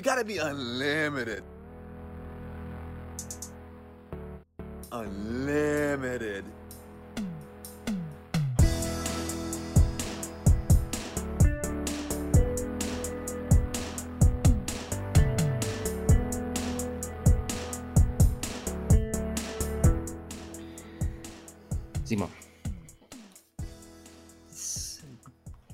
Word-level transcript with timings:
You 0.00 0.04
gotta 0.04 0.24
be 0.24 0.38
unlimited. 0.38 1.44
Unlimited. 4.90 6.44
Simon. 22.04 22.30
Es 24.48 25.02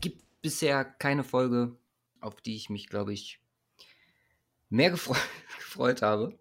gibt 0.00 0.20
bisher 0.42 0.84
keine 0.84 1.22
Folge, 1.22 1.76
auf 2.20 2.40
die 2.40 2.56
ich 2.56 2.70
mich, 2.70 2.88
glaube 2.88 3.12
ich, 3.12 3.38
mehr 4.76 4.90
gefre 4.90 5.14
gefreut 5.56 6.02
habe, 6.02 6.38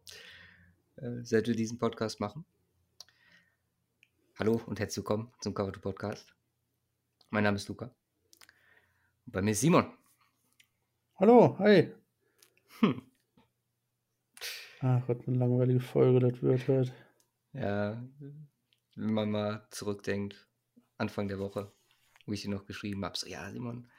äh, 0.98 1.24
seit 1.24 1.48
wir 1.48 1.56
diesen 1.56 1.80
Podcast 1.80 2.20
machen. 2.20 2.46
Hallo 4.38 4.62
und 4.66 4.78
herzlich 4.78 4.98
willkommen 4.98 5.32
zum 5.40 5.54
Cover 5.54 5.72
to 5.72 5.80
Podcast. 5.80 6.36
Mein 7.30 7.46
Name 7.46 7.56
ist 7.56 7.70
Luca. 7.70 7.86
Und 9.26 9.32
bei 9.32 9.42
mir 9.42 9.52
ist 9.52 9.62
Simon. 9.62 9.90
Hallo, 11.18 11.58
hi. 11.60 11.94
Hm. 12.82 13.04
Ach, 14.82 15.02
was 15.08 15.18
eine 15.26 15.38
langweilige 15.38 15.80
Folge 15.80 16.20
das 16.20 16.42
wird 16.42 16.68
heute. 16.68 16.94
Ja, 17.54 18.04
wenn 18.96 19.14
man 19.14 19.32
mal 19.32 19.66
zurückdenkt, 19.72 20.46
Anfang 20.98 21.30
der 21.30 21.40
Woche, 21.40 21.72
wo 22.26 22.34
ich 22.34 22.42
dir 22.42 22.52
noch 22.52 22.66
geschrieben 22.66 23.06
habe, 23.06 23.18
so, 23.18 23.28
ja, 23.28 23.50
Simon, 23.50 23.90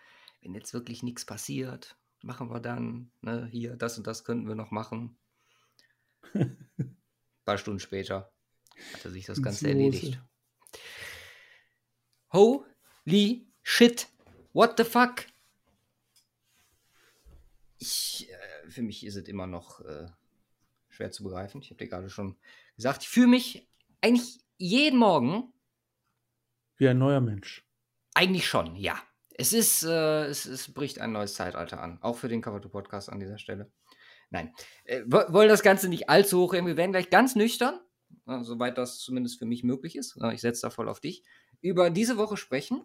wenn 0.42 0.52
jetzt 0.52 0.74
wirklich 0.74 1.02
nichts 1.02 1.24
passiert, 1.24 1.96
machen 2.26 2.50
wir 2.50 2.60
dann, 2.60 3.10
ne, 3.22 3.48
hier, 3.50 3.76
das 3.76 3.96
und 3.96 4.06
das 4.06 4.24
könnten 4.24 4.48
wir 4.48 4.56
noch 4.56 4.70
machen. 4.70 5.16
Ein 6.34 6.56
paar 7.44 7.56
Stunden 7.56 7.80
später 7.80 8.32
hatte 8.92 9.10
sich 9.10 9.24
das 9.26 9.42
Ganze 9.42 9.68
erledigt. 9.68 10.20
Holy 12.32 13.46
shit, 13.62 14.08
what 14.52 14.74
the 14.76 14.84
fuck? 14.84 15.24
Ich, 17.78 18.28
äh, 18.28 18.70
für 18.70 18.82
mich 18.82 19.06
ist 19.06 19.16
es 19.16 19.28
immer 19.28 19.46
noch 19.46 19.80
äh, 19.80 20.08
schwer 20.88 21.12
zu 21.12 21.22
begreifen. 21.22 21.62
Ich 21.62 21.70
habe 21.70 21.78
dir 21.78 21.88
gerade 21.88 22.10
schon 22.10 22.36
gesagt, 22.74 23.02
ich 23.02 23.08
fühle 23.08 23.28
mich 23.28 23.68
eigentlich 24.00 24.40
jeden 24.58 24.98
Morgen. 24.98 25.52
Wie 26.76 26.88
ein 26.88 26.98
neuer 26.98 27.20
Mensch. 27.20 27.64
Eigentlich 28.14 28.48
schon, 28.48 28.76
ja. 28.76 29.00
Es 29.38 29.52
ist, 29.52 29.82
äh, 29.82 30.24
es, 30.24 30.46
es, 30.46 30.72
bricht 30.72 30.98
ein 31.00 31.12
neues 31.12 31.34
Zeitalter 31.34 31.82
an. 31.82 31.98
Auch 32.00 32.16
für 32.16 32.28
den 32.28 32.40
Cover 32.40 32.60
2 32.60 32.68
Podcast 32.68 33.10
an 33.10 33.20
dieser 33.20 33.38
Stelle. 33.38 33.70
Nein, 34.30 34.52
äh, 34.84 35.02
wollen 35.06 35.48
das 35.48 35.62
Ganze 35.62 35.88
nicht 35.88 36.08
allzu 36.08 36.40
hoch. 36.40 36.52
Wir 36.52 36.76
werden 36.76 36.92
gleich 36.92 37.10
ganz 37.10 37.36
nüchtern, 37.36 37.78
äh, 38.26 38.42
soweit 38.42 38.78
das 38.78 38.98
zumindest 38.98 39.38
für 39.38 39.44
mich 39.44 39.62
möglich 39.62 39.94
ist. 39.96 40.18
Ich 40.32 40.40
setze 40.40 40.62
da 40.62 40.70
voll 40.70 40.88
auf 40.88 41.00
dich. 41.00 41.22
Über 41.60 41.90
diese 41.90 42.16
Woche 42.16 42.36
sprechen 42.36 42.84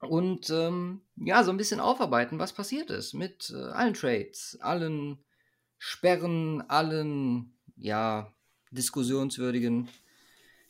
und 0.00 0.50
ähm, 0.50 1.02
ja, 1.16 1.44
so 1.44 1.50
ein 1.50 1.56
bisschen 1.56 1.80
aufarbeiten, 1.80 2.38
was 2.38 2.52
passiert 2.52 2.90
ist 2.90 3.14
mit 3.14 3.52
äh, 3.54 3.70
allen 3.70 3.94
Trades, 3.94 4.58
allen 4.60 5.18
Sperren, 5.78 6.62
allen 6.68 7.54
ja, 7.76 8.34
diskussionswürdigen 8.70 9.88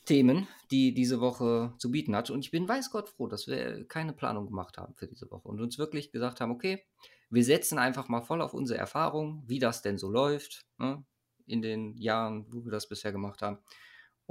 Themen, 0.05 0.47
die 0.71 0.93
diese 0.93 1.19
Woche 1.19 1.73
zu 1.77 1.91
bieten 1.91 2.15
hat. 2.15 2.29
Und 2.29 2.39
ich 2.39 2.51
bin 2.51 2.67
weiß 2.67 2.91
Gott 2.91 3.09
froh, 3.09 3.27
dass 3.27 3.47
wir 3.47 3.85
keine 3.87 4.13
Planung 4.13 4.47
gemacht 4.47 4.77
haben 4.77 4.95
für 4.95 5.07
diese 5.07 5.29
Woche 5.29 5.47
und 5.47 5.61
uns 5.61 5.77
wirklich 5.77 6.11
gesagt 6.11 6.41
haben, 6.41 6.51
okay, 6.51 6.83
wir 7.29 7.43
setzen 7.43 7.77
einfach 7.77 8.07
mal 8.09 8.21
voll 8.21 8.41
auf 8.41 8.53
unsere 8.53 8.79
Erfahrung, 8.79 9.43
wie 9.47 9.59
das 9.59 9.81
denn 9.81 9.97
so 9.97 10.09
läuft 10.09 10.65
ne, 10.77 11.03
in 11.45 11.61
den 11.61 11.97
Jahren, 11.97 12.45
wo 12.49 12.63
wir 12.65 12.71
das 12.71 12.89
bisher 12.89 13.11
gemacht 13.11 13.41
haben 13.41 13.59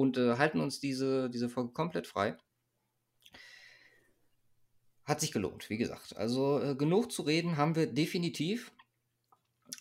und 0.01 0.17
äh, 0.17 0.39
halten 0.39 0.61
uns 0.61 0.81
diese, 0.81 1.29
diese 1.29 1.51
Folge 1.51 1.73
komplett 1.73 2.07
frei. 2.07 2.37
Hat 5.05 5.21
sich 5.21 5.33
gelohnt, 5.33 5.69
wie 5.69 5.77
gesagt. 5.77 6.17
Also 6.17 6.61
äh, 6.61 6.75
genug 6.75 7.13
zu 7.13 7.23
reden 7.23 7.59
haben 7.59 7.77
wir 7.77 7.87
definitiv. 7.87 8.73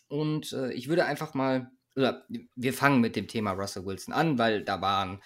Und 0.08 0.52
äh, 0.52 0.74
ich 0.74 0.90
würde 0.90 1.06
einfach 1.06 1.34
mal, 1.34 1.72
oder 1.96 2.26
wir 2.56 2.74
fangen 2.74 3.00
mit 3.00 3.16
dem 3.16 3.28
Thema 3.28 3.52
Russell 3.52 3.86
Wilson 3.86 4.14
an, 4.14 4.38
weil 4.38 4.64
da 4.64 4.82
waren 4.82 5.22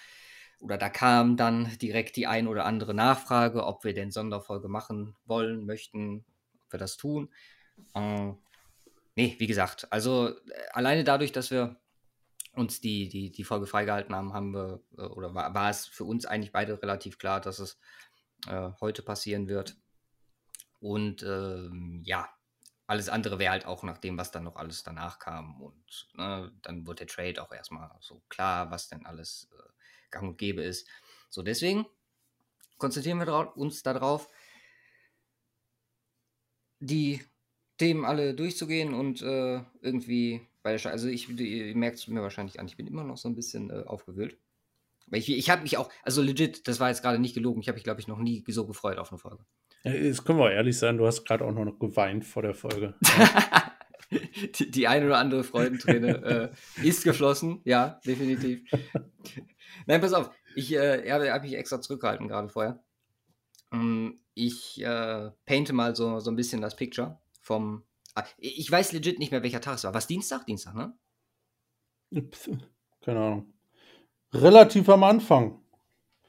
oder 0.64 0.78
da 0.78 0.90
kam 0.90 1.36
dann 1.36 1.78
direkt 1.80 2.16
die 2.16 2.26
ein 2.26 2.48
oder 2.48 2.66
andere 2.66 2.94
Nachfrage, 2.94 3.66
ob 3.66 3.84
wir 3.84 3.94
denn 3.94 4.12
Sonderfolge 4.12 4.70
machen 4.70 5.16
wollen, 5.26 5.66
möchten, 5.66 6.26
ob 6.66 6.74
wir 6.74 6.80
das 6.80 6.96
tun. 6.96 7.30
Äh, 7.94 8.32
nee, 9.16 9.36
wie 9.40 9.48
gesagt, 9.48 9.92
also 9.92 10.30
äh, 10.30 10.34
alleine 10.72 11.04
dadurch, 11.04 11.34
dass 11.34 11.52
wir 11.52 11.76
uns 12.54 12.80
die, 12.80 13.10
die, 13.10 13.30
die 13.32 13.44
Folge 13.44 13.68
freigehalten 13.68 14.16
haben, 14.16 14.34
haben 14.34 14.54
wir, 14.54 14.82
äh, 14.98 15.02
oder 15.02 15.34
war, 15.34 15.54
war 15.54 15.70
es 15.70 15.86
für 15.86 16.06
uns 16.06 16.26
eigentlich 16.26 16.54
beide 16.54 16.82
relativ 16.82 17.18
klar, 17.18 17.42
dass 17.42 17.60
es 17.60 17.78
äh, 18.48 18.70
heute 18.80 19.02
passieren 19.02 19.50
wird. 19.50 19.76
Und 20.80 21.24
ähm, 21.24 22.02
ja, 22.06 22.30
alles 22.88 23.10
andere 23.10 23.38
wäre 23.38 23.52
halt 23.52 23.66
auch 23.66 23.84
nach 23.84 23.98
dem, 23.98 24.18
was 24.18 24.32
dann 24.32 24.46
noch 24.46 24.56
alles 24.56 24.84
danach 24.84 25.20
kam. 25.20 25.62
Und 25.62 26.08
ne, 26.14 26.54
dann 26.62 26.88
wird 26.88 27.02
der 27.02 27.08
Trade 27.08 27.42
auch 27.42 27.52
erstmal 27.52 27.92
so 28.00 28.22
klar, 28.30 28.72
was 28.72 28.88
denn 28.88 29.06
alles 29.06 29.50
äh, 29.52 29.73
gang 30.14 30.30
und 30.30 30.38
gäbe 30.38 30.62
ist. 30.62 30.88
So, 31.30 31.42
deswegen 31.42 31.86
konzentrieren 32.78 33.20
wir 33.20 33.58
uns 33.58 33.84
darauf, 33.84 34.30
die 36.80 37.22
Themen 37.78 38.06
alle 38.06 38.34
durchzugehen 38.34 38.94
und 38.94 39.22
äh, 39.22 39.62
irgendwie 39.82 40.42
bei 40.62 40.72
der 40.72 40.80
Sch 40.80 40.88
Also 40.88 41.08
ich, 41.08 41.30
ihr 41.30 41.76
merkt 41.76 41.98
es 41.98 42.08
mir 42.08 42.22
wahrscheinlich 42.22 42.60
an, 42.60 42.68
ich 42.68 42.78
bin 42.78 42.88
immer 42.88 43.04
noch 43.04 43.18
so 43.18 43.28
ein 43.28 43.36
bisschen 43.36 43.70
äh, 43.70 43.84
aufgewühlt. 43.86 44.38
Weil 45.08 45.20
ich, 45.20 45.30
ich 45.30 45.50
habe 45.50 45.64
mich 45.64 45.78
auch, 45.78 45.90
also 46.04 46.22
legit, 46.22 46.68
das 46.68 46.80
war 46.80 46.90
jetzt 46.90 47.02
gerade 47.02 47.20
nicht 47.20 47.34
gelogen, 47.34 47.62
ich 47.62 47.68
habe 47.68 47.76
mich, 47.76 47.84
glaube 47.84 48.00
ich, 48.00 48.08
noch 48.08 48.20
nie 48.20 48.44
so 48.48 48.66
gefreut 48.66 48.98
auf 48.98 49.12
eine 49.12 49.20
Folge. 49.20 49.44
Jetzt 49.84 50.24
können 50.24 50.40
wir 50.40 50.52
ehrlich 50.52 50.78
sein, 50.78 50.98
du 50.98 51.06
hast 51.06 51.26
gerade 51.26 51.44
auch 51.44 51.52
noch 51.52 51.78
geweint 51.78 52.24
vor 52.24 52.42
der 52.42 52.54
Folge. 52.54 52.96
die, 54.60 54.72
die 54.72 54.88
eine 54.88 55.06
oder 55.06 55.18
andere 55.18 55.44
Freudenträne 55.44 56.54
äh, 56.84 56.88
ist 56.88 57.04
geflossen, 57.04 57.62
ja, 57.66 58.00
definitiv. 58.06 58.62
Nein, 59.86 60.02
pass 60.02 60.14
auf, 60.14 60.32
ich 60.56 60.74
äh, 60.74 61.10
habe 61.12 61.32
hab 61.32 61.44
mich 61.44 61.56
extra 61.56 61.82
zurückgehalten 61.82 62.28
gerade 62.28 62.50
vorher. 62.50 62.84
Ähm, 63.72 64.20
ich 64.34 64.82
äh, 64.82 65.32
painte 65.46 65.74
mal 65.74 65.96
so, 65.96 66.20
so 66.20 66.32
ein 66.32 66.36
bisschen 66.36 66.62
das 66.62 66.76
Picture 66.76 67.20
vom. 67.42 67.84
Ah, 68.16 68.24
ich 68.38 68.70
weiß 68.70 68.92
legit 68.92 69.20
nicht 69.20 69.32
mehr, 69.32 69.44
welcher 69.44 69.62
Tag 69.62 69.76
es 69.76 69.84
war. 69.84 69.94
Was 69.94 70.08
Dienstag? 70.08 70.46
Dienstag, 70.46 70.76
ne? 70.76 70.94
Keine 73.02 73.20
Ahnung. 73.20 73.54
Relativ 74.34 74.88
am 74.90 75.04
Anfang. 75.04 75.60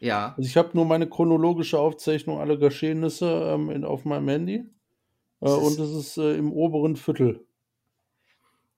Ja. 0.01 0.34
Also 0.37 0.49
ich 0.49 0.56
habe 0.56 0.71
nur 0.75 0.84
meine 0.84 1.09
chronologische 1.09 1.78
Aufzeichnung 1.78 2.39
aller 2.39 2.56
Geschehnisse 2.56 3.27
ähm, 3.27 3.71
in, 3.71 3.84
auf 3.84 4.05
meinem 4.05 4.28
Handy. 4.28 4.65
Äh, 5.41 5.51
und 5.51 5.78
es 5.78 5.91
ist 5.91 6.19
äh, 6.19 6.37
im 6.37 6.53
oberen 6.53 6.97
Viertel. 6.97 7.47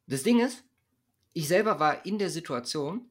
Das 0.06 0.22
Ding 0.22 0.41
ist, 0.41 0.65
ich 1.33 1.49
selber 1.49 1.81
war 1.81 2.06
in 2.06 2.19
der 2.19 2.31
Situation, 2.31 3.11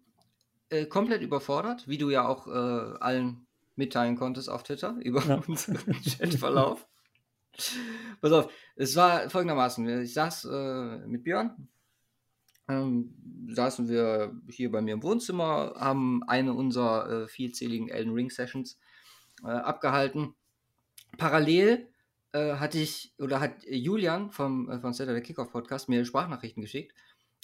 äh, 0.69 0.85
komplett 0.85 1.21
überfordert, 1.21 1.87
wie 1.87 1.97
du 1.97 2.09
ja 2.09 2.27
auch 2.27 2.47
äh, 2.47 2.97
allen 2.99 3.45
mitteilen 3.75 4.15
konntest 4.15 4.49
auf 4.49 4.63
Twitter 4.63 4.97
über 5.01 5.23
ja. 5.25 5.41
unseren 5.47 5.77
Chatverlauf. 6.01 6.87
Pass 8.19 8.31
auf, 8.31 8.51
es 8.75 8.95
war 8.95 9.29
folgendermaßen: 9.29 10.01
Ich 10.01 10.13
saß 10.13 10.45
äh, 10.45 11.07
mit 11.07 11.23
Björn, 11.23 11.69
ähm, 12.67 13.13
saßen 13.49 13.87
wir 13.87 14.33
hier 14.49 14.71
bei 14.71 14.81
mir 14.81 14.95
im 14.95 15.03
Wohnzimmer, 15.03 15.75
haben 15.77 16.23
eine 16.23 16.53
unserer 16.53 17.09
äh, 17.09 17.27
vielzähligen 17.27 17.89
Elden 17.89 18.13
Ring 18.13 18.29
Sessions 18.29 18.77
äh, 19.43 19.47
abgehalten. 19.47 20.35
Parallel 21.17 21.87
äh, 22.35 22.57
hatte 22.57 22.77
ich 22.77 23.13
oder 23.17 23.39
hat 23.39 23.63
Julian 23.63 24.29
vom, 24.31 24.69
äh, 24.69 24.79
von 24.79 24.93
Saturday 24.93 25.21
Kickoff 25.21 25.51
Podcast 25.51 25.87
mir 25.87 26.03
Sprachnachrichten 26.03 26.61
geschickt, 26.61 26.93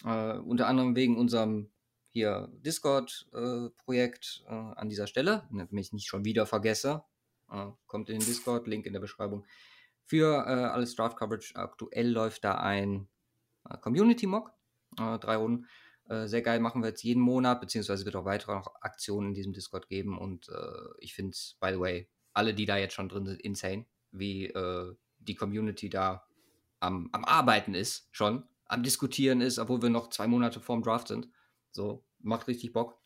äh, 0.03 0.37
unter 0.37 0.67
anderem 0.67 0.95
wegen 0.95 1.17
unserem 1.17 1.71
hier 2.09 2.49
Discord-Projekt 2.65 4.43
äh, 4.45 4.53
äh, 4.53 4.73
an 4.75 4.89
dieser 4.89 5.07
Stelle, 5.07 5.47
damit 5.49 5.71
ich 5.71 5.93
nicht 5.93 6.07
schon 6.07 6.25
wieder 6.25 6.45
vergesse. 6.45 7.05
Äh, 7.49 7.67
kommt 7.87 8.09
in 8.09 8.19
den 8.19 8.25
Discord, 8.25 8.67
Link 8.67 8.85
in 8.85 8.91
der 8.91 8.99
Beschreibung. 8.99 9.45
Für 10.03 10.45
äh, 10.45 10.65
alles 10.65 10.93
Draft 10.95 11.15
Coverage 11.15 11.55
aktuell 11.55 12.09
läuft 12.09 12.43
da 12.43 12.55
ein 12.55 13.07
äh, 13.69 13.77
Community 13.77 14.27
Mock, 14.27 14.51
äh, 14.99 15.17
drei 15.19 15.37
Runden. 15.37 15.67
sehr 16.25 16.41
geil, 16.41 16.59
machen 16.59 16.81
wir 16.81 16.89
jetzt 16.89 17.03
jeden 17.03 17.21
Monat, 17.21 17.61
beziehungsweise 17.61 18.03
wird 18.03 18.17
auch 18.17 18.25
weitere 18.25 18.55
noch 18.55 18.75
Aktionen 18.81 19.29
in 19.29 19.33
diesem 19.33 19.53
Discord 19.53 19.87
geben. 19.87 20.17
Und 20.17 20.51
ich 20.99 21.13
finde 21.13 21.31
es, 21.31 21.55
by 21.61 21.69
the 21.71 21.79
way, 21.79 22.09
alle, 22.33 22.53
die 22.53 22.65
da 22.65 22.75
jetzt 22.75 22.95
schon 22.95 23.07
drin 23.07 23.25
sind, 23.27 23.39
insane, 23.39 23.85
wie 24.11 24.51
die 25.19 25.35
Community 25.35 25.89
da 25.89 26.25
am, 26.79 27.09
am 27.11 27.25
Arbeiten 27.25 27.73
ist, 27.73 28.07
schon, 28.11 28.47
am 28.65 28.83
Diskutieren 28.83 29.41
ist, 29.41 29.59
obwohl 29.59 29.81
wir 29.81 29.89
noch 29.89 30.09
zwei 30.09 30.27
Monate 30.27 30.59
vorm 30.59 30.81
Draft 30.81 31.07
sind. 31.09 31.29
So, 31.71 32.03
macht 32.19 32.47
richtig 32.47 32.73
Bock. 32.73 32.99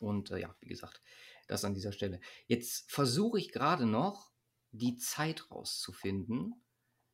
Und 0.00 0.30
äh, 0.30 0.40
ja, 0.40 0.54
wie 0.60 0.68
gesagt, 0.68 1.00
das 1.46 1.64
an 1.64 1.74
dieser 1.74 1.92
Stelle. 1.92 2.20
Jetzt 2.46 2.90
versuche 2.90 3.38
ich 3.38 3.52
gerade 3.52 3.86
noch 3.86 4.30
die 4.72 4.96
Zeit 4.96 5.50
rauszufinden, 5.50 6.54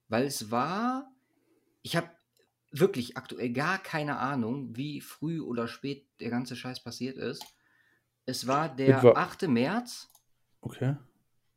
weil 0.09 0.25
es 0.25 0.51
war, 0.51 1.11
ich 1.83 1.97
habe 1.97 2.11
wirklich 2.71 3.17
aktuell 3.17 3.53
gar 3.53 3.79
keine 3.79 4.19
Ahnung, 4.19 4.77
wie 4.77 5.01
früh 5.01 5.41
oder 5.41 5.67
spät 5.69 6.07
der 6.21 6.31
ganze 6.31 6.55
Scheiß 6.57 6.83
passiert 6.83 7.17
ist. 7.17 7.45
Es 8.25 8.47
war 8.47 8.69
der 8.75 8.99
Etwa- 8.99 9.13
8. 9.15 9.49
März. 9.49 10.11
Okay. 10.61 10.97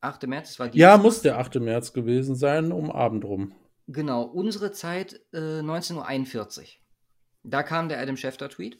8. 0.01 0.27
März, 0.27 0.51
es 0.51 0.59
war 0.59 0.67
Ja, 0.67 0.71
Dienstag. 0.71 1.01
muss 1.03 1.21
der 1.21 1.37
8. 1.39 1.55
März 1.55 1.93
gewesen 1.93 2.35
sein, 2.35 2.71
um 2.71 2.91
Abend 2.91 3.25
rum. 3.25 3.53
Genau, 3.87 4.23
unsere 4.23 4.71
Zeit 4.71 5.19
äh, 5.33 5.59
19.41 5.61 6.59
Uhr. 6.59 6.65
Da 7.43 7.63
kam 7.63 7.89
der 7.89 7.99
Adam 7.99 8.17
Schefter-Tweet. 8.17 8.77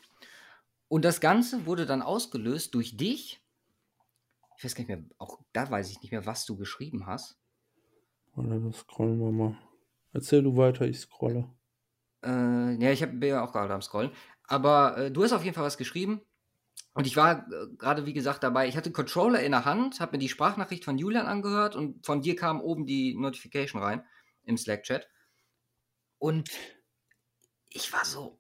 Und 0.87 1.05
das 1.05 1.19
Ganze 1.21 1.65
wurde 1.65 1.85
dann 1.85 2.01
ausgelöst 2.01 2.73
durch 2.73 2.97
dich. 2.97 3.41
Ich 4.57 4.63
weiß 4.63 4.75
gar 4.75 4.81
nicht 4.81 4.89
mehr, 4.89 5.03
auch 5.17 5.39
da 5.53 5.69
weiß 5.69 5.89
ich 5.91 6.01
nicht 6.01 6.11
mehr, 6.11 6.25
was 6.25 6.45
du 6.45 6.57
geschrieben 6.57 7.05
hast. 7.05 7.37
Warte, 8.35 8.59
das 8.59 8.77
scrollen 8.79 9.19
wir 9.19 9.31
mal. 9.31 9.57
Erzähl 10.13 10.43
du 10.43 10.57
weiter, 10.57 10.85
ich 10.87 10.99
scrolle. 10.99 11.49
Äh, 12.23 12.73
ja, 12.81 12.91
ich 12.91 13.01
hab, 13.03 13.11
bin 13.11 13.29
ja 13.29 13.43
auch 13.43 13.51
gerade 13.51 13.73
am 13.73 13.81
Scrollen. 13.81 14.11
Aber 14.43 14.97
äh, 14.97 15.11
du 15.11 15.23
hast 15.23 15.31
auf 15.33 15.43
jeden 15.43 15.55
Fall 15.55 15.63
was 15.63 15.77
geschrieben. 15.77 16.21
Und 16.93 17.07
ich 17.07 17.15
war 17.15 17.47
äh, 17.51 17.67
gerade, 17.77 18.05
wie 18.05 18.13
gesagt, 18.13 18.43
dabei. 18.43 18.67
Ich 18.67 18.75
hatte 18.75 18.91
Controller 18.91 19.41
in 19.41 19.51
der 19.51 19.65
Hand, 19.65 19.99
habe 19.99 20.13
mir 20.13 20.19
die 20.19 20.29
Sprachnachricht 20.29 20.83
von 20.83 20.97
Julian 20.97 21.27
angehört 21.27 21.75
und 21.75 22.05
von 22.05 22.21
dir 22.21 22.35
kam 22.35 22.61
oben 22.61 22.85
die 22.85 23.15
Notification 23.15 23.81
rein 23.81 24.03
im 24.43 24.57
Slack-Chat. 24.57 25.07
Und 26.17 26.49
ich 27.69 27.93
war 27.93 28.03
so, 28.03 28.39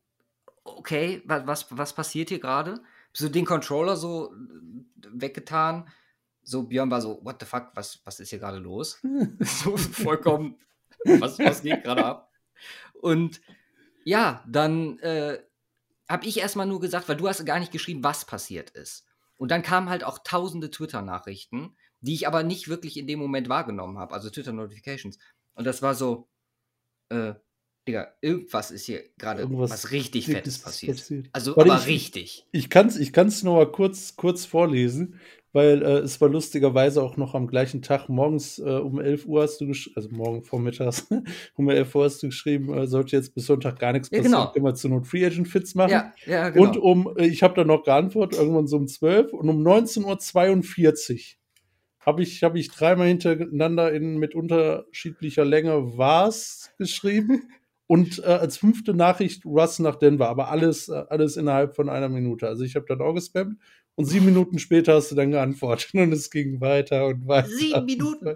okay, 0.63 1.21
wa- 1.25 1.45
was, 1.45 1.67
was 1.69 1.93
passiert 1.93 2.29
hier 2.29 2.39
gerade? 2.39 2.81
So 3.13 3.29
den 3.29 3.45
Controller 3.45 3.95
so 3.95 4.33
äh, 4.33 5.07
weggetan. 5.11 5.89
So, 6.43 6.63
Björn 6.63 6.89
war 6.89 7.01
so, 7.01 7.23
what 7.23 7.37
the 7.39 7.45
fuck, 7.45 7.71
was, 7.75 8.01
was 8.05 8.19
ist 8.19 8.29
hier 8.29 8.39
gerade 8.39 8.57
los? 8.57 8.99
so 9.39 9.77
vollkommen, 9.77 10.57
was, 11.05 11.37
was 11.39 11.61
geht 11.61 11.83
gerade 11.83 12.03
ab? 12.03 12.31
Und 12.93 13.41
ja, 14.03 14.43
dann 14.47 14.97
äh, 14.99 15.41
habe 16.09 16.25
ich 16.25 16.39
erstmal 16.39 16.65
nur 16.65 16.79
gesagt, 16.79 17.07
weil 17.07 17.17
du 17.17 17.27
hast 17.29 17.45
gar 17.45 17.59
nicht 17.59 17.71
geschrieben, 17.71 18.03
was 18.03 18.25
passiert 18.25 18.71
ist. 18.71 19.05
Und 19.37 19.51
dann 19.51 19.61
kamen 19.61 19.89
halt 19.89 20.03
auch 20.03 20.19
tausende 20.23 20.69
Twitter-Nachrichten, 20.71 21.77
die 22.01 22.13
ich 22.13 22.27
aber 22.27 22.43
nicht 22.43 22.67
wirklich 22.67 22.97
in 22.97 23.07
dem 23.07 23.19
Moment 23.19 23.47
wahrgenommen 23.47 23.97
habe, 23.97 24.13
also 24.13 24.29
Twitter-Notifications. 24.29 25.17
Und 25.53 25.65
das 25.65 25.81
war 25.81 25.95
so, 25.95 26.27
äh, 27.09 27.35
Digga, 27.87 28.13
irgendwas 28.21 28.71
ist 28.71 28.85
hier 28.85 29.03
gerade 29.17 29.45
was 29.49 29.91
richtig 29.91 30.25
Fettes 30.25 30.59
passiert. 30.59 30.97
passiert. 30.97 31.29
Also, 31.31 31.55
Warte, 31.55 31.71
aber 31.71 31.81
ich- 31.81 31.87
richtig. 31.87 32.45
Ich 32.51 32.69
kann 32.69 32.87
es 32.87 32.97
ich 32.97 33.13
kann's 33.13 33.41
nur 33.43 33.55
mal 33.55 33.71
kurz, 33.71 34.15
kurz 34.15 34.45
vorlesen, 34.45 35.19
weil 35.51 35.81
äh, 35.81 35.99
es 35.99 36.19
war 36.21 36.29
lustigerweise 36.29 37.01
auch 37.01 37.17
noch 37.17 37.33
am 37.33 37.47
gleichen 37.47 37.81
Tag 37.81 38.07
morgens 38.07 38.59
äh, 38.59 38.63
um 38.63 38.99
11 38.99 39.25
Uhr 39.25 39.41
hast 39.41 39.59
du 39.59 39.67
geschrieben, 39.67 39.95
also 39.95 40.09
morgen 40.11 40.43
vormittags 40.43 41.07
um 41.55 41.69
11 41.69 41.95
Uhr 41.95 42.03
hast 42.03 42.21
du 42.21 42.27
geschrieben, 42.27 42.73
äh, 42.73 42.87
sollte 42.87 43.15
jetzt 43.15 43.33
bis 43.33 43.47
Sonntag 43.47 43.79
gar 43.79 43.93
nichts 43.93 44.09
Ja, 44.11 44.19
passieren, 44.19 44.41
genau. 44.41 44.51
können 44.51 44.65
wir 44.65 44.75
zur 44.75 44.91
Not 44.91 45.07
Free 45.07 45.25
Agent 45.25 45.47
Fits 45.47 45.75
machen. 45.75 45.91
Ja, 45.91 46.13
ja, 46.25 46.49
genau. 46.49 46.67
Und 46.67 46.77
um, 46.77 47.17
äh, 47.17 47.25
ich 47.25 47.43
habe 47.43 47.55
dann 47.55 47.67
noch 47.67 47.83
geantwortet, 47.83 48.39
irgendwann 48.39 48.67
so 48.67 48.77
um 48.77 48.87
12 48.87 49.33
und 49.33 49.49
um 49.49 49.65
19.42 49.65 51.13
Uhr 51.13 51.39
habe 52.05 52.23
ich, 52.23 52.43
hab 52.43 52.55
ich 52.55 52.69
dreimal 52.69 53.07
hintereinander 53.07 53.91
in, 53.91 54.17
mit 54.17 54.35
unterschiedlicher 54.35 55.45
Länge 55.45 55.97
was 55.97 56.71
geschrieben 56.77 57.49
und 57.87 58.19
äh, 58.19 58.27
als 58.27 58.57
fünfte 58.57 58.93
Nachricht 58.93 59.45
Russ 59.45 59.79
nach 59.79 59.95
Denver, 59.95 60.29
aber 60.29 60.49
alles, 60.49 60.89
äh, 60.89 61.03
alles 61.09 61.37
innerhalb 61.37 61.75
von 61.75 61.89
einer 61.89 62.09
Minute. 62.09 62.47
Also 62.47 62.63
ich 62.63 62.75
habe 62.75 62.85
dann 62.87 63.01
auch 63.01 63.13
gespammt 63.13 63.57
und 63.99 64.05
sieben 64.05 64.27
Minuten 64.27 64.59
später 64.59 64.93
hast 64.93 65.11
du 65.11 65.15
dann 65.15 65.31
geantwortet 65.31 65.93
und 65.93 66.13
es 66.13 66.31
ging 66.31 66.61
weiter 66.61 67.07
und 67.07 67.27
weiter. 67.27 67.49
Sieben 67.49 67.83
Minuten? 67.83 68.33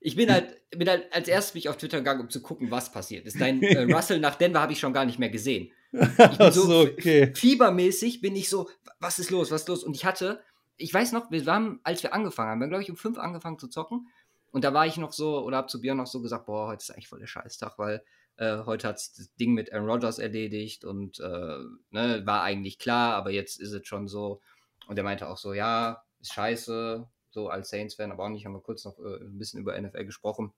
Ich 0.00 0.16
bin 0.16 0.30
halt, 0.30 0.54
bin 0.68 0.86
halt 0.86 1.10
als 1.14 1.28
erstes 1.28 1.54
mich 1.54 1.70
auf 1.70 1.78
Twitter 1.78 1.96
gegangen, 1.96 2.20
um 2.20 2.28
zu 2.28 2.42
gucken, 2.42 2.70
was 2.70 2.92
passiert 2.92 3.24
ist. 3.24 3.40
Dein 3.40 3.62
äh, 3.62 3.84
Russell 3.94 4.20
nach 4.20 4.34
Denver 4.34 4.60
habe 4.60 4.72
ich 4.72 4.80
schon 4.80 4.92
gar 4.92 5.06
nicht 5.06 5.18
mehr 5.18 5.30
gesehen. 5.30 5.70
Ich 5.92 6.36
bin 6.36 6.52
so, 6.52 6.66
so, 6.66 6.80
okay. 6.80 7.32
fiebermäßig 7.34 8.20
bin 8.20 8.36
ich 8.36 8.50
so, 8.50 8.68
was 9.00 9.18
ist 9.18 9.30
los, 9.30 9.50
was 9.50 9.62
ist 9.62 9.68
los? 9.68 9.82
Und 9.82 9.96
ich 9.96 10.04
hatte, 10.04 10.42
ich 10.76 10.92
weiß 10.92 11.12
noch, 11.12 11.30
wir 11.30 11.42
haben, 11.46 11.80
als 11.84 12.02
wir 12.02 12.12
angefangen 12.12 12.50
haben, 12.50 12.58
wir 12.60 12.64
haben, 12.64 12.70
glaube 12.72 12.82
ich, 12.82 12.90
um 12.90 12.96
fünf 12.98 13.16
angefangen 13.16 13.58
zu 13.58 13.68
zocken. 13.68 14.08
Und 14.50 14.62
da 14.62 14.74
war 14.74 14.86
ich 14.86 14.98
noch 14.98 15.12
so, 15.12 15.42
oder 15.42 15.56
hab 15.56 15.70
zu 15.70 15.80
Björn 15.80 15.96
noch 15.96 16.06
so 16.06 16.20
gesagt, 16.20 16.44
boah, 16.44 16.66
heute 16.66 16.82
ist 16.82 16.90
eigentlich 16.90 17.08
voll 17.08 17.20
der 17.20 17.26
Scheißtag, 17.28 17.78
weil 17.78 18.04
äh, 18.36 18.58
heute 18.66 18.88
hat 18.88 19.00
sich 19.00 19.14
das 19.16 19.34
Ding 19.36 19.54
mit 19.54 19.72
Aaron 19.72 19.88
Rodgers 19.88 20.18
erledigt 20.18 20.84
und 20.84 21.18
äh, 21.18 21.58
ne, 21.92 22.22
war 22.26 22.42
eigentlich 22.42 22.78
klar, 22.78 23.14
aber 23.14 23.30
jetzt 23.30 23.58
ist 23.58 23.72
es 23.72 23.86
schon 23.86 24.06
so. 24.06 24.42
Und 24.86 24.98
er 24.98 25.04
meinte 25.04 25.28
auch 25.28 25.36
so, 25.36 25.52
ja, 25.52 26.02
ist 26.20 26.32
scheiße, 26.32 27.08
so 27.30 27.48
als 27.48 27.70
Saints-Fan, 27.70 28.12
aber 28.12 28.24
auch 28.24 28.28
nicht, 28.28 28.44
haben 28.44 28.52
wir 28.52 28.60
kurz 28.60 28.84
noch 28.84 28.98
äh, 28.98 29.24
ein 29.24 29.38
bisschen 29.38 29.60
über 29.60 29.80
NFL 29.80 30.04
gesprochen. 30.04 30.52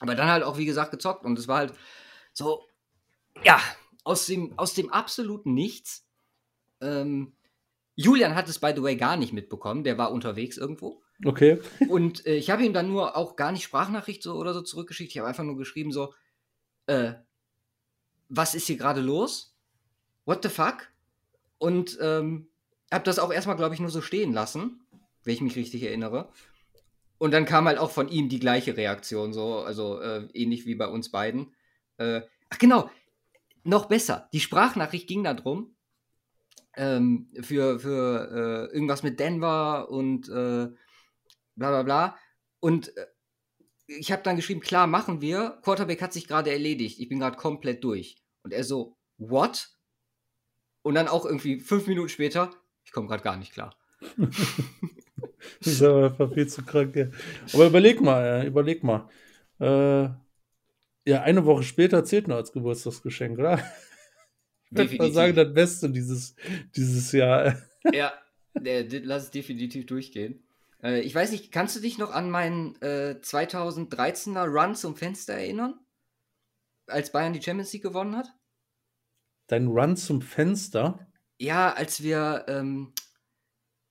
Aber 0.00 0.14
dann 0.14 0.28
halt 0.28 0.42
auch, 0.42 0.58
wie 0.58 0.66
gesagt, 0.66 0.90
gezockt 0.90 1.24
und 1.24 1.38
es 1.38 1.48
war 1.48 1.58
halt 1.58 1.74
so, 2.32 2.66
ja, 3.44 3.60
aus 4.04 4.26
dem, 4.26 4.56
aus 4.58 4.74
dem 4.74 4.92
absoluten 4.92 5.54
Nichts. 5.54 6.06
Ähm, 6.80 7.36
Julian 7.96 8.34
hat 8.34 8.48
es, 8.48 8.58
by 8.58 8.72
the 8.74 8.82
way, 8.82 8.96
gar 8.96 9.16
nicht 9.16 9.32
mitbekommen. 9.32 9.84
Der 9.84 9.98
war 9.98 10.12
unterwegs 10.12 10.56
irgendwo. 10.56 11.02
Okay. 11.24 11.60
Und 11.88 12.26
äh, 12.26 12.34
ich 12.34 12.50
habe 12.50 12.64
ihm 12.64 12.72
dann 12.72 12.88
nur 12.88 13.16
auch 13.16 13.36
gar 13.36 13.52
nicht 13.52 13.62
Sprachnachricht 13.64 14.22
so 14.22 14.34
oder 14.34 14.52
so 14.52 14.62
zurückgeschickt. 14.62 15.12
Ich 15.12 15.18
habe 15.18 15.28
einfach 15.28 15.44
nur 15.44 15.56
geschrieben 15.56 15.92
so, 15.92 16.12
äh, 16.86 17.14
was 18.28 18.54
ist 18.54 18.66
hier 18.66 18.76
gerade 18.76 19.00
los? 19.00 19.56
What 20.24 20.42
the 20.42 20.48
fuck? 20.48 20.88
Und 21.58 21.98
ähm, 22.00 22.48
habe 22.94 23.04
das 23.04 23.18
auch 23.18 23.32
erstmal, 23.32 23.56
glaube 23.56 23.74
ich, 23.74 23.80
nur 23.80 23.90
so 23.90 24.00
stehen 24.00 24.32
lassen, 24.32 24.86
wenn 25.24 25.34
ich 25.34 25.40
mich 25.40 25.56
richtig 25.56 25.82
erinnere. 25.82 26.32
Und 27.18 27.30
dann 27.30 27.44
kam 27.44 27.66
halt 27.66 27.78
auch 27.78 27.90
von 27.90 28.08
ihm 28.08 28.28
die 28.28 28.40
gleiche 28.40 28.76
Reaktion, 28.76 29.32
so, 29.32 29.58
also 29.60 30.00
äh, 30.00 30.28
ähnlich 30.32 30.66
wie 30.66 30.74
bei 30.74 30.86
uns 30.86 31.10
beiden. 31.10 31.54
Äh, 31.96 32.22
ach 32.50 32.58
genau, 32.58 32.90
noch 33.62 33.86
besser. 33.86 34.28
Die 34.32 34.40
Sprachnachricht 34.40 35.08
ging 35.08 35.24
darum, 35.24 35.74
ähm, 36.76 37.30
für, 37.40 37.78
für 37.78 38.68
äh, 38.70 38.74
irgendwas 38.74 39.02
mit 39.02 39.20
Denver 39.20 39.88
und 39.90 40.28
äh, 40.28 40.68
bla 41.56 41.70
bla 41.70 41.82
bla. 41.82 42.18
Und 42.60 42.96
äh, 42.96 43.06
ich 43.86 44.12
habe 44.12 44.22
dann 44.22 44.36
geschrieben, 44.36 44.60
klar, 44.60 44.86
machen 44.86 45.20
wir. 45.20 45.58
Quarterback 45.62 46.02
hat 46.02 46.12
sich 46.12 46.26
gerade 46.26 46.50
erledigt. 46.50 46.98
Ich 46.98 47.08
bin 47.08 47.20
gerade 47.20 47.36
komplett 47.36 47.84
durch. 47.84 48.22
Und 48.42 48.52
er 48.52 48.64
so, 48.64 48.96
what? 49.18 49.70
Und 50.82 50.94
dann 50.94 51.08
auch 51.08 51.24
irgendwie 51.24 51.60
fünf 51.60 51.86
Minuten 51.86 52.08
später, 52.08 52.50
komme 52.94 53.08
gerade 53.08 53.22
gar 53.22 53.36
nicht 53.36 53.52
klar. 53.52 53.76
Das 54.16 55.66
ist 55.66 55.82
aber 55.82 56.06
einfach 56.06 56.32
viel 56.32 56.48
zu 56.48 56.64
krank. 56.64 56.96
Ja. 56.96 57.08
Aber 57.52 57.66
überleg 57.66 58.00
mal, 58.00 58.46
überleg 58.46 58.82
mal. 58.82 59.08
Äh, 59.60 60.08
ja, 61.06 61.22
eine 61.22 61.44
Woche 61.44 61.64
später 61.64 62.04
zählt 62.04 62.28
noch 62.28 62.36
als 62.36 62.52
Geburtstagsgeschenk, 62.52 63.38
oder? 63.38 63.62
Ich 64.76 64.98
würde 64.98 65.12
sagen, 65.12 65.36
das 65.36 65.54
Beste 65.54 65.88
dieses, 65.88 66.34
dieses 66.74 67.12
Jahr. 67.12 67.56
ja, 67.92 68.12
lass 68.54 69.24
es 69.24 69.30
definitiv 69.30 69.86
durchgehen. 69.86 70.42
Äh, 70.82 71.02
ich 71.02 71.14
weiß 71.14 71.30
nicht, 71.30 71.52
kannst 71.52 71.76
du 71.76 71.80
dich 71.80 71.96
noch 71.96 72.10
an 72.10 72.28
meinen 72.28 72.74
äh, 72.82 73.14
2013er 73.22 74.46
Run 74.46 74.74
zum 74.74 74.96
Fenster 74.96 75.34
erinnern? 75.34 75.78
Als 76.88 77.12
Bayern 77.12 77.34
die 77.34 77.42
Champions 77.42 77.72
League 77.72 77.84
gewonnen 77.84 78.16
hat? 78.16 78.26
Dein 79.46 79.68
Run 79.68 79.96
zum 79.96 80.20
Fenster. 80.20 81.06
Ja, 81.38 81.72
als 81.72 82.02
wir, 82.02 82.44
ähm, 82.48 82.92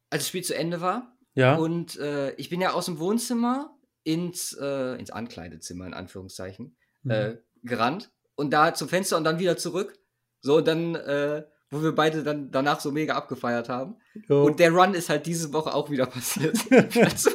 als 0.10 0.24
das 0.24 0.28
Spiel 0.30 0.44
zu 0.44 0.56
Ende 0.56 0.82
war. 0.82 1.16
Ja. 1.36 1.56
Und 1.56 1.98
äh, 1.98 2.34
ich 2.36 2.50
bin 2.50 2.62
ja 2.62 2.74
aus 2.74 2.86
dem 2.86 3.00
Wohnzimmer 3.00 3.76
ins, 4.04 4.54
äh, 4.60 4.96
ins 5.00 5.12
Ankleidezimmer, 5.12 5.86
in 5.88 5.94
Anführungszeichen, 5.94 6.76
Mhm. 7.04 7.12
äh, 7.12 7.38
gerannt. 7.64 8.12
Und 8.36 8.52
da 8.52 8.74
zum 8.74 8.88
Fenster 8.90 9.18
und 9.18 9.24
dann 9.24 9.40
wieder 9.40 9.58
zurück. 9.58 9.98
So, 10.42 10.58
und 10.58 10.68
dann, 10.68 10.96
äh, 10.96 11.44
wo 11.70 11.82
wir 11.82 11.94
beide 11.96 12.24
dann 12.24 12.52
danach 12.52 12.80
so 12.80 12.92
mega 12.92 13.16
abgefeiert 13.16 13.68
haben. 13.70 13.96
Jo. 14.28 14.44
Und 14.46 14.60
der 14.60 14.72
Run 14.72 14.94
ist 14.94 15.10
halt 15.10 15.26
diese 15.26 15.52
Woche 15.54 15.74
auch 15.74 15.90
wieder 15.90 16.06
passiert. 16.08 16.58
also, 16.72 17.32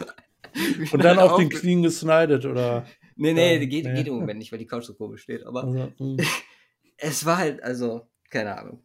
Und 0.92 1.04
dann 1.04 1.18
auf 1.18 1.36
den 1.38 1.50
Knien 1.50 1.82
gesnidet, 1.82 2.44
oder? 2.46 2.86
Nee, 3.16 3.32
nee, 3.32 3.58
Ja, 3.58 3.64
geht, 3.66 3.84
nee. 3.84 3.94
geht 3.94 4.06
im 4.08 4.14
Moment 4.14 4.38
nicht, 4.38 4.50
weil 4.52 4.58
die 4.58 4.66
Couch 4.66 4.84
so 4.84 4.94
komisch 4.94 5.22
steht. 5.22 5.44
Aber 5.44 5.64
Also, 5.64 5.92
mh, 5.98 6.22
es 6.96 7.24
war 7.26 7.36
halt, 7.38 7.62
also, 7.62 8.08
keine 8.30 8.56
Ahnung. 8.58 8.84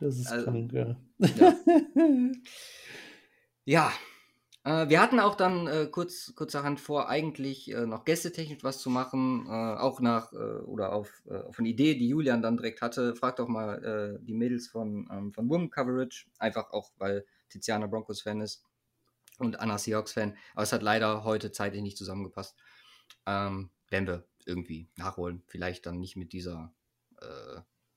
Das 0.00 0.16
ist 0.16 0.32
Also, 0.32 0.46
krank, 0.46 0.72
ja. 0.72 0.96
Ja. 1.36 1.54
Ja, 3.66 3.92
äh, 4.64 4.88
wir 4.88 5.00
hatten 5.00 5.20
auch 5.20 5.34
dann 5.36 5.66
äh, 5.66 5.86
kurz, 5.90 6.34
kurzerhand 6.34 6.80
vor, 6.80 7.08
eigentlich 7.08 7.70
äh, 7.70 7.86
noch 7.86 8.04
gästetechnisch 8.04 8.62
was 8.64 8.78
zu 8.80 8.90
machen, 8.90 9.46
äh, 9.46 9.50
auch 9.50 10.00
nach 10.00 10.32
äh, 10.32 10.36
oder 10.36 10.92
auf, 10.92 11.22
auf 11.28 11.58
eine 11.58 11.68
Idee, 11.68 11.94
die 11.94 12.08
Julian 12.08 12.42
dann 12.42 12.56
direkt 12.56 12.82
hatte. 12.82 13.14
Frag 13.14 13.36
doch 13.36 13.48
mal 13.48 14.18
die 14.22 14.34
Mädels 14.34 14.68
von, 14.68 15.08
ähm, 15.12 15.32
von 15.32 15.48
Women 15.48 15.70
Coverage, 15.70 16.26
einfach 16.38 16.70
auch, 16.72 16.90
weil 16.98 17.24
Tiziana 17.48 17.86
Broncos-Fan 17.86 18.40
ist 18.40 18.64
und 19.38 19.60
Anna 19.60 19.78
Seahawks-Fan. 19.78 20.36
Aber 20.54 20.62
es 20.62 20.72
hat 20.72 20.82
leider 20.82 21.24
heute 21.24 21.52
zeitlich 21.52 21.82
nicht 21.82 21.96
zusammengepasst. 21.98 22.56
Ähm, 23.26 23.70
werden 23.88 24.06
wir 24.06 24.24
irgendwie 24.46 24.88
nachholen. 24.96 25.42
Vielleicht 25.46 25.86
dann 25.86 25.98
nicht 26.00 26.16
mit 26.16 26.32
dieser, 26.32 26.72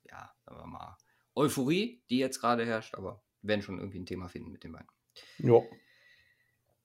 ja, 0.09 0.31
sagen 0.45 0.59
wir 0.59 0.67
mal, 0.67 0.97
Euphorie, 1.35 2.01
die 2.09 2.17
jetzt 2.17 2.39
gerade 2.39 2.65
herrscht, 2.65 2.95
aber 2.95 3.23
wir 3.41 3.49
werden 3.49 3.61
schon 3.61 3.79
irgendwie 3.79 3.99
ein 3.99 4.05
Thema 4.05 4.27
finden 4.27 4.51
mit 4.51 4.63
den 4.63 4.71
beiden. 4.73 4.87
Ja. 5.39 5.59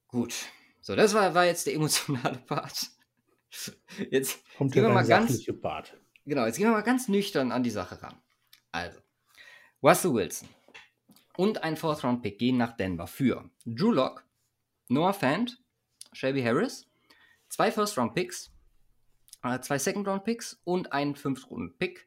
Gut. 0.09 0.35
So, 0.81 0.97
das 0.97 1.14
war, 1.14 1.35
war 1.35 1.45
jetzt 1.45 1.67
der 1.67 1.75
emotionale 1.75 2.38
Part. 2.38 2.88
Jetzt 4.11 4.40
Kommt 4.57 4.73
Gehen 4.73 4.83
wir 4.85 4.90
mal 4.90 5.07
ganz- 5.07 5.45
Part. 5.61 5.97
Genau, 6.25 6.45
jetzt 6.45 6.57
gehen 6.59 6.67
wir 6.67 6.73
mal 6.73 6.83
ganz 6.83 7.09
nüchtern 7.09 7.52
an 7.52 7.62
die 7.62 7.71
Sache 7.71 8.02
ran. 8.02 8.21
Also, 8.71 9.00
Russell 9.83 10.12
Wilson 10.12 10.49
und 11.37 11.62
ein 11.62 11.76
Fourth-Round-Pick 11.76 12.38
gehen 12.38 12.59
nach 12.59 12.76
Denver 12.76 13.07
für 13.07 13.49
Drew 13.64 13.93
Lock, 13.93 14.26
Noah 14.88 15.14
Fant, 15.14 15.62
Shelby 16.12 16.43
Harris, 16.43 16.87
zwei 17.49 17.73
First-Round-Picks, 17.73 18.50
äh, 19.45 19.61
zwei 19.61 19.78
Second-Round-Picks 19.78 20.61
und 20.64 20.93
einen 20.93 21.14
Fünft-Runden-Pick. 21.17 22.07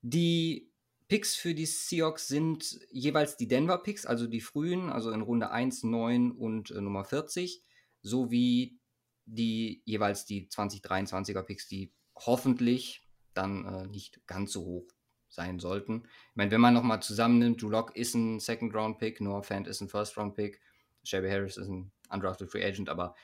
Die 0.00 0.71
Picks 1.12 1.36
für 1.36 1.54
die 1.54 1.66
Seahawks 1.66 2.26
sind 2.26 2.80
jeweils 2.90 3.36
die 3.36 3.46
Denver-Picks, 3.46 4.06
also 4.06 4.26
die 4.26 4.40
frühen, 4.40 4.88
also 4.88 5.10
in 5.10 5.20
Runde 5.20 5.50
1, 5.50 5.82
9 5.82 6.32
und 6.32 6.70
äh, 6.70 6.80
Nummer 6.80 7.04
40, 7.04 7.62
sowie 8.00 8.78
die 9.26 9.82
jeweils 9.84 10.24
die 10.24 10.48
2023er 10.48 11.42
Picks, 11.42 11.68
die 11.68 11.92
hoffentlich 12.16 13.06
dann 13.34 13.66
äh, 13.66 13.86
nicht 13.88 14.26
ganz 14.26 14.52
so 14.52 14.64
hoch 14.64 14.86
sein 15.28 15.60
sollten. 15.60 16.04
Ich 16.30 16.36
meine, 16.36 16.50
wenn 16.50 16.62
man 16.62 16.72
nochmal 16.72 17.02
zusammennimmt, 17.02 17.60
Drew 17.60 17.68
Lock 17.68 17.94
ist 17.94 18.14
ein 18.14 18.40
Second-Round-Pick, 18.40 19.20
Noah 19.20 19.42
Fant 19.42 19.68
ist 19.68 19.82
ein 19.82 19.90
First-Round-Pick, 19.90 20.62
Shelby 21.04 21.28
Harris 21.28 21.58
ist 21.58 21.68
ein 21.68 21.92
Undrafted 22.08 22.50
Free 22.50 22.64
Agent, 22.64 22.88
aber 22.88 23.14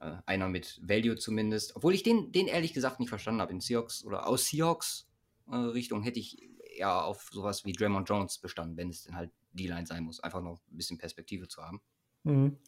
äh, 0.00 0.16
einer 0.26 0.50
mit 0.50 0.78
Value 0.82 1.16
zumindest. 1.16 1.76
Obwohl 1.76 1.94
ich 1.94 2.02
den, 2.02 2.30
den 2.30 2.46
ehrlich 2.46 2.74
gesagt 2.74 3.00
nicht 3.00 3.08
verstanden 3.08 3.40
habe. 3.40 3.54
In 3.54 3.60
Seahawks 3.60 4.04
oder 4.04 4.26
aus 4.26 4.48
Seahawks 4.48 5.08
äh, 5.50 5.56
Richtung 5.56 6.02
hätte 6.02 6.20
ich 6.20 6.51
eher 6.76 7.04
auf 7.04 7.30
sowas 7.32 7.64
wie 7.64 7.72
Draymond 7.72 8.08
Jones 8.08 8.38
bestanden, 8.38 8.76
wenn 8.76 8.90
es 8.90 9.04
denn 9.04 9.16
halt 9.16 9.30
die 9.52 9.66
Line 9.66 9.86
sein 9.86 10.04
muss. 10.04 10.20
Einfach 10.20 10.42
noch 10.42 10.60
ein 10.70 10.76
bisschen 10.76 10.98
Perspektive 10.98 11.48
zu 11.48 11.62
haben. 11.62 11.80
Mhm. 12.24 12.58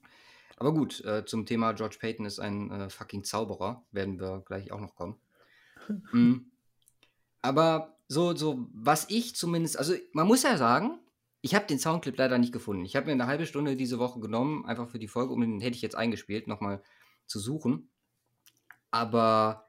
Aber 0.56 0.72
gut, 0.72 1.04
äh, 1.04 1.24
zum 1.24 1.46
Thema 1.46 1.72
George 1.72 1.96
Payton 1.98 2.26
ist 2.26 2.38
ein 2.38 2.70
äh, 2.70 2.90
fucking 2.90 3.24
Zauberer. 3.24 3.84
Werden 3.90 4.20
wir 4.20 4.42
gleich 4.46 4.70
auch 4.72 4.80
noch 4.80 4.94
kommen. 4.94 5.18
mhm. 6.12 6.52
Aber 7.42 7.98
so, 8.08 8.34
so, 8.36 8.68
was 8.72 9.08
ich 9.10 9.34
zumindest, 9.34 9.78
also 9.78 9.94
man 10.12 10.26
muss 10.26 10.42
ja 10.42 10.56
sagen, 10.56 10.98
ich 11.40 11.54
habe 11.54 11.66
den 11.66 11.78
Soundclip 11.78 12.16
leider 12.16 12.38
nicht 12.38 12.52
gefunden. 12.52 12.84
Ich 12.84 12.96
habe 12.96 13.06
mir 13.06 13.12
eine 13.12 13.26
halbe 13.26 13.46
Stunde 13.46 13.76
diese 13.76 13.98
Woche 13.98 14.20
genommen, 14.20 14.64
einfach 14.64 14.88
für 14.88 14.98
die 14.98 15.08
Folge, 15.08 15.32
um 15.32 15.40
den 15.40 15.60
hätte 15.60 15.76
ich 15.76 15.82
jetzt 15.82 15.96
eingespielt, 15.96 16.46
nochmal 16.46 16.82
zu 17.26 17.38
suchen. 17.38 17.90
Aber 18.90 19.63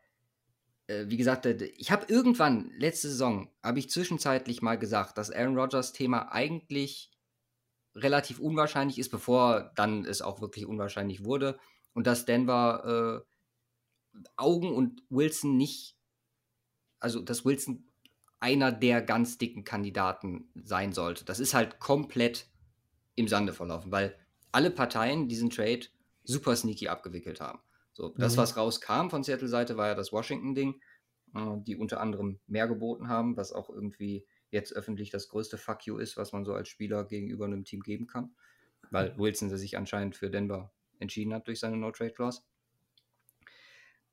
wie 0.87 1.17
gesagt, 1.17 1.45
äh, 1.45 1.65
ich 1.77 1.91
habe 1.91 2.05
irgendwann, 2.07 2.71
letzte 2.77 3.09
Saison, 3.09 3.49
habe 3.63 3.79
ich 3.79 3.89
zwischenzeitlich 3.89 4.61
mal 4.61 4.77
gesagt, 4.77 5.17
dass 5.17 5.31
Aaron 5.31 5.57
Rodgers 5.57 5.93
Thema 5.93 6.31
eigentlich 6.31 7.11
relativ 7.95 8.39
unwahrscheinlich 8.39 8.99
ist, 8.99 9.09
bevor 9.09 9.71
dann 9.75 10.05
es 10.05 10.21
auch 10.21 10.41
wirklich 10.41 10.65
unwahrscheinlich 10.65 11.23
wurde. 11.23 11.57
Und 11.93 12.07
dass 12.07 12.25
Denver 12.25 13.23
äh, 14.15 14.19
Augen 14.35 14.73
und 14.73 15.01
Wilson 15.09 15.57
nicht, 15.57 15.97
also 16.99 17.21
dass 17.21 17.45
Wilson 17.45 17.87
einer 18.39 18.71
der 18.71 19.01
ganz 19.01 19.37
dicken 19.37 19.63
Kandidaten 19.63 20.49
sein 20.55 20.93
sollte. 20.93 21.25
Das 21.25 21.39
ist 21.39 21.53
halt 21.53 21.79
komplett 21.79 22.47
im 23.15 23.27
Sande 23.27 23.53
verlaufen, 23.53 23.91
weil 23.91 24.17
alle 24.51 24.71
Parteien 24.71 25.27
diesen 25.27 25.49
Trade 25.49 25.87
super 26.23 26.55
sneaky 26.55 26.89
abgewickelt 26.89 27.39
haben. 27.41 27.59
So, 27.95 28.09
das, 28.09 28.33
mhm. 28.33 28.41
was 28.41 28.57
rauskam 28.57 29.09
von 29.09 29.23
Seattle-Seite, 29.23 29.77
war 29.77 29.87
ja 29.87 29.95
das 29.95 30.11
Washington-Ding, 30.11 30.81
äh, 31.33 31.39
die 31.61 31.77
unter 31.77 32.01
anderem 32.01 32.39
mehr 32.45 32.67
geboten 32.67 33.07
haben, 33.07 33.37
was 33.37 33.53
auch 33.53 33.69
irgendwie 33.69 34.27
jetzt 34.51 34.75
öffentlich 34.75 35.11
das 35.11 35.29
größte 35.29 35.57
Fuck 35.57 35.87
you 35.87 35.97
ist, 35.97 36.17
was 36.17 36.33
man 36.33 36.43
so 36.43 36.53
als 36.53 36.67
Spieler 36.67 37.05
gegenüber 37.05 37.45
einem 37.45 37.63
Team 37.63 37.81
geben 37.81 38.05
kann. 38.05 38.35
Weil 38.91 39.17
Wilson 39.17 39.49
sich 39.49 39.77
anscheinend 39.77 40.15
für 40.15 40.29
Denver 40.29 40.71
entschieden 40.99 41.33
hat 41.33 41.47
durch 41.47 41.59
seine 41.59 41.77
No-Trade-Clause. 41.77 42.41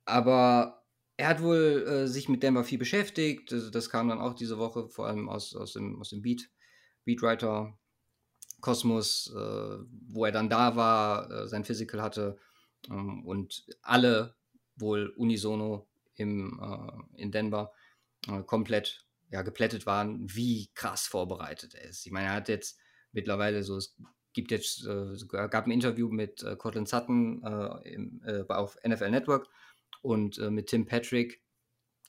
Aber 0.05 0.85
er 1.17 1.29
hat 1.29 1.43
wohl 1.43 1.85
äh, 1.87 2.07
sich 2.07 2.29
mit 2.29 2.43
Denver 2.43 2.65
viel 2.65 2.79
beschäftigt. 2.79 3.51
Das, 3.51 3.71
das, 3.71 3.91
kam 3.91 4.09
dann 4.09 4.21
auch 4.21 4.35
diese 4.35 4.59
Woche, 4.59 4.89
vor 4.89 5.09
allem 5.09 5.29
aus, 5.29 5.55
aus 5.57 5.73
dem, 5.73 6.01
aus 6.01 6.11
dem 6.11 6.23
Beat, 6.23 6.51
Beatwriter 7.05 7.77
Kosmos, 8.61 9.33
äh, 9.37 9.79
wo 10.09 10.25
er 10.25 10.33
dann 10.33 10.49
da 10.49 10.77
war, 10.77 11.31
äh, 11.31 11.49
sein 11.49 11.65
Physical 11.65 12.01
hatte 12.01 12.39
ähm, 12.91 13.25
und 13.27 13.65
alle 13.83 14.37
wohl 14.77 15.09
unisono 15.17 15.89
im, 16.15 16.61
äh, 16.61 17.21
in 17.21 17.31
Denver 17.31 17.73
äh, 18.29 18.43
komplett 18.43 19.07
ja, 19.31 19.43
geplättet 19.43 19.87
waren, 19.87 20.35
wie 20.35 20.71
krass 20.75 21.07
vorbereitet 21.07 21.75
er 21.75 21.85
ist. 21.85 22.05
Ich 22.07 22.13
meine, 22.13 22.29
er 22.29 22.35
hat 22.35 22.49
jetzt 22.49 22.79
mittlerweile 23.13 23.63
so, 23.63 23.77
es 23.77 23.97
gibt 24.33 24.51
jetzt, 24.51 24.87
äh, 24.87 25.17
gab 25.29 25.67
ein 25.67 25.71
Interview 25.71 26.09
mit 26.09 26.43
äh, 26.43 26.57
Cortland 26.57 26.89
Sutton 26.89 27.43
äh, 27.43 27.95
im, 27.95 28.23
äh, 28.25 28.45
auf 28.49 28.79
NFL 28.87 29.11
Network 29.11 29.49
und 30.03 30.39
mit 30.51 30.67
Tim 30.67 30.85
Patrick 30.85 31.43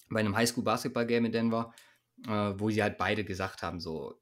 bei 0.09 0.19
einem 0.19 0.35
Highschool-Basketball-Game 0.35 1.25
in 1.25 1.31
Denver, 1.31 1.75
wo 2.25 2.71
sie 2.71 2.81
halt 2.81 2.97
beide 2.97 3.23
gesagt 3.23 3.61
haben, 3.61 3.79
so, 3.79 4.19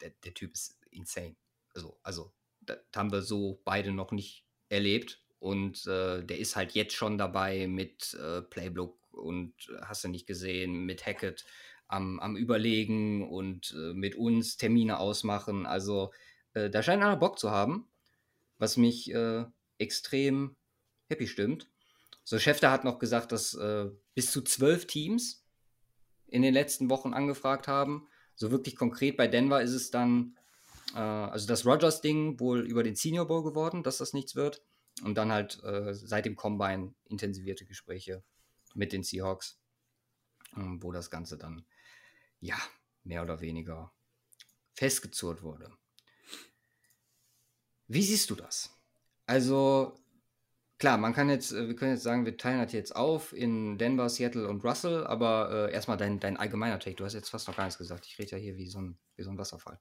der, 0.00 0.10
der 0.10 0.32
Typ 0.32 0.52
ist 0.52 0.78
insane. 0.90 1.34
Also, 1.74 1.98
also 2.04 2.32
das 2.60 2.78
haben 2.94 3.10
wir 3.10 3.22
so 3.22 3.60
beide 3.64 3.90
noch 3.90 4.12
nicht 4.12 4.46
erlebt. 4.68 5.23
Und 5.44 5.86
äh, 5.86 6.24
der 6.24 6.38
ist 6.38 6.56
halt 6.56 6.72
jetzt 6.72 6.94
schon 6.94 7.18
dabei 7.18 7.66
mit 7.66 8.14
äh, 8.14 8.40
Playbook 8.40 8.96
und 9.12 9.52
äh, 9.68 9.82
hast 9.82 10.02
du 10.02 10.08
nicht 10.08 10.26
gesehen, 10.26 10.86
mit 10.86 11.04
Hackett 11.04 11.44
am, 11.86 12.18
am 12.18 12.34
Überlegen 12.34 13.28
und 13.28 13.76
äh, 13.76 13.92
mit 13.92 14.14
uns 14.14 14.56
Termine 14.56 14.98
ausmachen. 14.98 15.66
Also 15.66 16.14
äh, 16.54 16.70
da 16.70 16.82
scheint 16.82 17.02
einer 17.02 17.18
Bock 17.18 17.38
zu 17.38 17.50
haben, 17.50 17.90
was 18.56 18.78
mich 18.78 19.12
äh, 19.12 19.44
extrem 19.76 20.56
happy 21.10 21.26
stimmt. 21.26 21.68
So, 22.22 22.38
Schäfter 22.38 22.70
hat 22.70 22.84
noch 22.84 22.98
gesagt, 22.98 23.30
dass 23.30 23.54
bis 24.14 24.32
zu 24.32 24.40
zwölf 24.40 24.86
Teams 24.86 25.44
in 26.26 26.40
den 26.40 26.54
letzten 26.54 26.88
Wochen 26.88 27.12
angefragt 27.12 27.68
haben. 27.68 28.08
So 28.34 28.50
wirklich 28.50 28.76
konkret 28.76 29.18
bei 29.18 29.26
Denver 29.26 29.60
ist 29.60 29.74
es 29.74 29.90
dann, 29.90 30.38
also 30.94 31.46
das 31.46 31.66
Rogers-Ding 31.66 32.40
wohl 32.40 32.60
über 32.60 32.82
den 32.82 32.96
Senior 32.96 33.26
Bowl 33.26 33.44
geworden, 33.44 33.82
dass 33.82 33.98
das 33.98 34.14
nichts 34.14 34.36
wird. 34.36 34.62
Und 35.02 35.16
dann 35.16 35.32
halt 35.32 35.62
äh, 35.64 35.92
seit 35.92 36.24
dem 36.24 36.36
Combine 36.36 36.94
intensivierte 37.06 37.66
Gespräche 37.66 38.22
mit 38.74 38.92
den 38.92 39.02
Seahawks, 39.02 39.58
äh, 40.56 40.60
wo 40.80 40.92
das 40.92 41.10
Ganze 41.10 41.36
dann 41.36 41.66
ja 42.40 42.56
mehr 43.02 43.22
oder 43.22 43.40
weniger 43.40 43.92
festgezurrt 44.74 45.42
wurde. 45.42 45.70
Wie 47.86 48.02
siehst 48.02 48.30
du 48.30 48.34
das? 48.34 48.70
Also 49.26 49.98
klar, 50.78 50.98
man 50.98 51.12
kann 51.12 51.28
jetzt, 51.28 51.52
äh, 51.52 51.68
wir 51.68 51.76
können 51.76 51.92
jetzt 51.92 52.02
sagen, 52.02 52.24
wir 52.24 52.36
teilen 52.36 52.60
das 52.62 52.72
jetzt 52.72 52.94
auf 52.94 53.32
in 53.32 53.78
Denver, 53.78 54.08
Seattle 54.08 54.48
und 54.48 54.64
Russell, 54.64 55.04
aber 55.06 55.68
äh, 55.68 55.72
erstmal 55.72 55.96
dein, 55.96 56.20
dein 56.20 56.36
allgemeiner 56.36 56.78
Take. 56.78 56.96
Du 56.96 57.04
hast 57.04 57.14
jetzt 57.14 57.30
fast 57.30 57.48
noch 57.48 57.56
gar 57.56 57.64
nichts 57.64 57.78
gesagt. 57.78 58.06
Ich 58.06 58.18
rede 58.18 58.32
ja 58.32 58.38
hier 58.38 58.56
wie 58.56 58.68
so 58.68 58.80
ein, 58.80 58.98
wie 59.16 59.22
so 59.22 59.30
ein 59.30 59.38
Wasserfall. 59.38 59.78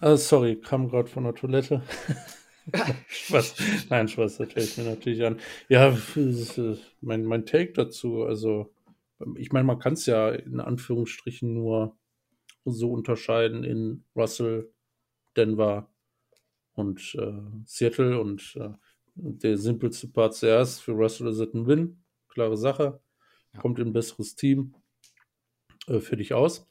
Uh, 0.00 0.16
sorry, 0.16 0.60
kam 0.60 0.88
gerade 0.88 1.08
von 1.08 1.24
der 1.24 1.34
Toilette. 1.34 1.82
Spaß. 3.08 3.54
Nein, 3.88 4.08
Spaß, 4.08 4.38
das 4.38 4.54
höre 4.54 4.62
ich 4.62 4.76
mir 4.76 4.84
natürlich 4.84 5.24
an. 5.24 5.38
Ja, 5.68 5.96
mein, 7.00 7.24
mein 7.24 7.46
Take 7.46 7.72
dazu, 7.72 8.24
also 8.24 8.72
ich 9.36 9.52
meine, 9.52 9.64
man 9.64 9.78
kann 9.78 9.94
es 9.94 10.06
ja 10.06 10.30
in 10.30 10.60
Anführungsstrichen 10.60 11.52
nur 11.52 11.96
so 12.64 12.92
unterscheiden 12.92 13.64
in 13.64 14.04
Russell, 14.16 14.72
Denver 15.36 15.90
und 16.74 17.14
äh, 17.14 17.32
Seattle 17.66 18.20
und 18.20 18.56
äh, 18.56 18.70
der 19.14 19.58
simpelste 19.58 20.08
Part 20.08 20.34
zuerst, 20.34 20.82
für 20.82 20.92
Russell 20.92 21.28
ist 21.28 21.38
es 21.38 21.54
ein 21.54 21.66
Win, 21.66 22.02
klare 22.28 22.56
Sache, 22.56 23.00
ja. 23.52 23.60
kommt 23.60 23.78
in 23.78 23.88
ein 23.88 23.92
besseres 23.92 24.34
Team 24.34 24.74
äh, 25.86 26.00
für 26.00 26.16
dich 26.16 26.34
aus. 26.34 26.68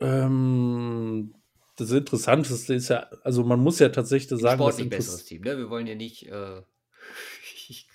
Ähm, 0.00 1.34
das 1.80 1.92
Interessanteste 1.92 2.74
ist 2.74 2.88
ja, 2.88 3.06
also 3.22 3.42
man 3.44 3.60
muss 3.60 3.78
ja 3.78 3.88
tatsächlich 3.88 4.40
sagen, 4.40 4.60
Sportlich 4.60 4.88
das 4.88 4.98
besseres 4.98 5.24
Team, 5.24 5.42
ne? 5.42 5.56
Wir 5.56 5.70
wollen 5.70 5.86
ja 5.86 5.94
nicht 5.94 6.26
äh, 6.26 6.62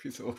so. 0.10 0.36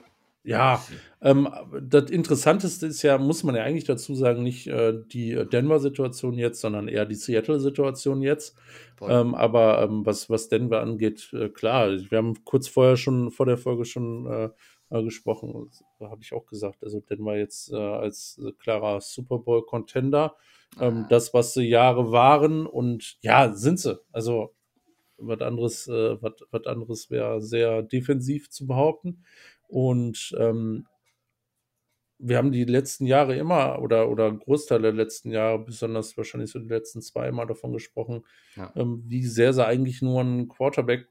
Ja, 0.47 0.81
ähm, 1.23 1.49
das 1.83 2.09
Interessanteste 2.09 2.87
ist 2.87 3.03
ja, 3.03 3.19
muss 3.19 3.43
man 3.43 3.57
ja 3.57 3.65
eigentlich 3.65 3.85
dazu 3.85 4.15
sagen, 4.15 4.45
nicht 4.45 4.69
äh, 4.69 4.95
die 5.13 5.35
Denver-Situation 5.35 6.35
jetzt, 6.35 6.61
sondern 6.61 6.87
eher 6.87 7.05
die 7.05 7.17
Seattle-Situation 7.17 8.23
jetzt. 8.23 8.57
Ähm, 9.01 9.35
aber 9.35 9.83
ähm, 9.83 10.07
was, 10.07 10.31
was 10.31 10.49
Denver 10.49 10.81
angeht, 10.81 11.31
äh, 11.33 11.49
klar, 11.49 11.91
wir 11.91 12.19
haben 12.19 12.45
kurz 12.45 12.69
vorher 12.69 12.97
schon 12.97 13.33
vor 13.33 13.47
der 13.47 13.59
Folge 13.59 13.85
schon 13.85 14.27
äh, 14.27 14.51
äh 14.91 15.03
gesprochen, 15.03 15.69
habe 15.99 16.23
ich 16.23 16.33
auch 16.33 16.47
gesagt, 16.47 16.85
also 16.85 17.01
Denver 17.01 17.37
jetzt 17.37 17.73
äh, 17.73 17.77
als 17.77 18.41
klarer 18.61 19.01
Super 19.01 19.39
Bowl-Contender 19.39 20.37
ähm, 20.81 21.07
das, 21.09 21.35
was 21.35 21.55
sie 21.55 21.69
Jahre 21.69 22.13
waren. 22.13 22.67
Und 22.67 23.17
ja, 23.23 23.55
sind 23.55 23.81
sie. 23.81 23.99
Also 24.13 24.55
was 25.19 25.41
anderes, 25.41 25.89
äh, 25.89 26.21
was, 26.23 26.33
was 26.51 26.67
anderes 26.67 27.11
wäre 27.11 27.41
sehr 27.41 27.83
defensiv 27.83 28.51
zu 28.51 28.67
behaupten. 28.67 29.25
Und 29.69 30.35
ähm, 30.39 30.87
wir 32.19 32.39
haben 32.39 32.53
die 32.53 32.65
letzten 32.65 33.07
Jahre 33.07 33.37
immer 33.37 33.81
oder 33.83 34.09
oder 34.09 34.33
Großteil 34.33 34.81
der 34.81 34.93
letzten 34.93 35.31
Jahre, 35.31 35.59
besonders 35.59 36.17
wahrscheinlich 36.17 36.51
so 36.51 36.59
die 36.59 36.69
letzten 36.69 37.03
zwei 37.03 37.31
Mal 37.31 37.47
davon 37.47 37.73
gesprochen, 37.73 38.25
ja. 38.55 38.73
ähm, 38.75 39.03
wie 39.07 39.25
sehr 39.25 39.53
sie 39.53 39.67
eigentlich 39.67 40.01
nur 40.03 40.23
ein 40.23 40.49
Quarterback 40.49 41.09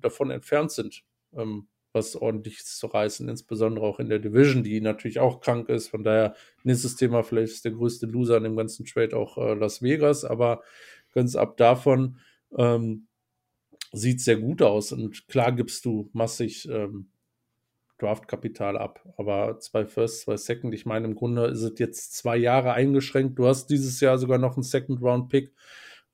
davon 0.00 0.30
entfernt 0.30 0.72
sind, 0.72 1.04
ähm, 1.32 1.68
was 1.92 2.16
ordentliches 2.16 2.76
zu 2.76 2.86
reißen, 2.86 3.28
insbesondere 3.28 3.86
auch 3.86 3.98
in 3.98 4.08
der 4.08 4.18
Division, 4.18 4.62
die 4.62 4.80
natürlich 4.80 5.20
auch 5.20 5.40
krank 5.40 5.68
ist. 5.68 5.88
Von 5.88 6.04
daher, 6.04 6.34
nächstes 6.62 6.96
Thema, 6.96 7.22
vielleicht 7.22 7.54
ist 7.54 7.64
der 7.64 7.72
größte 7.72 8.06
Loser 8.06 8.36
in 8.36 8.44
dem 8.44 8.56
ganzen 8.56 8.84
Trade 8.84 9.16
auch 9.16 9.38
äh, 9.38 9.54
Las 9.54 9.82
Vegas, 9.82 10.24
aber 10.24 10.62
ganz 11.14 11.34
ab 11.34 11.56
davon 11.56 12.18
ähm, 12.56 13.06
sieht 13.92 14.20
sehr 14.20 14.36
gut 14.36 14.62
aus. 14.62 14.92
Und 14.92 15.28
klar 15.28 15.52
gibst 15.52 15.84
du 15.84 16.10
massig 16.12 16.68
ähm, 16.68 17.08
Draftkapital 17.98 18.78
ab, 18.78 19.02
aber 19.16 19.58
zwei 19.58 19.84
First, 19.84 20.22
zwei 20.22 20.36
Second. 20.36 20.72
Ich 20.74 20.86
meine, 20.86 21.06
im 21.06 21.14
Grunde 21.16 21.46
ist 21.46 21.62
es 21.62 21.78
jetzt 21.78 22.16
zwei 22.16 22.36
Jahre 22.36 22.72
eingeschränkt. 22.72 23.38
Du 23.38 23.46
hast 23.46 23.66
dieses 23.70 24.00
Jahr 24.00 24.18
sogar 24.18 24.38
noch 24.38 24.56
einen 24.56 24.62
Second 24.62 25.02
Round 25.02 25.28
Pick. 25.30 25.52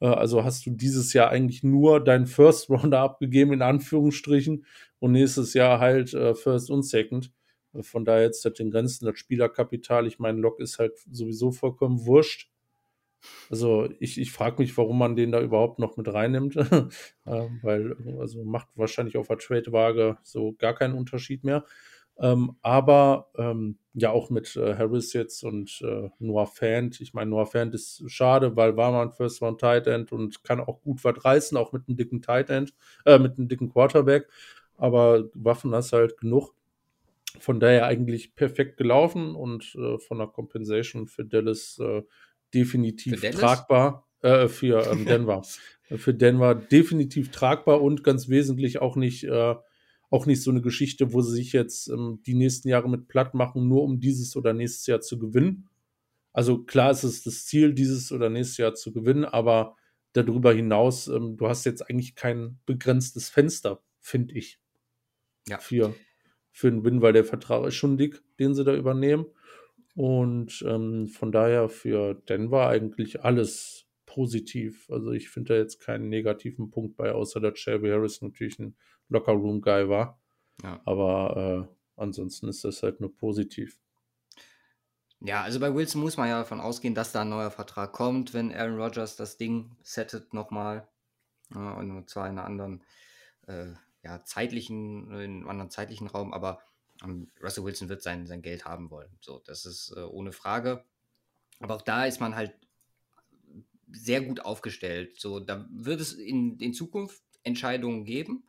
Äh, 0.01 0.07
also 0.07 0.45
hast 0.45 0.67
du 0.67 0.71
dieses 0.71 1.13
Jahr 1.13 1.31
eigentlich 1.31 1.63
nur 1.63 2.03
deinen 2.03 2.27
First 2.27 2.71
Rounder 2.71 3.01
abgegeben, 3.01 3.53
in 3.53 3.63
Anführungsstrichen, 3.63 4.65
und 5.05 5.13
nächstes 5.13 5.53
Jahr 5.53 5.81
halt 5.81 6.15
äh, 6.15 6.35
First 6.35 6.71
und 6.71 6.83
Second. 6.83 7.31
Äh, 7.75 7.83
von 7.83 8.07
daher 8.07 8.23
jetzt 8.23 8.43
halt 8.47 8.59
den 8.59 8.71
Grenzen, 8.71 9.05
das 9.05 9.19
Spielerkapital. 9.19 10.07
Ich 10.07 10.19
meine, 10.19 10.41
Lock 10.41 10.61
ist 10.61 10.79
halt 10.79 10.99
sowieso 11.11 11.53
vollkommen 11.53 12.07
wurscht. 12.07 12.51
Also 13.51 13.91
ich, 14.01 14.19
ich 14.19 14.33
frage 14.33 14.63
mich, 14.63 14.77
warum 14.79 14.99
man 14.99 15.15
den 15.15 15.31
da 15.31 15.43
überhaupt 15.43 15.79
noch 15.79 15.99
mit 15.99 16.09
reinnimmt, 16.09 16.57
äh, 16.57 16.89
weil 17.27 17.97
also 18.19 18.45
macht 18.45 18.69
wahrscheinlich 18.77 19.19
auf 19.19 19.29
der 19.29 19.37
Trade-Waage 19.37 20.17
so 20.23 20.55
gar 20.55 20.75
keinen 20.75 20.95
Unterschied 20.95 21.45
mehr. 21.45 21.67
Ähm, 22.17 22.57
aber 22.63 23.29
ähm, 23.37 23.79
ja 23.93 24.11
auch 24.11 24.31
mit 24.31 24.57
äh, 24.57 24.77
Harris 24.77 25.13
jetzt 25.13 25.43
und 25.45 25.83
äh, 25.83 26.09
Noah 26.19 26.47
Fant. 26.47 27.01
Ich 27.01 27.13
meine, 27.13 27.31
Noah 27.31 27.47
Fant 27.47 27.75
ist 27.75 28.05
schade, 28.11 28.57
weil 28.57 28.77
war 28.77 28.93
man 28.93 29.13
First 29.13 29.43
Round 29.43 29.61
Tight 29.61 29.87
End 29.87 30.13
und 30.13 30.45
kann 30.45 30.61
auch 30.61 30.81
gut 30.81 31.05
was 31.05 31.25
reißen, 31.25 31.59
auch 31.59 31.73
mit 31.73 31.89
einem 31.89 31.97
dicken 31.97 32.23
Tight 32.23 32.51
End, 32.51 32.73
äh, 33.05 33.19
mit 33.19 33.37
einem 33.37 33.49
dicken 33.49 33.69
Quarterback. 33.69 34.29
Aber 34.77 35.29
Waffen 35.35 35.75
hast 35.75 35.93
halt 35.93 36.19
genug. 36.19 36.55
Von 37.39 37.59
daher 37.59 37.87
eigentlich 37.87 38.37
perfekt 38.37 38.77
gelaufen 38.77 39.35
und 39.35 39.75
äh, 39.75 39.99
von 39.99 40.19
der 40.19 40.29
Compensation 40.29 41.07
für 41.07 41.25
Dallas 41.25 41.79
äh, 41.81 42.03
definitiv 42.53 43.21
für 43.21 43.31
tragbar. 43.31 44.07
Äh, 44.23 44.49
für 44.49 44.87
ähm, 44.91 45.05
Denver. 45.07 45.43
für 45.83 46.15
Denver 46.15 46.55
definitiv 46.55 47.31
tragbar 47.31 47.83
und 47.83 48.05
ganz 48.05 48.29
wesentlich 48.29 48.81
auch 48.81 48.97
nicht, 48.97 49.25
äh, 49.25 49.55
auch 50.11 50.27
nicht 50.27 50.43
so 50.43 50.51
eine 50.51 50.63
Geschichte, 50.63 51.13
wo 51.13 51.21
sie 51.21 51.35
sich 51.35 51.53
jetzt 51.53 51.89
ähm, 51.89 52.21
die 52.25 52.35
nächsten 52.35 52.69
Jahre 52.69 52.89
mit 52.89 53.09
platt 53.09 53.35
machen, 53.35 53.69
nur 53.69 53.83
um 53.83 54.01
dieses 54.01 54.37
oder 54.37 54.53
nächstes 54.53 54.87
Jahr 54.87 55.01
zu 55.01 55.19
gewinnen. 55.19 55.69
Also 56.33 56.65
klar 56.65 56.91
ist 56.91 57.05
es 57.05 57.23
das 57.23 57.47
Ziel, 57.47 57.75
dieses 57.75 58.13
oder 58.13 58.31
nächstes 58.31 58.57
Jahr 58.57 58.75
zu 58.75 58.93
gewinnen, 58.93 59.25
aber 59.25 59.77
darüber 60.15 60.55
hinaus, 60.55 61.07
ähm, 61.09 61.37
du 61.37 61.49
hast 61.49 61.65
jetzt 61.65 61.83
eigentlich 61.89 62.15
kein 62.15 62.59
begrenztes 62.65 63.29
Fenster, 63.29 63.83
finde 64.01 64.35
ich. 64.35 64.59
Ja. 65.49 65.59
Für, 65.59 65.95
für 66.51 66.69
einen 66.69 66.85
Win, 66.85 67.03
weil 67.03 67.13
der 67.13 67.25
Vertrag 67.25 67.67
ist 67.67 67.75
schon 67.75 67.97
dick, 67.97 68.23
den 68.39 68.55
sie 68.55 68.65
da 68.65 68.75
übernehmen. 68.75 69.27
Und 69.95 70.65
ähm, 70.67 71.07
von 71.09 71.31
daher 71.31 71.69
für 71.69 72.15
Denver 72.15 72.67
eigentlich 72.67 73.23
alles 73.23 73.87
positiv. 74.07 74.89
Also 74.91 75.13
ich 75.13 75.29
finde 75.29 75.55
da 75.55 75.61
jetzt 75.61 75.81
keinen 75.81 76.09
negativen 76.09 76.71
Punkt 76.71 76.97
bei, 76.97 77.13
außer 77.13 77.41
dass 77.41 77.59
Shelby 77.59 77.89
Harris 77.89 78.23
natürlich 78.23 78.59
ein 78.59 78.77
Locker-Room-Guy 79.09 79.89
war. 79.89 80.21
Ja. 80.63 80.81
Aber 80.85 81.69
äh, 81.69 82.01
ansonsten 82.01 82.49
ist 82.49 82.65
das 82.65 82.83
halt 82.83 83.01
nur 83.01 83.15
positiv. 83.15 83.81
Ja, 85.21 85.43
also 85.43 85.59
bei 85.59 85.75
Wilson 85.75 86.03
muss 86.03 86.17
man 86.17 86.29
ja 86.29 86.39
davon 86.39 86.61
ausgehen, 86.61 86.95
dass 86.95 87.13
da 87.13 87.23
ein 87.23 87.31
neuer 87.31 87.51
Vertrag 87.51 87.93
kommt, 87.93 88.35
wenn 88.35 88.53
Aaron 88.53 88.81
Rodgers 88.81 89.17
das 89.17 89.37
Ding 89.37 89.77
settet 89.83 90.35
nochmal. 90.35 90.87
Äh, 91.55 91.59
und 91.59 92.09
zwar 92.09 92.29
in 92.29 92.39
einer 92.39 92.45
anderen, 92.45 92.85
äh, 93.47 93.73
ja, 94.05 94.23
zeitlichen, 94.25 95.11
in 95.11 95.15
einem 95.15 95.49
anderen 95.49 95.71
zeitlichen 95.71 96.07
Raum, 96.07 96.33
aber 96.33 96.61
Russell 97.43 97.65
Wilson 97.65 97.89
wird 97.89 98.03
sein, 98.03 98.27
sein 98.27 98.43
Geld 98.43 98.65
haben 98.65 98.91
wollen. 98.91 99.19
So, 99.21 99.43
das 99.45 99.67
ist 99.67 99.93
äh, 99.97 100.01
ohne 100.01 100.33
Frage. 100.33 100.85
Aber 101.61 101.75
auch 101.75 101.83
da 101.83 102.05
ist 102.05 102.21
man 102.21 102.37
halt 102.37 102.55
sehr 103.91 104.21
gut 104.21 104.41
aufgestellt. 104.41 105.21
So, 105.21 105.41
da 105.41 105.67
wird 105.71 106.01
es 106.01 106.13
in, 106.13 106.59
in 106.59 106.73
Zukunft 106.73 107.23
Entscheidungen 107.43 108.05
geben. 108.05 108.45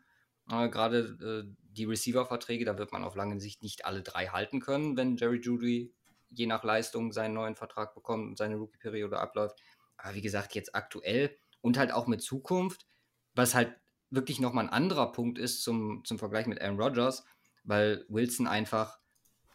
Äh, 0.49 0.69
Gerade 0.69 1.47
äh, 1.47 1.55
die 1.71 1.85
Receiver-Verträge, 1.85 2.65
da 2.65 2.77
wird 2.77 2.91
man 2.91 3.03
auf 3.03 3.15
lange 3.15 3.39
Sicht 3.39 3.63
nicht 3.63 3.85
alle 3.85 4.03
drei 4.03 4.27
halten 4.27 4.59
können, 4.59 4.95
wenn 4.95 5.17
Jerry 5.17 5.39
Judy 5.41 5.93
je 6.29 6.45
nach 6.45 6.63
Leistung 6.63 7.11
seinen 7.11 7.33
neuen 7.33 7.55
Vertrag 7.55 7.95
bekommt 7.95 8.27
und 8.27 8.37
seine 8.37 8.55
Rookie-Periode 8.55 9.19
abläuft. 9.19 9.59
Aber 9.97 10.15
wie 10.15 10.21
gesagt, 10.21 10.53
jetzt 10.53 10.75
aktuell 10.75 11.35
und 11.61 11.77
halt 11.77 11.91
auch 11.91 12.07
mit 12.07 12.21
Zukunft, 12.21 12.85
was 13.33 13.55
halt 13.55 13.75
wirklich 14.15 14.39
nochmal 14.39 14.65
ein 14.65 14.73
anderer 14.73 15.11
Punkt 15.11 15.37
ist 15.37 15.63
zum, 15.63 16.03
zum 16.05 16.17
Vergleich 16.17 16.47
mit 16.47 16.61
Aaron 16.61 16.79
Rodgers 16.79 17.23
weil 17.65 18.05
Wilson 18.07 18.47
einfach 18.47 18.99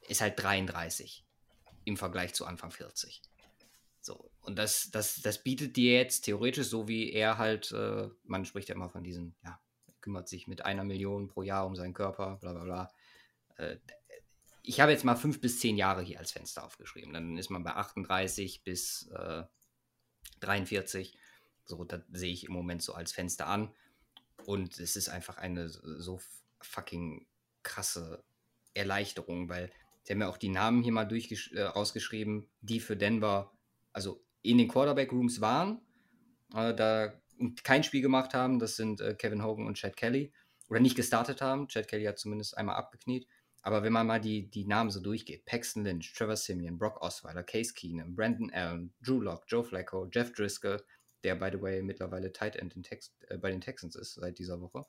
ist 0.08 0.20
halt 0.20 0.40
33 0.42 1.24
im 1.84 1.96
Vergleich 1.96 2.34
zu 2.34 2.44
Anfang 2.44 2.70
40. 2.70 3.22
So, 4.02 4.30
und 4.40 4.58
das, 4.58 4.90
das, 4.90 5.20
das 5.22 5.42
bietet 5.42 5.76
dir 5.76 5.94
jetzt 5.94 6.22
theoretisch, 6.22 6.68
so 6.68 6.88
wie 6.88 7.12
er 7.12 7.38
halt, 7.38 7.70
äh, 7.72 8.08
man 8.24 8.44
spricht 8.44 8.68
ja 8.68 8.74
immer 8.74 8.90
von 8.90 9.04
diesen, 9.04 9.36
ja, 9.44 9.60
kümmert 10.00 10.28
sich 10.28 10.46
mit 10.46 10.64
einer 10.64 10.84
Million 10.84 11.28
pro 11.28 11.42
Jahr 11.42 11.66
um 11.66 11.76
seinen 11.76 11.94
Körper, 11.94 12.36
bla 12.36 12.52
bla 12.52 12.64
bla. 12.64 12.90
Äh, 13.56 13.76
ich 14.62 14.80
habe 14.80 14.92
jetzt 14.92 15.04
mal 15.04 15.16
fünf 15.16 15.40
bis 15.40 15.60
zehn 15.60 15.76
Jahre 15.76 16.02
hier 16.02 16.18
als 16.18 16.32
Fenster 16.32 16.64
aufgeschrieben. 16.64 17.12
Dann 17.12 17.36
ist 17.38 17.50
man 17.50 17.62
bei 17.62 17.74
38 17.74 18.62
bis 18.62 19.08
äh, 19.08 19.44
43. 20.40 21.16
So, 21.64 21.84
das 21.84 22.00
sehe 22.10 22.32
ich 22.32 22.44
im 22.44 22.52
Moment 22.52 22.82
so 22.82 22.94
als 22.94 23.12
Fenster 23.12 23.46
an. 23.46 23.74
Und 24.50 24.80
es 24.80 24.96
ist 24.96 25.08
einfach 25.08 25.38
eine 25.38 25.68
so 25.68 26.20
fucking 26.60 27.24
krasse 27.62 28.24
Erleichterung, 28.74 29.48
weil 29.48 29.70
sie 30.02 30.12
haben 30.12 30.22
ja 30.22 30.28
auch 30.28 30.38
die 30.38 30.48
Namen 30.48 30.82
hier 30.82 30.90
mal 30.90 31.04
durch, 31.04 31.52
äh, 31.54 31.62
rausgeschrieben, 31.62 32.48
die 32.60 32.80
für 32.80 32.96
Denver, 32.96 33.52
also 33.92 34.24
in 34.42 34.58
den 34.58 34.66
Quarterback-Rooms 34.66 35.40
waren, 35.40 35.80
äh, 36.52 36.74
da 36.74 37.12
kein 37.62 37.84
Spiel 37.84 38.02
gemacht 38.02 38.34
haben. 38.34 38.58
Das 38.58 38.74
sind 38.74 39.00
äh, 39.00 39.14
Kevin 39.14 39.44
Hogan 39.44 39.68
und 39.68 39.76
Chad 39.76 39.96
Kelly. 39.96 40.32
Oder 40.68 40.80
nicht 40.80 40.96
gestartet 40.96 41.40
haben. 41.40 41.68
Chad 41.68 41.86
Kelly 41.86 42.06
hat 42.06 42.18
zumindest 42.18 42.58
einmal 42.58 42.74
abgekniet. 42.74 43.28
Aber 43.62 43.84
wenn 43.84 43.92
man 43.92 44.08
mal 44.08 44.20
die, 44.20 44.50
die 44.50 44.66
Namen 44.66 44.90
so 44.90 44.98
durchgeht, 44.98 45.44
Paxton 45.44 45.84
Lynch, 45.84 46.12
Trevor 46.12 46.34
Simeon, 46.34 46.76
Brock 46.76 47.00
Osweiler, 47.02 47.44
Case 47.44 47.72
Keenum, 47.72 48.16
Brandon 48.16 48.50
Allen, 48.52 48.92
Drew 49.00 49.20
Locke, 49.20 49.44
Joe 49.46 49.62
Flacco, 49.62 50.08
Jeff 50.10 50.32
Driscoll, 50.32 50.82
der, 51.24 51.34
by 51.34 51.50
the 51.52 51.60
way, 51.60 51.82
mittlerweile 51.82 52.32
Tight 52.32 52.56
End 52.56 52.74
Tex 52.82 53.12
äh, 53.28 53.38
bei 53.38 53.50
den 53.50 53.60
Texans 53.60 53.96
ist 53.96 54.14
seit 54.14 54.38
dieser 54.38 54.60
Woche, 54.60 54.86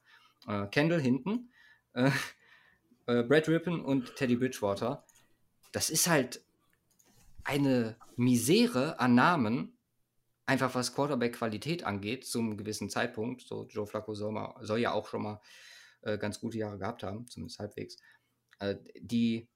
äh, 0.48 0.68
Kendall 0.68 1.02
Hinton, 1.02 1.50
äh, 1.94 2.12
äh, 3.08 3.24
Brad 3.24 3.48
Rippon 3.48 3.84
und 3.84 4.16
Teddy 4.16 4.36
Bridgewater, 4.36 5.06
das 5.72 5.90
ist 5.90 6.08
halt 6.08 6.42
eine 7.44 7.96
Misere 8.16 9.00
an 9.00 9.16
Namen, 9.16 9.78
einfach 10.46 10.76
was 10.76 10.94
Quarterback-Qualität 10.94 11.84
angeht, 11.84 12.26
zum 12.26 12.58
gewissen 12.58 12.90
Zeitpunkt. 12.90 13.42
So, 13.42 13.68
Joe 13.70 13.88
Flacco 13.88 14.14
soll, 14.14 14.32
mal, 14.32 14.56
soll 14.62 14.80
ja 14.80 14.92
auch 14.92 15.08
schon 15.08 15.24
mal 15.24 15.42
äh, 16.02 16.18
ganz 16.18 16.40
gute 16.40 16.58
Jahre 16.58 16.78
gehabt 16.78 17.04
haben, 17.04 17.28
zumindest 17.28 17.60
halbwegs, 17.60 17.98
äh, 18.60 18.76
die 19.00 19.48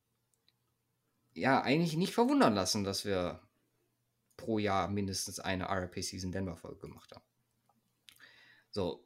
ja 1.34 1.62
eigentlich 1.62 1.98
nicht 1.98 2.14
verwundern 2.14 2.56
lassen, 2.56 2.84
dass 2.84 3.06
wir 3.06 3.42
pro 4.38 4.60
Jahr 4.60 4.88
mindestens 4.88 5.40
eine 5.40 5.66
RP 5.66 6.04
Season 6.04 6.32
Denver 6.32 6.56
Folge 6.56 6.82
gemacht 6.82 7.12
haben. 7.14 7.24
So, 8.72 9.06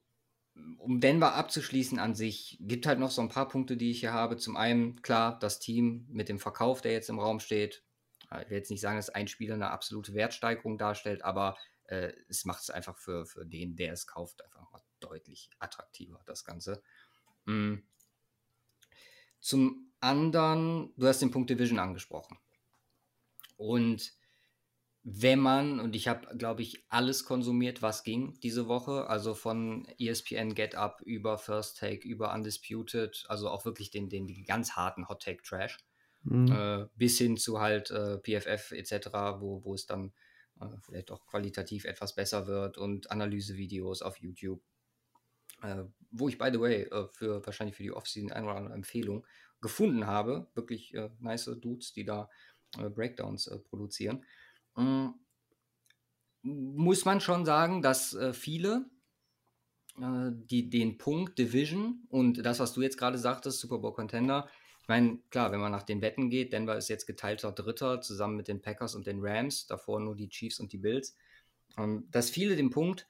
um 0.78 1.00
Denver 1.00 1.36
abzuschließen 1.36 2.00
an 2.00 2.16
sich, 2.16 2.58
gibt 2.62 2.86
halt 2.86 3.00
noch 3.00 3.12
so 3.12 3.22
ein 3.22 3.30
paar 3.30 3.48
Punkte, 3.48 3.78
die 3.78 3.92
ich 3.92 4.00
hier 4.00 4.14
habe. 4.14 4.38
Zum 4.38 4.58
einen, 4.58 5.02
klar, 5.02 5.38
das 5.40 5.60
Team 5.60 6.06
mit 6.10 6.30
dem 6.30 6.40
Verkauf, 6.40 6.82
der 6.82 6.92
jetzt 6.92 7.10
im 7.10 7.20
Raum 7.20 7.40
steht. 7.40 7.84
Ich 8.42 8.50
will 8.50 8.58
jetzt 8.58 8.72
nicht 8.72 8.82
sagen, 8.82 8.98
dass 8.98 9.10
ein 9.10 9.28
Spieler 9.28 9.56
eine 9.56 9.72
absolute 9.72 10.14
Wertsteigerung 10.14 10.78
darstellt, 10.78 11.24
aber 11.24 11.58
äh, 11.86 12.14
es 12.28 12.46
macht 12.46 12.62
es 12.62 12.70
einfach 12.70 12.98
für, 12.98 13.26
für 13.26 13.46
den, 13.46 13.76
der 13.76 13.94
es 13.94 14.06
kauft, 14.06 14.44
einfach 14.44 14.70
mal 14.72 14.82
deutlich 15.00 15.50
attraktiver, 15.60 16.22
das 16.26 16.44
Ganze. 16.44 16.84
Mhm. 17.46 17.84
Zum 19.40 19.92
anderen, 20.00 20.94
du 20.98 21.08
hast 21.08 21.22
den 21.22 21.32
Punkt 21.32 21.50
Division 21.50 21.80
angesprochen. 21.80 22.38
Und 23.58 24.14
wenn 25.04 25.40
man, 25.40 25.80
und 25.80 25.96
ich 25.96 26.08
habe, 26.08 26.36
glaube 26.38 26.62
ich, 26.62 26.86
alles 26.90 27.24
konsumiert, 27.24 27.82
was 27.82 28.04
ging 28.04 28.38
diese 28.42 28.68
Woche, 28.68 29.08
also 29.08 29.34
von 29.34 29.88
ESPN 29.98 30.54
Get 30.54 30.76
Up 30.76 31.02
über 31.06 31.38
First 31.38 31.78
Take, 31.78 32.08
über 32.08 32.34
Undisputed, 32.34 33.26
also 33.28 33.50
auch 33.50 33.66
wirklich 33.66 33.92
den, 33.92 34.10
den, 34.10 34.44
ganz 34.46 34.74
harten 34.74 35.08
Hot 35.08 35.24
Take 35.24 35.42
Trash, 35.42 35.78
mhm. 36.24 36.52
äh, 36.52 36.86
bis 36.96 37.18
hin 37.18 37.38
zu 37.38 37.62
halt 37.62 37.92
äh, 37.92 38.18
PFF 38.18 38.72
etc., 38.72 39.08
wo, 39.40 39.64
wo 39.64 39.74
es 39.74 39.86
dann 39.86 40.12
äh, 40.60 40.66
vielleicht 40.82 41.12
auch 41.12 41.26
qualitativ 41.26 41.86
etwas 41.86 42.14
besser 42.14 42.46
wird 42.48 42.78
und 42.78 43.10
Analysevideos 43.10 44.02
auf 44.02 44.18
YouTube. 44.18 44.62
Äh, 45.62 45.86
wo 46.12 46.28
ich, 46.28 46.38
by 46.38 46.50
the 46.52 46.60
way, 46.60 46.84
äh, 46.84 47.08
für 47.14 47.46
wahrscheinlich 47.46 47.76
für 47.76 47.84
die 47.84 47.92
Offseason 47.92 48.32
eine 48.32 48.48
oder 48.48 48.56
andere 48.56 48.74
Empfehlung 48.74 49.26
gefunden 49.62 50.08
habe. 50.08 50.48
Wirklich 50.56 50.94
äh, 50.94 51.10
nice 51.20 51.46
Dudes, 51.46 51.94
die 51.94 52.06
da 52.06 52.30
Breakdowns 52.78 53.50
produzieren. 53.68 54.24
Mm, 54.76 55.10
muss 56.42 57.06
man 57.06 57.22
schon 57.22 57.46
sagen, 57.46 57.82
dass 57.82 58.14
äh, 58.14 58.34
viele, 58.34 58.86
äh, 59.98 60.32
die, 60.32 60.70
den 60.70 60.98
Punkt 60.98 61.38
Division 61.38 62.06
und 62.10 62.46
das, 62.46 62.60
was 62.60 62.74
du 62.74 62.82
jetzt 62.82 62.98
gerade 62.98 63.18
sagtest, 63.18 63.60
Super 63.60 63.80
Bowl 63.80 63.94
Contender. 63.94 64.50
Ich 64.82 64.88
meine, 64.88 65.20
klar, 65.30 65.52
wenn 65.52 65.60
man 65.60 65.72
nach 65.72 65.84
den 65.84 66.02
Wetten 66.02 66.30
geht, 66.30 66.54
Denver 66.54 66.78
ist 66.78 66.90
jetzt 66.90 67.06
geteilter 67.06 67.52
Dritter 67.52 68.02
zusammen 68.02 68.38
mit 68.38 68.48
den 68.48 68.62
Packers 68.62 68.96
und 68.96 69.06
den 69.06 69.20
Rams, 69.22 69.68
davor 69.68 70.00
nur 70.00 70.16
die 70.16 70.30
Chiefs 70.30 70.60
und 70.60 70.72
die 70.74 70.78
Bills. 70.78 71.16
Ähm, 71.78 72.08
dass 72.10 72.30
viele 72.30 72.56
den 72.56 72.70
Punkt 72.70 73.06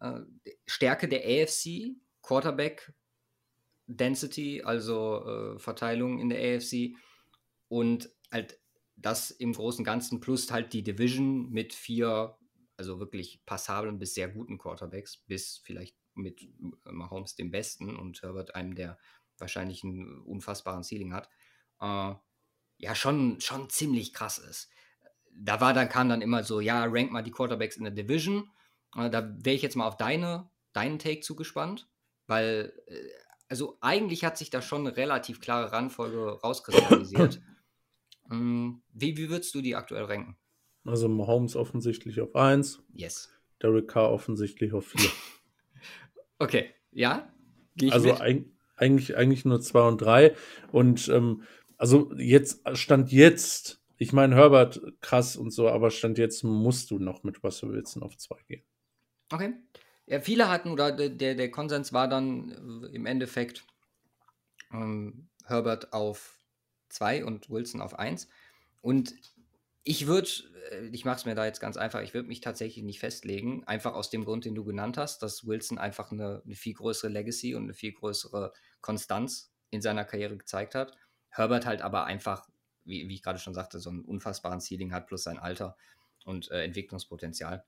äh, 0.00 0.20
Stärke 0.66 1.08
der 1.08 1.24
AFC, 1.24 1.96
Quarterback 2.22 2.92
Density, 3.86 4.62
also 4.62 5.58
Verteilung 5.58 6.18
in 6.18 6.30
der 6.30 6.56
AFC 6.56 6.96
und 7.68 8.08
halt 8.32 8.58
das 8.96 9.30
im 9.30 9.52
Großen 9.52 9.80
und 9.80 9.84
Ganzen 9.84 10.20
plus 10.20 10.50
halt 10.50 10.72
die 10.72 10.82
Division 10.82 11.50
mit 11.50 11.74
vier, 11.74 12.36
also 12.76 13.00
wirklich 13.00 13.44
passablen 13.44 13.98
bis 13.98 14.14
sehr 14.14 14.28
guten 14.28 14.58
Quarterbacks, 14.58 15.18
bis 15.26 15.58
vielleicht 15.64 15.96
mit 16.14 16.48
Mahomes 16.84 17.34
dem 17.34 17.50
Besten 17.50 17.96
und 17.96 18.22
Herbert 18.22 18.54
einem, 18.54 18.74
der 18.74 18.98
wahrscheinlich 19.38 19.82
einen 19.84 20.20
unfassbaren 20.20 20.84
Ceiling 20.84 21.12
hat, 21.12 21.28
äh, 21.80 22.14
ja 22.78 22.94
schon, 22.94 23.40
schon 23.40 23.68
ziemlich 23.70 24.12
krass 24.12 24.38
ist. 24.38 24.70
Da 25.32 25.60
war 25.60 25.74
dann, 25.74 25.88
kam 25.88 26.08
dann 26.08 26.22
immer 26.22 26.44
so, 26.44 26.60
ja, 26.60 26.84
rank 26.84 27.10
mal 27.10 27.22
die 27.22 27.32
Quarterbacks 27.32 27.76
in 27.76 27.84
der 27.84 27.92
Division. 27.92 28.50
Äh, 28.96 29.10
da 29.10 29.34
wäre 29.38 29.56
ich 29.56 29.62
jetzt 29.62 29.76
mal 29.76 29.86
auf 29.86 29.96
deine, 29.96 30.50
deinen 30.72 30.98
Take 30.98 31.20
zugespannt, 31.20 31.88
weil, 32.26 32.72
äh, 32.86 33.08
also 33.48 33.76
eigentlich 33.80 34.24
hat 34.24 34.38
sich 34.38 34.50
da 34.50 34.62
schon 34.62 34.86
eine 34.86 34.96
relativ 34.96 35.40
klare 35.40 35.72
Randfolge 35.72 36.40
rauskristallisiert. 36.40 37.40
ähm, 38.30 38.82
wie, 38.92 39.16
wie 39.16 39.28
würdest 39.28 39.54
du 39.54 39.60
die 39.60 39.76
aktuell 39.76 40.04
ranken? 40.04 40.36
Also 40.84 41.08
Mahomes 41.08 41.56
offensichtlich 41.56 42.20
auf 42.20 42.34
1. 42.34 42.82
Yes. 42.92 43.30
Derek 43.62 43.88
Carr 43.88 44.10
offensichtlich 44.10 44.72
auf 44.72 44.86
4. 44.86 45.10
Okay, 46.40 46.74
ja. 46.90 47.32
also 47.90 48.18
eig 48.18 48.44
eigentlich, 48.76 49.16
eigentlich 49.16 49.44
nur 49.44 49.60
2 49.60 49.88
und 49.88 49.98
3. 49.98 50.34
Und 50.72 51.08
ähm, 51.08 51.44
also 51.78 52.12
jetzt, 52.16 52.60
Stand 52.76 53.12
jetzt, 53.12 53.80
ich 53.98 54.12
meine, 54.12 54.34
Herbert 54.34 54.82
krass 55.00 55.36
und 55.36 55.52
so, 55.52 55.68
aber 55.68 55.90
Stand 55.90 56.18
jetzt 56.18 56.42
musst 56.42 56.90
du 56.90 56.98
noch 56.98 57.22
mit 57.22 57.42
Russell 57.44 57.72
Wilson 57.72 58.02
auf 58.02 58.16
2 58.16 58.36
gehen. 58.48 58.64
Okay. 59.32 59.54
Ja, 60.06 60.20
viele 60.20 60.48
hatten, 60.48 60.70
oder 60.70 60.92
der, 60.92 61.34
der 61.34 61.50
Konsens 61.50 61.92
war 61.92 62.08
dann 62.08 62.82
äh, 62.82 62.94
im 62.94 63.06
Endeffekt 63.06 63.64
ähm, 64.72 65.28
Herbert 65.46 65.92
auf 65.92 66.43
2 66.94 67.24
und 67.24 67.50
Wilson 67.50 67.80
auf 67.80 67.98
1. 67.98 68.28
Und 68.80 69.14
ich 69.82 70.06
würde, 70.06 70.28
äh, 70.70 70.86
ich 70.88 71.04
mache 71.04 71.16
es 71.16 71.24
mir 71.26 71.34
da 71.34 71.44
jetzt 71.44 71.60
ganz 71.60 71.76
einfach, 71.76 72.00
ich 72.00 72.14
würde 72.14 72.28
mich 72.28 72.40
tatsächlich 72.40 72.84
nicht 72.84 73.00
festlegen, 73.00 73.64
einfach 73.64 73.94
aus 73.94 74.10
dem 74.10 74.24
Grund, 74.24 74.44
den 74.44 74.54
du 74.54 74.64
genannt 74.64 74.96
hast, 74.96 75.22
dass 75.22 75.46
Wilson 75.46 75.78
einfach 75.78 76.10
eine, 76.10 76.42
eine 76.44 76.54
viel 76.54 76.74
größere 76.74 77.10
Legacy 77.10 77.54
und 77.54 77.64
eine 77.64 77.74
viel 77.74 77.92
größere 77.92 78.52
Konstanz 78.80 79.52
in 79.70 79.82
seiner 79.82 80.04
Karriere 80.04 80.36
gezeigt 80.36 80.74
hat. 80.74 80.96
Herbert 81.28 81.66
halt 81.66 81.82
aber 81.82 82.04
einfach, 82.04 82.48
wie, 82.84 83.08
wie 83.08 83.14
ich 83.14 83.22
gerade 83.22 83.38
schon 83.38 83.54
sagte, 83.54 83.80
so 83.80 83.90
einen 83.90 84.04
unfassbaren 84.04 84.60
Ceiling 84.60 84.92
hat, 84.92 85.06
plus 85.06 85.24
sein 85.24 85.38
Alter 85.38 85.76
und 86.24 86.50
äh, 86.50 86.64
Entwicklungspotenzial. 86.64 87.64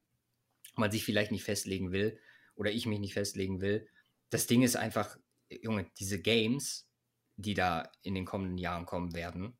Man 0.77 0.91
sich 0.91 1.05
vielleicht 1.05 1.33
nicht 1.33 1.45
festlegen 1.45 1.93
will 1.93 2.19
oder 2.55 2.71
ich 2.71 2.87
mich 2.87 3.01
nicht 3.01 3.15
festlegen 3.15 3.61
will. 3.61 3.89
Das 4.31 4.47
Ding 4.47 4.62
ist 4.62 4.77
einfach, 4.77 5.19
Junge, 5.49 5.87
diese 5.99 6.21
Games, 6.21 6.89
die 7.37 7.55
da 7.55 7.90
in 8.03 8.14
den 8.14 8.25
kommenden 8.25 8.59
Jahren 8.59 8.87
kommen 8.87 9.14
werden, 9.14 9.57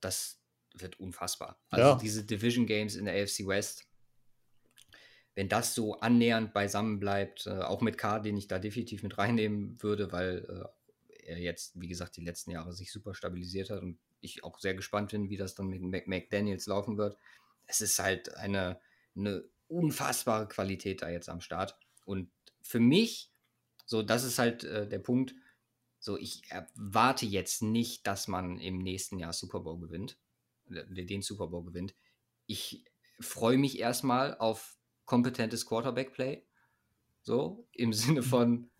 das, 0.00 0.42
wird 0.74 0.98
unfassbar. 1.00 1.60
Also 1.70 1.88
ja. 1.90 1.96
diese 1.96 2.24
Division 2.24 2.66
Games 2.66 2.96
in 2.96 3.04
der 3.04 3.22
AFC 3.22 3.46
West, 3.46 3.86
wenn 5.34 5.48
das 5.48 5.74
so 5.74 5.98
annähernd 6.00 6.52
beisammen 6.52 7.00
bleibt, 7.00 7.46
äh, 7.46 7.60
auch 7.60 7.80
mit 7.80 7.98
K, 7.98 8.18
den 8.18 8.36
ich 8.36 8.48
da 8.48 8.58
definitiv 8.58 9.02
mit 9.02 9.18
reinnehmen 9.18 9.82
würde, 9.82 10.12
weil 10.12 10.46
äh, 10.48 11.30
er 11.30 11.38
jetzt, 11.38 11.80
wie 11.80 11.88
gesagt, 11.88 12.16
die 12.16 12.24
letzten 12.24 12.50
Jahre 12.50 12.72
sich 12.72 12.92
super 12.92 13.14
stabilisiert 13.14 13.70
hat 13.70 13.80
und 13.80 13.98
ich 14.20 14.44
auch 14.44 14.58
sehr 14.58 14.74
gespannt 14.74 15.12
bin, 15.12 15.30
wie 15.30 15.36
das 15.36 15.54
dann 15.54 15.68
mit 15.68 16.06
McDaniels 16.06 16.66
laufen 16.66 16.98
wird. 16.98 17.16
Es 17.66 17.80
ist 17.80 17.98
halt 17.98 18.34
eine, 18.36 18.78
eine 19.16 19.44
unfassbare 19.68 20.46
Qualität 20.48 21.02
da 21.02 21.08
jetzt 21.08 21.28
am 21.28 21.40
Start. 21.40 21.76
Und 22.04 22.30
für 22.60 22.80
mich, 22.80 23.32
so, 23.86 24.02
das 24.02 24.24
ist 24.24 24.38
halt 24.38 24.64
äh, 24.64 24.88
der 24.88 24.98
Punkt, 24.98 25.34
so, 26.02 26.18
ich 26.18 26.42
erwarte 26.50 27.24
jetzt 27.26 27.62
nicht, 27.62 28.06
dass 28.06 28.28
man 28.28 28.58
im 28.58 28.78
nächsten 28.78 29.18
Jahr 29.18 29.32
Super 29.32 29.60
Bowl 29.60 29.78
gewinnt 29.78 30.18
den 30.72 31.22
Super 31.22 31.48
Bowl 31.48 31.64
gewinnt. 31.64 31.94
Ich 32.46 32.84
freue 33.20 33.58
mich 33.58 33.78
erstmal 33.78 34.36
auf 34.38 34.76
kompetentes 35.04 35.66
Quarterback-Play. 35.66 36.44
So, 37.22 37.66
im 37.72 37.92
Sinne 37.92 38.22
von, 38.22 38.70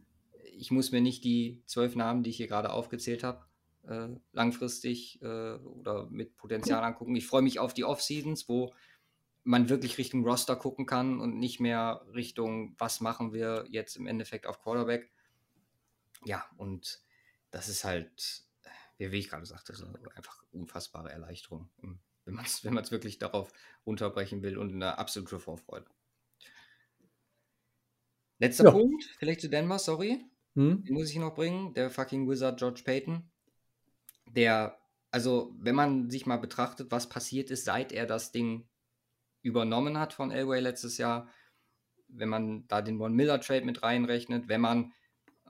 ich 0.45 0.71
muss 0.71 0.93
mir 0.93 1.01
nicht 1.01 1.25
die 1.25 1.63
zwölf 1.67 1.97
Namen, 1.97 2.23
die 2.23 2.31
ich 2.31 2.37
hier 2.37 2.49
gerade 2.49 2.73
aufgezählt 2.73 3.23
habe, 3.23 3.45
äh, 3.85 4.09
langfristig 4.33 5.21
äh, 5.23 5.55
oder 5.57 6.07
mit 6.11 6.37
Potenzial 6.37 6.83
angucken. 6.83 7.17
Ich 7.17 7.27
freue 7.27 7.43
mich 7.43 7.59
auf 7.59 7.75
die 7.75 7.85
Off-Seasons, 7.85 8.49
wo 8.49 8.73
man 9.45 9.69
wirklich 9.69 9.99
Richtung 9.99 10.25
Roster 10.25 10.55
gucken 10.55 10.87
kann 10.87 11.21
und 11.21 11.37
nicht 11.37 11.59
mehr 11.59 12.07
Richtung, 12.15 12.77
was 12.79 13.01
machen 13.01 13.33
wir 13.33 13.65
jetzt 13.69 13.97
im 13.97 14.07
Endeffekt 14.07 14.47
auf 14.47 14.61
Quarterback. 14.61 15.11
Ja, 16.25 16.45
und 16.57 17.03
das 17.53 17.69
ist 17.69 17.85
halt 17.85 18.43
wie 19.11 19.19
ich 19.19 19.29
gerade 19.29 19.47
sagte, 19.47 19.75
einfach 20.15 20.45
unfassbare 20.53 21.11
Erleichterung, 21.11 21.69
wenn 22.25 22.35
man 22.35 22.45
es 22.45 22.65
wenn 22.65 22.75
wirklich 22.75 23.19
darauf 23.19 23.53
runterbrechen 23.87 24.43
will 24.43 24.59
und 24.59 24.73
eine 24.73 24.99
absolute 24.99 25.41
Vorfreude. 25.41 25.87
Letzter 28.38 28.65
ja. 28.65 28.71
Punkt, 28.71 29.05
vielleicht 29.19 29.41
zu 29.41 29.49
Denver, 29.49 29.79
sorry. 29.79 30.25
Hm? 30.55 30.85
Den 30.85 30.95
muss 30.95 31.11
ich 31.11 31.17
noch 31.17 31.35
bringen. 31.35 31.75
Der 31.75 31.91
fucking 31.91 32.29
Wizard 32.29 32.59
George 32.59 32.83
Payton. 32.85 33.31
Der, 34.29 34.79
also, 35.11 35.55
wenn 35.59 35.75
man 35.75 36.11
sich 36.11 36.27
mal 36.27 36.38
betrachtet, 36.38 36.91
was 36.91 37.09
passiert 37.09 37.51
ist, 37.51 37.65
seit 37.65 37.93
er 37.93 38.07
das 38.07 38.33
Ding 38.33 38.69
übernommen 39.43 39.99
hat 39.99 40.12
von 40.12 40.31
Elway 40.31 40.61
letztes 40.61 40.99
Jahr, 40.99 41.29
wenn 42.09 42.29
man 42.29 42.67
da 42.69 42.83
den 42.83 42.99
Von 42.99 43.15
Miller 43.15 43.41
Trade 43.41 43.65
mit 43.65 43.83
reinrechnet, 43.83 44.49
wenn 44.49 44.61
man 44.61 44.93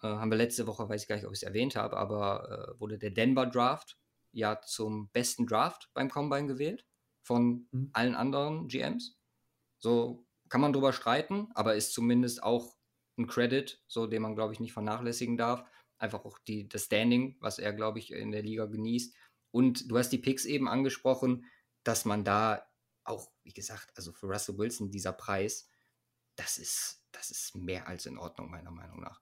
äh, 0.03 0.09
haben 0.09 0.31
wir 0.31 0.37
letzte 0.38 0.67
Woche, 0.67 0.88
weiß 0.88 1.03
ich 1.03 1.09
gar 1.09 1.17
nicht, 1.17 1.27
ob 1.27 1.33
ich 1.33 1.38
es 1.38 1.43
erwähnt 1.43 1.77
habe, 1.77 1.97
aber 1.97 2.75
äh, 2.77 2.81
wurde 2.81 2.99
der 2.99 3.11
Denver 3.11 3.47
Draft 3.47 3.99
ja 4.33 4.61
zum 4.61 5.11
besten 5.11 5.47
Draft 5.47 5.91
beim 5.95 6.11
Combine 6.11 6.47
gewählt 6.47 6.87
von 7.23 7.69
mhm. 7.71 7.91
allen 7.93 8.15
anderen 8.15 8.69
GMs. 8.69 9.17
So 9.79 10.27
kann 10.49 10.61
man 10.61 10.73
drüber 10.73 10.93
streiten, 10.93 11.49
aber 11.55 11.77
ist 11.77 11.93
zumindest 11.93 12.43
auch 12.43 12.77
ein 13.19 13.27
Credit, 13.27 13.83
so 13.87 14.07
den 14.07 14.23
man, 14.23 14.35
glaube 14.35 14.53
ich, 14.53 14.61
nicht 14.61 14.73
vernachlässigen 14.73 15.37
darf. 15.37 15.65
Einfach 15.99 16.25
auch 16.25 16.38
die, 16.41 16.69
das 16.69 16.85
Standing, 16.85 17.37
was 17.41 17.59
er, 17.59 17.73
glaube 17.73 17.99
ich, 17.99 18.12
in 18.12 18.33
der 18.33 18.43
Liga 18.43 18.67
genießt. 18.67 19.15
Und 19.51 19.91
du 19.91 19.99
hast 19.99 20.11
die 20.11 20.19
Picks 20.19 20.45
eben 20.45 20.69
angesprochen, 20.69 21.45
dass 21.85 22.05
man 22.05 22.25
da 22.25 22.67
auch, 23.05 23.31
wie 23.45 23.53
gesagt, 23.53 23.93
also 23.97 24.12
für 24.12 24.27
Russell 24.27 24.59
Wilson 24.59 24.91
dieser 24.91 25.12
Preis, 25.12 25.69
das 26.37 26.59
ist, 26.59 27.05
das 27.12 27.31
ist 27.31 27.55
mehr 27.55 27.87
als 27.87 28.07
in 28.07 28.19
Ordnung, 28.19 28.51
meiner 28.51 28.71
Meinung 28.71 29.01
nach. 29.01 29.21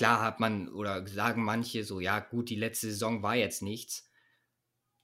Klar 0.00 0.22
hat 0.22 0.40
man 0.40 0.70
oder 0.70 1.06
sagen 1.06 1.44
manche 1.44 1.84
so, 1.84 2.00
ja 2.00 2.20
gut, 2.20 2.48
die 2.48 2.56
letzte 2.56 2.86
Saison 2.86 3.22
war 3.22 3.36
jetzt 3.36 3.60
nichts. 3.60 4.08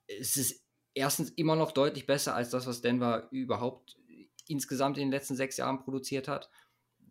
Es 0.07 0.39
ist 0.39 0.67
erstens 0.95 1.29
immer 1.33 1.55
noch 1.55 1.73
deutlich 1.73 2.07
besser 2.07 2.35
als 2.35 2.49
das, 2.49 2.67
was 2.67 2.81
Denver 2.81 3.29
überhaupt 3.31 3.99
insgesamt 4.49 4.97
in 4.97 5.03
den 5.03 5.11
letzten 5.11 5.37
sechs 5.37 5.59
Jahren 5.59 5.81
produziert 5.81 6.29
hat. 6.29 6.49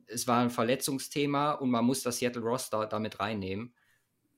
Es 0.07 0.25
war 0.25 0.39
ein 0.39 0.49
Verletzungsthema 0.49 1.51
und 1.51 1.69
man 1.69 1.85
muss 1.85 2.01
das 2.01 2.17
Seattle 2.17 2.41
Roster 2.41 2.87
damit 2.87 3.19
reinnehmen. 3.19 3.75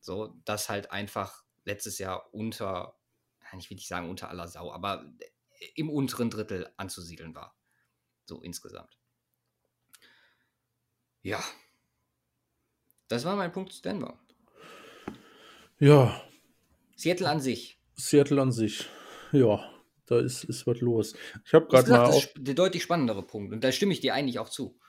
So, 0.02 0.36
das 0.44 0.68
halt 0.68 0.92
einfach 0.92 1.46
letztes 1.64 2.00
Jahr 2.00 2.34
unter, 2.34 3.00
ich 3.58 3.70
will 3.70 3.76
nicht 3.76 3.88
sagen 3.88 4.10
unter 4.10 4.28
aller 4.28 4.50
Sau, 4.50 4.74
aber 4.74 5.10
im 5.74 5.90
unteren 5.90 6.30
Drittel 6.30 6.70
anzusiedeln 6.76 7.34
war. 7.34 7.58
So 8.26 8.42
insgesamt. 8.42 9.00
Ja, 11.22 11.42
das 13.08 13.26
war 13.26 13.36
mein 13.36 13.52
Punkt 13.52 13.74
zu 13.74 13.82
Denver. 13.82 14.18
Ja. 15.80 16.22
Seattle 16.96 17.30
an 17.30 17.40
sich. 17.40 17.80
Seattle 17.96 18.42
an 18.42 18.52
sich. 18.52 18.88
Ja, 19.32 19.64
da 20.08 20.20
ist, 20.20 20.44
ist 20.46 20.66
was 20.66 20.80
los. 20.82 21.16
Ich 21.46 21.54
habe 21.54 21.68
gerade 21.68 21.90
mal. 21.90 22.06
Das 22.08 22.26
ist 22.26 22.34
der 22.38 22.54
deutlich 22.54 22.84
spannendere 22.84 23.24
Punkt. 23.24 23.54
Und 23.54 23.64
da 23.64 23.72
stimme 23.72 23.94
ich 23.94 24.00
dir 24.00 24.14
eigentlich 24.14 24.40
auch 24.40 24.50
zu. 24.50 24.80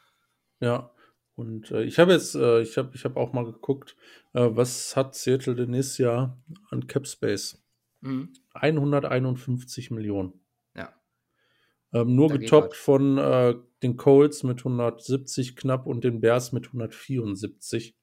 Ja. 0.61 0.93
Und 1.35 1.71
äh, 1.71 1.85
ich 1.85 1.99
habe 1.99 2.13
jetzt, 2.13 2.35
äh, 2.35 2.63
ich 2.63 2.77
habe 2.77 2.91
ich 2.95 3.05
hab 3.05 3.17
auch 3.17 3.33
mal 3.33 3.45
geguckt, 3.45 3.97
äh, 4.33 4.49
was 4.51 4.97
hat 4.97 5.15
Seattle 5.15 5.55
denn 5.55 5.71
nächstes 5.71 5.99
Jahr 5.99 6.43
an 6.71 6.87
Cap 6.89 7.07
Space? 7.07 7.63
Mhm. 8.01 8.33
151 8.55 9.91
Millionen. 9.93 10.33
Ja. 10.75 10.93
Ähm, 11.93 12.17
nur 12.17 12.29
da 12.29 12.37
getoppt 12.39 12.75
von 12.75 13.19
äh, 13.19 13.55
den 13.83 13.97
Colts 13.97 14.43
mit 14.43 14.59
170 14.59 15.55
knapp 15.55 15.87
und 15.87 16.03
den 16.03 16.21
Bears 16.21 16.53
mit 16.53 16.67
174 16.67 17.97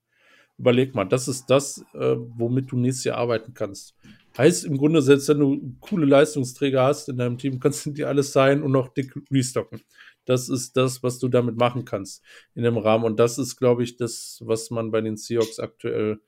überleg 0.58 0.96
mal, 0.96 1.06
das 1.06 1.28
ist 1.28 1.48
das, 1.48 1.84
äh, 1.94 2.16
womit 2.18 2.72
du 2.72 2.78
nächstes 2.78 3.06
Jahr 3.06 3.18
arbeiten 3.18 3.54
kannst. 3.54 3.96
Heißt 4.38 4.66
im 4.66 4.78
Grunde, 4.78 5.02
selbst 5.02 5.30
wenn 5.30 5.40
du 5.40 5.76
coole 5.80 6.06
Leistungsträger 6.06 6.84
hast 6.84 7.10
in 7.10 7.18
deinem 7.18 7.38
Team, 7.38 7.60
kannst 7.60 7.86
du 7.86 7.92
dir 7.92 8.08
alles 8.08 8.34
sein 8.34 8.64
und 8.64 8.72
noch 8.72 8.90
dick 8.90 9.14
restocken. 9.32 9.82
Das 10.26 10.50
ist 10.50 10.76
das, 10.76 11.04
was 11.04 11.20
du 11.20 11.28
damit 11.28 11.56
machen 11.56 11.86
kannst 11.86 12.24
in 12.54 12.64
dem 12.64 12.78
Rahmen. 12.78 13.06
Und 13.06 13.20
das 13.20 13.38
ist, 13.38 13.58
glaube 13.58 13.84
ich, 13.84 13.96
das, 13.96 14.42
was 14.44 14.72
man 14.72 14.92
bei 14.92 15.02
den 15.02 15.18
Seahawks 15.18 15.60
aktuell 15.60 16.20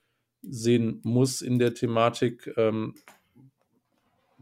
sehen 0.42 1.02
muss 1.04 1.42
in 1.42 1.60
der 1.60 1.74
Thematik. 1.74 2.54
Ähm, 2.58 2.96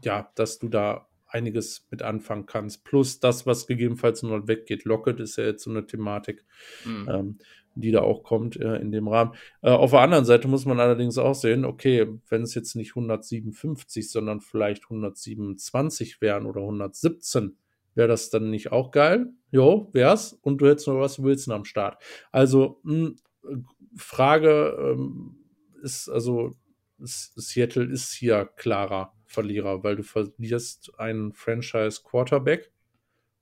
ja, 0.04 0.30
dass 0.34 0.58
du 0.58 0.68
da 0.68 1.08
einiges 1.26 1.86
mit 1.90 2.02
anfangen 2.02 2.46
kannst. 2.46 2.84
Plus 2.84 3.18
das, 3.20 3.46
was 3.46 3.66
gegebenenfalls 3.66 4.22
noch 4.22 4.46
weggeht. 4.46 4.84
Locket 4.84 5.20
ist 5.20 5.36
ja 5.36 5.44
jetzt 5.44 5.64
so 5.64 5.70
eine 5.70 5.86
Thematik, 5.86 6.44
mhm. 6.84 7.08
ähm, 7.10 7.38
die 7.76 7.90
da 7.92 8.00
auch 8.00 8.24
kommt 8.24 8.56
äh, 8.56 8.76
in 8.76 8.90
dem 8.90 9.06
Rahmen. 9.06 9.34
Äh, 9.62 9.70
auf 9.70 9.90
der 9.90 10.00
anderen 10.00 10.24
Seite 10.24 10.48
muss 10.48 10.64
man 10.64 10.80
allerdings 10.80 11.18
auch 11.18 11.34
sehen, 11.34 11.64
okay, 11.64 12.06
wenn 12.28 12.42
es 12.42 12.54
jetzt 12.54 12.74
nicht 12.74 12.90
157, 12.90 14.10
sondern 14.10 14.40
vielleicht 14.40 14.84
127 14.84 16.20
wären 16.20 16.46
oder 16.46 16.62
117, 16.62 17.56
wäre 17.94 18.08
das 18.08 18.30
dann 18.30 18.50
nicht 18.50 18.72
auch 18.72 18.90
geil? 18.90 19.32
Jo, 19.50 19.90
wär's. 19.92 20.32
Und 20.42 20.60
du 20.60 20.66
hättest 20.66 20.88
noch 20.88 20.98
was 20.98 21.22
Wilson 21.22 21.52
am 21.52 21.64
Start. 21.64 22.02
Also, 22.32 22.80
mh, 22.82 23.12
hm, 23.42 23.66
Frage 23.96 24.76
ähm, 24.78 25.36
ist, 25.82 26.08
also, 26.08 26.52
Seattle 26.98 27.84
ist 27.84 28.12
hier 28.12 28.46
klarer 28.56 29.12
Verlierer, 29.26 29.84
weil 29.84 29.96
du 29.96 30.02
verlierst 30.02 30.98
einen 30.98 31.32
Franchise 31.32 32.00
Quarterback 32.02 32.70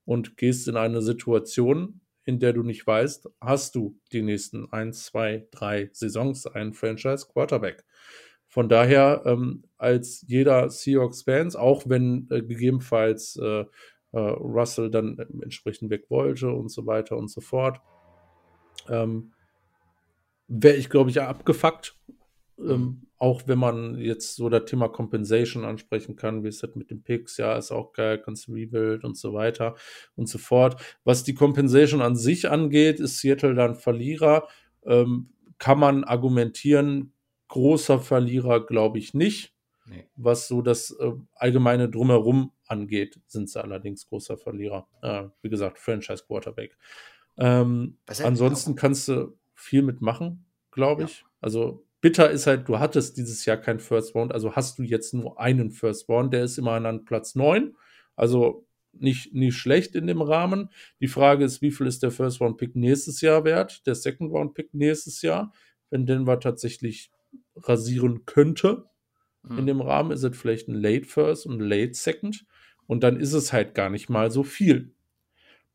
und 0.04 0.36
gehst 0.36 0.66
in 0.66 0.76
eine 0.76 1.02
Situation, 1.02 2.00
in 2.24 2.38
der 2.38 2.52
du 2.52 2.62
nicht 2.62 2.86
weißt, 2.86 3.28
hast 3.40 3.74
du 3.74 3.98
die 4.12 4.22
nächsten 4.22 4.72
ein, 4.72 4.92
zwei, 4.92 5.46
drei 5.50 5.90
Saisons 5.92 6.46
einen 6.46 6.72
Franchise 6.72 7.26
Quarterback. 7.30 7.84
Von 8.46 8.68
daher, 8.68 9.22
ähm, 9.26 9.64
als 9.78 10.24
jeder 10.28 10.70
Seahawks-Fans, 10.70 11.56
auch 11.56 11.88
wenn 11.88 12.28
äh, 12.30 12.40
gegebenenfalls 12.40 13.36
äh, 13.36 13.64
äh, 14.12 14.18
Russell 14.18 14.90
dann 14.90 15.18
entsprechend 15.42 15.90
weg 15.90 16.08
wollte 16.08 16.50
und 16.50 16.70
so 16.70 16.86
weiter 16.86 17.16
und 17.16 17.28
so 17.28 17.40
fort, 17.40 17.80
ähm, 18.88 19.32
wäre 20.46 20.76
ich, 20.76 20.88
glaube 20.88 21.10
ich, 21.10 21.20
abgefuckt, 21.20 21.98
ähm, 22.58 23.06
auch 23.18 23.42
wenn 23.46 23.58
man 23.58 23.98
jetzt 23.98 24.36
so 24.36 24.48
das 24.48 24.64
Thema 24.64 24.88
Compensation 24.88 25.64
ansprechen 25.64 26.16
kann, 26.16 26.42
wie 26.42 26.48
es 26.48 26.62
halt 26.62 26.76
mit 26.76 26.90
den 26.90 27.02
Picks, 27.02 27.36
ja, 27.36 27.56
ist 27.56 27.70
auch 27.70 27.92
geil, 27.92 28.18
kannst 28.18 28.48
Rebuild 28.48 29.04
und 29.04 29.16
so 29.16 29.32
weiter 29.32 29.76
und 30.16 30.28
so 30.28 30.38
fort. 30.38 30.80
Was 31.04 31.24
die 31.24 31.34
Compensation 31.34 32.02
an 32.02 32.16
sich 32.16 32.50
angeht, 32.50 33.00
ist 33.00 33.18
Seattle 33.20 33.54
dann 33.54 33.76
Verlierer. 33.76 34.48
Ähm, 34.84 35.30
kann 35.58 35.78
man 35.78 36.04
argumentieren, 36.04 37.12
großer 37.48 38.00
Verlierer 38.00 38.66
glaube 38.66 38.98
ich 38.98 39.14
nicht. 39.14 39.54
Nee. 39.86 40.06
Was 40.16 40.48
so 40.48 40.62
das 40.62 40.90
äh, 40.98 41.12
allgemeine 41.34 41.88
Drumherum 41.88 42.52
angeht, 42.66 43.20
sind 43.26 43.50
sie 43.50 43.62
allerdings 43.62 44.08
großer 44.08 44.38
Verlierer. 44.38 44.88
Äh, 45.02 45.24
wie 45.42 45.50
gesagt, 45.50 45.78
Franchise 45.78 46.24
Quarterback. 46.26 46.76
Ähm, 47.36 47.98
ansonsten 48.06 48.74
kannst 48.76 49.08
du 49.08 49.36
viel 49.54 49.82
mitmachen, 49.82 50.46
glaube 50.70 51.04
ich. 51.04 51.20
Ja. 51.20 51.26
Also 51.40 51.84
Bitter 52.04 52.30
ist 52.30 52.46
halt, 52.46 52.68
du 52.68 52.80
hattest 52.80 53.16
dieses 53.16 53.46
Jahr 53.46 53.56
kein 53.56 53.80
First 53.80 54.14
Round, 54.14 54.30
also 54.30 54.54
hast 54.54 54.78
du 54.78 54.82
jetzt 54.82 55.14
nur 55.14 55.40
einen 55.40 55.70
First 55.70 56.06
Round, 56.10 56.34
der 56.34 56.44
ist 56.44 56.58
immer 56.58 56.72
an 56.72 57.06
Platz 57.06 57.34
9. 57.34 57.74
Also 58.14 58.66
nicht, 58.92 59.32
nicht 59.32 59.56
schlecht 59.56 59.94
in 59.94 60.06
dem 60.06 60.20
Rahmen. 60.20 60.68
Die 61.00 61.08
Frage 61.08 61.46
ist, 61.46 61.62
wie 61.62 61.70
viel 61.70 61.86
ist 61.86 62.02
der 62.02 62.10
First 62.10 62.42
Round 62.42 62.58
Pick 62.58 62.76
nächstes 62.76 63.22
Jahr 63.22 63.46
wert, 63.46 63.86
der 63.86 63.94
Second 63.94 64.32
Round 64.32 64.52
Pick 64.52 64.74
nächstes 64.74 65.22
Jahr, 65.22 65.50
wenn 65.88 66.04
Denver 66.04 66.38
tatsächlich 66.38 67.10
rasieren 67.56 68.26
könnte. 68.26 68.84
Mhm. 69.42 69.60
In 69.60 69.66
dem 69.66 69.80
Rahmen 69.80 70.10
ist 70.10 70.24
es 70.24 70.36
vielleicht 70.36 70.68
ein 70.68 70.74
Late 70.74 71.06
First 71.06 71.46
und 71.46 71.58
Late 71.58 71.94
Second. 71.94 72.44
Und 72.86 73.02
dann 73.02 73.18
ist 73.18 73.32
es 73.32 73.50
halt 73.50 73.74
gar 73.74 73.88
nicht 73.88 74.10
mal 74.10 74.30
so 74.30 74.42
viel. 74.42 74.92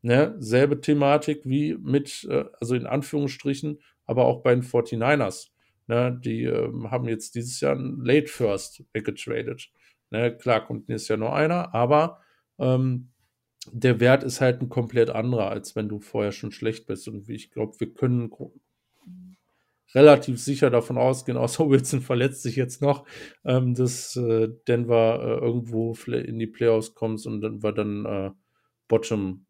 Ne? 0.04 0.36
Selbe 0.38 0.80
Thematik 0.80 1.42
wie 1.46 1.74
mit, 1.74 2.28
äh, 2.30 2.46
also 2.62 2.76
in 2.76 2.86
Anführungsstrichen, 2.86 3.80
aber 4.06 4.26
auch 4.26 4.44
bei 4.44 4.54
den 4.54 4.62
49ers. 4.62 5.50
Ne, 5.90 6.22
die 6.24 6.44
ähm, 6.44 6.92
haben 6.92 7.08
jetzt 7.08 7.34
dieses 7.34 7.60
Jahr 7.62 7.72
einen 7.72 8.06
Late 8.06 8.28
First 8.28 8.84
weggetradet. 8.94 9.72
Ne, 10.12 10.38
klar, 10.38 10.64
kommt 10.64 10.88
ist 10.88 11.08
ja 11.08 11.18
nur 11.18 11.34
einer, 11.34 11.74
aber 11.74 12.22
ähm, 12.60 13.10
der 13.72 14.00
Wert 14.00 14.24
ist 14.24 14.40
halt 14.40 14.62
ein 14.62 14.70
komplett 14.70 15.10
anderer, 15.10 15.50
als 15.50 15.76
wenn 15.76 15.90
du 15.90 16.00
vorher 16.00 16.32
schon 16.32 16.52
schlecht 16.52 16.86
bist. 16.86 17.08
Und 17.08 17.28
ich 17.28 17.50
glaube, 17.50 17.80
wir 17.80 17.92
können 17.92 18.30
relativ 19.96 20.40
sicher 20.40 20.70
davon 20.70 21.00
ausgehen, 21.00 21.38
außer 21.40 21.68
Wilson 21.68 22.02
verletzt 22.02 22.44
sich 22.44 22.56
jetzt 22.56 22.84
noch, 22.84 23.08
ähm, 23.44 23.74
dass 23.74 24.16
äh, 24.16 24.48
Denver 24.68 25.20
äh, 25.24 25.44
irgendwo 25.44 25.96
in 26.06 26.38
die 26.38 26.46
Playoffs 26.46 26.94
kommt 26.94 27.26
und 27.26 27.42
dann 27.42 27.64
wir 27.64 27.72
dann 27.72 28.06
äh, 28.06 28.32
Bottom 28.88 29.48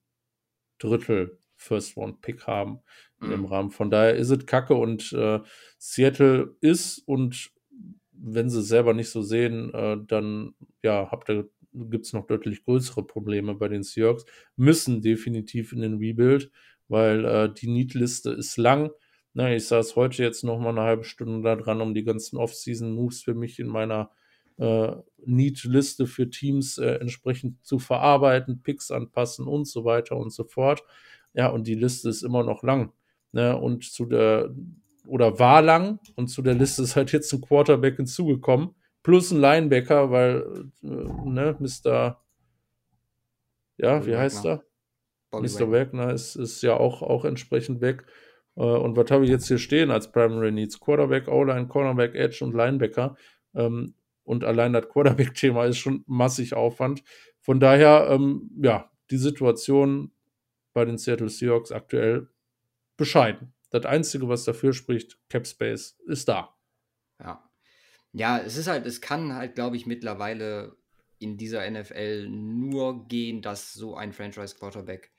Drittel 0.78 1.38
First 1.58 1.98
Round 1.98 2.22
Pick 2.22 2.48
haben 2.48 2.80
mhm. 3.20 3.32
im 3.32 3.46
Rahmen. 3.46 3.72
Von 3.72 3.90
daher 3.90 4.16
ist 4.16 4.30
es 4.30 4.46
kacke 4.46 4.76
und 4.76 5.14
äh, 5.14 5.40
Seattle 5.78 6.56
ist 6.62 7.00
und 7.00 7.52
wenn 8.12 8.50
sie 8.50 8.60
es 8.60 8.68
selber 8.68 8.94
nicht 8.94 9.10
so 9.10 9.22
sehen, 9.22 9.74
äh, 9.74 9.98
dann 10.06 10.54
ja, 10.84 11.10
habt 11.12 11.30
ihr 11.30 11.50
gibt 11.74 12.06
es 12.06 12.14
noch 12.14 12.26
deutlich 12.26 12.64
größere 12.64 13.04
Probleme 13.06 13.56
bei 13.56 13.68
den 13.68 13.84
Seahawks, 13.84 14.26
müssen 14.56 15.02
definitiv 15.02 15.72
in 15.72 15.82
den 15.82 15.98
Rebuild, 15.98 16.52
weil 16.88 17.26
äh, 17.26 17.54
die 17.54 17.68
Need-Liste 17.68 18.32
ist 18.32 18.58
lang. 18.58 18.92
Na, 19.34 19.54
ich 19.54 19.68
saß 19.68 19.96
heute 19.96 20.24
jetzt 20.24 20.44
noch 20.44 20.60
mal 20.60 20.70
eine 20.70 20.82
halbe 20.82 21.04
Stunde 21.04 21.42
da 21.44 21.56
dran, 21.56 21.82
um 21.82 21.94
die 21.94 22.04
ganzen 22.04 22.38
Off-Season-Moves 22.38 23.22
für 23.22 23.36
mich 23.36 23.60
in 23.60 23.68
meiner 23.68 24.12
äh, 24.58 24.96
Need-Liste 25.26 26.08
für 26.08 26.30
Teams 26.30 26.78
äh, 26.78 26.96
entsprechend 26.96 27.64
zu 27.64 27.80
verarbeiten, 27.80 28.64
Picks 28.64 28.92
anpassen 28.92 29.48
und 29.48 29.68
so 29.68 29.86
weiter 29.86 30.18
und 30.18 30.32
so 30.32 30.44
fort. 30.44 30.84
Ja, 31.34 31.48
und 31.50 31.68
die 31.68 31.76
Liste 31.76 32.10
ist 32.10 32.24
immer 32.24 32.44
noch 32.44 32.64
lang. 32.64 32.92
Ne? 33.32 33.58
Und 33.58 33.84
zu 33.84 34.06
der, 34.06 34.54
oder 35.06 35.40
war 35.40 35.62
lang, 35.62 36.00
und 36.16 36.28
zu 36.28 36.42
der 36.42 36.54
Liste 36.56 36.84
ist 36.84 36.96
halt 36.96 37.12
jetzt 37.12 37.34
ein 37.34 37.42
Quarterback 37.42 37.98
hinzugekommen, 37.98 38.76
plus 39.04 39.32
ein 39.32 39.42
Linebacker, 39.42 40.12
weil, 40.12 40.70
äh, 40.84 40.88
ne, 40.88 41.58
Mr. 41.60 42.22
Ja, 43.78 44.06
wie 44.06 44.16
heißt 44.16 44.46
er? 44.46 44.64
Mr. 45.32 45.72
Wagner 45.72 46.12
ist, 46.12 46.36
ist 46.36 46.62
ja 46.64 46.76
auch, 46.76 47.02
auch 47.02 47.24
entsprechend 47.24 47.82
weg. 47.82 48.06
Äh, 48.56 48.64
und 48.64 48.98
was 48.98 49.12
habe 49.12 49.24
ich 49.24 49.30
jetzt 49.30 49.48
hier 49.48 49.58
stehen 49.58 49.92
als 49.92 50.12
Primary 50.12 50.52
Needs? 50.52 50.80
Quarterback, 50.80 51.28
O-Line, 51.28 51.68
Cornerback, 51.68 52.16
Edge 52.16 52.44
und 52.44 52.54
Linebacker. 52.54 53.16
Ähm, 53.56 53.94
und 54.24 54.44
allein 54.44 54.74
das 54.74 54.90
Quarterback-Thema 54.90 55.66
ist 55.66 55.78
schon 55.78 56.04
massig 56.08 56.54
Aufwand. 56.54 57.04
Von 57.40 57.60
daher, 57.60 58.08
ähm, 58.10 58.52
ja, 58.62 58.92
die 59.12 59.18
Situation 59.18 60.12
bei 60.74 60.86
den 60.86 60.98
Seattle 60.98 61.30
Seahawks 61.30 61.72
aktuell 61.72 62.28
bescheiden. 63.00 63.54
Das 63.72 63.86
Einzige, 63.86 64.28
was 64.30 64.44
dafür 64.44 64.74
spricht, 64.74 65.18
Cap 65.30 65.48
Space, 65.48 65.98
ist 66.06 66.28
da. 66.28 66.56
Ja. 67.20 67.50
Ja, 68.12 68.40
es 68.40 68.58
ist 68.58 68.68
halt, 68.68 68.86
es 68.86 69.02
kann 69.02 69.34
halt, 69.34 69.56
glaube 69.56 69.76
ich, 69.76 69.86
mittlerweile 69.86 70.76
in 71.20 71.38
dieser 71.38 71.70
NFL 71.70 72.28
nur 72.30 73.08
gehen, 73.08 73.42
dass 73.42 73.74
so 73.74 73.96
ein 73.96 74.14
Franchise-Quarterback 74.14 75.12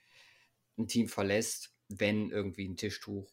ein 0.79 0.89
Team 0.89 1.09
verlässt, 1.09 1.75
wenn 1.89 2.31
irgendwie 2.31 2.69
ein 2.69 2.77
Tischtuch 2.77 3.31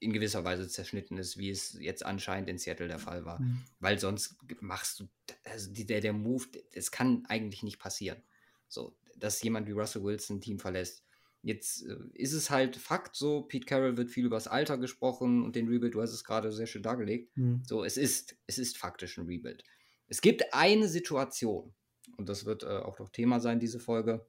in 0.00 0.12
gewisser 0.12 0.44
Weise 0.44 0.68
zerschnitten 0.68 1.18
ist, 1.18 1.38
wie 1.38 1.50
es 1.50 1.76
jetzt 1.80 2.04
anscheinend 2.04 2.48
in 2.48 2.58
Seattle 2.58 2.86
der 2.86 2.98
Fall 2.98 3.24
war. 3.24 3.40
Mhm. 3.40 3.62
Weil 3.80 3.98
sonst 3.98 4.36
machst 4.60 5.00
du, 5.00 5.08
also 5.44 5.72
der, 5.72 6.00
der 6.00 6.12
Move, 6.12 6.44
das 6.72 6.92
kann 6.92 7.24
eigentlich 7.26 7.62
nicht 7.62 7.80
passieren. 7.80 8.22
So, 8.68 8.96
dass 9.16 9.42
jemand 9.42 9.66
wie 9.66 9.72
Russell 9.72 10.04
Wilson 10.04 10.36
ein 10.36 10.40
Team 10.40 10.58
verlässt. 10.60 11.02
Jetzt 11.42 11.86
äh, 11.86 11.96
ist 12.14 12.32
es 12.32 12.50
halt 12.50 12.76
Fakt 12.76 13.16
so, 13.16 13.42
Pete 13.42 13.66
Carroll 13.66 13.96
wird 13.96 14.10
viel 14.10 14.26
über 14.26 14.36
das 14.36 14.48
Alter 14.48 14.78
gesprochen 14.78 15.42
und 15.44 15.56
den 15.56 15.68
Rebuild, 15.68 15.94
du 15.94 16.02
hast 16.02 16.12
es 16.12 16.24
gerade 16.24 16.52
sehr 16.52 16.66
schön 16.66 16.82
dargelegt. 16.82 17.36
Mhm. 17.36 17.62
So, 17.64 17.84
es 17.84 17.96
ist, 17.96 18.36
es 18.46 18.58
ist 18.58 18.76
faktisch 18.76 19.18
ein 19.18 19.26
Rebuild. 19.26 19.64
Es 20.08 20.20
gibt 20.20 20.52
eine 20.52 20.88
Situation, 20.88 21.74
und 22.16 22.28
das 22.28 22.44
wird 22.44 22.62
äh, 22.62 22.66
auch 22.66 22.98
noch 22.98 23.10
Thema 23.10 23.40
sein, 23.40 23.60
diese 23.60 23.78
Folge, 23.78 24.26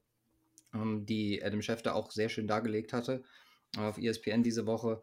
ähm, 0.72 1.04
die 1.06 1.42
Adam 1.42 1.62
Schefter 1.62 1.94
auch 1.94 2.10
sehr 2.10 2.28
schön 2.28 2.46
dargelegt 2.46 2.92
hatte 2.92 3.24
auf 3.76 3.98
ESPN 3.98 4.42
diese 4.42 4.66
Woche, 4.66 5.02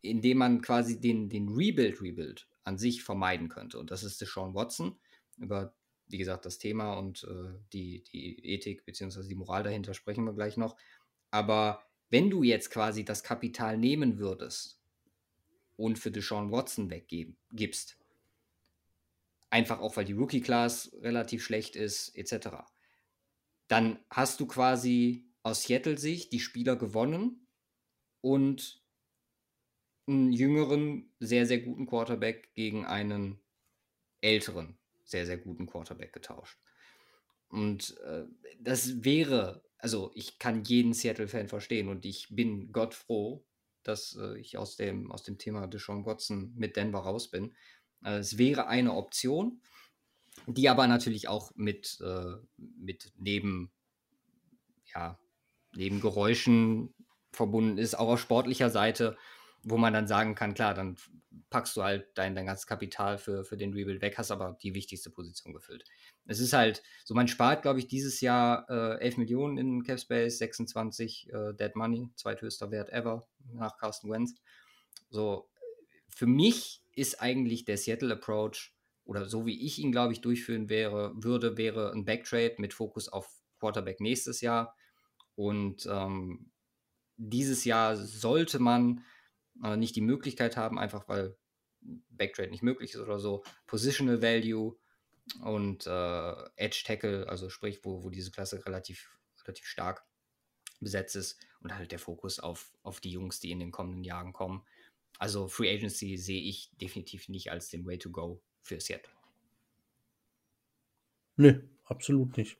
indem 0.00 0.38
man 0.38 0.60
quasi 0.60 1.00
den, 1.00 1.28
den 1.28 1.48
Rebuild-Rebuild 1.48 2.46
an 2.62 2.78
sich 2.78 3.02
vermeiden 3.02 3.48
könnte. 3.48 3.78
Und 3.78 3.90
das 3.90 4.04
ist 4.04 4.20
Deshaun 4.20 4.54
Watson, 4.54 4.96
über 5.38 5.74
wie 6.06 6.18
gesagt, 6.18 6.44
das 6.44 6.58
Thema 6.58 6.94
und 6.94 7.24
äh, 7.24 7.58
die, 7.72 8.04
die 8.04 8.44
Ethik 8.44 8.84
bzw. 8.84 9.26
die 9.26 9.34
Moral 9.34 9.62
dahinter 9.62 9.94
sprechen 9.94 10.24
wir 10.24 10.34
gleich 10.34 10.56
noch. 10.56 10.76
Aber 11.34 11.82
wenn 12.10 12.30
du 12.30 12.44
jetzt 12.44 12.70
quasi 12.70 13.04
das 13.04 13.24
Kapital 13.24 13.76
nehmen 13.76 14.20
würdest 14.20 14.80
und 15.76 15.98
für 15.98 16.12
Deshaun 16.12 16.52
Watson 16.52 16.90
weggibst, 16.90 17.98
einfach 19.50 19.80
auch 19.80 19.96
weil 19.96 20.04
die 20.04 20.12
Rookie-Class 20.12 20.92
relativ 21.00 21.42
schlecht 21.42 21.74
ist, 21.74 22.16
etc., 22.16 22.58
dann 23.66 23.98
hast 24.10 24.38
du 24.38 24.46
quasi 24.46 25.26
aus 25.42 25.64
Seattle-Sicht 25.64 26.30
die 26.30 26.38
Spieler 26.38 26.76
gewonnen 26.76 27.48
und 28.20 28.80
einen 30.06 30.32
jüngeren, 30.32 31.10
sehr, 31.18 31.46
sehr 31.46 31.58
guten 31.58 31.86
Quarterback 31.86 32.54
gegen 32.54 32.86
einen 32.86 33.40
älteren, 34.20 34.78
sehr, 35.02 35.26
sehr 35.26 35.38
guten 35.38 35.66
Quarterback 35.66 36.12
getauscht. 36.12 36.60
Und 37.48 37.98
äh, 38.04 38.24
das 38.60 39.02
wäre, 39.02 39.63
also 39.84 40.10
ich 40.14 40.38
kann 40.38 40.64
jeden 40.64 40.94
Seattle-Fan 40.94 41.48
verstehen 41.48 41.88
und 41.88 42.06
ich 42.06 42.28
bin 42.30 42.72
Gott 42.72 42.94
froh, 42.94 43.44
dass 43.82 44.16
äh, 44.18 44.38
ich 44.38 44.56
aus 44.56 44.76
dem, 44.76 45.12
aus 45.12 45.24
dem 45.24 45.36
Thema 45.36 45.66
Deshaun 45.66 46.06
Watson 46.06 46.54
mit 46.56 46.76
Denver 46.76 47.00
raus 47.00 47.30
bin. 47.30 47.54
Äh, 48.02 48.16
es 48.16 48.38
wäre 48.38 48.66
eine 48.66 48.94
Option, 48.94 49.60
die 50.46 50.70
aber 50.70 50.86
natürlich 50.86 51.28
auch 51.28 51.52
mit, 51.54 51.98
äh, 52.00 52.36
mit 52.56 53.12
neben, 53.18 53.70
ja, 54.94 55.18
Nebengeräuschen 55.76 56.94
verbunden 57.32 57.76
ist, 57.76 57.94
auch 57.94 58.08
auf 58.08 58.20
sportlicher 58.20 58.70
Seite 58.70 59.18
wo 59.64 59.78
man 59.78 59.92
dann 59.92 60.06
sagen 60.06 60.34
kann, 60.34 60.54
klar, 60.54 60.74
dann 60.74 60.96
packst 61.50 61.76
du 61.76 61.82
halt 61.82 62.06
dein, 62.14 62.34
dein 62.34 62.46
ganzes 62.46 62.66
Kapital 62.66 63.18
für, 63.18 63.44
für 63.44 63.56
den 63.56 63.72
Rebuild 63.72 64.02
weg, 64.02 64.18
hast 64.18 64.30
aber 64.30 64.56
die 64.62 64.74
wichtigste 64.74 65.10
Position 65.10 65.54
gefüllt. 65.54 65.84
Es 66.26 66.40
ist 66.40 66.52
halt 66.52 66.82
so, 67.04 67.14
man 67.14 67.28
spart, 67.28 67.62
glaube 67.62 67.78
ich, 67.78 67.86
dieses 67.86 68.20
Jahr 68.20 68.68
äh, 68.70 69.00
11 69.00 69.18
Millionen 69.18 69.58
in 69.58 69.82
Capspace, 69.82 70.38
26 70.38 71.30
äh, 71.30 71.54
Dead 71.54 71.74
Money, 71.76 72.08
zweithöchster 72.16 72.70
Wert 72.70 72.90
ever 72.90 73.28
nach 73.52 73.76
Carsten 73.76 74.10
Wentz. 74.10 74.34
So, 75.10 75.50
für 76.08 76.26
mich 76.26 76.82
ist 76.92 77.20
eigentlich 77.20 77.64
der 77.64 77.76
Seattle 77.76 78.14
Approach 78.14 78.74
oder 79.04 79.26
so 79.26 79.44
wie 79.46 79.66
ich 79.66 79.78
ihn, 79.78 79.92
glaube 79.92 80.12
ich, 80.12 80.20
durchführen 80.20 80.68
wäre, 80.68 81.12
würde, 81.16 81.58
wäre 81.58 81.92
ein 81.92 82.04
Backtrade 82.04 82.54
mit 82.58 82.72
Fokus 82.72 83.08
auf 83.08 83.28
Quarterback 83.58 84.00
nächstes 84.00 84.40
Jahr. 84.40 84.74
Und 85.34 85.86
ähm, 85.90 86.50
dieses 87.16 87.64
Jahr 87.64 87.96
sollte 87.96 88.58
man 88.58 89.04
äh, 89.62 89.76
nicht 89.76 89.96
die 89.96 90.00
Möglichkeit 90.00 90.56
haben, 90.56 90.78
einfach 90.78 91.08
weil 91.08 91.36
Backtrade 92.08 92.50
nicht 92.50 92.62
möglich 92.62 92.94
ist 92.94 93.00
oder 93.00 93.18
so, 93.18 93.42
Positional 93.66 94.22
Value 94.22 94.76
und 95.42 95.86
äh, 95.86 96.34
Edge 96.56 96.82
Tackle, 96.86 97.28
also 97.28 97.48
sprich, 97.48 97.80
wo, 97.84 98.02
wo 98.02 98.10
diese 98.10 98.30
Klasse 98.30 98.64
relativ, 98.66 99.18
relativ 99.44 99.66
stark 99.66 100.04
besetzt 100.80 101.16
ist 101.16 101.38
und 101.60 101.74
halt 101.74 101.92
der 101.92 101.98
Fokus 101.98 102.38
auf, 102.38 102.72
auf 102.82 103.00
die 103.00 103.10
Jungs, 103.10 103.40
die 103.40 103.50
in 103.50 103.60
den 103.60 103.70
kommenden 103.70 104.04
Jahren 104.04 104.32
kommen. 104.32 104.64
Also 105.18 105.48
Free 105.48 105.72
Agency 105.74 106.16
sehe 106.16 106.42
ich 106.42 106.70
definitiv 106.80 107.28
nicht 107.28 107.50
als 107.50 107.68
den 107.68 107.86
Way 107.86 107.98
to 107.98 108.10
go 108.10 108.42
für 108.62 108.80
Seattle. 108.80 109.12
Nee, 111.36 111.60
absolut 111.84 112.36
nicht. 112.36 112.58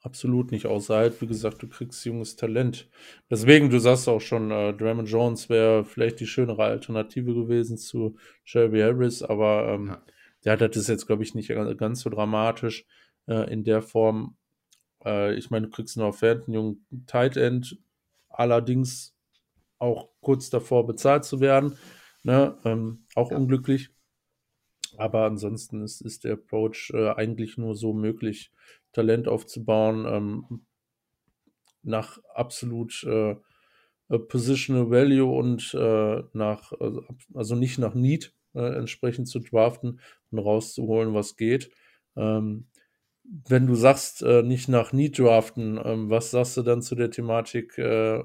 Absolut 0.00 0.50
nicht, 0.50 0.66
außer 0.66 0.96
halt, 0.96 1.22
wie 1.22 1.26
gesagt, 1.26 1.62
du 1.62 1.68
kriegst 1.68 2.04
junges 2.04 2.36
Talent. 2.36 2.90
Deswegen, 3.30 3.70
du 3.70 3.78
sagst 3.78 4.06
auch 4.06 4.20
schon, 4.20 4.50
äh, 4.50 4.74
Draymond 4.74 5.08
Jones 5.08 5.48
wäre 5.48 5.86
vielleicht 5.86 6.20
die 6.20 6.26
schönere 6.26 6.62
Alternative 6.64 7.32
gewesen 7.32 7.78
zu 7.78 8.18
Shelby 8.44 8.80
Harris, 8.80 9.22
aber 9.22 9.68
ähm, 9.68 9.86
ja. 9.86 10.04
Hat 10.52 10.76
das 10.76 10.88
jetzt, 10.88 11.06
glaube 11.06 11.22
ich, 11.22 11.34
nicht 11.34 11.48
ganz 11.48 12.00
so 12.00 12.10
dramatisch 12.10 12.86
äh, 13.26 13.50
in 13.52 13.64
der 13.64 13.82
Form. 13.82 14.36
Äh, 15.04 15.34
ich 15.34 15.50
meine, 15.50 15.66
du 15.66 15.72
kriegst 15.72 15.98
einen 15.98 16.12
jungen 16.52 16.86
Tight 17.06 17.36
End, 17.36 17.78
allerdings 18.28 19.14
auch 19.78 20.08
kurz 20.20 20.50
davor 20.50 20.86
bezahlt 20.86 21.24
zu 21.24 21.40
werden. 21.40 21.78
Ne? 22.22 22.58
Ähm, 22.64 23.06
auch 23.14 23.30
ja. 23.30 23.36
unglücklich. 23.36 23.90
Aber 24.96 25.24
ansonsten 25.24 25.82
ist, 25.82 26.00
ist 26.00 26.24
der 26.24 26.34
Approach 26.34 26.92
äh, 26.94 27.10
eigentlich 27.10 27.58
nur 27.58 27.74
so 27.74 27.92
möglich, 27.92 28.52
Talent 28.92 29.26
aufzubauen, 29.28 30.06
ähm, 30.06 30.66
nach 31.82 32.18
absolut 32.32 33.02
äh, 33.04 33.36
Positional 34.08 34.90
Value 34.90 35.24
und 35.24 35.74
äh, 35.74 36.22
nach, 36.32 36.72
also, 36.72 37.04
also, 37.32 37.54
nicht 37.54 37.78
nach 37.78 37.94
Need 37.94 38.34
äh, 38.54 38.76
entsprechend 38.76 39.28
zu 39.28 39.40
draften 39.40 40.00
und 40.30 40.38
rauszuholen, 40.38 41.14
was 41.14 41.36
geht. 41.36 41.70
Ähm, 42.16 42.68
wenn 43.24 43.66
du 43.66 43.74
sagst, 43.74 44.22
äh, 44.22 44.42
nicht 44.42 44.68
nach 44.68 44.92
Need 44.92 45.18
draften, 45.18 45.80
ähm, 45.82 46.10
was 46.10 46.30
sagst 46.30 46.56
du 46.56 46.62
dann 46.62 46.82
zu 46.82 46.94
der 46.94 47.10
Thematik 47.10 47.78
äh, 47.78 48.22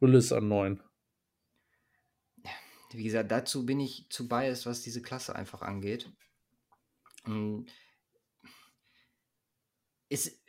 Willis 0.00 0.32
an 0.32 0.48
9? 0.48 0.82
Wie 2.92 3.04
gesagt, 3.04 3.30
dazu 3.30 3.64
bin 3.66 3.80
ich 3.80 4.06
zu 4.10 4.28
biased, 4.28 4.66
was 4.66 4.82
diese 4.82 5.02
Klasse 5.02 5.34
einfach 5.34 5.62
angeht. 5.62 6.12
Und 7.24 7.66
es, 10.08 10.41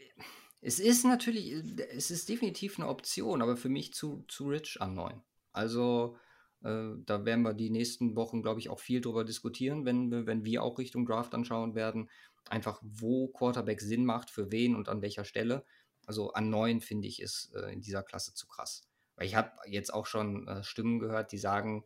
es 0.66 0.80
ist 0.80 1.04
natürlich, 1.04 1.52
es 1.92 2.10
ist 2.10 2.30
definitiv 2.30 2.80
eine 2.80 2.88
Option, 2.88 3.42
aber 3.42 3.58
für 3.58 3.70
mich 3.70 3.94
zu, 3.94 4.24
zu 4.30 4.48
rich 4.48 4.78
an 4.80 4.94
9. 4.94 5.22
Also 5.52 6.18
äh, 6.64 6.92
da 7.06 7.26
werden 7.26 7.44
wir 7.44 7.54
die 7.54 7.70
nächsten 7.70 8.16
Wochen, 8.16 8.42
glaube 8.42 8.62
ich, 8.62 8.70
auch 8.70 8.80
viel 8.80 9.02
drüber 9.02 9.26
diskutieren, 9.26 9.86
wenn 9.86 10.10
wir, 10.10 10.26
wenn 10.26 10.46
wir 10.46 10.64
auch 10.64 10.80
Richtung 10.80 11.06
Draft 11.06 11.36
anschauen 11.36 11.76
werden. 11.76 12.10
Einfach, 12.50 12.80
wo 12.82 13.28
Quarterback 13.28 13.82
Sinn 13.82 14.06
macht, 14.06 14.30
für 14.30 14.52
wen 14.52 14.76
und 14.76 14.88
an 14.88 15.02
welcher 15.02 15.26
Stelle. 15.26 15.66
Also 16.06 16.32
an 16.32 16.50
9 16.50 16.80
finde 16.80 17.08
ich 17.08 17.22
ist 17.22 17.54
äh, 17.54 17.72
in 17.74 17.82
dieser 17.82 18.04
Klasse 18.04 18.34
zu 18.34 18.48
krass. 18.48 18.88
Weil 19.16 19.28
ich 19.28 19.36
habe 19.36 19.52
jetzt 19.68 19.94
auch 19.94 20.06
schon 20.06 20.48
äh, 20.48 20.64
Stimmen 20.64 21.00
gehört, 21.00 21.34
die 21.34 21.38
sagen, 21.38 21.84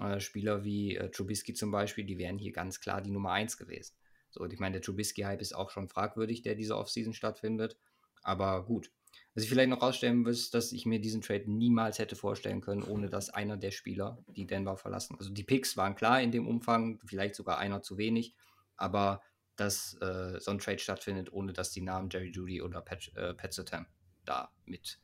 äh, 0.00 0.18
Spieler 0.18 0.64
wie 0.64 0.96
äh, 0.96 1.10
Trubisky 1.10 1.52
zum 1.52 1.70
Beispiel, 1.70 2.04
die 2.04 2.18
wären 2.18 2.38
hier 2.38 2.52
ganz 2.52 2.80
klar 2.80 3.02
die 3.02 3.10
Nummer 3.10 3.32
1 3.32 3.58
gewesen. 3.58 3.94
So, 4.30 4.44
ich 4.46 4.58
meine, 4.58 4.72
der 4.72 4.82
Trubisky-Hype 4.82 5.42
ist 5.42 5.54
auch 5.54 5.70
schon 5.70 5.88
fragwürdig, 5.88 6.42
der 6.42 6.54
diese 6.54 6.76
Offseason 6.76 7.12
stattfindet. 7.12 7.76
Aber 8.24 8.64
gut. 8.64 8.90
Was 9.34 9.44
ich 9.44 9.48
vielleicht 9.48 9.68
noch 9.70 9.82
rausstellen 9.82 10.22
muss, 10.22 10.50
dass 10.50 10.72
ich 10.72 10.86
mir 10.86 11.00
diesen 11.00 11.20
Trade 11.20 11.50
niemals 11.50 11.98
hätte 11.98 12.16
vorstellen 12.16 12.60
können, 12.60 12.82
ohne 12.82 13.08
dass 13.08 13.30
einer 13.30 13.56
der 13.56 13.70
Spieler 13.70 14.24
die 14.28 14.46
Denver 14.46 14.76
verlassen. 14.76 15.16
Also 15.18 15.30
die 15.32 15.42
Picks 15.44 15.76
waren 15.76 15.94
klar 15.94 16.20
in 16.20 16.32
dem 16.32 16.46
Umfang, 16.46 17.00
vielleicht 17.04 17.34
sogar 17.34 17.58
einer 17.58 17.82
zu 17.82 17.98
wenig, 17.98 18.34
aber 18.76 19.22
dass 19.56 19.94
äh, 20.00 20.40
so 20.40 20.50
ein 20.50 20.58
Trade 20.58 20.78
stattfindet, 20.78 21.32
ohne 21.32 21.52
dass 21.52 21.70
die 21.70 21.80
Namen 21.80 22.10
Jerry 22.10 22.30
Judy 22.30 22.62
oder 22.62 22.80
Pat, 22.80 23.12
äh, 23.14 23.34
Pat 23.34 23.52
Satam 23.52 23.86
da 24.24 24.52
mit 24.64 24.98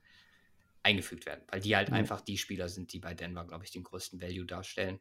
eingefügt 0.82 1.26
werden. 1.26 1.44
Weil 1.48 1.60
die 1.60 1.76
halt 1.76 1.88
mhm. 1.88 1.96
einfach 1.96 2.20
die 2.20 2.38
Spieler 2.38 2.68
sind, 2.68 2.92
die 2.92 2.98
bei 2.98 3.14
Denver, 3.14 3.44
glaube 3.44 3.64
ich, 3.64 3.70
den 3.70 3.84
größten 3.84 4.20
Value 4.20 4.46
darstellen. 4.46 5.00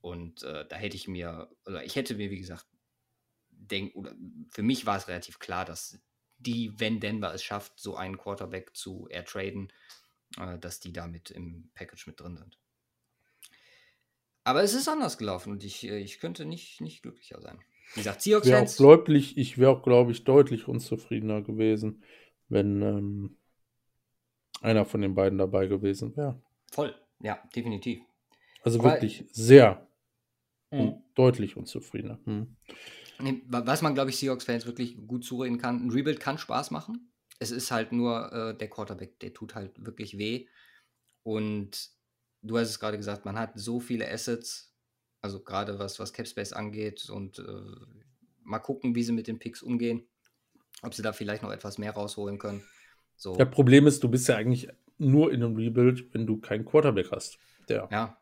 Und 0.00 0.42
äh, 0.42 0.66
da 0.68 0.76
hätte 0.76 0.96
ich 0.96 1.08
mir, 1.08 1.48
oder 1.64 1.84
ich 1.84 1.96
hätte 1.96 2.16
mir, 2.16 2.30
wie 2.30 2.38
gesagt, 2.38 2.66
denk, 3.50 3.94
oder 3.94 4.14
für 4.50 4.62
mich 4.62 4.84
war 4.84 4.96
es 4.96 5.08
relativ 5.08 5.38
klar, 5.38 5.64
dass 5.64 6.00
die, 6.46 6.72
wenn 6.78 7.00
Denver 7.00 7.32
es 7.34 7.42
schafft, 7.42 7.78
so 7.78 7.96
einen 7.96 8.18
Quarterback 8.18 8.74
zu 8.74 9.08
ertraden, 9.10 9.72
äh, 10.38 10.58
dass 10.58 10.80
die 10.80 10.92
damit 10.92 11.30
im 11.30 11.70
Package 11.74 12.06
mit 12.06 12.20
drin 12.20 12.36
sind. 12.36 12.58
Aber 14.44 14.62
es 14.62 14.74
ist 14.74 14.88
anders 14.88 15.18
gelaufen 15.18 15.52
und 15.52 15.64
ich, 15.64 15.84
äh, 15.88 15.98
ich 15.98 16.18
könnte 16.18 16.44
nicht, 16.44 16.80
nicht 16.80 17.02
glücklicher 17.02 17.40
sein. 17.40 17.58
Wie 17.94 18.00
gesagt, 18.00 18.22
Seahawks 18.22 18.46
wär 18.46 18.58
Fans. 18.58 18.76
Deutlich, 18.76 19.36
ich 19.36 19.58
wäre 19.58 19.70
auch, 19.70 19.82
glaube 19.82 20.12
ich, 20.12 20.24
deutlich 20.24 20.66
unzufriedener 20.66 21.42
gewesen, 21.42 22.02
wenn 22.48 22.82
ähm, 22.82 23.36
einer 24.60 24.84
von 24.84 25.02
den 25.02 25.14
beiden 25.14 25.38
dabei 25.38 25.66
gewesen 25.66 26.16
wäre. 26.16 26.40
Voll, 26.70 26.94
ja, 27.20 27.42
definitiv. 27.54 28.00
Also 28.62 28.78
Aber 28.78 28.92
wirklich 28.92 29.24
sehr 29.32 29.86
und 30.70 31.02
deutlich 31.14 31.56
unzufriedener. 31.56 32.18
Hm. 32.24 32.56
Was 33.48 33.82
man, 33.82 33.94
glaube 33.94 34.10
ich, 34.10 34.16
Seahawks-Fans 34.16 34.66
wirklich 34.66 34.96
gut 35.06 35.24
zureden 35.24 35.58
kann, 35.58 35.86
ein 35.86 35.90
Rebuild 35.90 36.20
kann 36.20 36.38
Spaß 36.38 36.70
machen. 36.70 37.12
Es 37.38 37.50
ist 37.50 37.70
halt 37.70 37.92
nur 37.92 38.32
äh, 38.32 38.56
der 38.56 38.68
Quarterback, 38.68 39.18
der 39.20 39.32
tut 39.32 39.54
halt 39.54 39.84
wirklich 39.84 40.18
weh. 40.18 40.46
Und 41.22 41.90
du 42.42 42.58
hast 42.58 42.68
es 42.68 42.80
gerade 42.80 42.96
gesagt, 42.96 43.24
man 43.24 43.38
hat 43.38 43.52
so 43.54 43.80
viele 43.80 44.10
Assets, 44.10 44.74
also 45.20 45.40
gerade 45.40 45.78
was, 45.78 45.98
was 45.98 46.12
Capspace 46.12 46.52
angeht 46.52 47.08
und 47.10 47.38
äh, 47.38 47.42
mal 48.42 48.58
gucken, 48.58 48.94
wie 48.94 49.02
sie 49.02 49.12
mit 49.12 49.28
den 49.28 49.38
Picks 49.38 49.62
umgehen, 49.62 50.02
ob 50.82 50.94
sie 50.94 51.02
da 51.02 51.12
vielleicht 51.12 51.42
noch 51.42 51.52
etwas 51.52 51.78
mehr 51.78 51.92
rausholen 51.92 52.38
können. 52.38 52.62
So. 53.16 53.36
Das 53.36 53.50
Problem 53.50 53.86
ist, 53.86 54.02
du 54.02 54.08
bist 54.08 54.28
ja 54.28 54.36
eigentlich 54.36 54.68
nur 54.98 55.32
in 55.32 55.42
einem 55.42 55.56
Rebuild, 55.56 56.12
wenn 56.12 56.26
du 56.26 56.40
keinen 56.40 56.64
Quarterback 56.64 57.10
hast. 57.12 57.38
Der 57.68 57.88
ja. 57.90 58.21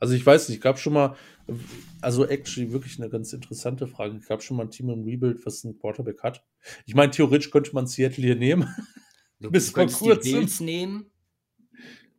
Also 0.00 0.14
ich 0.14 0.24
weiß 0.24 0.48
nicht, 0.48 0.62
gab 0.62 0.78
schon 0.78 0.94
mal, 0.94 1.14
also 2.00 2.26
actually 2.26 2.72
wirklich 2.72 2.98
eine 2.98 3.10
ganz 3.10 3.32
interessante 3.32 3.86
Frage. 3.86 4.18
Gab 4.20 4.42
schon 4.42 4.56
mal 4.56 4.64
ein 4.64 4.70
Team 4.70 4.88
im 4.88 5.04
Rebuild, 5.04 5.44
was 5.44 5.64
einen 5.64 5.78
Quarterback 5.78 6.22
hat? 6.22 6.42
Ich 6.86 6.94
meine, 6.94 7.10
theoretisch 7.12 7.50
könnte 7.50 7.74
man 7.74 7.86
Seattle 7.86 8.24
hier 8.24 8.36
nehmen. 8.36 8.68
Du, 9.38 9.50
Bis 9.50 9.68
du 9.68 9.72
könntest 9.72 10.00
die 10.02 10.32
Bills 10.32 10.60
nehmen. 10.60 11.10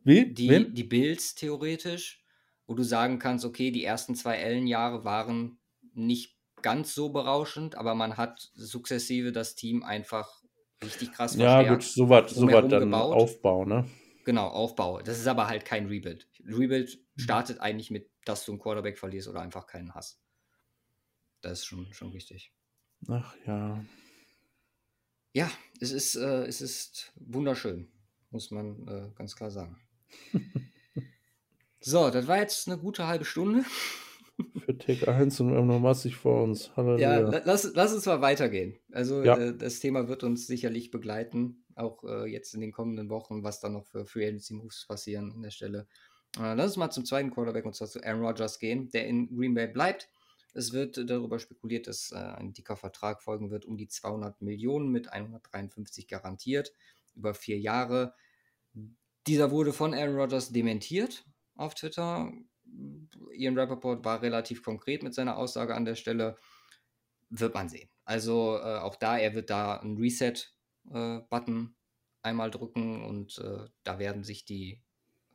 Wie? 0.04 0.34
Die, 0.34 0.50
Wen? 0.50 0.74
die 0.74 0.84
Bills 0.84 1.36
theoretisch, 1.36 2.24
wo 2.66 2.74
du 2.74 2.84
sagen 2.84 3.20
kannst, 3.20 3.46
okay, 3.46 3.72
die 3.72 3.84
ersten 3.84 4.16
zwei 4.16 4.38
Ellenjahre 4.38 5.04
waren 5.04 5.60
nicht 5.94 6.38
ganz 6.62 6.96
so 6.96 7.10
berauschend, 7.10 7.76
aber 7.76 7.96
man 7.96 8.18
hat 8.18 8.52
sukzessive 8.54 9.32
das 9.32 9.56
Team 9.56 9.84
einfach 9.84 10.42
richtig 10.84 11.12
krass. 11.12 11.36
Ja, 11.36 11.62
gut, 11.62 11.84
so 11.84 12.10
was 12.10 12.32
so 12.34 12.48
dann 12.48 12.94
Aufbau, 12.94 13.66
ne? 13.66 13.86
Genau, 14.26 14.48
Aufbau. 14.48 15.02
Das 15.02 15.20
ist 15.20 15.28
aber 15.28 15.48
halt 15.48 15.66
kein 15.66 15.88
Rebuild. 15.88 16.28
Rebuild 16.46 16.98
mhm. 17.16 17.22
startet 17.22 17.60
eigentlich 17.60 17.92
mit, 17.92 18.10
dass 18.26 18.46
du 18.46 18.52
einen 18.52 18.60
Quarterback 18.60 18.98
verlierst 18.98 19.28
oder 19.28 19.42
einfach 19.42 19.68
keinen 19.68 19.94
hast. 19.94 20.20
Das 21.42 21.60
ist 21.60 21.66
schon, 21.66 21.92
schon 21.94 22.14
wichtig. 22.14 22.54
Ach 23.08 23.36
ja. 23.46 23.84
Ja, 25.34 25.50
es 25.80 25.92
ist, 25.92 26.16
äh, 26.16 26.46
es 26.46 26.62
ist 26.62 27.14
wunderschön, 27.16 27.90
muss 28.32 28.52
man 28.52 28.88
äh, 28.88 29.12
ganz 29.16 29.36
klar 29.36 29.50
sagen. 29.50 29.80
so, 31.80 32.10
das 32.10 32.28
war 32.28 32.38
jetzt 32.38 32.68
eine 32.68 32.78
gute 32.78 33.08
halbe 33.08 33.26
Stunde. 33.26 33.64
Für 34.66 34.78
Take 34.78 35.08
1 35.08 35.40
und 35.40 35.52
wir 35.52 35.58
haben 35.58 35.68
noch 35.68 35.80
massig 35.80 36.16
vor 36.16 36.44
uns. 36.44 36.72
Ja, 36.76 37.20
lass, 37.20 37.72
lass 37.74 37.94
uns 37.94 38.06
mal 38.06 38.22
weitergehen. 38.22 38.78
Also 38.92 39.24
Ja. 39.24 39.38
äh, 39.38 39.56
das 39.56 39.80
Thema 39.80 40.08
wird 40.08 40.24
uns 40.24 40.48
sicherlich 40.48 40.92
begleiten, 40.92 41.64
auch 41.76 42.04
äh, 42.04 42.26
jetzt 42.26 42.54
in 42.54 42.62
den 42.62 42.72
kommenden 42.72 43.10
Wochen, 43.10 43.44
was 43.44 43.60
da 43.60 43.70
noch 43.70 43.86
für 43.86 44.06
Free 44.06 44.28
Agency 44.28 44.54
Moves 44.54 44.86
passieren 44.88 45.32
an 45.32 45.44
der 45.44 45.52
Stelle. 45.52 45.88
Äh, 46.38 46.54
lass 46.56 46.68
uns 46.68 46.78
mal 46.78 46.92
zum 46.92 47.06
zweiten 47.06 47.32
Quarterback 47.32 47.66
und 47.66 47.76
zwar 47.76 47.88
zu 47.88 48.04
Aaron 48.04 48.26
Rodgers 48.26 48.60
gehen, 48.60 48.90
der 48.90 49.08
in 49.08 49.36
Green 49.36 49.54
Bay 49.54 49.68
bleibt. 49.68 50.10
Es 50.54 50.74
wird 50.74 50.98
äh, 50.98 51.06
darüber 51.06 51.40
spekuliert, 51.40 51.88
dass 51.88 52.12
äh, 52.12 52.18
ein 52.18 52.54
dicker 52.54 52.76
Vertrag 52.76 53.22
folgen 53.22 53.52
wird, 53.52 53.66
um 53.66 53.78
die 53.78 53.88
200 53.88 54.42
Millionen 54.42 54.90
mit 54.90 55.12
153 55.12 56.08
garantiert 56.08 56.74
über 57.16 57.34
vier 57.34 57.60
Jahre. 57.60 58.14
Dieser 59.28 59.52
wurde 59.52 59.74
von 59.74 59.94
Aaron 59.94 60.16
Rodgers 60.16 60.52
dementiert 60.52 61.26
auf 61.56 61.76
Twitter. 61.76 62.32
Ian 63.34 63.58
Rappaport 63.58 64.04
war 64.06 64.22
relativ 64.22 64.64
konkret 64.64 65.04
mit 65.04 65.14
seiner 65.14 65.38
Aussage 65.38 65.76
an 65.76 65.86
der 65.86 65.96
Stelle. 65.96 66.38
Wird 67.30 67.54
man 67.54 67.70
sehen. 67.70 67.90
Also 68.04 68.58
äh, 68.58 68.80
auch 68.80 68.96
da, 68.96 69.18
er 69.18 69.34
wird 69.34 69.50
da 69.50 69.78
einen 69.78 69.98
Reset-Button 69.98 71.76
einmal 72.24 72.52
drücken 72.52 73.04
und 73.04 73.38
äh, 73.40 73.66
da 73.84 74.00
werden 74.00 74.24
sich 74.24 74.46
die 74.46 74.82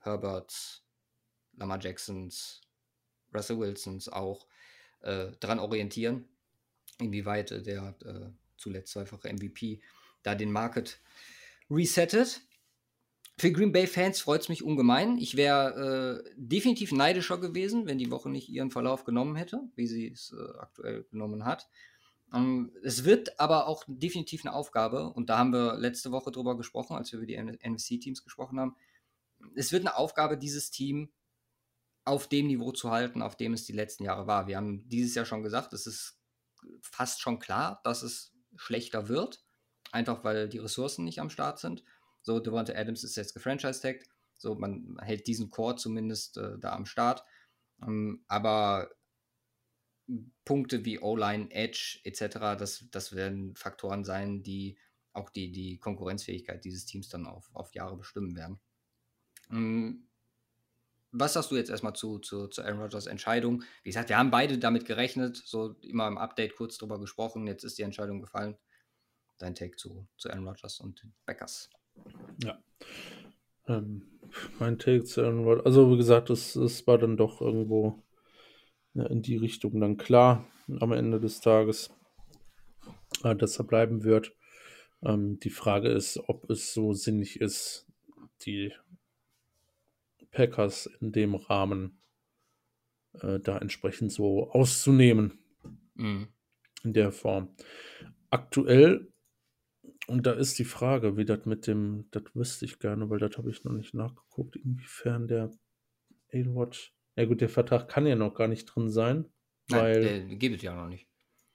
Herberts, 0.01 0.86
Lamar 1.57 1.81
Jacksons, 1.81 2.61
Russell 3.35 3.59
Wilsons 3.59 4.09
auch 4.09 4.47
äh, 5.01 5.33
dran 5.41 5.59
orientieren, 5.59 6.29
inwieweit 6.99 7.51
äh, 7.51 7.63
der 7.63 7.95
äh, 8.05 8.31
zuletzt 8.57 8.93
zweifache 8.93 9.33
MVP 9.33 9.81
da 10.23 10.35
den 10.35 10.53
Market 10.53 11.01
resettet. 11.71 12.43
Für 13.39 13.53
Green 13.53 13.73
Bay-Fans 13.73 14.21
freut 14.21 14.41
es 14.41 14.49
mich 14.49 14.63
ungemein. 14.63 15.19
Ich 15.19 15.37
wäre 15.37 16.25
äh, 16.25 16.31
definitiv 16.37 16.93
neidischer 16.93 17.39
gewesen, 17.39 17.87
wenn 17.87 17.99
die 17.99 18.11
Woche 18.11 18.31
nicht 18.31 18.49
ihren 18.49 18.71
Verlauf 18.71 19.05
genommen 19.05 19.37
hätte, 19.37 19.61
wie 19.75 19.87
sie 19.87 20.11
es 20.11 20.33
äh, 20.33 20.59
aktuell 20.59 21.05
genommen 21.11 21.45
hat. 21.45 21.69
Ähm, 22.33 22.73
es 22.83 23.05
wird 23.05 23.39
aber 23.39 23.67
auch 23.67 23.85
definitiv 23.87 24.45
eine 24.45 24.55
Aufgabe, 24.55 25.11
und 25.11 25.29
da 25.29 25.39
haben 25.39 25.53
wir 25.53 25.77
letzte 25.77 26.13
Woche 26.13 26.31
drüber 26.31 26.57
gesprochen, 26.57 26.97
als 26.97 27.13
wir 27.13 27.19
über 27.19 27.27
die 27.27 27.37
NFC-Teams 27.37 28.25
gesprochen 28.25 28.59
haben. 28.59 28.75
Es 29.55 29.71
wird 29.71 29.87
eine 29.87 29.97
Aufgabe, 29.97 30.39
dieses 30.39 30.71
Team 30.71 31.11
auf 32.07 32.29
dem 32.29 32.47
Niveau 32.47 32.73
zu 32.73 32.91
halten, 32.91 33.21
auf 33.21 33.37
dem 33.37 33.53
es 33.53 33.65
die 33.65 33.73
letzten 33.73 34.05
Jahre 34.05 34.27
war. 34.27 34.47
Wir 34.47 34.57
haben 34.57 34.89
dieses 34.89 35.15
Jahr 35.15 35.27
schon 35.27 35.43
gesagt, 35.43 35.73
es 35.73 35.87
ist 35.87 36.19
fast 36.81 37.21
schon 37.21 37.41
klar, 37.41 37.81
dass 37.85 38.03
es 38.03 38.33
schlechter 38.57 39.09
wird, 39.09 39.45
einfach 39.91 40.25
weil 40.25 40.49
die 40.49 40.59
Ressourcen 40.59 41.05
nicht 41.05 41.21
am 41.21 41.31
Start 41.31 41.59
sind. 41.59 41.85
So, 42.23 42.39
Devonta 42.41 42.73
Adams 42.75 43.05
ist 43.05 43.17
jetzt 43.17 43.35
gefranchise-tagged. 43.35 44.09
So, 44.39 44.55
man 44.55 44.97
hält 45.01 45.27
diesen 45.27 45.51
Core 45.51 45.77
zumindest 45.77 46.39
äh, 46.39 46.59
da 46.61 46.73
am 46.75 46.87
Start. 46.87 47.25
Ähm, 47.83 48.25
aber 48.29 48.91
Punkte 50.45 50.85
wie 50.85 51.01
O-Line, 51.01 51.51
Edge 51.51 51.99
etc., 52.05 52.57
das, 52.57 52.85
das 52.91 53.15
werden 53.15 53.57
Faktoren 53.57 54.05
sein, 54.05 54.43
die 54.43 54.79
auch 55.13 55.31
die, 55.31 55.51
die 55.51 55.79
Konkurrenzfähigkeit 55.79 56.65
dieses 56.65 56.87
Teams 56.87 57.09
dann 57.09 57.27
auf, 57.27 57.51
auf 57.53 57.75
Jahre 57.75 57.97
bestimmen 57.97 58.37
werden. 58.37 58.61
Ähm, 59.51 60.06
was 61.19 61.33
sagst 61.33 61.51
du 61.51 61.57
jetzt 61.57 61.71
erstmal 61.71 61.95
zu, 61.95 62.19
zu, 62.19 62.49
zu 62.49 62.63
Aaron 62.63 62.81
Rodgers 62.81 63.07
Entscheidung? 63.07 63.63
Wie 63.83 63.91
gesagt, 63.91 64.09
wir 64.09 64.19
haben 64.19 64.31
beide 64.31 64.59
damit 64.59 64.85
gerechnet, 64.85 65.37
so 65.37 65.75
immer 65.83 66.07
im 66.09 66.19
Update 66.19 66.57
kurz 66.57 66.79
drüber 66.79 67.01
gesprochen. 67.01 67.47
Jetzt 67.47 67.65
ist 67.65 67.79
die 67.79 67.83
Entscheidung 67.83 68.21
gefallen. 68.21 68.57
Dein 69.39 69.55
Take 69.55 69.77
zu, 69.77 70.07
zu 70.17 70.31
Aaron 70.31 70.47
Rodgers 70.47 70.81
und 70.81 71.03
den 71.03 71.13
Backers. 71.25 71.71
Ja. 72.43 72.59
Ähm, 73.67 74.03
mein 74.59 74.79
Take 74.79 75.05
zu 75.05 75.23
Aaron 75.23 75.45
Rodgers. 75.45 75.67
Also, 75.67 75.91
wie 75.91 75.97
gesagt, 75.97 76.31
es, 76.31 76.57
es 76.57 76.87
war 76.87 76.99
dann 76.99 77.17
doch 77.17 77.41
irgendwo 77.41 78.03
ja, 78.95 79.07
in 79.07 79.23
die 79.23 79.37
Richtung 79.37 79.81
dann 79.81 79.97
klar 79.97 80.47
am 80.81 80.93
Ende 80.93 81.21
des 81.21 81.41
Tages, 81.41 81.91
äh, 83.23 83.35
dass 83.37 83.59
er 83.59 83.65
bleiben 83.65 84.05
wird. 84.05 84.33
Ähm, 85.03 85.39
die 85.41 85.51
Frage 85.51 85.89
ist, 85.89 86.19
ob 86.29 86.49
es 86.51 86.73
so 86.73 86.93
sinnig 86.93 87.41
ist, 87.41 87.87
die 88.43 88.73
Packers 90.37 90.85
in 91.01 91.13
dem 91.13 91.35
Rahmen 91.35 92.03
äh, 93.23 93.41
da 93.41 93.57
entsprechend 93.57 94.13
so 94.13 94.51
auszunehmen. 94.51 95.39
Mhm. 95.95 96.29
In 96.85 96.93
der 96.93 97.11
Form. 97.11 97.57
Aktuell, 98.29 99.11
und 100.09 100.27
da 100.27 100.33
ist 100.33 100.59
die 100.59 100.65
Frage, 100.67 101.17
wie 101.17 101.25
das 101.25 101.47
mit 101.47 101.67
dem, 101.67 102.07
das 102.11 102.25
wüsste 102.35 102.67
ich 102.67 102.79
gerne, 102.79 103.09
weil 103.09 103.19
das 103.19 103.39
habe 103.39 103.51
ich 103.51 103.65
noch 103.65 103.73
nicht 103.73 103.95
nachgeguckt, 103.95 104.57
inwiefern 104.57 105.27
der 105.27 105.51
A-Watch, 106.33 106.95
ja 107.17 107.25
gut, 107.25 107.41
der 107.41 107.49
Vertrag 107.49 107.89
kann 107.89 108.07
ja 108.07 108.15
noch 108.15 108.35
gar 108.35 108.47
nicht 108.47 108.67
drin 108.67 108.91
sein, 108.91 109.25
Nein, 109.71 109.81
weil 109.81 110.01
der 110.03 110.21
gibt 110.37 110.57
es 110.57 110.63
ja 110.63 110.77
noch 110.77 110.89
nicht. 110.89 111.09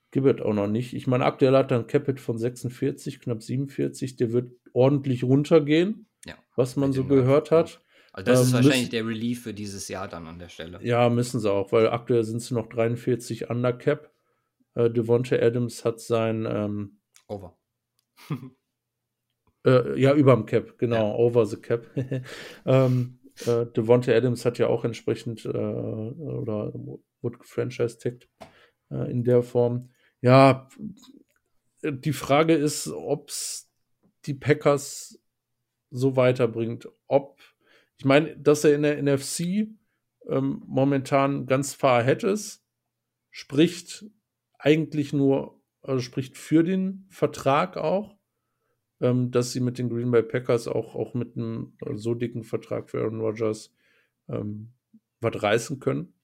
gibt 0.09 0.25
es 0.25 0.41
auch 0.41 0.53
noch 0.55 0.67
nicht. 0.67 0.93
Ich 0.93 1.05
meine, 1.05 1.25
aktuell 1.25 1.55
hat 1.55 1.71
er 1.71 1.79
ein 1.79 1.87
Capit 1.87 2.19
von 2.19 2.37
46, 2.39 3.19
knapp 3.19 3.43
47, 3.43 4.15
der 4.15 4.33
wird 4.33 4.51
ordentlich 4.73 5.23
runtergehen, 5.23 6.07
Ja. 6.25 6.35
was 6.55 6.75
man 6.77 6.93
so 6.93 7.05
gehört 7.05 7.51
hat. 7.51 7.79
Also 8.13 8.25
das 8.31 8.39
Ähm, 8.41 8.45
ist 8.47 8.53
wahrscheinlich 8.53 8.79
müssen- 8.81 8.91
der 8.91 9.05
Relief 9.07 9.43
für 9.43 9.53
dieses 9.53 9.87
Jahr 9.87 10.07
dann 10.07 10.27
an 10.27 10.39
der 10.39 10.49
Stelle. 10.49 10.79
Ja, 10.83 11.09
müssen 11.09 11.39
sie 11.39 11.51
auch, 11.51 11.71
weil 11.71 11.87
aktuell 11.89 12.23
sind 12.23 12.41
sie 12.41 12.53
noch 12.53 12.67
43 12.67 13.49
under 13.49 13.71
Cap. 13.73 14.11
Äh, 14.75 14.89
Devonta 14.89 15.35
Adams 15.37 15.85
hat 15.85 15.99
sein, 15.99 16.45
ähm, 16.49 16.99
Over. 17.27 17.57
äh, 19.65 19.99
ja, 19.99 20.13
überm 20.13 20.45
Cap, 20.45 20.77
genau, 20.77 21.11
Ja. 21.11 21.15
over 21.15 21.45
the 21.45 21.57
Cap. 21.57 21.87
ähm, 22.65 23.19
äh, 23.45 23.65
Devonta 23.67 24.11
Adams 24.11 24.45
hat 24.45 24.57
ja 24.57 24.67
auch 24.67 24.83
entsprechend 24.83 25.45
äh, 25.45 25.49
oder 25.49 26.73
wurde 27.21 27.37
franchise-tagged 27.43 28.29
äh, 28.91 29.09
in 29.11 29.23
der 29.23 29.43
Form. 29.43 29.89
Ja, 30.21 30.67
die 31.83 32.13
Frage 32.13 32.53
ist, 32.55 32.87
ob 32.89 33.29
es 33.29 33.71
die 34.25 34.33
Packers 34.35 35.19
so 35.89 36.15
weiterbringt. 36.15 36.87
Ob, 37.07 37.40
ich 38.01 38.05
meine, 38.05 38.35
dass 38.35 38.63
er 38.63 38.73
in 38.73 38.81
der 38.81 38.99
NFC 38.99 39.67
ähm, 40.27 40.63
momentan 40.65 41.45
ganz 41.45 41.75
far 41.75 41.99
ahead 41.99 42.23
ist, 42.23 42.65
spricht 43.29 44.07
eigentlich 44.57 45.13
nur, 45.13 45.61
also 45.83 46.01
spricht 46.01 46.35
für 46.35 46.63
den 46.63 47.05
Vertrag 47.11 47.77
auch, 47.77 48.17
ähm, 49.01 49.29
dass 49.29 49.51
sie 49.51 49.59
mit 49.59 49.77
den 49.77 49.87
Green 49.87 50.09
Bay 50.09 50.23
Packers 50.23 50.67
auch, 50.67 50.95
auch 50.95 51.13
mit 51.13 51.37
einem 51.37 51.77
äh, 51.85 51.95
so 51.95 52.15
dicken 52.15 52.43
Vertrag 52.43 52.89
für 52.89 53.01
Aaron 53.01 53.21
Rodgers 53.21 53.71
ähm, 54.27 54.73
was 55.19 55.43
reißen 55.43 55.79
können. 55.79 56.15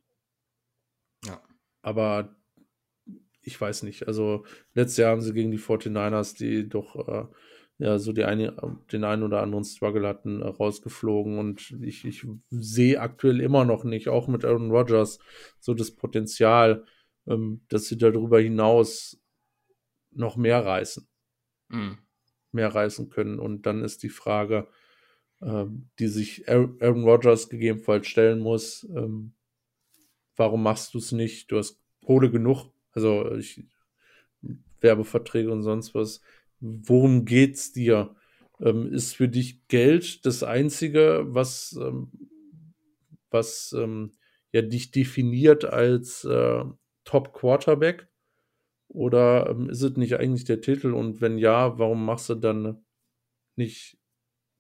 Ja. 1.28 1.44
Aber 1.84 2.36
ich 3.44 3.62
weiß 3.62 3.84
nicht. 3.84 4.08
Also 4.08 4.48
letztes 4.74 4.98
Jahr 4.98 5.12
haben 5.12 5.22
sie 5.22 5.32
gegen 5.32 5.52
die 5.52 5.60
49ers, 5.60 6.36
die 6.36 6.68
doch 6.68 7.08
äh, 7.08 7.28
ja 7.80 8.00
so 8.00 8.12
die 8.12 8.24
eine, 8.26 8.56
den 8.92 9.04
einen 9.04 9.24
oder 9.24 9.42
anderen 9.42 9.64
Struggle 9.64 10.08
hatten, 10.08 10.42
äh, 10.42 10.48
rausgeflogen. 10.48 11.38
Und 11.38 11.76
ich, 11.82 12.06
ich 12.06 12.26
sehe 12.50 13.00
aktuell 13.00 13.40
immer 13.42 13.66
noch 13.66 13.84
nicht, 13.84 14.08
auch 14.10 14.28
mit 14.28 14.46
Aaron 14.46 14.72
Rodgers, 14.72 15.20
so 15.60 15.74
das 15.74 15.92
Potenzial, 15.92 16.86
ähm, 17.28 17.62
dass 17.70 17.86
sie 17.88 17.98
darüber 17.98 18.40
hinaus 18.40 19.22
noch 20.12 20.38
mehr 20.38 20.66
reißen, 20.66 21.08
Mhm. 21.70 21.98
mehr 22.52 22.74
reißen 22.74 23.10
können. 23.10 23.40
Und 23.40 23.66
dann 23.66 23.84
ist 23.84 24.02
die 24.04 24.10
Frage, 24.10 24.68
ähm, 25.42 25.90
die 26.00 26.08
sich 26.08 26.50
Aaron 26.50 26.78
Aaron 26.82 27.04
Rodgers 27.04 27.50
gegebenenfalls 27.50 28.08
stellen 28.08 28.40
muss, 28.40 28.84
ähm, 28.96 29.34
warum 30.36 30.64
machst 30.64 30.94
du 30.94 30.98
es 30.98 31.12
nicht? 31.12 31.52
Du 31.52 31.58
hast 31.58 31.80
Kohle 32.06 32.32
genug, 32.32 32.72
also 32.94 33.36
ich, 33.36 33.68
Werbeverträge 34.80 35.52
und 35.52 35.64
sonst 35.64 35.94
was. 35.96 36.22
Worum 36.60 37.26
geht's 37.26 37.72
dir? 37.72 38.16
Ähm, 38.60 38.92
ist 38.92 39.16
für 39.16 39.30
dich 39.30 39.68
Geld 39.68 40.26
das 40.26 40.44
Einzige, 40.44 41.26
was, 41.28 41.78
ähm, 41.80 42.12
was 43.30 43.76
ähm, 43.78 44.14
ja 44.52 44.62
dich 44.62 44.92
definiert 44.92 45.66
als 45.66 46.24
äh, 46.24 46.64
Top 47.04 47.34
Quarterback? 47.34 48.08
Oder 48.88 49.50
ähm, 49.50 49.70
ist 49.70 49.82
es 49.82 49.96
nicht 49.98 50.16
eigentlich 50.16 50.46
der 50.46 50.62
Titel? 50.62 50.94
Und 50.94 51.22
wenn 51.22 51.38
ja, 51.38 51.78
warum 51.78 52.06
machst 52.06 52.30
du 52.30 52.36
dann 52.36 52.84
nicht 53.56 53.98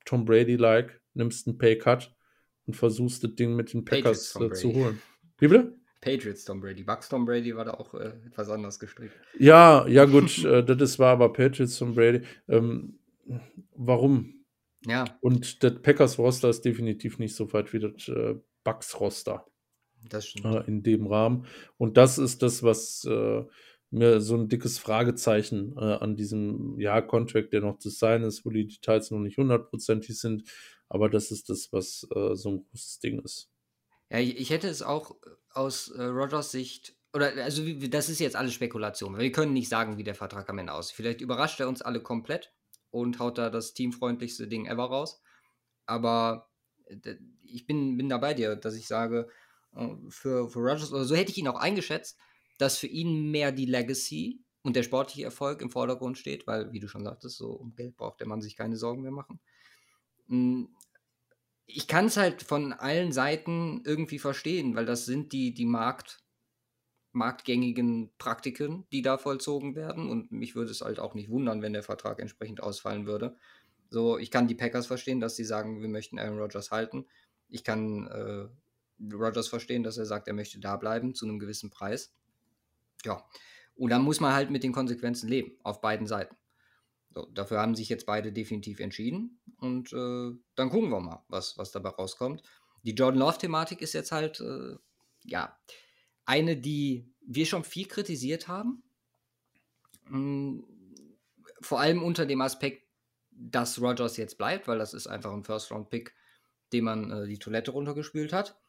Tom 0.05 0.25
Brady-like, 0.25 1.01
nimmst 1.13 1.47
einen 1.47 1.57
Pay-Cut 1.57 2.15
und 2.65 2.75
versuchst 2.75 3.23
das 3.23 3.35
Ding 3.35 3.55
mit 3.55 3.73
den 3.73 3.85
Packers 3.85 4.35
äh, 4.39 4.51
zu 4.51 4.73
holen? 4.73 5.01
Wie 5.39 5.47
bitte? 5.47 5.75
Patriots 6.07 6.45
Tom 6.45 6.61
Brady. 6.61 6.83
Bucks 6.83 7.09
Tom 7.09 7.25
Brady 7.25 7.55
war 7.55 7.65
da 7.65 7.73
auch 7.73 7.93
äh, 7.93 8.13
etwas 8.25 8.49
anders 8.49 8.79
gestrickt. 8.79 9.15
Ja, 9.37 9.87
ja, 9.87 10.05
gut, 10.05 10.43
äh, 10.43 10.63
das 10.63 10.99
war 10.99 11.11
aber 11.11 11.33
Patriots 11.33 11.81
und 11.81 11.95
Brady. 11.95 12.21
Ähm, 12.47 12.99
warum? 13.75 14.45
Ja, 14.85 15.05
Und 15.21 15.63
das 15.63 15.81
Packers-Roster 15.81 16.49
ist 16.49 16.63
definitiv 16.63 17.19
nicht 17.19 17.35
so 17.35 17.51
weit 17.51 17.73
wie 17.73 17.79
das 17.79 18.07
äh, 18.07 18.35
Bucks-Roster 18.63 19.45
das 20.07 20.27
stimmt. 20.27 20.67
in 20.67 20.83
dem 20.83 21.07
Rahmen. 21.07 21.45
Und 21.77 21.97
das 21.97 22.17
ist 22.17 22.41
das, 22.41 22.63
was 22.63 23.03
äh, 23.05 23.43
mir 23.89 24.21
so 24.21 24.35
ein 24.35 24.49
dickes 24.49 24.79
Fragezeichen 24.79 25.75
äh, 25.77 25.81
an 25.81 26.15
diesem 26.15 26.79
ja, 26.79 27.01
Contract, 27.01 27.53
der 27.53 27.61
noch 27.61 27.79
zu 27.79 27.89
sein 27.89 28.23
ist, 28.23 28.45
wo 28.45 28.49
die 28.49 28.67
Details 28.67 29.11
noch 29.11 29.19
nicht 29.19 29.37
hundertprozentig 29.37 30.19
sind. 30.19 30.43
Aber 30.89 31.09
das 31.09 31.31
ist 31.31 31.49
das, 31.49 31.69
was 31.71 32.07
äh, 32.15 32.35
so 32.35 32.49
ein 32.49 32.65
großes 32.69 32.99
Ding 32.99 33.19
ist. 33.19 33.49
Ja, 34.09 34.19
ich 34.19 34.49
hätte 34.51 34.69
es 34.69 34.81
auch 34.81 35.17
aus 35.57 35.89
äh, 35.89 36.03
Rogers 36.03 36.51
Sicht, 36.51 36.95
oder 37.13 37.31
also 37.43 37.63
das 37.89 38.09
ist 38.09 38.19
jetzt 38.19 38.35
alles 38.35 38.53
Spekulation. 38.53 39.17
Wir 39.17 39.31
können 39.31 39.53
nicht 39.53 39.69
sagen, 39.69 39.97
wie 39.97 40.03
der 40.03 40.15
Vertrag 40.15 40.49
am 40.49 40.59
Ende 40.59 40.73
aussieht. 40.73 40.95
Vielleicht 40.95 41.21
überrascht 41.21 41.59
er 41.59 41.67
uns 41.67 41.81
alle 41.81 42.01
komplett 42.01 42.53
und 42.91 43.19
haut 43.19 43.37
da 43.37 43.49
das 43.49 43.73
teamfreundlichste 43.73 44.47
Ding 44.47 44.67
ever 44.67 44.85
raus. 44.85 45.21
Aber 45.85 46.49
äh, 46.85 47.15
ich 47.43 47.65
bin, 47.65 47.97
bin 47.97 48.09
da 48.09 48.17
bei 48.17 48.33
dir, 48.33 48.55
dass 48.55 48.75
ich 48.75 48.87
sage, 48.87 49.29
äh, 49.75 49.87
für, 50.09 50.49
für 50.49 50.59
Rogers, 50.59 50.91
oder 50.91 51.05
so 51.05 51.15
hätte 51.15 51.31
ich 51.31 51.37
ihn 51.37 51.47
auch 51.47 51.59
eingeschätzt, 51.59 52.17
dass 52.57 52.77
für 52.77 52.87
ihn 52.87 53.31
mehr 53.31 53.51
die 53.51 53.65
Legacy 53.65 54.41
und 54.63 54.75
der 54.75 54.83
sportliche 54.83 55.23
Erfolg 55.23 55.61
im 55.61 55.69
Vordergrund 55.69 56.17
steht, 56.17 56.47
weil, 56.47 56.71
wie 56.71 56.79
du 56.79 56.87
schon 56.87 57.03
sagtest, 57.03 57.37
so 57.37 57.51
um 57.51 57.75
Geld 57.75 57.95
braucht 57.95 58.19
der 58.19 58.27
Mann 58.27 58.41
sich 58.41 58.55
keine 58.55 58.75
Sorgen 58.75 59.01
mehr 59.01 59.11
machen. 59.11 59.39
Ich 61.67 61.87
kann 61.87 62.05
es 62.05 62.17
halt 62.17 62.41
von 62.41 62.73
allen 62.73 63.11
Seiten 63.11 63.81
irgendwie 63.85 64.19
verstehen, 64.19 64.75
weil 64.75 64.85
das 64.85 65.05
sind 65.05 65.33
die, 65.33 65.53
die 65.53 65.65
Markt, 65.65 66.23
marktgängigen 67.11 68.11
Praktiken, 68.17 68.87
die 68.91 69.01
da 69.01 69.17
vollzogen 69.17 69.75
werden. 69.75 70.09
Und 70.09 70.31
mich 70.31 70.55
würde 70.55 70.71
es 70.71 70.81
halt 70.81 70.99
auch 70.99 71.13
nicht 71.13 71.29
wundern, 71.29 71.61
wenn 71.61 71.73
der 71.73 71.83
Vertrag 71.83 72.19
entsprechend 72.19 72.63
ausfallen 72.63 73.05
würde. 73.05 73.35
So, 73.89 74.17
ich 74.17 74.31
kann 74.31 74.47
die 74.47 74.55
Packers 74.55 74.87
verstehen, 74.87 75.19
dass 75.19 75.35
sie 75.35 75.45
sagen, 75.45 75.81
wir 75.81 75.89
möchten 75.89 76.19
Aaron 76.19 76.39
Rodgers 76.39 76.71
halten. 76.71 77.05
Ich 77.49 77.63
kann 77.63 78.07
äh, 78.07 79.13
Rodgers 79.13 79.47
verstehen, 79.47 79.83
dass 79.83 79.97
er 79.97 80.05
sagt, 80.05 80.27
er 80.27 80.33
möchte 80.33 80.59
da 80.59 80.75
bleiben 80.77 81.15
zu 81.15 81.25
einem 81.25 81.39
gewissen 81.39 81.69
Preis. 81.69 82.13
Ja. 83.05 83.23
Und 83.75 83.91
dann 83.91 84.01
muss 84.01 84.19
man 84.19 84.33
halt 84.33 84.49
mit 84.49 84.63
den 84.63 84.73
Konsequenzen 84.73 85.29
leben, 85.29 85.57
auf 85.63 85.81
beiden 85.81 86.07
Seiten. 86.07 86.35
So, 87.17 87.25
dafür 87.33 87.59
haben 87.59 87.73
sich 87.73 87.89
jetzt 87.89 88.05
beide 88.05 88.31
definitiv 88.31 88.79
entschieden. 88.79 89.39
Und 89.59 89.91
äh, 89.91 90.37
dann 90.53 90.69
gucken 90.69 90.91
wir 90.91 90.99
mal, 90.99 91.25
was, 91.29 91.57
was 91.57 91.71
dabei 91.71 91.89
rauskommt. 91.89 92.43
Die 92.83 92.93
Jordan 92.93 93.19
Love-Thematik 93.19 93.81
ist 93.81 93.93
jetzt 93.93 94.11
halt, 94.11 94.39
äh, 94.39 94.75
ja, 95.23 95.57
eine, 96.25 96.57
die 96.57 97.11
wir 97.21 97.47
schon 97.47 97.63
viel 97.63 97.87
kritisiert 97.87 98.47
haben. 98.47 98.83
Mhm. 100.07 100.63
Vor 101.59 101.79
allem 101.79 102.03
unter 102.03 102.27
dem 102.27 102.41
Aspekt, 102.41 102.87
dass 103.31 103.81
Rogers 103.81 104.15
jetzt 104.17 104.37
bleibt, 104.37 104.67
weil 104.67 104.77
das 104.77 104.93
ist 104.93 105.07
einfach 105.07 105.33
ein 105.33 105.43
First-Round-Pick, 105.43 106.13
dem 106.71 106.83
man 106.83 107.09
äh, 107.09 107.27
die 107.27 107.39
Toilette 107.39 107.71
runtergespült 107.71 108.31
hat. 108.31 108.61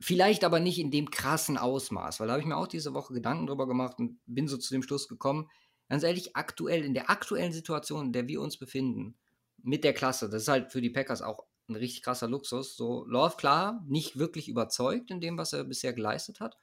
Vielleicht 0.00 0.42
aber 0.42 0.58
nicht 0.58 0.80
in 0.80 0.90
dem 0.90 1.12
krassen 1.12 1.58
Ausmaß, 1.58 2.18
weil 2.18 2.26
da 2.26 2.32
habe 2.32 2.40
ich 2.40 2.48
mir 2.48 2.56
auch 2.56 2.66
diese 2.66 2.92
Woche 2.92 3.14
Gedanken 3.14 3.46
drüber 3.46 3.68
gemacht 3.68 4.00
und 4.00 4.18
bin 4.26 4.48
so 4.48 4.56
zu 4.56 4.74
dem 4.74 4.82
Schluss 4.82 5.06
gekommen, 5.06 5.48
ganz 5.88 6.02
ehrlich, 6.02 6.36
aktuell, 6.36 6.84
in 6.84 6.94
der 6.94 7.10
aktuellen 7.10 7.52
Situation, 7.52 8.06
in 8.06 8.12
der 8.12 8.28
wir 8.28 8.40
uns 8.40 8.56
befinden, 8.56 9.16
mit 9.62 9.84
der 9.84 9.94
Klasse, 9.94 10.28
das 10.28 10.42
ist 10.42 10.48
halt 10.48 10.72
für 10.72 10.80
die 10.80 10.90
Packers 10.90 11.22
auch 11.22 11.46
ein 11.68 11.76
richtig 11.76 12.02
krasser 12.02 12.28
Luxus. 12.28 12.76
So, 12.76 13.04
Love, 13.06 13.36
klar, 13.36 13.84
nicht 13.88 14.18
wirklich 14.18 14.48
überzeugt 14.48 15.10
in 15.10 15.20
dem, 15.20 15.36
was 15.38 15.52
er 15.52 15.64
bisher 15.64 15.92
geleistet 15.92 16.40
hat, 16.40 16.56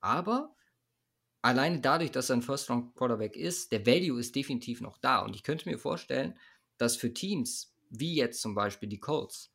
aber 0.00 0.54
alleine 1.42 1.80
dadurch, 1.80 2.10
dass 2.10 2.30
er 2.30 2.36
ein 2.36 2.42
First-Round-Quarterback 2.42 3.36
ist, 3.36 3.72
der 3.72 3.86
Value 3.86 4.20
ist 4.20 4.34
definitiv 4.34 4.80
noch 4.80 4.98
da. 4.98 5.20
Und 5.20 5.34
ich 5.34 5.42
könnte 5.42 5.68
mir 5.68 5.78
vorstellen, 5.78 6.38
dass 6.76 6.96
für 6.96 7.12
Teams 7.12 7.74
wie 7.90 8.14
jetzt 8.14 8.40
zum 8.40 8.54
Beispiel 8.54 8.88
die 8.88 9.00
Colts 9.00 9.52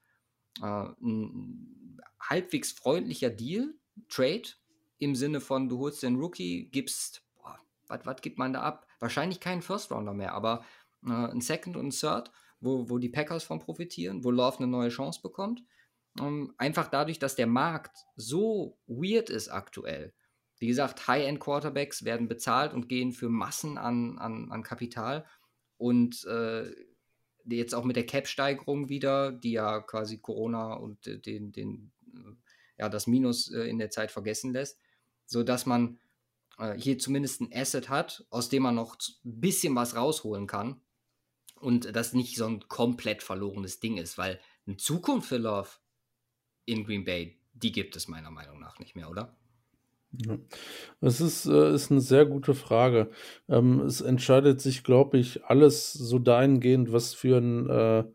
äh, 0.61 0.65
ein 1.01 2.01
halbwegs 2.19 2.71
freundlicher 2.71 3.29
Deal, 3.29 3.73
Trade, 4.09 4.49
im 4.97 5.15
Sinne 5.15 5.41
von, 5.41 5.69
du 5.69 5.79
holst 5.79 6.03
den 6.03 6.17
Rookie, 6.17 6.69
gibst, 6.69 7.23
was 7.87 8.21
gibt 8.21 8.37
man 8.37 8.53
da 8.53 8.61
ab? 8.61 8.87
Wahrscheinlich 8.99 9.39
keinen 9.39 9.61
First-Rounder 9.61 10.13
mehr, 10.13 10.33
aber 10.33 10.65
äh, 11.05 11.11
ein 11.11 11.41
Second 11.41 11.77
und 11.77 11.87
ein 11.87 11.91
Third, 11.91 12.31
wo, 12.59 12.89
wo 12.89 12.97
die 12.97 13.09
Packers 13.09 13.43
von 13.43 13.59
profitieren, 13.59 14.23
wo 14.23 14.31
Love 14.31 14.57
eine 14.57 14.67
neue 14.67 14.89
Chance 14.89 15.21
bekommt. 15.21 15.63
Ähm, 16.19 16.53
einfach 16.57 16.87
dadurch, 16.87 17.19
dass 17.19 17.35
der 17.35 17.47
Markt 17.47 18.05
so 18.15 18.77
weird 18.87 19.29
ist 19.29 19.49
aktuell. 19.49 20.13
Wie 20.57 20.67
gesagt, 20.67 21.07
High-End-Quarterbacks 21.07 22.05
werden 22.05 22.27
bezahlt 22.27 22.73
und 22.73 22.87
gehen 22.87 23.11
für 23.11 23.29
Massen 23.29 23.77
an, 23.77 24.17
an, 24.17 24.51
an 24.51 24.63
Kapital. 24.63 25.25
Und 25.77 26.23
äh, 26.25 26.71
jetzt 27.45 27.75
auch 27.75 27.83
mit 27.83 27.97
der 27.97 28.05
Cap-Steigerung 28.05 28.89
wieder, 28.89 29.31
die 29.31 29.51
ja 29.51 29.81
quasi 29.81 30.17
Corona 30.17 30.73
und 30.73 31.25
den, 31.25 31.51
den, 31.51 31.91
äh, 32.13 32.19
ja, 32.79 32.89
das 32.89 33.07
Minus 33.07 33.51
äh, 33.51 33.63
in 33.63 33.77
der 33.77 33.89
Zeit 33.89 34.11
vergessen 34.11 34.53
lässt, 34.53 34.79
sodass 35.25 35.65
man 35.65 35.99
äh, 36.57 36.73
hier 36.77 36.97
zumindest 36.97 37.41
ein 37.41 37.49
Asset 37.53 37.89
hat, 37.89 38.25
aus 38.29 38.49
dem 38.49 38.63
man 38.63 38.75
noch 38.75 38.97
ein 39.25 39.39
bisschen 39.41 39.75
was 39.75 39.95
rausholen 39.95 40.47
kann 40.47 40.81
und 41.59 41.95
das 41.95 42.13
nicht 42.13 42.35
so 42.35 42.45
ein 42.45 42.67
komplett 42.67 43.23
verlorenes 43.23 43.79
Ding 43.79 43.97
ist, 43.97 44.17
weil 44.17 44.39
eine 44.65 44.77
Zukunft 44.77 45.29
für 45.29 45.37
Love 45.37 45.69
in 46.65 46.83
Green 46.83 47.05
Bay, 47.05 47.39
die 47.53 47.71
gibt 47.71 47.95
es 47.95 48.07
meiner 48.07 48.31
Meinung 48.31 48.59
nach 48.59 48.79
nicht 48.79 48.95
mehr, 48.95 49.09
oder? 49.09 49.35
Das 51.01 51.19
ist, 51.19 51.45
äh, 51.45 51.73
ist 51.73 51.91
eine 51.91 51.99
sehr 51.99 52.25
gute 52.25 52.53
Frage. 52.53 53.11
Ähm, 53.49 53.81
es 53.81 53.99
entscheidet 53.99 54.61
sich, 54.61 54.83
glaube 54.83 55.17
ich, 55.17 55.43
alles 55.45 55.91
so 55.91 56.19
dahingehend, 56.19 56.93
was 56.93 57.13
für 57.13 57.37
ein 57.37 57.69
äh, 57.69 58.05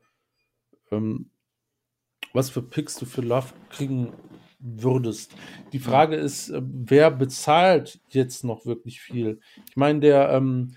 ähm, 0.91 1.31
was 2.33 2.51
für 2.51 2.63
Picks 2.63 2.97
du 2.97 3.07
für 3.07 3.23
Love 3.23 3.53
kriegen 3.71 4.13
würdest. 4.61 5.35
Die 5.73 5.79
Frage 5.79 6.17
ist, 6.17 6.51
äh, 6.51 6.61
wer 6.63 7.11
bezahlt 7.11 8.01
jetzt 8.09 8.45
noch 8.45 8.67
wirklich 8.67 9.01
viel? 9.01 9.41
Ich 9.69 9.77
meine, 9.77 10.01
der, 10.01 10.31
ähm, 10.31 10.77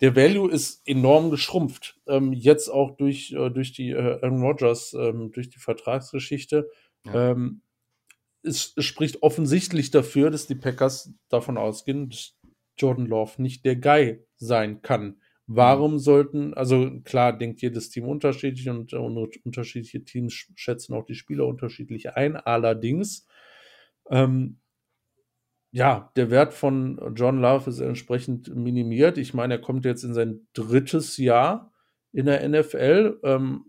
der 0.00 0.14
Value 0.14 0.50
ist 0.50 0.86
enorm 0.86 1.30
geschrumpft. 1.30 1.98
Ähm, 2.06 2.32
jetzt 2.32 2.68
auch 2.68 2.96
durch, 2.96 3.32
äh, 3.32 3.50
durch 3.50 3.72
die 3.72 3.90
äh, 3.90 4.20
Aaron 4.22 4.42
Rodgers, 4.42 4.94
ähm, 4.94 5.32
durch 5.32 5.50
die 5.50 5.58
Vertragsgeschichte. 5.58 6.70
Ja. 7.04 7.32
Ähm, 7.32 7.62
es, 8.42 8.72
es, 8.76 8.84
spricht 8.84 9.22
offensichtlich 9.22 9.90
dafür, 9.90 10.30
dass 10.30 10.46
die 10.46 10.54
Packers 10.54 11.12
davon 11.28 11.58
ausgehen, 11.58 12.10
dass 12.10 12.36
Jordan 12.78 13.06
Love 13.06 13.42
nicht 13.42 13.64
der 13.64 13.76
Guy 13.76 14.24
sein 14.36 14.82
kann. 14.82 15.20
Warum 15.50 15.94
mhm. 15.94 15.98
sollten, 15.98 16.52
also 16.52 17.00
klar 17.04 17.36
denkt 17.36 17.62
jedes 17.62 17.88
Team 17.88 18.04
unterschiedlich 18.04 18.68
und, 18.68 18.92
und 18.92 19.46
unterschiedliche 19.46 20.04
Teams 20.04 20.34
schätzen 20.54 20.92
auch 20.92 21.06
die 21.06 21.14
Spieler 21.14 21.46
unterschiedlich 21.46 22.14
ein. 22.14 22.36
Allerdings, 22.36 23.26
ähm, 24.10 24.58
ja, 25.70 26.12
der 26.16 26.30
Wert 26.30 26.52
von 26.52 27.14
John 27.16 27.40
Love 27.40 27.70
ist 27.70 27.80
entsprechend 27.80 28.54
minimiert. 28.54 29.16
Ich 29.16 29.32
meine, 29.32 29.54
er 29.54 29.60
kommt 29.60 29.86
jetzt 29.86 30.04
in 30.04 30.12
sein 30.12 30.46
drittes 30.52 31.16
Jahr 31.16 31.72
in 32.12 32.26
der 32.26 32.46
NFL, 32.46 33.18
ähm, 33.22 33.64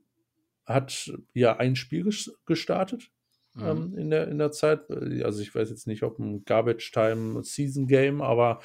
hat 0.65 1.13
ja 1.33 1.57
ein 1.57 1.77
Spiel 1.77 2.09
gestartet 2.45 3.09
mhm. 3.53 3.65
ähm, 3.65 3.97
in, 3.97 4.09
der, 4.09 4.27
in 4.27 4.37
der 4.37 4.51
Zeit. 4.51 4.91
Also 5.23 5.41
ich 5.41 5.55
weiß 5.55 5.69
jetzt 5.69 5.87
nicht, 5.87 6.03
ob 6.03 6.19
ein 6.19 6.43
Garbage 6.43 6.91
Time 6.91 7.41
Season 7.41 7.87
Game, 7.87 8.21
aber 8.21 8.59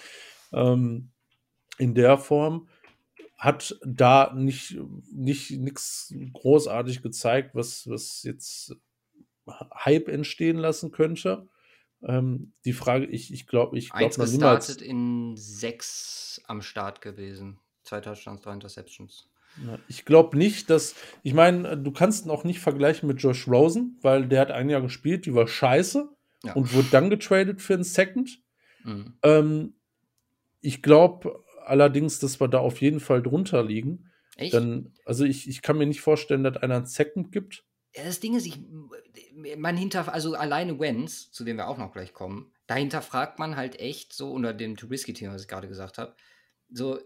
ähm, 0.53 1.11
in 1.79 1.95
der 1.95 2.19
Form 2.19 2.69
hat 3.37 3.79
da 3.85 4.33
nicht 4.35 4.77
nicht 5.13 5.51
nichts 5.53 6.15
großartig 6.33 7.03
gezeigt, 7.03 7.55
was 7.55 7.89
was 7.89 8.23
jetzt 8.23 8.77
Hype 9.47 10.09
entstehen 10.09 10.57
lassen 10.57 10.91
könnte. 10.91 11.49
Ähm, 12.03 12.53
die 12.65 12.73
Frage, 12.73 13.07
ich 13.07 13.33
ich 13.33 13.47
glaube, 13.47 13.79
ich 13.79 13.91
glaube 13.91 14.15
noch 14.19 14.27
niemals. 14.27 14.77
in 14.77 15.37
sechs 15.37 16.41
am 16.47 16.63
Start 16.63 17.01
gewesen. 17.01 17.59
Zwei 17.83 18.01
Touchdowns, 18.01 18.41
drei 18.43 18.55
Interceptions. 18.55 19.29
Ich 19.89 20.05
glaube 20.05 20.37
nicht, 20.37 20.69
dass. 20.69 20.95
Ich 21.23 21.35
meine, 21.35 21.77
du 21.77 21.93
kannst 21.93 22.27
ihn 22.27 22.31
auch 22.31 22.45
nicht 22.45 22.61
vergleichen 22.61 23.07
mit 23.07 23.23
Josh 23.23 23.47
Rosen, 23.47 23.99
weil 24.03 24.27
der 24.27 24.41
hat 24.41 24.51
ein 24.51 24.69
Jahr 24.69 24.81
gespielt, 24.81 25.27
die 25.27 25.35
war 25.35 25.47
scheiße 25.47 26.09
ja. 26.45 26.53
und 26.55 26.75
wurde 26.75 26.89
dann 26.91 27.11
getradet 27.11 27.63
für 27.63 27.75
einen 27.75 27.85
Second. 27.85 28.43
Mhm. 28.83 29.15
Ähm, 29.23 29.75
ich 30.61 30.83
glaube 30.83 31.44
allerdings, 31.65 32.19
dass 32.19 32.41
wir 32.41 32.49
da 32.49 32.59
auf 32.59 32.81
jeden 32.81 33.01
Fall 33.01 33.23
drunter 33.23 33.63
liegen. 33.63 34.11
Echt? 34.37 34.55
Dann, 34.55 34.93
also 35.05 35.25
ich, 35.25 35.49
ich 35.49 35.63
kann 35.63 35.79
mir 35.79 35.87
nicht 35.87 36.01
vorstellen, 36.01 36.45
dass 36.45 36.57
einer 36.57 36.77
einen 36.77 36.87
Second 36.87 37.33
gibt. 37.33 37.65
Ja, 37.95 38.05
das 38.05 38.21
Ding 38.21 38.35
ist, 38.35 38.47
ich, 38.47 38.59
man 39.57 39.77
hinter, 39.77 40.13
also 40.13 40.35
alleine 40.35 40.79
Wenz, 40.81 41.31
zu 41.31 41.45
dem 41.45 41.57
wir 41.57 41.69
auch 41.69 41.79
noch 41.79 41.93
gleich 41.93 42.13
kommen, 42.13 42.53
dahinter 42.67 43.03
fragt 43.03 43.39
man 43.39 43.57
halt 43.57 43.79
echt 43.79 44.13
so 44.13 44.33
unter 44.33 44.53
dem 44.53 44.77
Trubisky-Thema, 44.77 45.35
was 45.35 45.43
ich 45.43 45.49
gerade 45.49 45.69
gesagt 45.69 45.99
habe, 45.99 46.17
so 46.71 46.99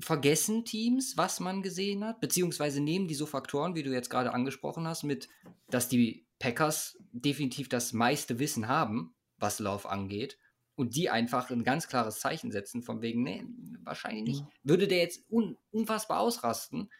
vergessen 0.00 0.64
Teams, 0.64 1.16
was 1.18 1.40
man 1.40 1.62
gesehen 1.62 2.04
hat, 2.04 2.20
beziehungsweise 2.20 2.80
nehmen 2.80 3.06
die 3.06 3.14
so 3.14 3.26
Faktoren, 3.26 3.74
wie 3.74 3.82
du 3.82 3.92
jetzt 3.92 4.08
gerade 4.08 4.32
angesprochen 4.32 4.86
hast, 4.86 5.02
mit, 5.02 5.28
dass 5.68 5.88
die 5.88 6.26
Packers 6.38 6.96
definitiv 7.12 7.68
das 7.68 7.92
meiste 7.92 8.38
Wissen 8.38 8.68
haben, 8.68 9.14
was 9.38 9.58
Lauf 9.58 9.86
angeht, 9.86 10.38
und 10.76 10.96
die 10.96 11.10
einfach 11.10 11.50
ein 11.50 11.64
ganz 11.64 11.88
klares 11.88 12.20
Zeichen 12.20 12.50
setzen, 12.50 12.82
von 12.82 13.00
wegen, 13.00 13.22
nee, 13.22 13.44
wahrscheinlich 13.82 14.24
nicht. 14.24 14.44
Würde 14.62 14.88
der 14.88 14.98
jetzt 14.98 15.24
un 15.30 15.56
unfassbar 15.70 16.20
ausrasten, 16.20 16.90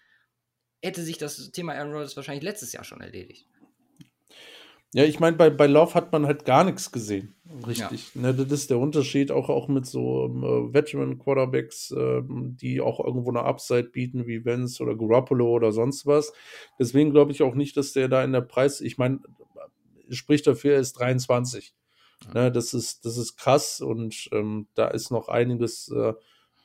hätte 0.82 1.02
sich 1.02 1.18
das 1.18 1.50
Thema 1.50 1.74
Aaron 1.74 1.92
Rodgers 1.92 2.16
wahrscheinlich 2.16 2.44
letztes 2.44 2.72
Jahr 2.72 2.84
schon 2.84 3.00
erledigt. 3.00 3.48
Ja, 4.92 5.02
ich 5.02 5.18
meine, 5.18 5.36
bei, 5.36 5.50
bei 5.50 5.66
Love 5.66 5.94
hat 5.94 6.12
man 6.12 6.24
halt 6.24 6.44
gar 6.44 6.62
nichts 6.62 6.92
gesehen. 6.92 7.34
Richtig. 7.66 8.14
Ja. 8.14 8.20
Ne, 8.20 8.34
das 8.34 8.52
ist 8.52 8.70
der 8.70 8.78
Unterschied 8.78 9.32
auch, 9.32 9.48
auch 9.48 9.66
mit 9.66 9.86
so 9.86 10.26
äh, 10.26 10.72
Veteran-Quarterbacks, 10.72 11.90
äh, 11.90 12.22
die 12.24 12.80
auch 12.80 13.04
irgendwo 13.04 13.30
eine 13.30 13.42
Upside 13.42 13.88
bieten, 13.88 14.28
wie 14.28 14.44
Vance 14.44 14.80
oder 14.80 14.94
Garoppolo 14.94 15.50
oder 15.50 15.72
sonst 15.72 16.06
was. 16.06 16.32
Deswegen 16.78 17.10
glaube 17.10 17.32
ich 17.32 17.42
auch 17.42 17.56
nicht, 17.56 17.76
dass 17.76 17.92
der 17.92 18.06
da 18.06 18.22
in 18.22 18.30
der 18.30 18.42
Preis, 18.42 18.80
ich 18.80 18.96
meine, 18.96 19.18
spricht 20.10 20.46
dafür, 20.46 20.74
er 20.74 20.80
ist 20.80 20.92
23. 20.92 21.74
Ne, 22.32 22.50
das, 22.50 22.72
ist, 22.74 23.04
das 23.04 23.16
ist 23.18 23.36
krass 23.36 23.80
und 23.80 24.28
ähm, 24.32 24.68
da 24.74 24.88
ist 24.88 25.10
noch 25.10 25.28
einiges 25.28 25.88
äh, 25.88 26.14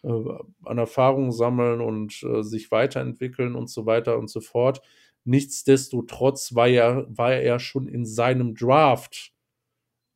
äh, 0.04 0.40
an 0.64 0.78
Erfahrung 0.78 1.32
sammeln 1.32 1.82
und 1.82 2.24
äh, 2.24 2.44
sich 2.44 2.72
weiterentwickeln 2.72 3.56
und 3.56 3.70
so 3.70 3.86
weiter 3.86 4.18
und 4.18 4.30
so 4.30 4.40
fort. 4.40 4.82
Nichtsdestotrotz 5.26 6.56
war 6.56 6.68
er, 6.68 7.06
war 7.10 7.34
er 7.34 7.60
schon 7.60 7.88
in 7.88 8.06
seinem 8.06 8.56
Draft 8.56 9.34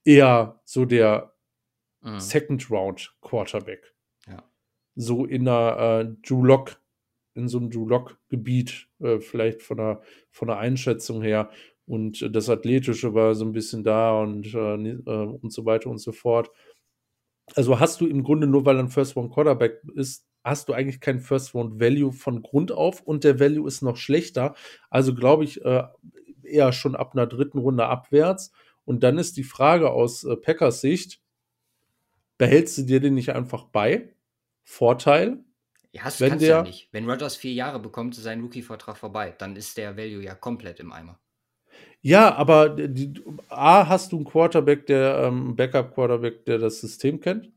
eher 0.05 0.61
so 0.63 0.85
der 0.85 1.33
mhm. 2.01 2.19
Second 2.19 2.69
Round 2.71 3.13
Quarterback. 3.21 3.93
Ja. 4.27 4.43
So 4.95 5.25
in 5.25 5.47
einer 5.47 5.77
äh, 6.01 6.15
Drew 6.25 6.43
Lock, 6.45 6.79
in 7.33 7.47
so 7.47 7.57
einem 7.57 7.69
Drew 7.69 7.87
Lock 7.87 8.17
Gebiet, 8.29 8.87
äh, 8.99 9.19
vielleicht 9.19 9.61
von 9.61 9.77
der, 9.77 10.01
von 10.31 10.47
der 10.47 10.57
Einschätzung 10.57 11.21
her. 11.21 11.49
Und 11.85 12.27
das 12.33 12.49
Athletische 12.49 13.13
war 13.13 13.35
so 13.35 13.45
ein 13.45 13.51
bisschen 13.51 13.83
da 13.83 14.21
und, 14.21 14.53
äh, 14.53 14.75
äh 14.75 15.37
und 15.41 15.51
so 15.51 15.65
weiter 15.65 15.89
und 15.89 15.97
so 15.97 16.11
fort. 16.11 16.49
Also 17.55 17.79
hast 17.79 17.99
du 17.99 18.07
im 18.07 18.23
Grunde 18.23 18.47
nur, 18.47 18.65
weil 18.65 18.79
ein 18.79 18.89
First 18.89 19.15
Round 19.15 19.33
Quarterback 19.33 19.81
ist, 19.95 20.25
hast 20.43 20.69
du 20.69 20.73
eigentlich 20.73 21.01
kein 21.01 21.19
First 21.19 21.53
Round 21.53 21.79
Value 21.79 22.13
von 22.13 22.41
Grund 22.41 22.71
auf 22.71 23.01
und 23.01 23.23
der 23.23 23.39
Value 23.39 23.67
ist 23.67 23.81
noch 23.81 23.97
schlechter. 23.97 24.55
Also 24.89 25.13
glaube 25.13 25.43
ich 25.43 25.63
äh, 25.63 25.83
eher 26.43 26.71
schon 26.71 26.95
ab 26.95 27.13
einer 27.13 27.27
dritten 27.27 27.57
Runde 27.57 27.85
abwärts. 27.85 28.51
Und 28.85 29.03
dann 29.03 29.17
ist 29.17 29.37
die 29.37 29.43
Frage 29.43 29.91
aus 29.91 30.23
äh, 30.23 30.35
Packers 30.35 30.81
Sicht, 30.81 31.21
behältst 32.37 32.77
du 32.77 32.81
dir 32.83 32.99
den 32.99 33.13
nicht 33.13 33.31
einfach 33.33 33.65
bei? 33.65 34.13
Vorteil? 34.63 35.43
Ja, 35.91 36.05
das 36.05 36.19
wenn 36.19 36.29
kannst 36.31 36.43
der, 36.43 36.55
ja 36.57 36.63
nicht. 36.63 36.89
Wenn 36.91 37.09
Rodgers 37.09 37.35
vier 37.35 37.53
Jahre 37.53 37.79
bekommt, 37.79 38.17
ist 38.17 38.23
sein 38.23 38.41
Rookie-Vertrag 38.41 38.97
vorbei. 38.97 39.35
Dann 39.37 39.55
ist 39.55 39.77
der 39.77 39.95
Value 39.95 40.23
ja 40.23 40.35
komplett 40.35 40.79
im 40.79 40.91
Eimer. 40.91 41.19
Ja, 42.01 42.35
aber 42.35 42.69
die, 42.69 43.13
A, 43.49 43.87
hast 43.87 44.11
du 44.11 44.17
einen 44.17 44.25
Quarterback, 44.25 44.85
der 44.87 45.23
ähm, 45.23 45.55
Backup-Quarterback, 45.55 46.45
der 46.45 46.57
das 46.57 46.81
System 46.81 47.19
kennt. 47.19 47.51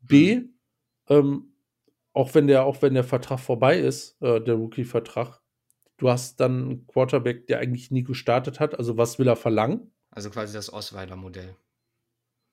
B, 0.00 0.36
mhm. 0.36 0.54
ähm, 1.08 1.52
auch 2.12 2.34
wenn 2.34 2.46
der, 2.46 2.64
auch 2.64 2.82
wenn 2.82 2.94
der 2.94 3.04
Vertrag 3.04 3.38
vorbei 3.38 3.78
ist, 3.78 4.20
äh, 4.22 4.40
der 4.40 4.54
Rookie-Vertrag, 4.54 5.40
du 5.98 6.08
hast 6.08 6.40
dann 6.40 6.62
einen 6.62 6.86
Quarterback, 6.86 7.46
der 7.46 7.60
eigentlich 7.60 7.90
nie 7.90 8.02
gestartet 8.02 8.58
hat. 8.58 8.76
Also 8.78 8.96
was 8.96 9.18
will 9.18 9.28
er 9.28 9.36
verlangen? 9.36 9.92
Also 10.10 10.30
quasi 10.30 10.54
das 10.54 10.72
Osweiler-Modell. 10.72 11.56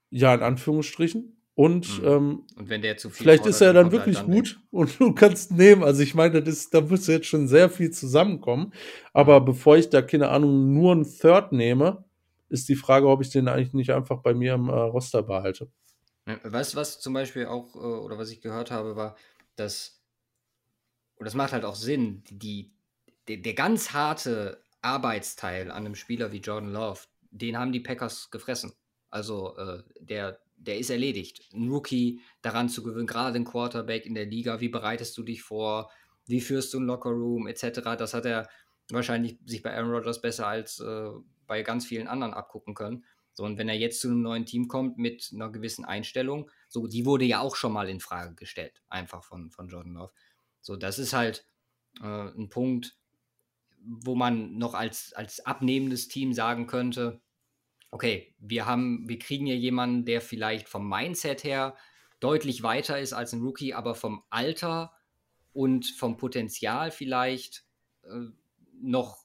Ja, 0.09 0.35
in 0.35 0.43
Anführungsstrichen. 0.43 1.42
Und, 1.55 2.01
mhm. 2.01 2.07
ähm, 2.07 2.43
und 2.55 2.69
wenn 2.69 2.81
der 2.81 2.97
zu 2.97 3.09
viel 3.09 3.25
vielleicht 3.25 3.43
fordert, 3.43 3.55
ist 3.55 3.61
er 3.61 3.73
dann 3.73 3.91
wirklich 3.91 4.17
halt 4.17 4.27
dann 4.27 4.35
gut 4.35 4.55
weg. 4.55 4.63
und 4.71 4.99
du 4.99 5.13
kannst 5.13 5.51
nehmen. 5.51 5.83
Also 5.83 6.01
ich 6.01 6.15
meine, 6.15 6.41
das, 6.41 6.69
da 6.69 6.81
muss 6.81 7.07
jetzt 7.07 7.27
schon 7.27 7.47
sehr 7.47 7.69
viel 7.69 7.91
zusammenkommen. 7.91 8.73
Aber 9.13 9.39
mhm. 9.39 9.45
bevor 9.45 9.77
ich 9.77 9.89
da, 9.89 10.01
keine 10.01 10.29
Ahnung, 10.29 10.73
nur 10.73 10.93
einen 10.93 11.05
Third 11.05 11.51
nehme, 11.51 12.05
ist 12.49 12.69
die 12.69 12.75
Frage, 12.75 13.07
ob 13.07 13.21
ich 13.21 13.29
den 13.29 13.47
eigentlich 13.47 13.73
nicht 13.73 13.91
einfach 13.91 14.19
bei 14.19 14.33
mir 14.33 14.53
im 14.55 14.69
äh, 14.69 14.73
Roster 14.73 15.21
behalte. 15.21 15.71
weißt 16.25 16.73
du, 16.73 16.77
was 16.77 16.99
zum 16.99 17.13
Beispiel 17.13 17.45
auch, 17.45 17.75
äh, 17.75 17.79
oder 17.79 18.17
was 18.17 18.31
ich 18.31 18.41
gehört 18.41 18.71
habe, 18.71 18.95
war, 18.95 19.15
dass, 19.55 20.01
und 21.15 21.25
das 21.25 21.35
macht 21.35 21.53
halt 21.53 21.65
auch 21.65 21.75
Sinn, 21.75 22.23
die, 22.29 22.71
die 23.27 23.41
der, 23.41 23.53
ganz 23.53 23.93
harte 23.93 24.61
Arbeitsteil 24.81 25.71
an 25.71 25.85
einem 25.85 25.95
Spieler 25.95 26.31
wie 26.31 26.39
Jordan 26.39 26.73
Love, 26.73 27.01
den 27.31 27.57
haben 27.57 27.71
die 27.71 27.79
Packers 27.79 28.29
gefressen. 28.31 28.73
Also 29.09 29.55
äh, 29.57 29.83
der, 29.99 30.39
der 30.65 30.77
ist 30.77 30.89
erledigt. 30.89 31.49
Ein 31.53 31.69
Rookie 31.69 32.21
daran 32.41 32.69
zu 32.69 32.83
gewöhnen, 32.83 33.07
gerade 33.07 33.37
ein 33.37 33.45
Quarterback 33.45 34.05
in 34.05 34.15
der 34.15 34.25
Liga, 34.25 34.59
wie 34.59 34.69
bereitest 34.69 35.17
du 35.17 35.23
dich 35.23 35.41
vor, 35.41 35.91
wie 36.25 36.41
führst 36.41 36.73
du 36.73 36.77
einen 36.77 36.87
Lockerroom 36.87 37.47
etc. 37.47 37.81
Das 37.97 38.13
hat 38.13 38.25
er 38.25 38.49
wahrscheinlich 38.89 39.37
sich 39.45 39.61
bei 39.61 39.75
Aaron 39.75 39.91
Rodgers 39.91 40.21
besser 40.21 40.47
als 40.47 40.79
äh, 40.79 41.09
bei 41.47 41.63
ganz 41.63 41.85
vielen 41.85 42.07
anderen 42.07 42.33
abgucken 42.33 42.73
können. 42.73 43.03
So, 43.33 43.43
und 43.43 43.57
wenn 43.57 43.67
er 43.67 43.75
jetzt 43.75 43.99
zu 43.99 44.09
einem 44.09 44.21
neuen 44.21 44.45
Team 44.45 44.67
kommt 44.67 44.97
mit 44.97 45.31
einer 45.33 45.49
gewissen 45.49 45.85
Einstellung, 45.85 46.51
so, 46.67 46.87
die 46.87 47.05
wurde 47.05 47.25
ja 47.25 47.39
auch 47.39 47.55
schon 47.55 47.73
mal 47.73 47.89
in 47.89 47.99
Frage 47.99 48.35
gestellt, 48.35 48.83
einfach 48.89 49.23
von, 49.23 49.49
von 49.49 49.67
Jordan 49.67 49.93
Love. 49.93 50.13
So, 50.61 50.75
das 50.75 50.99
ist 50.99 51.13
halt 51.13 51.45
äh, 52.01 52.05
ein 52.05 52.49
Punkt, 52.49 52.95
wo 53.79 54.15
man 54.15 54.57
noch 54.57 54.75
als, 54.75 55.13
als 55.13 55.45
abnehmendes 55.45 56.07
Team 56.07 56.33
sagen 56.33 56.67
könnte, 56.67 57.21
okay, 57.93 58.33
wir 58.39 58.65
haben, 58.65 59.07
wir 59.07 59.19
kriegen 59.19 59.45
hier 59.45 59.57
jemanden, 59.57 60.03
der 60.03 60.19
vielleicht 60.19 60.67
vom 60.67 60.89
Mindset 60.89 61.43
her 61.43 61.77
deutlich 62.19 62.63
weiter 62.63 62.99
ist 62.99 63.13
als 63.13 63.33
ein 63.33 63.41
Rookie, 63.41 63.75
aber 63.75 63.93
vom 63.93 64.23
Alter 64.31 64.91
und 65.53 65.85
vom 65.85 66.17
Potenzial 66.17 66.89
vielleicht 66.89 67.65
äh, 68.03 68.29
noch 68.81 69.23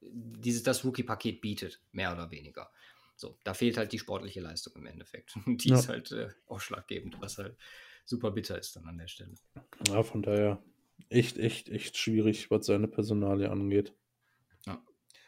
dieses 0.00 0.64
das 0.64 0.84
Rookie-Paket 0.84 1.40
bietet, 1.40 1.80
mehr 1.92 2.12
oder 2.12 2.32
weniger. 2.32 2.70
So, 3.14 3.38
da 3.44 3.54
fehlt 3.54 3.76
halt 3.76 3.92
die 3.92 4.00
sportliche 4.00 4.40
Leistung 4.40 4.74
im 4.74 4.86
Endeffekt. 4.86 5.36
Und 5.46 5.62
die 5.62 5.70
ja. 5.70 5.78
ist 5.78 5.88
halt 5.88 6.10
äh, 6.10 6.28
ausschlaggebend, 6.46 7.20
was 7.20 7.38
halt 7.38 7.56
super 8.04 8.32
bitter 8.32 8.58
ist 8.58 8.74
dann 8.74 8.86
an 8.86 8.98
der 8.98 9.08
Stelle. 9.08 9.34
Ja, 9.88 10.02
von 10.02 10.22
daher 10.22 10.60
echt, 11.08 11.38
echt, 11.38 11.68
echt 11.68 11.96
schwierig, 11.96 12.50
was 12.50 12.66
seine 12.66 12.88
Personalie 12.88 13.48
angeht. 13.48 13.94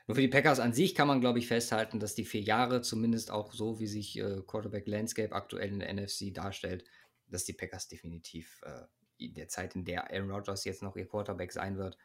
Nur 0.08 0.14
für 0.14 0.22
die 0.22 0.28
Packers 0.28 0.58
an 0.58 0.72
sich 0.72 0.94
kann 0.94 1.06
man, 1.06 1.20
glaube 1.20 1.38
ich, 1.38 1.46
festhalten, 1.46 2.00
dass 2.00 2.14
die 2.14 2.24
vier 2.24 2.40
Jahre, 2.40 2.80
zumindest 2.80 3.30
auch 3.30 3.52
so, 3.52 3.78
wie 3.78 3.86
sich 3.86 4.18
äh, 4.18 4.40
Quarterback 4.46 4.86
Landscape 4.86 5.32
aktuell 5.32 5.68
in 5.68 5.80
der 5.80 5.92
NFC 5.92 6.32
darstellt, 6.32 6.84
dass 7.26 7.44
die 7.44 7.52
Packers 7.52 7.88
definitiv 7.88 8.62
äh, 8.64 8.84
in 9.18 9.34
der 9.34 9.48
Zeit, 9.48 9.76
in 9.76 9.84
der 9.84 10.10
Aaron 10.10 10.30
Rodgers 10.30 10.64
jetzt 10.64 10.82
noch 10.82 10.96
ihr 10.96 11.06
Quarterback 11.06 11.52
sein 11.52 11.76
wird, 11.76 11.98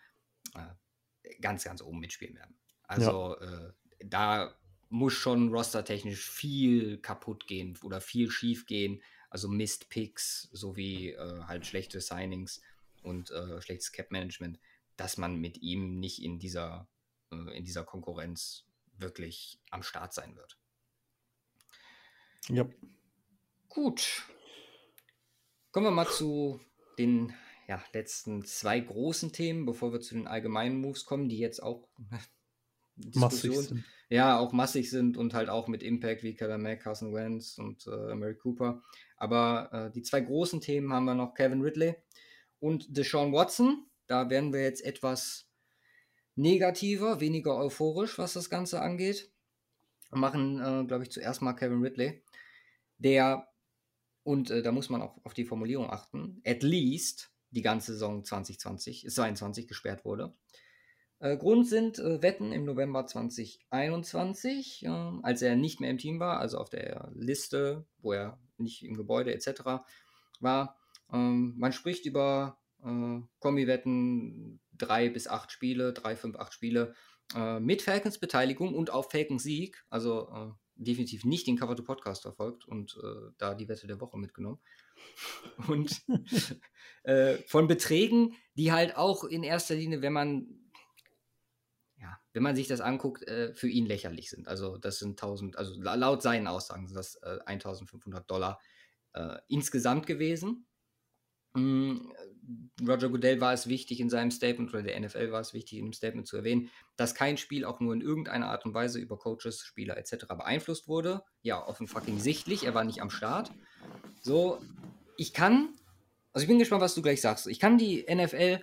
äh, 0.54 1.32
ganz, 1.40 1.64
ganz 1.64 1.82
oben 1.82 2.00
mitspielen 2.00 2.36
werden. 2.36 2.58
Also 2.84 3.38
ja. 3.40 3.68
Äh, 3.68 3.74
da 4.04 4.54
muss 4.90 5.14
schon 5.14 5.54
rostertechnisch 5.54 6.30
viel 6.30 6.98
kaputt 6.98 7.48
gehen 7.48 7.80
oder 7.84 8.02
viel 8.02 8.30
schief 8.30 8.66
gehen. 8.66 9.02
Also 9.30 9.48
Mist-Picks 9.48 10.50
sowie 10.52 11.12
äh, 11.12 11.44
halt 11.46 11.66
schlechte 11.66 12.02
Signings 12.02 12.62
und 13.02 13.32
äh, 13.32 13.62
schlechtes 13.62 13.94
Cap-Management, 13.94 14.60
dass 14.98 15.18
man 15.18 15.40
mit 15.40 15.58
ihm 15.62 16.00
nicht 16.00 16.22
in 16.22 16.38
dieser 16.38 16.90
äh, 17.34 17.58
in 17.58 17.66
dieser 17.66 17.84
Konkurrenz 17.84 18.66
wirklich 18.98 19.60
am 19.72 19.84
Start 19.84 20.14
sein 20.14 20.36
wird. 20.36 20.58
Ja. 22.50 22.68
Gut. 23.70 24.24
Kommen 25.72 25.88
wir 25.88 25.92
mal 25.92 26.08
zu 26.08 26.60
den 26.98 27.34
ja, 27.68 27.84
letzten 27.94 28.44
zwei 28.46 28.80
großen 28.80 29.32
Themen, 29.32 29.66
bevor 29.66 29.94
wir 29.94 30.02
zu 30.02 30.16
den 30.16 30.28
allgemeinen 30.28 30.80
Moves 30.80 31.06
kommen, 31.06 31.30
die 31.30 31.40
jetzt 31.40 31.64
auch 31.64 31.88
massig 32.96 33.56
sind. 33.56 33.84
Ja, 34.10 34.38
auch 34.38 34.52
massig 34.52 34.92
sind 34.92 35.18
und 35.18 35.34
halt 35.34 35.50
auch 35.50 35.68
mit 35.68 35.82
Impact 35.82 36.22
wie 36.22 36.36
Keller 36.36 36.60
Mack, 36.60 36.82
Carson 36.82 37.14
Wentz 37.14 37.58
und 37.58 37.88
äh, 37.88 38.14
Mary 38.14 38.36
Cooper. 38.36 38.84
Aber 39.18 39.70
äh, 39.72 39.92
die 39.92 40.04
zwei 40.04 40.22
großen 40.22 40.62
Themen 40.62 40.94
haben 40.94 41.06
wir 41.06 41.16
noch 41.16 41.34
Kevin 41.34 41.62
Ridley 41.62 41.96
und 42.60 42.96
Deshaun 42.96 43.34
Watson. 43.34 43.88
Da 44.06 44.30
werden 44.30 44.54
wir 44.54 44.62
jetzt 44.62 44.84
etwas 44.84 45.50
negativer, 46.36 47.20
weniger 47.20 47.58
euphorisch, 47.58 48.18
was 48.18 48.34
das 48.34 48.50
Ganze 48.50 48.82
angeht. 48.82 49.32
Machen, 50.12 50.60
äh, 50.60 50.86
glaube 50.86 51.04
ich, 51.04 51.12
zuerst 51.12 51.42
mal 51.42 51.54
Kevin 51.54 51.82
Ridley, 51.82 52.24
der, 52.98 53.48
und 54.24 54.52
äh, 54.52 54.62
da 54.62 54.72
muss 54.72 54.90
man 54.90 55.02
auch 55.02 55.18
auf 55.26 55.34
die 55.34 55.46
Formulierung 55.46 55.90
achten, 55.90 56.42
at 56.46 56.64
least 56.64 57.32
die 57.50 57.62
ganze 57.62 57.94
Saison 57.94 58.24
2020, 58.24 59.08
22 59.10 59.68
gesperrt 59.68 60.06
wurde. 60.06 60.36
Äh, 61.20 61.38
Grund 61.38 61.68
sind 61.68 62.00
äh, 62.00 62.22
Wetten 62.22 62.52
im 62.52 62.66
November 62.66 63.08
2021, 63.08 64.88
als 65.22 65.42
er 65.42 65.56
nicht 65.56 65.80
mehr 65.80 65.90
im 65.90 65.98
Team 65.98 66.20
war, 66.20 66.40
also 66.40 66.58
auf 66.58 66.70
der 66.70 67.12
Liste, 67.16 67.86
wo 68.00 68.14
er 68.14 68.40
nicht 68.58 68.84
im 68.84 68.96
Gebäude 68.96 69.34
etc. 69.34 69.86
war. 70.40 70.78
Ähm, 71.12 71.54
man 71.58 71.72
spricht 71.72 72.06
über 72.06 72.58
äh, 72.84 73.22
Kombi-Wetten, 73.40 74.60
drei 74.74 75.10
bis 75.10 75.28
acht 75.28 75.52
Spiele, 75.52 75.94
drei, 75.94 76.16
fünf, 76.16 76.36
acht 76.36 76.54
Spiele 76.54 76.94
äh, 77.36 77.60
mit 77.60 77.82
Falcons 77.82 78.20
Beteiligung 78.20 78.74
und 78.74 78.90
auf 78.90 79.12
Falcons 79.12 79.44
Sieg, 79.44 79.84
also 79.90 80.30
äh, 80.30 80.52
definitiv 80.76 81.26
nicht 81.26 81.48
den 81.48 81.58
Cover 81.58 81.76
to 81.76 81.84
Podcast 81.84 82.24
verfolgt 82.24 82.66
und 82.66 82.98
äh, 83.02 83.32
da 83.38 83.54
die 83.54 83.68
Wette 83.68 83.88
der 83.88 84.02
Woche 84.02 84.18
mitgenommen. 84.18 84.60
Und 85.68 86.02
äh, 87.04 87.36
von 87.48 87.68
Beträgen, 87.68 88.36
die 88.56 88.72
halt 88.72 88.96
auch 88.96 89.24
in 89.24 89.44
erster 89.44 89.76
Linie, 89.76 90.02
wenn 90.02 90.14
man 90.14 90.48
ja, 91.98 92.20
wenn 92.32 92.44
man 92.44 92.56
sich 92.56 92.68
das 92.68 92.80
anguckt, 92.80 93.28
äh, 93.28 93.54
für 93.54 93.68
ihn 93.68 93.86
lächerlich 93.86 94.30
sind. 94.30 94.48
Also 94.48 94.78
das 94.78 95.00
sind 95.00 95.12
1000, 95.12 95.58
also 95.58 95.80
laut 95.82 96.22
seinen 96.22 96.48
Aussagen 96.48 96.88
sind 96.88 96.96
das 96.96 97.22
1500 97.22 98.30
Dollar 98.30 98.60
insgesamt 99.48 100.08
gewesen. 100.08 100.66
Roger 102.82 103.10
Goodell 103.10 103.40
war 103.40 103.54
es 103.54 103.68
wichtig 103.68 104.00
in 104.00 104.10
seinem 104.10 104.32
Statement 104.32 104.74
oder 104.74 104.84
der 104.84 105.00
NFL 105.00 105.32
war 105.32 105.42
es 105.42 105.54
wichtig 105.54 105.80
in 105.80 105.86
dem 105.86 105.94
Statement 105.94 106.28
zu 106.28 106.38
erwähnen, 106.38 106.70
dass 106.96 107.16
kein 107.16 107.38
Spiel 107.38 107.66
auch 107.66 107.80
nur 107.80 107.94
in 107.94 108.02
irgendeiner 108.02 108.48
Art 108.48 108.66
und 108.66 108.74
Weise 108.74 109.00
über 109.00 109.18
Coaches, 109.18 109.62
Spieler 109.62 109.98
etc. 109.98 110.26
beeinflusst 110.28 110.88
wurde. 110.88 111.24
Ja, 111.42 111.66
offen 111.66 111.88
fucking 111.88 112.20
sichtlich, 112.20 112.66
er 112.66 112.74
war 112.74 112.84
nicht 112.84 113.02
am 113.02 113.10
Start. 113.10 113.52
So, 114.22 114.62
ich 115.18 115.34
kann, 115.34 115.70
also 116.34 116.44
ich 116.44 116.50
bin 116.50 116.60
gespannt, 116.60 116.82
was 116.82 116.96
du 116.96 117.02
gleich 117.02 117.22
sagst. 117.22 117.48
Ich 117.48 117.60
kann 117.60 117.78
die 117.78 118.06
NFL 118.14 118.62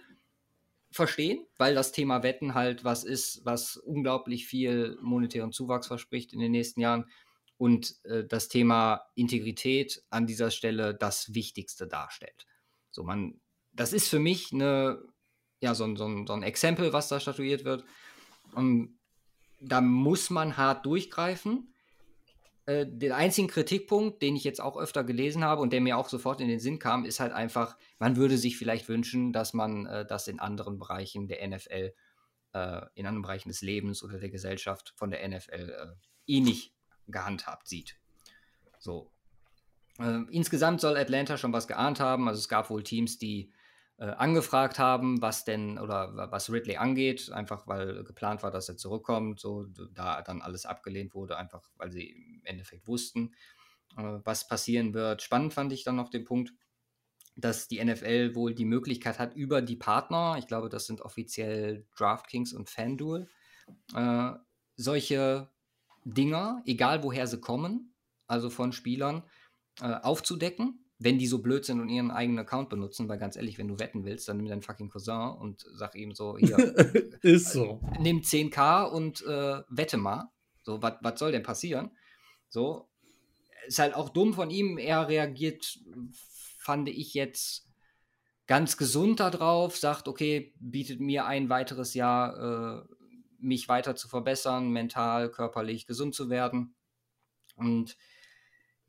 verstehen, 0.90 1.46
weil 1.56 1.74
das 1.74 1.92
Thema 1.92 2.22
Wetten 2.22 2.54
halt 2.54 2.84
was 2.84 3.04
ist, 3.04 3.44
was 3.44 3.76
unglaublich 3.76 4.46
viel 4.46 4.98
monetären 5.00 5.52
Zuwachs 5.52 5.86
verspricht 5.86 6.32
in 6.32 6.40
den 6.40 6.52
nächsten 6.52 6.80
Jahren. 6.80 7.06
und 7.56 7.96
äh, 8.04 8.24
das 8.24 8.48
Thema 8.48 9.02
Integrität 9.14 10.02
an 10.08 10.26
dieser 10.26 10.50
Stelle 10.50 10.94
das 10.94 11.34
Wichtigste 11.34 11.86
darstellt. 11.86 12.46
So, 12.90 13.04
man, 13.04 13.38
das 13.80 13.94
ist 13.94 14.08
für 14.08 14.18
mich 14.18 14.52
eine, 14.52 15.02
ja, 15.62 15.74
so, 15.74 15.96
so, 15.96 16.26
so 16.26 16.32
ein 16.34 16.42
Exempel, 16.42 16.92
was 16.92 17.08
da 17.08 17.18
statuiert 17.18 17.64
wird. 17.64 17.82
Und 18.52 18.98
da 19.58 19.80
muss 19.80 20.28
man 20.28 20.58
hart 20.58 20.84
durchgreifen. 20.84 21.72
Äh, 22.66 22.84
den 22.86 23.12
einzigen 23.12 23.48
Kritikpunkt, 23.48 24.20
den 24.20 24.36
ich 24.36 24.44
jetzt 24.44 24.60
auch 24.60 24.76
öfter 24.76 25.02
gelesen 25.02 25.44
habe 25.44 25.62
und 25.62 25.72
der 25.72 25.80
mir 25.80 25.96
auch 25.96 26.10
sofort 26.10 26.42
in 26.42 26.48
den 26.48 26.60
Sinn 26.60 26.78
kam, 26.78 27.06
ist 27.06 27.20
halt 27.20 27.32
einfach, 27.32 27.78
man 27.98 28.16
würde 28.16 28.36
sich 28.36 28.58
vielleicht 28.58 28.86
wünschen, 28.90 29.32
dass 29.32 29.54
man 29.54 29.86
äh, 29.86 30.04
das 30.04 30.28
in 30.28 30.40
anderen 30.40 30.78
Bereichen 30.78 31.26
der 31.26 31.48
NFL, 31.48 31.94
äh, 32.52 32.80
in 32.92 33.06
anderen 33.06 33.22
Bereichen 33.22 33.48
des 33.48 33.62
Lebens 33.62 34.04
oder 34.04 34.18
der 34.18 34.28
Gesellschaft 34.28 34.92
von 34.94 35.10
der 35.10 35.26
NFL 35.26 35.70
äh, 35.70 35.86
ähnlich 36.26 36.74
gehandhabt 37.06 37.66
sieht. 37.66 37.96
So. 38.78 39.10
Äh, 39.98 40.24
insgesamt 40.30 40.82
soll 40.82 40.98
Atlanta 40.98 41.38
schon 41.38 41.54
was 41.54 41.66
geahnt 41.66 41.98
haben. 41.98 42.28
Also 42.28 42.40
es 42.40 42.48
gab 42.50 42.68
wohl 42.68 42.82
Teams, 42.82 43.16
die 43.16 43.50
äh, 44.00 44.06
angefragt 44.16 44.78
haben, 44.78 45.20
was 45.20 45.44
denn 45.44 45.78
oder 45.78 46.30
was 46.32 46.50
Ridley 46.50 46.78
angeht, 46.78 47.30
einfach 47.32 47.66
weil 47.66 48.02
geplant 48.02 48.42
war, 48.42 48.50
dass 48.50 48.66
er 48.70 48.78
zurückkommt, 48.78 49.40
so 49.40 49.66
da 49.92 50.22
dann 50.22 50.40
alles 50.40 50.64
abgelehnt 50.64 51.14
wurde, 51.14 51.36
einfach 51.36 51.68
weil 51.76 51.92
sie 51.92 52.08
im 52.08 52.40
Endeffekt 52.44 52.88
wussten, 52.88 53.34
äh, 53.98 54.18
was 54.24 54.48
passieren 54.48 54.94
wird. 54.94 55.20
Spannend 55.20 55.52
fand 55.52 55.70
ich 55.72 55.84
dann 55.84 55.96
noch 55.96 56.08
den 56.08 56.24
Punkt, 56.24 56.54
dass 57.36 57.68
die 57.68 57.84
NFL 57.84 58.34
wohl 58.34 58.54
die 58.54 58.64
Möglichkeit 58.64 59.18
hat, 59.18 59.34
über 59.34 59.60
die 59.60 59.76
Partner, 59.76 60.36
ich 60.38 60.46
glaube, 60.46 60.70
das 60.70 60.86
sind 60.86 61.02
offiziell 61.02 61.86
DraftKings 61.94 62.54
und 62.54 62.70
FanDuel, 62.70 63.28
äh, 63.94 64.32
solche 64.76 65.50
Dinger, 66.06 66.62
egal 66.64 67.02
woher 67.02 67.26
sie 67.26 67.38
kommen, 67.38 67.94
also 68.26 68.48
von 68.48 68.72
Spielern, 68.72 69.24
äh, 69.82 69.92
aufzudecken, 69.92 70.79
wenn 71.00 71.18
die 71.18 71.26
so 71.26 71.38
blöd 71.38 71.64
sind 71.64 71.80
und 71.80 71.88
ihren 71.88 72.10
eigenen 72.10 72.40
Account 72.40 72.68
benutzen, 72.68 73.08
weil 73.08 73.18
ganz 73.18 73.34
ehrlich, 73.34 73.56
wenn 73.56 73.68
du 73.68 73.78
wetten 73.78 74.04
willst, 74.04 74.28
dann 74.28 74.36
nimm 74.36 74.48
deinen 74.48 74.60
fucking 74.60 74.90
Cousin 74.90 75.30
und 75.30 75.66
sag 75.72 75.94
ihm 75.94 76.14
so, 76.14 76.36
hier, 76.36 76.56
ist 77.22 77.52
so. 77.52 77.80
Äh, 77.94 78.02
nimm 78.02 78.20
10k 78.20 78.84
und 78.84 79.22
äh, 79.22 79.62
wette 79.70 79.96
mal. 79.96 80.30
So, 80.62 80.82
was 80.82 81.18
soll 81.18 81.32
denn 81.32 81.42
passieren? 81.42 81.90
So, 82.50 82.86
ist 83.66 83.78
halt 83.78 83.94
auch 83.94 84.10
dumm 84.10 84.34
von 84.34 84.50
ihm. 84.50 84.76
Er 84.76 85.08
reagiert, 85.08 85.80
fand 86.58 86.90
ich 86.90 87.14
jetzt 87.14 87.66
ganz 88.46 88.76
gesund 88.76 89.20
darauf, 89.20 89.78
sagt, 89.78 90.06
okay, 90.06 90.52
bietet 90.60 91.00
mir 91.00 91.24
ein 91.24 91.48
weiteres 91.48 91.94
Jahr 91.94 92.82
äh, 92.82 92.94
mich 93.38 93.70
weiter 93.70 93.96
zu 93.96 94.06
verbessern, 94.06 94.70
mental, 94.70 95.30
körperlich 95.30 95.86
gesund 95.86 96.14
zu 96.14 96.28
werden. 96.28 96.74
Und 97.56 97.96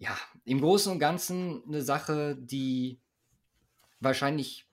ja, 0.02 0.18
im 0.45 0.62
Großen 0.62 0.91
und 0.91 0.97
Ganzen 0.97 1.64
eine 1.68 1.84
Sache, 1.84 2.36
die 2.36 2.99
wahrscheinlich 3.99 4.66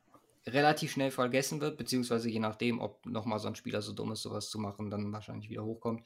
relativ 0.47 0.93
schnell 0.93 1.11
vergessen 1.11 1.61
wird, 1.61 1.77
beziehungsweise 1.77 2.31
je 2.31 2.39
nachdem, 2.41 2.81
ob 2.81 3.05
nochmal 3.05 3.39
so 3.39 3.47
ein 3.47 3.55
Spieler 3.55 3.83
so 3.83 3.93
dumm 3.93 4.13
ist, 4.13 4.23
sowas 4.23 4.49
zu 4.49 4.59
machen, 4.59 4.89
dann 4.89 5.13
wahrscheinlich 5.13 5.51
wieder 5.51 5.65
hochkommt. 5.65 6.03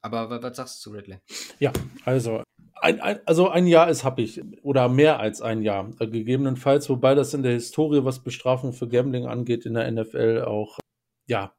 Aber 0.00 0.42
was 0.42 0.56
sagst 0.56 0.78
du 0.78 0.90
zu 0.90 0.96
Ridley? 0.96 1.18
Ja, 1.58 1.70
also 2.06 2.42
ein, 2.80 2.98
ein, 3.02 3.20
also 3.26 3.50
ein 3.50 3.66
Jahr 3.66 3.90
ist 3.90 4.04
happig 4.04 4.40
oder 4.62 4.88
mehr 4.88 5.20
als 5.20 5.42
ein 5.42 5.60
Jahr 5.60 5.90
äh, 6.00 6.06
gegebenenfalls, 6.06 6.88
wobei 6.88 7.14
das 7.14 7.34
in 7.34 7.42
der 7.42 7.52
Historie, 7.52 8.04
was 8.04 8.24
Bestrafung 8.24 8.72
für 8.72 8.88
Gambling 8.88 9.26
angeht, 9.26 9.66
in 9.66 9.74
der 9.74 9.90
NFL 9.92 10.44
auch 10.46 10.78
ja 11.26 11.54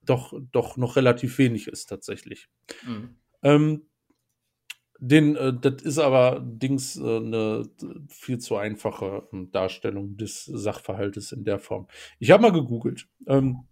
doch, 0.00 0.32
doch 0.50 0.78
noch 0.78 0.96
relativ 0.96 1.36
wenig 1.36 1.68
ist 1.68 1.90
tatsächlich. 1.90 2.48
Mhm. 2.86 3.16
Ähm, 3.42 3.86
den, 5.06 5.36
äh, 5.36 5.52
das 5.60 5.82
ist 5.82 5.98
aber 5.98 6.40
Dings 6.40 6.96
äh, 6.96 7.02
eine 7.16 7.68
viel 8.08 8.38
zu 8.38 8.56
einfache 8.56 9.28
äh, 9.32 9.46
Darstellung 9.52 10.16
des 10.16 10.44
Sachverhaltes 10.46 11.32
in 11.32 11.44
der 11.44 11.58
Form. 11.58 11.88
Ich 12.18 12.30
habe 12.30 12.42
mal 12.42 12.52
gegoogelt. 12.52 13.06
Ähm, 13.26 13.64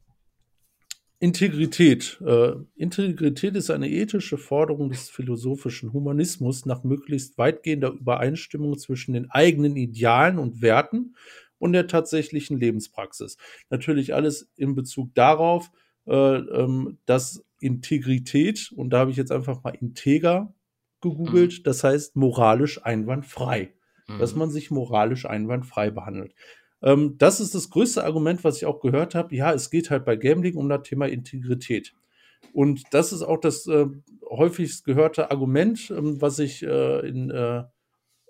Integrität. 1.20 2.20
Äh, 2.26 2.52
Integrität 2.74 3.54
ist 3.54 3.70
eine 3.70 3.88
ethische 3.88 4.36
Forderung 4.36 4.90
des 4.90 5.08
philosophischen 5.08 5.92
Humanismus 5.92 6.66
nach 6.66 6.82
möglichst 6.82 7.38
weitgehender 7.38 7.90
Übereinstimmung 7.90 8.76
zwischen 8.76 9.14
den 9.14 9.30
eigenen 9.30 9.76
Idealen 9.76 10.38
und 10.38 10.60
Werten 10.60 11.14
und 11.58 11.72
der 11.72 11.86
tatsächlichen 11.86 12.58
Lebenspraxis. 12.58 13.38
Natürlich 13.70 14.14
alles 14.14 14.50
in 14.56 14.74
Bezug 14.74 15.14
darauf, 15.14 15.70
äh, 16.06 16.12
ähm, 16.12 16.98
dass 17.06 17.44
Integrität, 17.60 18.72
und 18.74 18.90
da 18.90 18.98
habe 18.98 19.12
ich 19.12 19.16
jetzt 19.16 19.32
einfach 19.32 19.62
mal 19.62 19.76
integer 19.80 20.52
gegoogelt, 21.02 21.58
mhm. 21.58 21.62
das 21.64 21.84
heißt 21.84 22.16
moralisch 22.16 22.82
einwandfrei. 22.84 23.74
Mhm. 24.08 24.18
Dass 24.18 24.34
man 24.34 24.50
sich 24.50 24.70
moralisch 24.70 25.26
einwandfrei 25.26 25.90
behandelt. 25.90 26.34
Ähm, 26.82 27.16
das 27.18 27.40
ist 27.40 27.54
das 27.54 27.70
größte 27.70 28.04
Argument, 28.04 28.42
was 28.44 28.56
ich 28.56 28.66
auch 28.66 28.80
gehört 28.80 29.14
habe. 29.14 29.34
Ja, 29.34 29.52
es 29.52 29.70
geht 29.70 29.90
halt 29.90 30.04
bei 30.04 30.16
Gambling 30.16 30.56
um 30.56 30.68
das 30.68 30.82
Thema 30.82 31.06
Integrität. 31.06 31.94
Und 32.52 32.82
das 32.90 33.12
ist 33.12 33.22
auch 33.22 33.38
das 33.38 33.66
äh, 33.66 33.86
häufigst 34.28 34.84
gehörte 34.84 35.30
Argument, 35.30 35.90
ähm, 35.90 36.20
was 36.20 36.38
ich 36.38 36.62
äh, 36.62 37.06
in 37.06 37.30
äh, 37.30 37.64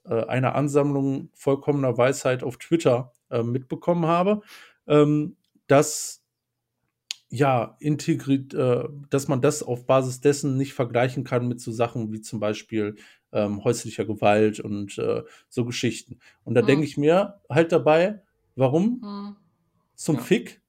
äh 0.04 0.26
einer 0.26 0.54
Ansammlung 0.54 1.30
vollkommener 1.34 1.96
Weisheit 1.96 2.42
auf 2.42 2.58
Twitter 2.58 3.12
äh, 3.30 3.42
mitbekommen 3.42 4.06
habe, 4.06 4.42
ähm, 4.86 5.36
dass 5.66 6.21
ja, 7.35 7.76
integriert, 7.80 8.53
äh, 8.53 8.85
dass 9.09 9.26
man 9.26 9.41
das 9.41 9.62
auf 9.62 9.87
Basis 9.87 10.20
dessen 10.20 10.59
nicht 10.59 10.74
vergleichen 10.74 11.24
kann 11.24 11.49
mit 11.49 11.62
so 11.62 11.72
Sachen 11.72 12.12
wie 12.12 12.20
zum 12.20 12.41
Beispiel 12.41 12.97
ähm, 13.33 13.64
häuslicher 13.64 14.05
Gewalt 14.05 14.61
und 14.61 14.99
äh, 14.99 15.22
so 15.49 15.64
Geschichten. 15.64 16.18
Und 16.45 16.55
da 16.55 16.61
mhm. 16.61 16.66
denke 16.66 16.85
ich 16.85 16.99
mir 16.99 17.41
halt 17.49 17.72
dabei, 17.72 18.22
warum 18.55 19.01
mhm. 19.03 19.37
zum 19.95 20.16
ja. 20.16 20.20
Fick 20.20 20.61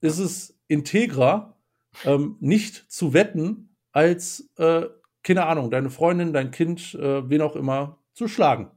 ist 0.00 0.18
es 0.18 0.58
integrer, 0.68 1.58
ähm, 2.06 2.36
nicht 2.40 2.90
zu 2.90 3.12
wetten, 3.12 3.76
als, 3.92 4.48
äh, 4.56 4.86
keine 5.22 5.44
Ahnung, 5.44 5.70
deine 5.70 5.90
Freundin, 5.90 6.32
dein 6.32 6.50
Kind, 6.50 6.94
äh, 6.94 7.28
wen 7.28 7.42
auch 7.42 7.56
immer, 7.56 7.98
zu 8.14 8.26
schlagen. 8.26 8.70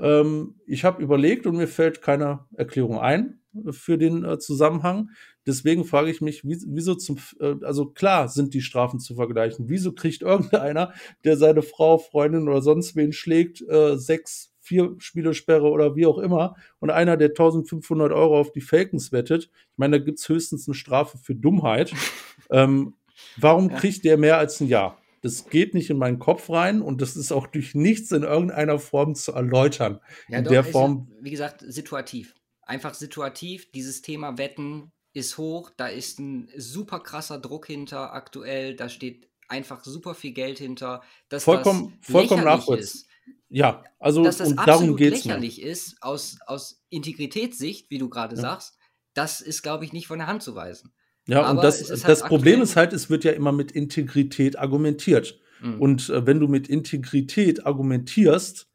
Ähm, 0.00 0.54
ich 0.66 0.84
habe 0.84 1.02
überlegt 1.02 1.46
und 1.46 1.56
mir 1.56 1.68
fällt 1.68 2.02
keine 2.02 2.46
Erklärung 2.56 2.98
ein 2.98 3.40
für 3.70 3.98
den 3.98 4.24
äh, 4.24 4.38
Zusammenhang. 4.38 5.10
Deswegen 5.46 5.84
frage 5.84 6.10
ich 6.10 6.20
mich, 6.20 6.44
wie, 6.44 6.58
wieso 6.66 6.94
zum, 6.94 7.18
äh, 7.40 7.54
also 7.62 7.86
klar 7.86 8.28
sind 8.28 8.54
die 8.54 8.62
Strafen 8.62 8.98
zu 8.98 9.14
vergleichen. 9.14 9.68
Wieso 9.68 9.92
kriegt 9.92 10.22
irgendeiner, 10.22 10.92
der 11.24 11.36
seine 11.36 11.62
Frau, 11.62 11.98
Freundin 11.98 12.48
oder 12.48 12.62
sonst 12.62 12.96
wen 12.96 13.12
schlägt, 13.12 13.62
äh, 13.68 13.96
sechs, 13.96 14.52
vier 14.60 14.94
Spielesperre 14.98 15.68
oder 15.68 15.94
wie 15.94 16.06
auch 16.06 16.18
immer 16.18 16.56
und 16.80 16.90
einer, 16.90 17.18
der 17.18 17.28
1500 17.28 18.12
Euro 18.12 18.40
auf 18.40 18.52
die 18.52 18.62
Falcons 18.62 19.12
wettet, 19.12 19.50
ich 19.52 19.78
meine, 19.78 19.98
da 19.98 20.04
gibt's 20.04 20.26
höchstens 20.28 20.66
eine 20.66 20.74
Strafe 20.74 21.18
für 21.18 21.34
Dummheit. 21.34 21.92
ähm, 22.50 22.94
warum 23.36 23.68
ja. 23.68 23.76
kriegt 23.76 24.04
der 24.04 24.16
mehr 24.16 24.38
als 24.38 24.60
ein 24.60 24.68
Jahr? 24.68 24.98
Das 25.24 25.46
geht 25.46 25.72
nicht 25.72 25.88
in 25.88 25.96
meinen 25.96 26.18
Kopf 26.18 26.50
rein 26.50 26.82
und 26.82 27.00
das 27.00 27.16
ist 27.16 27.32
auch 27.32 27.46
durch 27.46 27.74
nichts 27.74 28.12
in 28.12 28.24
irgendeiner 28.24 28.78
Form 28.78 29.14
zu 29.14 29.32
erläutern. 29.32 30.00
Ja, 30.28 30.36
in 30.36 30.44
doch, 30.44 30.50
der 30.50 30.64
Form. 30.64 31.10
Wie 31.18 31.30
gesagt, 31.30 31.64
situativ. 31.66 32.34
Einfach 32.60 32.92
situativ. 32.92 33.72
Dieses 33.72 34.02
Thema 34.02 34.36
Wetten 34.36 34.92
ist 35.14 35.38
hoch, 35.38 35.70
da 35.78 35.86
ist 35.86 36.18
ein 36.18 36.50
super 36.58 37.00
krasser 37.00 37.38
Druck 37.38 37.66
hinter 37.66 38.12
aktuell, 38.12 38.76
da 38.76 38.90
steht 38.90 39.30
einfach 39.48 39.82
super 39.84 40.14
viel 40.14 40.32
Geld 40.32 40.58
hinter, 40.58 41.02
dass 41.30 41.44
vollkommen, 41.44 41.96
das 42.02 42.10
vollkommen 42.12 42.44
nachvollziehbar. 42.44 43.10
Ja, 43.48 43.84
also 43.98 44.24
dass 44.24 44.36
das 44.36 44.48
und 44.48 44.56
darum 44.56 44.94
geht's 44.94 45.24
lächerlich 45.24 45.56
mir. 45.56 45.68
ist 45.68 46.02
aus, 46.02 46.36
aus 46.46 46.84
Integritätssicht, 46.90 47.88
wie 47.88 47.96
du 47.96 48.10
gerade 48.10 48.36
ja. 48.36 48.42
sagst, 48.42 48.76
das 49.14 49.40
ist, 49.40 49.62
glaube 49.62 49.86
ich, 49.86 49.94
nicht 49.94 50.06
von 50.06 50.18
der 50.18 50.26
Hand 50.26 50.42
zu 50.42 50.54
weisen. 50.54 50.92
Ja, 51.26 51.42
Aber 51.42 51.58
und 51.58 51.64
das, 51.64 51.88
halt 51.90 52.08
das 52.08 52.22
Problem 52.22 52.60
ist 52.60 52.76
halt, 52.76 52.92
es 52.92 53.08
wird 53.08 53.24
ja 53.24 53.32
immer 53.32 53.52
mit 53.52 53.72
Integrität 53.72 54.58
argumentiert. 54.58 55.40
Mhm. 55.62 55.80
Und 55.80 56.10
äh, 56.10 56.26
wenn 56.26 56.40
du 56.40 56.48
mit 56.48 56.68
Integrität 56.68 57.64
argumentierst, 57.66 58.68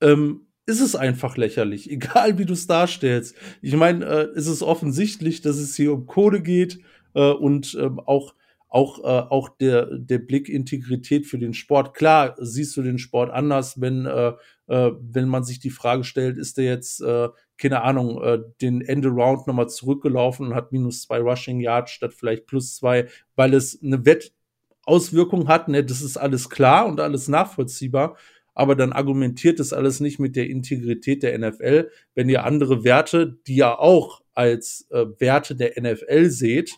ähm, 0.00 0.46
ist 0.66 0.80
es 0.80 0.96
einfach 0.96 1.36
lächerlich, 1.36 1.90
egal 1.90 2.38
wie 2.38 2.44
du 2.44 2.54
es 2.54 2.66
darstellst. 2.66 3.36
Ich 3.62 3.74
meine, 3.76 4.04
äh, 4.04 4.28
es 4.34 4.46
ist 4.46 4.62
offensichtlich, 4.62 5.40
dass 5.40 5.56
es 5.56 5.76
hier 5.76 5.92
um 5.92 6.06
Kohle 6.06 6.42
geht 6.42 6.80
äh, 7.14 7.30
und 7.30 7.76
ähm, 7.80 8.00
auch 8.00 8.34
auch, 8.68 8.98
äh, 8.98 9.26
auch 9.30 9.48
der, 9.48 9.86
der 9.86 10.18
Blick 10.18 10.48
Integrität 10.48 11.26
für 11.26 11.38
den 11.38 11.54
Sport. 11.54 11.94
Klar, 11.94 12.34
siehst 12.38 12.76
du 12.76 12.82
den 12.82 12.98
Sport 12.98 13.30
anders, 13.30 13.80
wenn, 13.80 14.06
äh, 14.06 14.32
äh, 14.68 14.90
wenn 15.00 15.28
man 15.28 15.44
sich 15.44 15.60
die 15.60 15.70
Frage 15.70 16.04
stellt, 16.04 16.38
ist 16.38 16.58
der 16.58 16.64
jetzt, 16.64 17.00
äh, 17.00 17.28
keine 17.58 17.82
Ahnung, 17.82 18.22
äh, 18.22 18.38
den 18.60 18.80
End-Around 18.80 19.46
nochmal 19.46 19.68
zurückgelaufen 19.68 20.48
und 20.48 20.54
hat 20.54 20.72
minus 20.72 21.02
zwei 21.02 21.20
Rushing 21.20 21.60
Yards 21.60 21.92
statt 21.92 22.14
vielleicht 22.14 22.46
plus 22.46 22.76
zwei, 22.76 23.06
weil 23.34 23.54
es 23.54 23.80
eine 23.82 24.04
Wettauswirkung 24.04 25.48
hat. 25.48 25.68
Ne? 25.68 25.84
Das 25.84 26.02
ist 26.02 26.16
alles 26.16 26.50
klar 26.50 26.86
und 26.86 27.00
alles 27.00 27.28
nachvollziehbar 27.28 28.16
aber 28.56 28.74
dann 28.74 28.94
argumentiert 28.94 29.60
es 29.60 29.74
alles 29.74 30.00
nicht 30.00 30.18
mit 30.18 30.34
der 30.34 30.48
Integrität 30.48 31.22
der 31.22 31.38
NFL, 31.38 31.90
wenn 32.14 32.30
ihr 32.30 32.44
andere 32.44 32.84
Werte, 32.84 33.38
die 33.46 33.56
ja 33.56 33.78
auch 33.78 34.22
als 34.32 34.86
äh, 34.90 35.04
Werte 35.18 35.54
der 35.56 35.74
NFL 35.78 36.30
seht, 36.30 36.72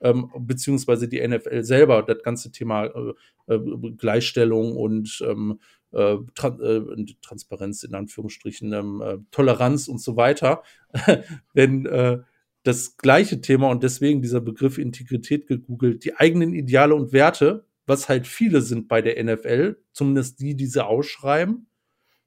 ähm, 0.00 0.30
beziehungsweise 0.38 1.06
die 1.06 1.26
NFL 1.26 1.64
selber, 1.64 2.02
das 2.02 2.22
ganze 2.22 2.50
Thema 2.50 2.86
äh, 2.86 3.54
äh, 3.54 3.60
Gleichstellung 3.98 4.74
und 4.74 5.22
ähm, 5.28 5.60
äh, 5.92 6.16
Tra 6.34 6.58
äh, 6.60 7.04
Transparenz 7.22 7.82
in 7.82 7.94
Anführungsstrichen, 7.94 8.72
ähm, 8.72 9.02
äh, 9.02 9.18
Toleranz 9.30 9.88
und 9.88 10.00
so 10.00 10.16
weiter, 10.16 10.62
wenn 11.54 11.86
äh, 11.86 12.18
das 12.62 12.96
gleiche 12.96 13.40
Thema 13.40 13.70
und 13.70 13.82
deswegen 13.82 14.20
dieser 14.20 14.40
Begriff 14.40 14.78
Integrität 14.78 15.46
gegoogelt, 15.46 16.04
die 16.04 16.16
eigenen 16.16 16.52
Ideale 16.52 16.94
und 16.94 17.12
Werte, 17.12 17.64
was 17.86 18.08
halt 18.08 18.26
viele 18.26 18.60
sind 18.60 18.88
bei 18.88 19.00
der 19.00 19.22
NFL, 19.22 19.76
zumindest 19.92 20.40
die, 20.40 20.54
die 20.54 20.66
sie 20.66 20.84
ausschreiben, 20.84 21.66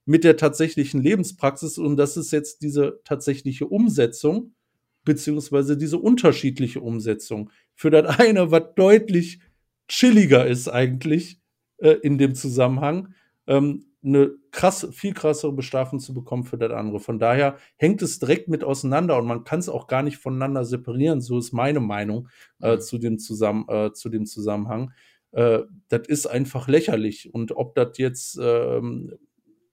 mit 0.06 0.24
der 0.24 0.38
tatsächlichen 0.38 1.02
Lebenspraxis 1.02 1.78
und 1.78 1.98
das 1.98 2.18
ist 2.18 2.32
jetzt 2.32 2.64
diese 2.64 3.02
tatsächliche 3.04 3.68
Umsetzung, 3.68 4.56
beziehungsweise 5.04 5.78
diese 5.78 5.98
unterschiedliche 5.98 6.82
Umsetzung. 6.82 7.52
Für 7.76 7.92
das 7.92 8.20
eine, 8.20 8.52
was 8.52 8.74
deutlich 8.76 9.42
chilliger 9.88 10.48
ist 10.48 10.68
eigentlich 10.68 11.40
äh, 11.78 11.92
in 12.02 12.18
dem 12.18 12.34
Zusammenhang, 12.34 13.14
ähm, 13.52 13.86
eine 14.04 14.32
krass, 14.52 14.88
viel 14.92 15.14
krassere 15.14 15.52
Bestrafung 15.52 16.00
zu 16.00 16.14
bekommen 16.14 16.44
für 16.44 16.58
das 16.58 16.72
andere. 16.72 17.00
Von 17.00 17.20
daher 17.20 17.58
hängt 17.76 18.02
es 18.02 18.18
direkt 18.18 18.48
mit 18.48 18.64
auseinander 18.64 19.18
und 19.18 19.28
man 19.28 19.44
kann 19.44 19.60
es 19.60 19.70
auch 19.70 19.88
gar 19.88 20.02
nicht 20.02 20.18
voneinander 20.18 20.66
separieren. 20.66 21.22
So 21.22 21.38
ist 21.38 21.52
meine 21.52 21.82
Meinung 21.82 22.30
äh, 22.62 22.76
mhm. 22.76 22.82
zu, 22.82 22.98
dem 22.98 23.20
Zusammen, 23.20 23.66
äh, 23.68 23.92
zu 23.92 24.10
dem 24.10 24.26
Zusammenhang. 24.26 24.94
Äh, 25.32 25.60
das 25.90 26.08
ist 26.08 26.26
einfach 26.28 26.68
lächerlich. 26.68 27.32
Und 27.34 27.52
ob 27.52 27.76
das 27.76 27.98
jetzt, 27.98 28.40
ähm, 28.42 29.14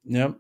ja, 0.03 0.37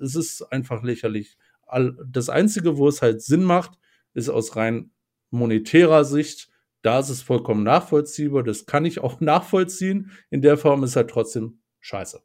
es 0.00 0.14
ist 0.14 0.42
einfach 0.42 0.82
lächerlich. 0.82 1.36
All, 1.66 1.98
das 2.06 2.30
Einzige, 2.30 2.78
wo 2.78 2.88
es 2.88 3.02
halt 3.02 3.20
Sinn 3.20 3.42
macht, 3.42 3.72
ist 4.14 4.30
aus 4.30 4.56
rein 4.56 4.90
monetärer 5.30 6.04
Sicht. 6.04 6.48
Da 6.80 7.00
ist 7.00 7.10
es 7.10 7.22
vollkommen 7.22 7.64
nachvollziehbar. 7.64 8.42
Das 8.42 8.64
kann 8.64 8.86
ich 8.86 9.00
auch 9.00 9.20
nachvollziehen. 9.20 10.12
In 10.30 10.40
der 10.40 10.56
Form 10.56 10.82
ist 10.84 10.96
halt 10.96 11.10
trotzdem 11.10 11.60
scheiße 11.80 12.22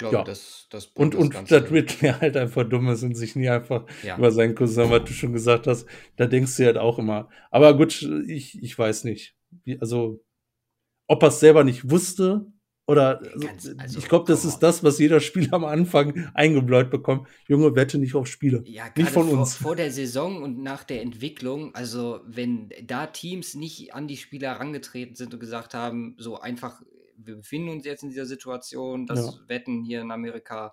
glaube, 0.00 0.16
ja. 0.16 0.24
das, 0.24 0.66
das 0.70 0.86
Und, 0.86 1.14
das 1.14 1.20
und 1.20 1.50
das 1.50 1.70
wird 1.70 2.02
mir 2.02 2.20
halt 2.20 2.36
einfach 2.36 2.68
dumm 2.68 2.88
ist 2.88 3.02
und 3.02 3.14
sich 3.14 3.36
nie 3.36 3.48
einfach 3.48 3.86
ja. 4.02 4.18
über 4.18 4.32
seinen 4.32 4.54
Cousin, 4.54 4.90
was 4.90 5.04
du 5.04 5.12
schon 5.12 5.32
gesagt 5.32 5.66
hast, 5.66 5.86
da 6.16 6.26
denkst 6.26 6.56
du 6.56 6.64
halt 6.64 6.78
auch 6.78 6.98
immer. 6.98 7.28
Aber 7.50 7.76
gut, 7.76 8.02
ich, 8.26 8.60
ich 8.60 8.76
weiß 8.76 9.04
nicht. 9.04 9.36
Wie, 9.64 9.80
also, 9.80 10.24
ob 11.06 11.22
er 11.22 11.28
es 11.28 11.40
selber 11.40 11.64
nicht 11.64 11.90
wusste 11.90 12.46
oder 12.86 13.20
Ganz, 13.38 13.70
also, 13.78 13.98
ich 13.98 14.08
glaube, 14.08 14.24
das 14.26 14.44
ist 14.44 14.58
das, 14.60 14.82
was 14.82 14.98
jeder 14.98 15.20
Spieler 15.20 15.52
am 15.52 15.64
Anfang 15.64 16.28
eingebläut 16.34 16.90
bekommt. 16.90 17.28
Junge, 17.46 17.76
wette 17.76 17.98
nicht 17.98 18.16
auf 18.16 18.26
Spiele. 18.26 18.62
Ja, 18.64 18.84
nicht 18.96 19.10
von 19.10 19.28
vor, 19.28 19.38
uns. 19.38 19.54
Vor 19.54 19.76
der 19.76 19.92
Saison 19.92 20.42
und 20.42 20.60
nach 20.62 20.82
der 20.82 21.02
Entwicklung, 21.02 21.74
also 21.74 22.20
wenn 22.26 22.70
da 22.82 23.06
Teams 23.06 23.54
nicht 23.54 23.94
an 23.94 24.08
die 24.08 24.16
Spieler 24.16 24.54
herangetreten 24.54 25.14
sind 25.14 25.34
und 25.34 25.40
gesagt 25.40 25.74
haben, 25.74 26.16
so 26.18 26.40
einfach 26.40 26.82
wir 27.24 27.36
befinden 27.36 27.70
uns 27.70 27.84
jetzt 27.84 28.02
in 28.02 28.08
dieser 28.08 28.26
Situation, 28.26 29.06
dass 29.06 29.26
ja. 29.26 29.48
Wetten 29.48 29.82
hier 29.82 30.00
in 30.00 30.10
Amerika 30.10 30.72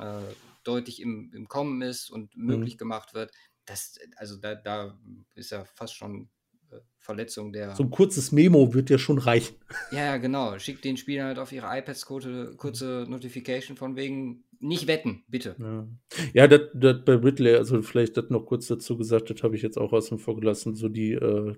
äh, 0.00 0.20
deutlich 0.64 1.00
im, 1.00 1.30
im 1.34 1.48
Kommen 1.48 1.82
ist 1.82 2.10
und 2.10 2.36
möglich 2.36 2.74
mhm. 2.74 2.78
gemacht 2.78 3.14
wird. 3.14 3.32
Das, 3.66 3.98
also 4.16 4.36
da, 4.36 4.54
da 4.54 4.98
ist 5.34 5.50
ja 5.50 5.64
fast 5.64 5.94
schon 5.94 6.28
äh, 6.70 6.76
Verletzung 6.98 7.52
der. 7.52 7.74
So 7.74 7.84
ein 7.84 7.90
kurzes 7.90 8.32
Memo 8.32 8.74
wird 8.74 8.90
ja 8.90 8.98
schon 8.98 9.18
reichen. 9.18 9.56
Ja, 9.90 10.16
genau. 10.16 10.58
Schickt 10.58 10.84
den 10.84 10.96
Spielern 10.96 11.28
halt 11.28 11.38
auf 11.38 11.52
ihre 11.52 11.66
iPads 11.78 12.06
kurze, 12.06 12.54
kurze 12.56 13.06
Notification 13.08 13.76
von 13.76 13.96
wegen 13.96 14.44
nicht 14.60 14.86
wetten, 14.86 15.24
bitte. 15.28 15.56
Ja, 15.58 15.86
ja 16.32 16.48
das, 16.48 16.60
das 16.74 17.04
bei 17.04 17.14
Ridley, 17.14 17.54
also 17.54 17.82
vielleicht 17.82 18.16
das 18.16 18.30
noch 18.30 18.46
kurz 18.46 18.66
dazu 18.66 18.96
gesagt, 18.96 19.30
das 19.30 19.42
habe 19.42 19.56
ich 19.56 19.62
jetzt 19.62 19.76
auch 19.76 19.92
außen 19.92 20.18
vor 20.18 20.40
gelassen, 20.40 20.74
so 20.74 20.88
die 20.88 21.12
äh, 21.12 21.54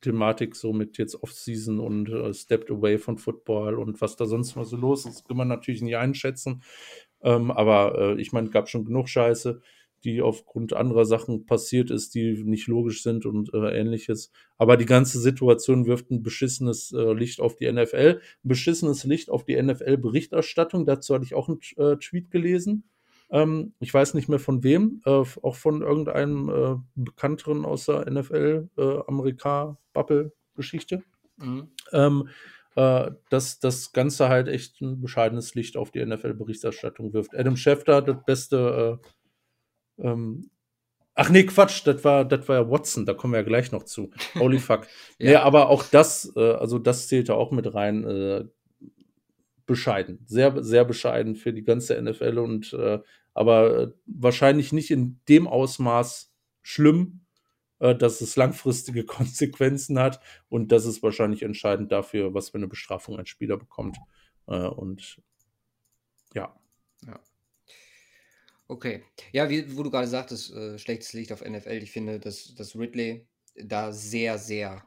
Thematik 0.00 0.56
so 0.56 0.72
mit 0.72 0.98
jetzt 0.98 1.22
Off-Season 1.22 1.78
und 1.78 2.08
äh, 2.08 2.32
Stepped 2.32 2.70
Away 2.70 2.98
von 2.98 3.18
Football 3.18 3.78
und 3.78 4.00
was 4.00 4.16
da 4.16 4.26
sonst 4.26 4.56
mal 4.56 4.64
so 4.64 4.76
los 4.76 5.06
ist, 5.06 5.26
kann 5.26 5.36
man 5.36 5.48
natürlich 5.48 5.82
nicht 5.82 5.96
einschätzen. 5.96 6.62
Ähm, 7.22 7.50
aber 7.50 7.98
äh, 7.98 8.20
ich 8.20 8.32
meine, 8.32 8.50
gab 8.50 8.68
schon 8.68 8.84
genug 8.84 9.08
Scheiße, 9.08 9.60
die 10.04 10.22
aufgrund 10.22 10.72
anderer 10.72 11.04
Sachen 11.04 11.46
passiert 11.46 11.90
ist, 11.90 12.14
die 12.14 12.42
nicht 12.44 12.66
logisch 12.66 13.02
sind 13.02 13.26
und 13.26 13.52
äh, 13.52 13.78
ähnliches. 13.78 14.32
Aber 14.56 14.76
die 14.76 14.86
ganze 14.86 15.20
Situation 15.20 15.86
wirft 15.86 16.10
ein 16.10 16.22
beschissenes 16.22 16.92
äh, 16.92 17.12
Licht 17.12 17.40
auf 17.40 17.56
die 17.56 17.70
NFL, 17.70 18.20
ein 18.20 18.48
beschissenes 18.48 19.04
Licht 19.04 19.28
auf 19.30 19.44
die 19.44 19.60
NFL-Berichterstattung. 19.60 20.86
Dazu 20.86 21.14
hatte 21.14 21.24
ich 21.24 21.34
auch 21.34 21.48
einen 21.48 21.60
äh, 21.76 21.96
Tweet 21.96 22.30
gelesen. 22.30 22.84
Ähm, 23.30 23.74
ich 23.78 23.94
weiß 23.94 24.14
nicht 24.14 24.28
mehr 24.28 24.38
von 24.38 24.62
wem, 24.64 25.00
äh, 25.04 25.10
auch 25.10 25.54
von 25.56 25.82
irgendeinem 25.82 26.48
äh, 26.48 26.76
Bekannteren 26.94 27.64
aus 27.64 27.86
der 27.86 28.10
NFL, 28.10 28.68
äh, 28.76 28.98
Amerika-Bubble-Geschichte. 29.06 31.02
Mhm. 31.36 31.68
Ähm, 31.92 32.28
äh, 32.76 33.10
dass 33.30 33.58
das 33.60 33.92
Ganze 33.92 34.28
halt 34.28 34.48
echt 34.48 34.80
ein 34.80 35.00
bescheidenes 35.00 35.54
Licht 35.54 35.76
auf 35.76 35.90
die 35.90 36.04
NFL-Berichterstattung 36.04 37.12
wirft. 37.12 37.36
Adam 37.36 37.56
Schefter, 37.56 38.02
das 38.02 38.16
beste. 38.24 39.00
Äh, 39.98 40.06
ähm, 40.06 40.50
ach 41.14 41.30
nee, 41.30 41.44
Quatsch, 41.44 41.86
das 41.86 42.04
war, 42.04 42.24
das 42.24 42.48
war 42.48 42.56
ja 42.56 42.70
Watson, 42.70 43.06
da 43.06 43.14
kommen 43.14 43.32
wir 43.32 43.40
ja 43.40 43.46
gleich 43.46 43.72
noch 43.72 43.84
zu. 43.84 44.10
Holy 44.38 44.58
fuck. 44.60 44.86
ja. 45.18 45.30
Nee, 45.30 45.34
aber 45.36 45.68
auch 45.68 45.84
das, 45.84 46.32
äh, 46.36 46.52
also 46.52 46.78
das 46.78 47.08
zählte 47.08 47.34
auch 47.34 47.50
mit 47.50 47.74
rein. 47.74 48.04
Äh, 48.04 48.44
bescheiden, 49.66 50.18
sehr, 50.26 50.64
sehr 50.64 50.84
bescheiden 50.84 51.36
für 51.36 51.52
die 51.52 51.62
ganze 51.62 52.02
NFL 52.02 52.38
und 52.38 52.72
äh, 52.72 52.98
aber 53.34 53.78
äh, 53.78 53.92
wahrscheinlich 54.06 54.72
nicht 54.72 54.90
in 54.90 55.20
dem 55.28 55.46
Ausmaß 55.46 56.32
schlimm, 56.62 57.20
äh, 57.78 57.94
dass 57.94 58.20
es 58.20 58.36
langfristige 58.36 59.04
Konsequenzen 59.06 59.98
hat 59.98 60.20
und 60.48 60.72
das 60.72 60.86
ist 60.86 61.02
wahrscheinlich 61.02 61.42
entscheidend 61.42 61.92
dafür, 61.92 62.34
was 62.34 62.50
für 62.50 62.58
eine 62.58 62.68
Bestrafung 62.68 63.18
ein 63.18 63.26
Spieler 63.26 63.56
bekommt. 63.56 63.98
Äh, 64.46 64.66
und 64.66 65.20
ja. 66.34 66.54
Ja. 67.06 67.20
Okay. 68.68 69.04
Ja, 69.32 69.48
wie, 69.50 69.76
wo 69.76 69.82
du 69.82 69.90
gerade 69.90 70.06
sagtest, 70.06 70.54
schlechtes 70.80 71.12
Licht 71.12 71.32
auf 71.32 71.44
NFL, 71.44 71.80
ich 71.82 71.90
finde, 71.90 72.20
dass, 72.20 72.54
dass 72.54 72.76
Ridley 72.76 73.26
da 73.56 73.92
sehr, 73.92 74.38
sehr 74.38 74.84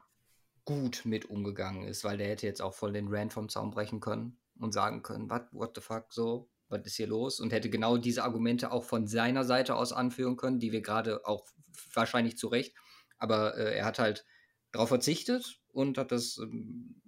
gut 0.64 1.02
mit 1.04 1.26
umgegangen 1.26 1.84
ist, 1.84 2.04
weil 2.04 2.16
der 2.16 2.28
hätte 2.28 2.46
jetzt 2.46 2.62
auch 2.62 2.74
voll 2.74 2.92
den 2.92 3.08
Rand 3.08 3.32
vom 3.32 3.48
Zaun 3.48 3.70
brechen 3.70 4.00
können 4.00 4.38
und 4.58 4.72
sagen 4.72 5.02
können, 5.02 5.28
what, 5.30 5.46
what 5.52 5.72
the 5.74 5.80
fuck, 5.80 6.06
so, 6.10 6.48
was 6.68 6.82
ist 6.84 6.96
hier 6.96 7.06
los? 7.06 7.40
Und 7.40 7.52
hätte 7.52 7.70
genau 7.70 7.96
diese 7.96 8.24
Argumente 8.24 8.72
auch 8.72 8.84
von 8.84 9.06
seiner 9.06 9.44
Seite 9.44 9.74
aus 9.76 9.92
anführen 9.92 10.36
können, 10.36 10.58
die 10.58 10.72
wir 10.72 10.80
gerade 10.80 11.26
auch 11.26 11.46
wahrscheinlich 11.92 12.36
zu 12.36 12.48
Recht. 12.48 12.74
Aber 13.18 13.56
äh, 13.56 13.76
er 13.76 13.84
hat 13.84 13.98
halt 13.98 14.24
darauf 14.72 14.88
verzichtet 14.88 15.60
und 15.68 15.98
hat 15.98 16.12
das, 16.12 16.38
ähm, 16.38 17.00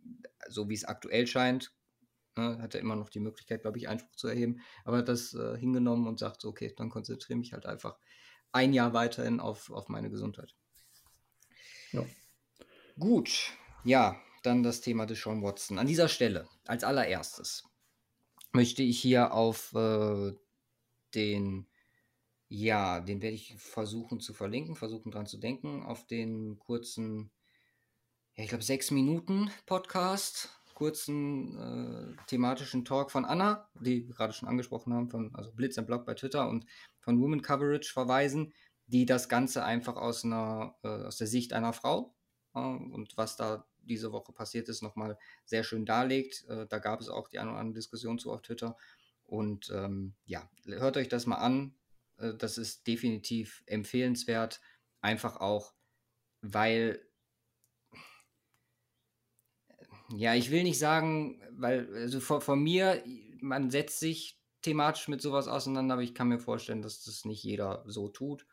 so 0.49 0.69
wie 0.69 0.75
es 0.75 0.85
aktuell 0.85 1.27
scheint, 1.27 1.73
ne, 2.37 2.59
hat 2.61 2.75
er 2.75 2.81
immer 2.81 2.97
noch 2.97 3.11
die 3.11 3.21
Möglichkeit, 3.21 3.63
glaube 3.63 3.79
ich, 3.79 3.89
Einspruch 3.89 4.17
zu 4.17 4.29
erheben, 4.29 4.61
aber 4.85 4.99
hat 4.99 5.09
das 5.09 5.35
äh, 5.35 5.57
hingenommen 5.59 6.07
und 6.07 6.19
sagt, 6.19 6.45
okay, 6.45 6.73
dann 6.77 6.91
konzentriere 6.91 7.39
mich 7.39 7.53
halt 7.53 7.67
einfach 7.67 7.99
ein 8.53 8.73
Jahr 8.73 8.93
weiterhin 8.93 9.41
auf, 9.41 9.71
auf 9.71 9.89
meine 9.89 10.11
Gesundheit. 10.11 10.55
Ja. 11.93 12.05
Gut, 12.99 13.53
ja, 13.85 14.21
dann 14.43 14.63
das 14.63 14.81
Thema 14.81 15.07
des 15.07 15.21
Sean 15.21 15.43
Watson. 15.43 15.79
An 15.79 15.87
dieser 15.87 16.09
Stelle, 16.09 16.49
als 16.67 16.85
allererstes, 16.85 17.65
möchte 18.57 18.83
ich 18.83 18.99
hier 18.99 19.33
auf 19.33 19.75
äh, 19.75 20.33
den, 21.15 21.67
ja, 22.49 23.01
den 23.01 23.21
werde 23.21 23.37
ich 23.37 23.55
versuchen 23.57 24.19
zu 24.19 24.33
verlinken, 24.33 24.77
versuchen 24.77 25.13
dran 25.13 25.27
zu 25.27 25.37
denken, 25.37 25.83
auf 25.83 26.07
den 26.07 26.59
kurzen, 26.59 27.31
ja, 28.35 28.45
ich 28.45 28.49
glaube, 28.49 28.65
sechs 28.65 28.91
Minuten 28.91 29.51
Podcast, 29.67 30.49
kurzen 30.75 31.59
äh, 31.59 32.17
thematischen 32.27 32.85
Talk 32.87 33.11
von 33.11 33.27
Anna, 33.27 33.69
die 33.75 34.09
wir 34.09 34.15
gerade 34.15 34.33
schon 34.33 34.49
angesprochen 34.49 34.93
haben, 34.95 35.11
von 35.11 35.35
also 35.35 35.53
Blitz 35.53 35.77
im 35.77 35.87
Blog 35.87 36.07
bei 36.07 36.15
Twitter 36.15 36.49
und 36.49 36.67
von 37.01 37.21
Woman 37.21 37.43
Coverage 37.43 37.93
verweisen, 37.93 38.55
die 38.87 39.05
das 39.05 39.29
Ganze 39.29 39.65
einfach 39.65 39.97
aus 39.97 40.25
einer, 40.25 40.77
äh, 40.83 40.89
aus 40.89 41.19
der 41.19 41.27
Sicht 41.27 41.53
einer 41.53 41.75
Frau 41.75 42.15
äh, 42.55 42.61
und 42.61 43.17
was 43.19 43.37
da 43.37 43.67
diese 43.87 44.13
Woche 44.13 44.33
passiert 44.33 44.69
ist, 44.69 44.83
nochmal 44.83 45.19
sehr 45.45 45.65
schön 45.65 45.87
darlegt. 45.87 46.45
Äh, 46.49 46.67
da 46.67 46.79
gab 46.79 47.01
es 47.01 47.09
auch 47.09 47.29
die 47.29 47.39
eine 47.39 47.51
oder 47.51 47.61
andere 47.61 47.75
Diskussion 47.75 48.19
zu 48.19 48.33
auf 48.33 48.43
Twitter. 48.43 48.77
Und 49.25 49.71
ähm, 49.75 50.15
ja, 50.25 50.49
hört 50.67 50.97
euch 50.97 51.09
das 51.09 51.27
mal 51.27 51.37
an. 51.37 51.75
Äh, 52.19 52.35
das 52.35 52.59
ist 52.59 52.87
definitiv 52.87 53.63
empfehlenswert. 53.67 54.61
Einfach 55.01 55.37
auch, 55.37 55.75
weil, 56.41 57.01
ja, 60.15 60.35
ich 60.35 60.51
will 60.51 60.63
nicht 60.63 60.79
sagen, 60.79 61.41
weil, 61.51 61.93
also 61.95 62.21
von, 62.21 62.41
von 62.41 62.63
mir, 62.63 63.03
man 63.41 63.71
setzt 63.71 64.01
sich 64.01 64.41
thematisch 64.63 65.09
mit 65.09 65.23
sowas 65.23 65.49
auseinander, 65.49 65.95
aber 65.95 66.03
ich 66.03 66.15
kann 66.15 66.29
mir 66.29 66.39
vorstellen, 66.41 66.83
dass 66.83 67.05
das 67.05 67.25
nicht 67.25 67.43
jeder 67.45 67.85
so 67.87 68.09
tut 68.09 68.47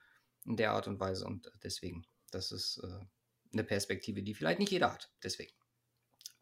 in 0.46 0.58
der 0.58 0.72
Art 0.72 0.88
und 0.88 1.00
Weise. 1.00 1.26
Und 1.26 1.52
deswegen, 1.64 2.06
das 2.32 2.52
ist 2.52 2.78
äh, 2.84 3.06
eine 3.54 3.64
Perspektive, 3.64 4.24
die 4.24 4.34
vielleicht 4.34 4.60
nicht 4.60 4.72
jeder 4.72 4.93
hat. 4.93 5.12
Deswegen. 5.24 5.54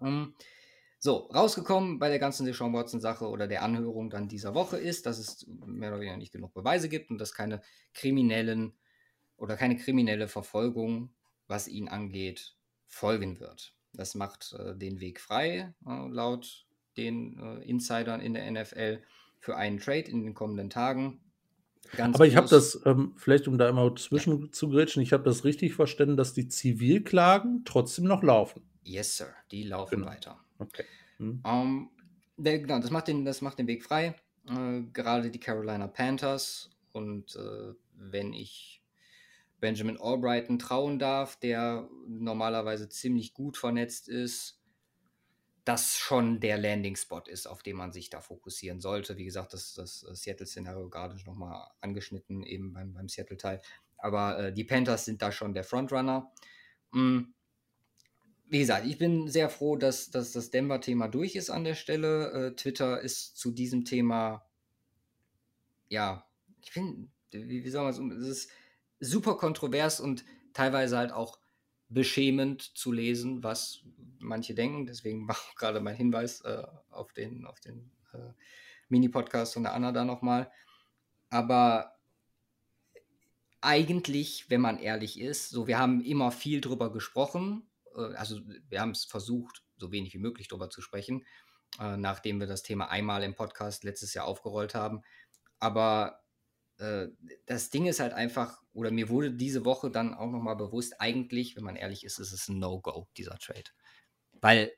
Ähm, 0.01 0.35
so, 0.99 1.29
rausgekommen 1.33 1.97
bei 1.97 2.09
der 2.09 2.19
ganzen 2.19 2.45
Deshaun 2.45 2.73
Watson-Sache 2.73 3.27
oder 3.27 3.47
der 3.47 3.63
Anhörung 3.63 4.09
dann 4.09 4.27
dieser 4.27 4.53
Woche 4.53 4.77
ist, 4.77 5.05
dass 5.05 5.17
es 5.17 5.47
mehr 5.47 5.89
oder 5.89 5.99
weniger 5.99 6.17
nicht 6.17 6.31
genug 6.31 6.53
Beweise 6.53 6.89
gibt 6.89 7.09
und 7.09 7.17
dass 7.17 7.33
keine 7.33 7.61
kriminellen 7.93 8.73
oder 9.37 9.57
keine 9.57 9.77
kriminelle 9.77 10.27
Verfolgung 10.27 11.13
was 11.51 11.67
ihn 11.67 11.89
angeht, 11.89 12.55
folgen 12.87 13.39
wird. 13.39 13.75
Das 13.93 14.15
macht 14.15 14.53
äh, 14.53 14.75
den 14.75 14.99
Weg 14.99 15.19
frei, 15.19 15.75
äh, 15.85 16.07
laut 16.07 16.65
den 16.97 17.37
äh, 17.37 17.69
Insidern 17.69 18.21
in 18.21 18.33
der 18.33 18.49
NFL, 18.49 19.03
für 19.39 19.57
einen 19.57 19.79
Trade 19.79 20.09
in 20.09 20.23
den 20.23 20.33
kommenden 20.33 20.69
Tagen. 20.69 21.19
Ganz 21.95 22.15
Aber 22.15 22.25
ich 22.25 22.35
habe 22.35 22.47
das, 22.47 22.81
ähm, 22.85 23.13
vielleicht 23.17 23.47
um 23.47 23.57
da 23.57 23.67
immer 23.67 23.95
zwischen 23.95 24.43
ja. 24.43 24.51
zu 24.51 24.69
grätschen, 24.69 25.01
ich 25.01 25.13
habe 25.13 25.23
das 25.23 25.43
richtig 25.43 25.73
verstanden, 25.73 26.15
dass 26.15 26.33
die 26.33 26.47
Zivilklagen 26.47 27.63
trotzdem 27.65 28.05
noch 28.05 28.23
laufen. 28.23 28.61
Yes, 28.83 29.17
Sir, 29.17 29.33
die 29.51 29.63
laufen 29.63 29.97
genau. 29.97 30.07
weiter. 30.07 30.39
Okay. 30.57 30.85
Hm. 31.17 31.41
Um, 31.43 31.51
ähm, 31.51 31.89
der, 32.37 32.59
genau, 32.59 32.79
das 32.79 32.91
macht, 32.91 33.07
den, 33.07 33.25
das 33.25 33.41
macht 33.41 33.59
den 33.59 33.67
Weg 33.67 33.83
frei. 33.83 34.15
Äh, 34.47 34.81
gerade 34.93 35.29
die 35.29 35.39
Carolina 35.39 35.87
Panthers. 35.87 36.69
Und 36.93 37.35
äh, 37.35 37.73
wenn 37.93 38.33
ich 38.33 38.81
Benjamin 39.59 39.97
Albrighton 39.99 40.59
trauen 40.59 40.97
darf, 40.97 41.37
der 41.37 41.87
normalerweise 42.07 42.89
ziemlich 42.89 43.33
gut 43.33 43.57
vernetzt 43.57 44.09
ist, 44.09 44.60
das 45.63 45.97
schon 45.97 46.39
der 46.39 46.57
Landing-Spot 46.57 47.23
ist, 47.27 47.47
auf 47.47 47.61
den 47.61 47.75
man 47.75 47.91
sich 47.91 48.09
da 48.09 48.19
fokussieren 48.19 48.81
sollte. 48.81 49.17
Wie 49.17 49.25
gesagt, 49.25 49.53
das, 49.53 49.73
das 49.75 49.99
Seattle-Szenario 49.99 50.89
gerade 50.89 51.15
nochmal 51.25 51.69
angeschnitten, 51.81 52.43
eben 52.43 52.73
beim, 52.73 52.93
beim 52.93 53.07
Seattle-Teil. 53.07 53.61
Aber 53.97 54.39
äh, 54.39 54.53
die 54.53 54.63
Panthers 54.63 55.05
sind 55.05 55.21
da 55.21 55.31
schon 55.31 55.53
der 55.53 55.63
Frontrunner. 55.63 56.31
Mhm. 56.91 57.33
Wie 58.47 58.59
gesagt, 58.59 58.85
ich 58.85 58.97
bin 58.97 59.29
sehr 59.29 59.49
froh, 59.49 59.77
dass, 59.77 60.09
dass 60.09 60.31
das 60.31 60.49
Denver-Thema 60.49 61.07
durch 61.07 61.35
ist 61.35 61.49
an 61.49 61.63
der 61.63 61.75
Stelle. 61.75 62.31
Äh, 62.31 62.55
Twitter 62.55 62.99
ist 62.99 63.37
zu 63.37 63.51
diesem 63.51 63.85
Thema, 63.85 64.45
ja, 65.89 66.25
ich 66.61 66.71
finde, 66.71 67.07
wie, 67.31 67.63
wie 67.63 67.69
soll 67.69 67.83
man 67.83 68.11
es, 68.11 68.27
es 68.27 68.27
ist 68.27 68.51
super 68.99 69.37
kontrovers 69.37 69.99
und 69.99 70.25
teilweise 70.53 70.97
halt 70.97 71.11
auch 71.11 71.40
beschämend 71.93 72.61
zu 72.77 72.91
lesen, 72.91 73.43
was 73.43 73.83
manche 74.19 74.55
denken. 74.55 74.85
Deswegen 74.85 75.27
war 75.27 75.35
auch 75.35 75.55
gerade 75.55 75.79
mein 75.79 75.95
Hinweis 75.95 76.41
äh, 76.41 76.63
auf 76.89 77.13
den, 77.13 77.45
auf 77.45 77.59
den 77.59 77.91
äh, 78.13 78.33
Mini-Podcast 78.89 79.53
von 79.53 79.63
der 79.63 79.73
Anna 79.73 79.91
da 79.91 80.05
nochmal. 80.05 80.51
Aber 81.29 81.95
eigentlich, 83.61 84.49
wenn 84.49 84.61
man 84.61 84.79
ehrlich 84.79 85.19
ist, 85.19 85.49
so 85.49 85.67
wir 85.67 85.77
haben 85.77 86.01
immer 86.01 86.31
viel 86.31 86.61
drüber 86.61 86.91
gesprochen. 86.91 87.69
Äh, 87.95 88.15
also 88.15 88.41
wir 88.69 88.81
haben 88.81 88.91
es 88.91 89.05
versucht, 89.05 89.63
so 89.77 89.91
wenig 89.91 90.13
wie 90.13 90.19
möglich 90.19 90.47
drüber 90.47 90.69
zu 90.69 90.81
sprechen, 90.81 91.25
äh, 91.79 91.97
nachdem 91.97 92.39
wir 92.39 92.47
das 92.47 92.63
Thema 92.63 92.89
einmal 92.89 93.23
im 93.23 93.35
Podcast 93.35 93.83
letztes 93.83 94.13
Jahr 94.13 94.25
aufgerollt 94.25 94.75
haben. 94.75 95.01
Aber 95.59 96.20
äh, 96.81 97.09
das 97.45 97.69
Ding 97.69 97.85
ist 97.85 97.99
halt 97.99 98.13
einfach, 98.13 98.61
oder 98.73 98.91
mir 98.91 99.09
wurde 99.09 99.31
diese 99.31 99.65
Woche 99.65 99.91
dann 99.91 100.13
auch 100.13 100.29
nochmal 100.29 100.55
bewusst, 100.55 100.99
eigentlich, 100.99 101.55
wenn 101.55 101.63
man 101.63 101.75
ehrlich 101.75 102.03
ist, 102.03 102.19
ist 102.19 102.31
es 102.31 102.49
ein 102.49 102.59
No-Go, 102.59 103.07
dieser 103.17 103.37
Trade. 103.37 103.69
Weil 104.41 104.73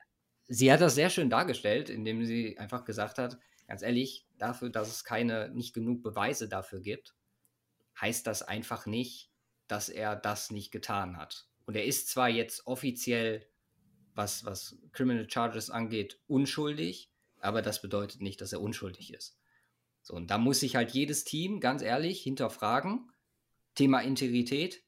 sie 0.46 0.70
hat 0.70 0.80
das 0.80 0.94
sehr 0.94 1.10
schön 1.10 1.30
dargestellt, 1.30 1.88
indem 1.88 2.24
sie 2.24 2.58
einfach 2.58 2.84
gesagt 2.84 3.18
hat, 3.18 3.38
ganz 3.66 3.82
ehrlich, 3.82 4.26
dafür, 4.36 4.70
dass 4.70 4.88
es 4.88 5.04
keine, 5.04 5.48
nicht 5.50 5.74
genug 5.74 6.02
Beweise 6.02 6.48
dafür 6.48 6.80
gibt, 6.80 7.14
heißt 8.00 8.26
das 8.26 8.42
einfach 8.42 8.86
nicht, 8.86 9.30
dass 9.66 9.88
er 9.88 10.16
das 10.16 10.50
nicht 10.50 10.70
getan 10.70 11.16
hat. 11.16 11.48
Und 11.64 11.76
er 11.76 11.86
ist 11.86 12.08
zwar 12.08 12.28
jetzt 12.28 12.66
offiziell, 12.66 13.46
was, 14.14 14.44
was 14.44 14.76
Criminal 14.92 15.28
Charges 15.28 15.70
angeht, 15.70 16.20
unschuldig, 16.26 17.10
aber 17.40 17.62
das 17.62 17.80
bedeutet 17.80 18.20
nicht, 18.20 18.40
dass 18.40 18.52
er 18.52 18.60
unschuldig 18.60 19.14
ist. 19.14 19.38
So, 20.04 20.14
und 20.14 20.30
da 20.30 20.38
muss 20.38 20.60
sich 20.60 20.76
halt 20.76 20.92
jedes 20.92 21.24
Team, 21.24 21.60
ganz 21.60 21.82
ehrlich, 21.82 22.22
hinterfragen. 22.22 23.10
Thema 23.74 24.00
Integrität. 24.00 24.84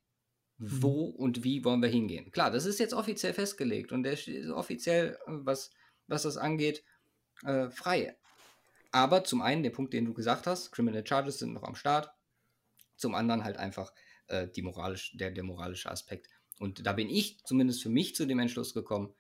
Mhm. 0.59 0.83
Wo 0.83 1.05
und 1.07 1.43
wie 1.43 1.65
wollen 1.65 1.81
wir 1.81 1.89
hingehen? 1.89 2.31
Klar, 2.31 2.51
das 2.51 2.67
ist 2.67 2.79
jetzt 2.79 2.95
offiziell 2.95 3.33
festgelegt 3.33 3.93
und 3.93 4.03
der 4.03 4.13
ist 4.13 4.29
offiziell, 4.51 5.19
was, 5.27 5.73
was 6.07 6.23
das 6.23 6.37
angeht, 6.37 6.85
äh, 7.45 7.71
frei. 7.71 8.17
Aber 8.93 9.25
zum 9.25 9.41
einen, 9.41 9.63
der 9.63 9.71
Punkt, 9.71 9.95
den 9.95 10.05
du 10.05 10.15
gesagt 10.15 10.47
hast, 10.47 10.71
Criminal 10.71 11.07
Charges 11.07 11.39
sind 11.39 11.55
noch 11.55 11.65
am 11.65 11.75
Start. 11.75 12.11
Zum 12.97 13.15
anderen 13.15 13.43
halt 13.43 13.57
einfach 13.57 13.93
äh, 14.29 14.49
die 14.49 14.63
moralisch, 14.63 15.17
der, 15.17 15.31
der 15.31 15.45
moralische 15.45 15.91
Aspekt. 15.91 16.29
Und 16.59 16.87
da 16.87 16.93
bin 16.93 17.09
ich 17.09 17.43
zumindest 17.45 17.83
für 17.83 17.91
mich 17.91 18.15
zu 18.15 18.27
dem 18.27 18.39
Entschluss 18.39 18.75
gekommen. 18.75 19.15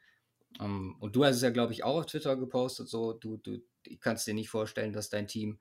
Ähm, 0.60 0.96
und 1.00 1.16
du 1.16 1.24
hast 1.24 1.36
es 1.36 1.42
ja, 1.42 1.50
glaube 1.50 1.72
ich, 1.72 1.84
auch 1.84 1.96
auf 2.00 2.06
Twitter 2.06 2.36
gepostet, 2.36 2.88
so, 2.88 3.12
du, 3.14 3.38
du 3.38 3.62
kannst 4.00 4.26
dir 4.26 4.34
nicht 4.34 4.48
vorstellen, 4.48 4.92
dass 4.92 5.10
dein 5.10 5.26
Team 5.26 5.58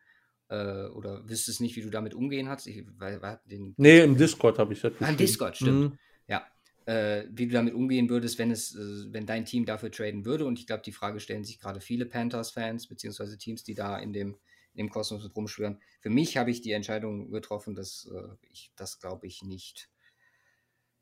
äh, 0.50 0.86
oder 0.88 1.28
wüsstest 1.28 1.62
nicht, 1.62 1.76
wie 1.76 1.82
du 1.82 1.90
damit 1.90 2.14
umgehen 2.14 2.50
hast. 2.50 2.68
Ich, 2.68 2.84
weil, 2.98 3.22
weil 3.22 3.40
den, 3.46 3.74
nee, 3.78 4.02
im 4.02 4.18
Discord 4.18 4.60
habe 4.60 4.74
ich 4.74 4.82
das. 4.82 4.94
Ah, 5.00 5.10
im 5.10 5.18
Discord, 5.18 5.56
stimmt. 5.56 5.94
Mhm. 5.94 6.00
Ja. 6.28 6.46
Äh, 6.86 7.26
wie 7.32 7.48
du 7.48 7.54
damit 7.54 7.74
umgehen 7.74 8.10
würdest, 8.10 8.38
wenn 8.38 8.52
es, 8.52 8.76
äh, 8.76 9.12
wenn 9.12 9.26
dein 9.26 9.46
Team 9.46 9.66
dafür 9.66 9.92
traden 9.92 10.26
würde. 10.26 10.46
Und 10.46 10.60
ich 10.60 10.68
glaube, 10.68 10.84
die 10.84 10.92
Frage 10.92 11.20
stellen 11.20 11.44
sich 11.44 11.60
gerade 11.60 11.82
viele 11.82 12.06
Panthers-Fans, 12.06 12.88
beziehungsweise 12.88 13.38
Teams, 13.38 13.64
die 13.64 13.74
da 13.74 13.98
in 13.98 14.14
dem, 14.14 14.38
in 14.74 14.86
dem 14.86 14.90
Kosmos 14.90 15.30
rumschwören. 15.36 15.80
Für 16.00 16.10
mich 16.10 16.38
habe 16.38 16.52
ich 16.52 16.62
die 16.62 16.74
Entscheidung 16.74 17.32
getroffen, 17.32 17.74
dass 17.74 18.10
äh, 18.14 18.36
ich 18.52 18.72
das, 18.76 19.00
glaube 19.00 19.26
ich, 19.26 19.42
nicht 19.42 19.90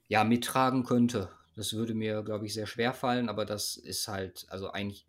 ja, 0.07 0.23
mittragen 0.23 0.83
könnte. 0.83 1.29
Das 1.55 1.73
würde 1.73 1.93
mir, 1.93 2.23
glaube 2.23 2.45
ich, 2.45 2.53
sehr 2.53 2.65
schwer 2.65 2.93
fallen, 2.93 3.29
aber 3.29 3.45
das 3.45 3.75
ist 3.75 4.07
halt, 4.07 4.45
also 4.49 4.71
eigentlich, 4.71 5.05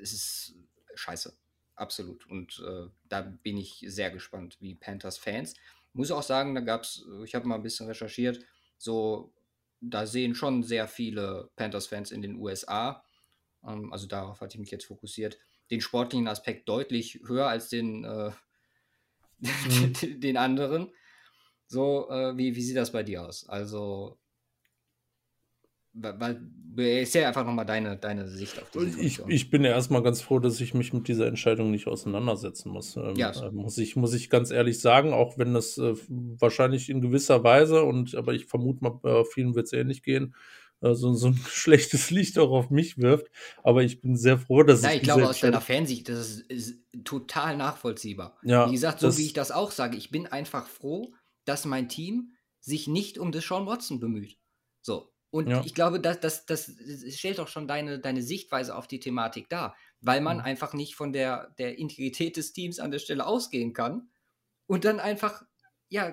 es 0.00 0.12
ist 0.12 0.54
scheiße 0.94 1.32
absolut. 1.80 2.26
Und 2.28 2.62
äh, 2.66 2.88
da 3.08 3.22
bin 3.22 3.56
ich 3.56 3.84
sehr 3.86 4.10
gespannt, 4.10 4.56
wie 4.60 4.74
Panthers-Fans. 4.74 5.54
Muss 5.92 6.10
auch 6.10 6.22
sagen, 6.22 6.54
da 6.54 6.60
gab 6.60 6.82
es, 6.82 7.04
ich 7.24 7.34
habe 7.34 7.48
mal 7.48 7.56
ein 7.56 7.62
bisschen 7.62 7.86
recherchiert, 7.86 8.44
so, 8.78 9.32
da 9.80 10.06
sehen 10.06 10.34
schon 10.34 10.62
sehr 10.62 10.86
viele 10.86 11.50
Panthers-Fans 11.56 12.12
in 12.12 12.22
den 12.22 12.36
USA, 12.36 13.02
ähm, 13.66 13.92
also 13.92 14.06
darauf 14.06 14.40
hatte 14.40 14.54
ich 14.54 14.60
mich 14.60 14.70
jetzt 14.70 14.86
fokussiert, 14.86 15.38
den 15.70 15.80
sportlichen 15.80 16.28
Aspekt 16.28 16.68
deutlich 16.68 17.20
höher 17.26 17.48
als 17.48 17.68
den, 17.68 18.04
äh, 18.04 18.30
mhm. 19.40 20.20
den 20.20 20.36
anderen. 20.36 20.92
So, 21.66 22.08
äh, 22.10 22.36
wie, 22.36 22.54
wie 22.54 22.62
sieht 22.62 22.76
das 22.76 22.92
bei 22.92 23.02
dir 23.02 23.26
aus? 23.26 23.48
Also, 23.48 24.19
weil, 25.92 26.40
ist 26.76 27.14
ja 27.14 27.26
einfach 27.26 27.44
nochmal 27.44 27.66
deine, 27.66 27.96
deine 27.96 28.28
Sicht 28.28 28.60
auf 28.60 28.70
die 28.70 29.00
Ich, 29.00 29.20
ich 29.26 29.50
bin 29.50 29.64
ja 29.64 29.70
erstmal 29.70 30.02
ganz 30.02 30.22
froh, 30.22 30.38
dass 30.38 30.60
ich 30.60 30.72
mich 30.74 30.92
mit 30.92 31.08
dieser 31.08 31.26
Entscheidung 31.26 31.70
nicht 31.70 31.86
auseinandersetzen 31.88 32.70
muss. 32.70 32.96
Ähm, 32.96 33.16
ja. 33.16 33.30
Äh, 33.30 33.50
muss, 33.50 33.76
ich, 33.78 33.96
muss 33.96 34.14
ich 34.14 34.30
ganz 34.30 34.50
ehrlich 34.50 34.80
sagen, 34.80 35.12
auch 35.12 35.36
wenn 35.36 35.52
das 35.52 35.78
äh, 35.78 35.94
wahrscheinlich 36.08 36.88
in 36.88 37.00
gewisser 37.00 37.42
Weise, 37.42 37.82
und 37.82 38.14
aber 38.14 38.34
ich 38.34 38.46
vermute 38.46 38.84
mal, 38.84 39.00
äh, 39.04 39.24
vielen 39.24 39.54
wird 39.54 39.66
es 39.66 39.72
ähnlich 39.72 40.02
gehen, 40.02 40.34
äh, 40.80 40.94
so, 40.94 41.12
so 41.12 41.28
ein 41.28 41.36
schlechtes 41.48 42.10
Licht 42.10 42.38
auch 42.38 42.50
auf 42.50 42.70
mich 42.70 42.98
wirft. 42.98 43.26
Aber 43.62 43.82
ich 43.82 44.00
bin 44.00 44.16
sehr 44.16 44.38
froh, 44.38 44.62
dass 44.62 44.82
Nein, 44.82 44.92
ich. 44.92 44.96
ich 44.98 45.02
glaube, 45.02 45.28
aus 45.28 45.40
deiner 45.40 45.60
Fansicht, 45.60 46.08
das 46.08 46.30
ist, 46.30 46.50
ist, 46.50 46.80
total 47.04 47.56
nachvollziehbar. 47.56 48.36
Ja, 48.42 48.68
wie 48.68 48.72
gesagt, 48.72 49.00
so 49.00 49.16
wie 49.16 49.24
ich 49.24 49.32
das 49.32 49.50
auch 49.50 49.70
sage, 49.70 49.96
ich 49.96 50.10
bin 50.10 50.26
einfach 50.26 50.66
froh, 50.66 51.12
dass 51.44 51.64
mein 51.64 51.88
Team 51.88 52.32
sich 52.60 52.88
nicht 52.88 53.18
um 53.18 53.32
das 53.32 53.44
Sean 53.44 53.66
Watson 53.66 54.00
bemüht. 54.00 54.38
So, 54.82 55.09
und 55.30 55.48
ja. 55.48 55.62
ich 55.64 55.74
glaube, 55.74 56.00
das, 56.00 56.20
das, 56.20 56.46
das 56.46 56.74
stellt 57.14 57.38
doch 57.38 57.48
schon 57.48 57.68
deine, 57.68 58.00
deine 58.00 58.22
Sichtweise 58.22 58.74
auf 58.74 58.88
die 58.88 58.98
Thematik 58.98 59.48
dar, 59.48 59.76
weil 60.00 60.20
man 60.20 60.38
mhm. 60.38 60.44
einfach 60.44 60.74
nicht 60.74 60.96
von 60.96 61.12
der, 61.12 61.54
der 61.58 61.78
Integrität 61.78 62.36
des 62.36 62.52
Teams 62.52 62.80
an 62.80 62.90
der 62.90 62.98
Stelle 62.98 63.26
ausgehen 63.26 63.72
kann 63.72 64.08
und 64.66 64.84
dann 64.84 64.98
einfach, 64.98 65.44
ja, 65.88 66.12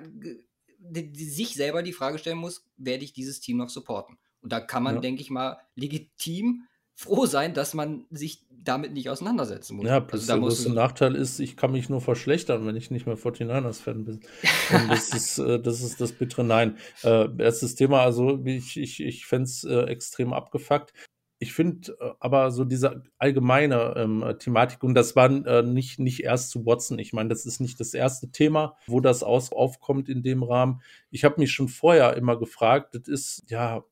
die, 0.80 1.12
die, 1.12 1.26
sich 1.26 1.56
selber 1.56 1.82
die 1.82 1.94
Frage 1.94 2.20
stellen 2.20 2.38
muss, 2.38 2.66
werde 2.78 3.04
ich 3.04 3.14
dieses 3.14 3.40
Team 3.40 3.58
noch 3.58 3.70
supporten? 3.70 4.20
Und 4.42 4.52
da 4.52 4.60
kann 4.60 4.84
man, 4.84 4.96
ja. 4.96 5.02
denke 5.02 5.22
ich 5.22 5.32
mal, 5.32 5.60
legitim 5.76 6.68
froh 6.98 7.28
sein, 7.28 7.54
dass 7.54 7.76
man 7.76 8.06
sich 8.10 8.44
damit 8.50 8.92
nicht 8.92 9.10
auseinandersetzen 9.10 9.78
muss. 9.78 9.86
Ja, 9.86 10.00
plus 10.00 10.22
also, 10.22 10.34
der 10.34 10.42
größte 10.42 10.74
Nachteil 10.74 11.16
ist, 11.16 11.40
ich 11.40 11.56
kann 11.56 11.72
mich 11.72 11.90
nur 11.90 12.02
verschlechtern, 12.02 12.66
wenn 12.66 12.76
ich 12.76 12.90
nicht 12.90 13.06
mehr 13.06 13.18
49ers-Fan 13.18 14.04
bin. 14.04 14.16
Und 14.72 14.90
das 14.90 15.10
ist, 15.14 15.38
äh, 15.38 15.62
das 15.62 15.82
ist 15.82 16.02
das 16.02 16.12
bittere 16.12 16.44
Nein. 16.44 16.78
Äh, 17.04 17.30
erstes 17.38 17.76
Thema, 17.76 18.02
also 18.02 18.44
ich, 18.44 18.78
ich, 18.78 19.00
ich 19.00 19.28
fände 19.28 19.44
es 19.44 19.64
äh, 19.64 19.84
extrem 19.84 20.34
abgefuckt. 20.34 20.92
Ich 21.38 21.54
finde 21.54 21.96
äh, 22.02 22.14
aber 22.20 22.50
so 22.50 22.66
diese 22.66 23.04
allgemeine 23.20 23.94
ähm, 23.96 24.36
Thematik, 24.40 24.82
und 24.82 24.96
das 24.96 25.16
war 25.16 25.30
äh, 25.30 25.62
nicht, 25.62 26.00
nicht 26.00 26.24
erst 26.24 26.50
zu 26.50 26.66
Watson, 26.66 26.98
ich 26.98 27.14
meine, 27.14 27.30
das 27.30 27.46
ist 27.46 27.60
nicht 27.60 27.80
das 27.80 27.94
erste 27.94 28.32
Thema, 28.32 28.76
wo 28.88 29.02
das 29.02 29.22
aus, 29.22 29.52
aufkommt 29.52 30.10
in 30.10 30.24
dem 30.24 30.42
Rahmen. 30.42 30.82
Ich 31.12 31.24
habe 31.24 31.40
mich 31.40 31.52
schon 31.52 31.68
vorher 31.68 32.18
immer 32.18 32.40
gefragt, 32.40 32.96
das 32.96 33.08
ist 33.08 33.44
ja 33.52 33.84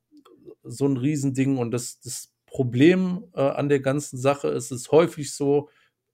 so 0.63 0.87
ein 0.87 0.97
Riesending 0.97 1.59
und 1.59 1.69
das, 1.69 1.99
das 1.99 2.34
Problem 2.55 3.25
äh, 3.33 3.41
an 3.41 3.67
der 3.67 3.81
ganzen 3.81 4.17
Sache. 4.17 4.47
Es 4.47 4.71
ist 4.71 4.89
häufig 4.93 5.33
so, 5.33 5.67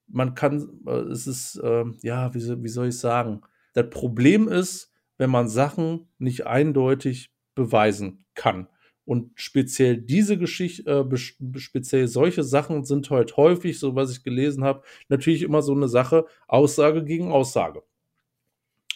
man 0.07 0.33
kann, 0.33 0.81
äh, 0.87 1.11
es 1.11 1.27
ist, 1.27 1.57
äh, 1.57 1.83
ja, 2.01 2.33
wie, 2.33 2.63
wie 2.63 2.67
soll 2.67 2.87
ich 2.87 2.97
sagen? 2.97 3.41
Das 3.73 3.91
Problem 3.91 4.47
ist, 4.47 4.91
wenn 5.19 5.29
man 5.29 5.47
Sachen 5.47 6.07
nicht 6.17 6.47
eindeutig 6.47 7.31
beweisen 7.53 8.25
kann. 8.33 8.67
Und 9.05 9.33
speziell 9.35 9.97
diese 9.97 10.39
Geschichte, 10.39 10.89
äh, 10.89 11.17
speziell 11.59 12.07
solche 12.07 12.43
Sachen 12.43 12.85
sind 12.85 13.11
halt 13.11 13.37
häufig, 13.37 13.77
so 13.77 13.95
was 13.95 14.11
ich 14.11 14.23
gelesen 14.23 14.63
habe, 14.63 14.81
natürlich 15.09 15.43
immer 15.43 15.61
so 15.61 15.75
eine 15.75 15.89
Sache, 15.89 16.25
Aussage 16.47 17.03
gegen 17.03 17.31
Aussage. 17.31 17.83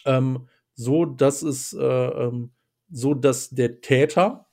Ähm, 0.04 0.48
so 0.74 1.04
dass 1.04 1.42
es, 1.42 1.72
äh, 1.74 1.84
ähm, 1.84 2.50
so 2.90 3.14
dass 3.14 3.50
der 3.50 3.80
Täter 3.80 4.45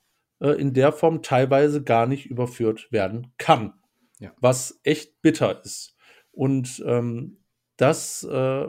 äh, 0.44 0.52
in 0.52 0.74
der 0.74 0.92
Form 0.92 1.24
teilweise 1.24 1.84
gar 1.84 2.06
nicht 2.06 2.28
überführt 2.28 2.92
werden 2.92 3.34
kann. 3.38 3.74
Ja. 4.20 4.34
Was 4.40 4.80
echt 4.84 5.22
bitter 5.22 5.64
ist. 5.64 5.96
Und 6.32 6.84
ähm, 6.86 7.38
das, 7.78 8.24
äh, 8.24 8.68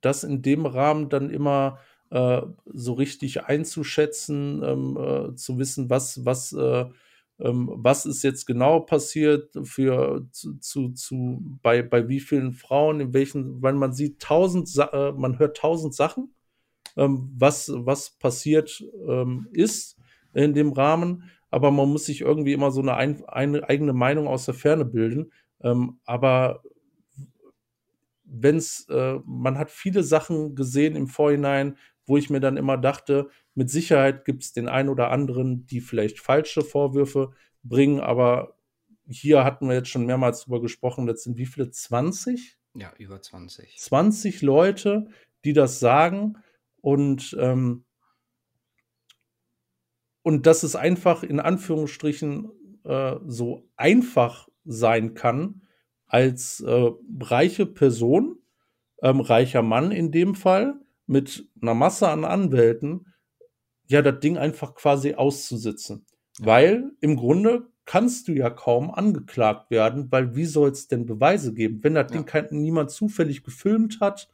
das 0.00 0.24
in 0.24 0.42
dem 0.42 0.66
Rahmen 0.66 1.08
dann 1.08 1.30
immer 1.30 1.78
äh, 2.10 2.42
so 2.64 2.94
richtig 2.94 3.44
einzuschätzen, 3.44 4.62
ähm, 4.64 4.96
äh, 4.96 5.34
zu 5.34 5.58
wissen, 5.58 5.90
was, 5.90 6.24
was, 6.24 6.52
äh, 6.52 6.86
ähm, 7.38 7.70
was 7.74 8.06
ist 8.06 8.22
jetzt 8.22 8.46
genau 8.46 8.80
passiert 8.80 9.50
für 9.64 10.26
zu, 10.30 10.58
zu, 10.58 10.92
zu 10.92 11.58
bei, 11.62 11.82
bei 11.82 12.08
wie 12.08 12.20
vielen 12.20 12.52
Frauen, 12.52 13.00
in 13.00 13.12
welchen, 13.12 13.60
weil 13.60 13.74
man 13.74 13.92
sieht 13.92 14.20
tausend, 14.20 14.70
äh, 14.92 15.12
man 15.12 15.38
hört 15.38 15.56
tausend 15.56 15.94
Sachen, 15.94 16.34
ähm, 16.96 17.30
was, 17.36 17.70
was 17.74 18.10
passiert 18.18 18.82
ähm, 19.06 19.48
ist 19.52 19.95
in 20.42 20.54
dem 20.54 20.72
Rahmen, 20.72 21.30
aber 21.50 21.70
man 21.70 21.88
muss 21.88 22.06
sich 22.06 22.20
irgendwie 22.20 22.52
immer 22.52 22.70
so 22.70 22.80
eine, 22.80 22.94
ein, 22.94 23.24
eine 23.26 23.68
eigene 23.68 23.92
Meinung 23.92 24.26
aus 24.26 24.44
der 24.44 24.54
Ferne 24.54 24.84
bilden. 24.84 25.32
Ähm, 25.62 25.98
aber 26.04 26.62
wenn's, 28.24 28.86
äh, 28.90 29.18
man 29.24 29.56
hat 29.56 29.70
viele 29.70 30.02
Sachen 30.02 30.54
gesehen 30.54 30.96
im 30.96 31.06
Vorhinein, 31.06 31.78
wo 32.04 32.16
ich 32.16 32.30
mir 32.30 32.40
dann 32.40 32.56
immer 32.56 32.76
dachte, 32.76 33.30
mit 33.54 33.70
Sicherheit 33.70 34.24
gibt 34.24 34.42
es 34.42 34.52
den 34.52 34.68
einen 34.68 34.90
oder 34.90 35.10
anderen, 35.10 35.66
die 35.66 35.80
vielleicht 35.80 36.20
falsche 36.20 36.62
Vorwürfe 36.62 37.32
bringen, 37.62 38.00
aber 38.00 38.56
hier 39.08 39.44
hatten 39.44 39.68
wir 39.68 39.74
jetzt 39.74 39.88
schon 39.88 40.06
mehrmals 40.06 40.42
drüber 40.42 40.60
gesprochen, 40.60 41.06
das 41.06 41.22
sind 41.22 41.38
wie 41.38 41.46
viele? 41.46 41.70
20? 41.70 42.58
Ja, 42.74 42.92
über 42.98 43.22
20. 43.22 43.78
20 43.78 44.42
Leute, 44.42 45.06
die 45.44 45.52
das 45.52 45.80
sagen 45.80 46.36
und, 46.80 47.36
ähm, 47.40 47.86
und 50.26 50.44
dass 50.44 50.64
es 50.64 50.74
einfach 50.74 51.22
in 51.22 51.38
Anführungsstrichen 51.38 52.50
äh, 52.82 53.14
so 53.28 53.68
einfach 53.76 54.48
sein 54.64 55.14
kann, 55.14 55.62
als 56.08 56.58
äh, 56.66 56.90
reiche 57.20 57.64
Person, 57.64 58.40
ähm, 59.02 59.20
reicher 59.20 59.62
Mann 59.62 59.92
in 59.92 60.10
dem 60.10 60.34
Fall, 60.34 60.80
mit 61.06 61.48
einer 61.62 61.74
Masse 61.74 62.08
an 62.08 62.24
Anwälten, 62.24 63.14
ja, 63.86 64.02
das 64.02 64.18
Ding 64.18 64.36
einfach 64.36 64.74
quasi 64.74 65.14
auszusitzen. 65.14 66.04
Ja. 66.40 66.46
Weil 66.46 66.90
im 66.98 67.14
Grunde 67.14 67.68
kannst 67.84 68.26
du 68.26 68.32
ja 68.32 68.50
kaum 68.50 68.90
angeklagt 68.90 69.70
werden, 69.70 70.10
weil 70.10 70.34
wie 70.34 70.46
soll 70.46 70.70
es 70.70 70.88
denn 70.88 71.06
Beweise 71.06 71.54
geben? 71.54 71.84
Wenn 71.84 71.94
das 71.94 72.10
Ja. 72.10 72.16
Ding 72.16 72.26
kein, 72.26 72.48
niemand 72.50 72.90
zufällig 72.90 73.44
gefilmt 73.44 74.00
hat 74.00 74.28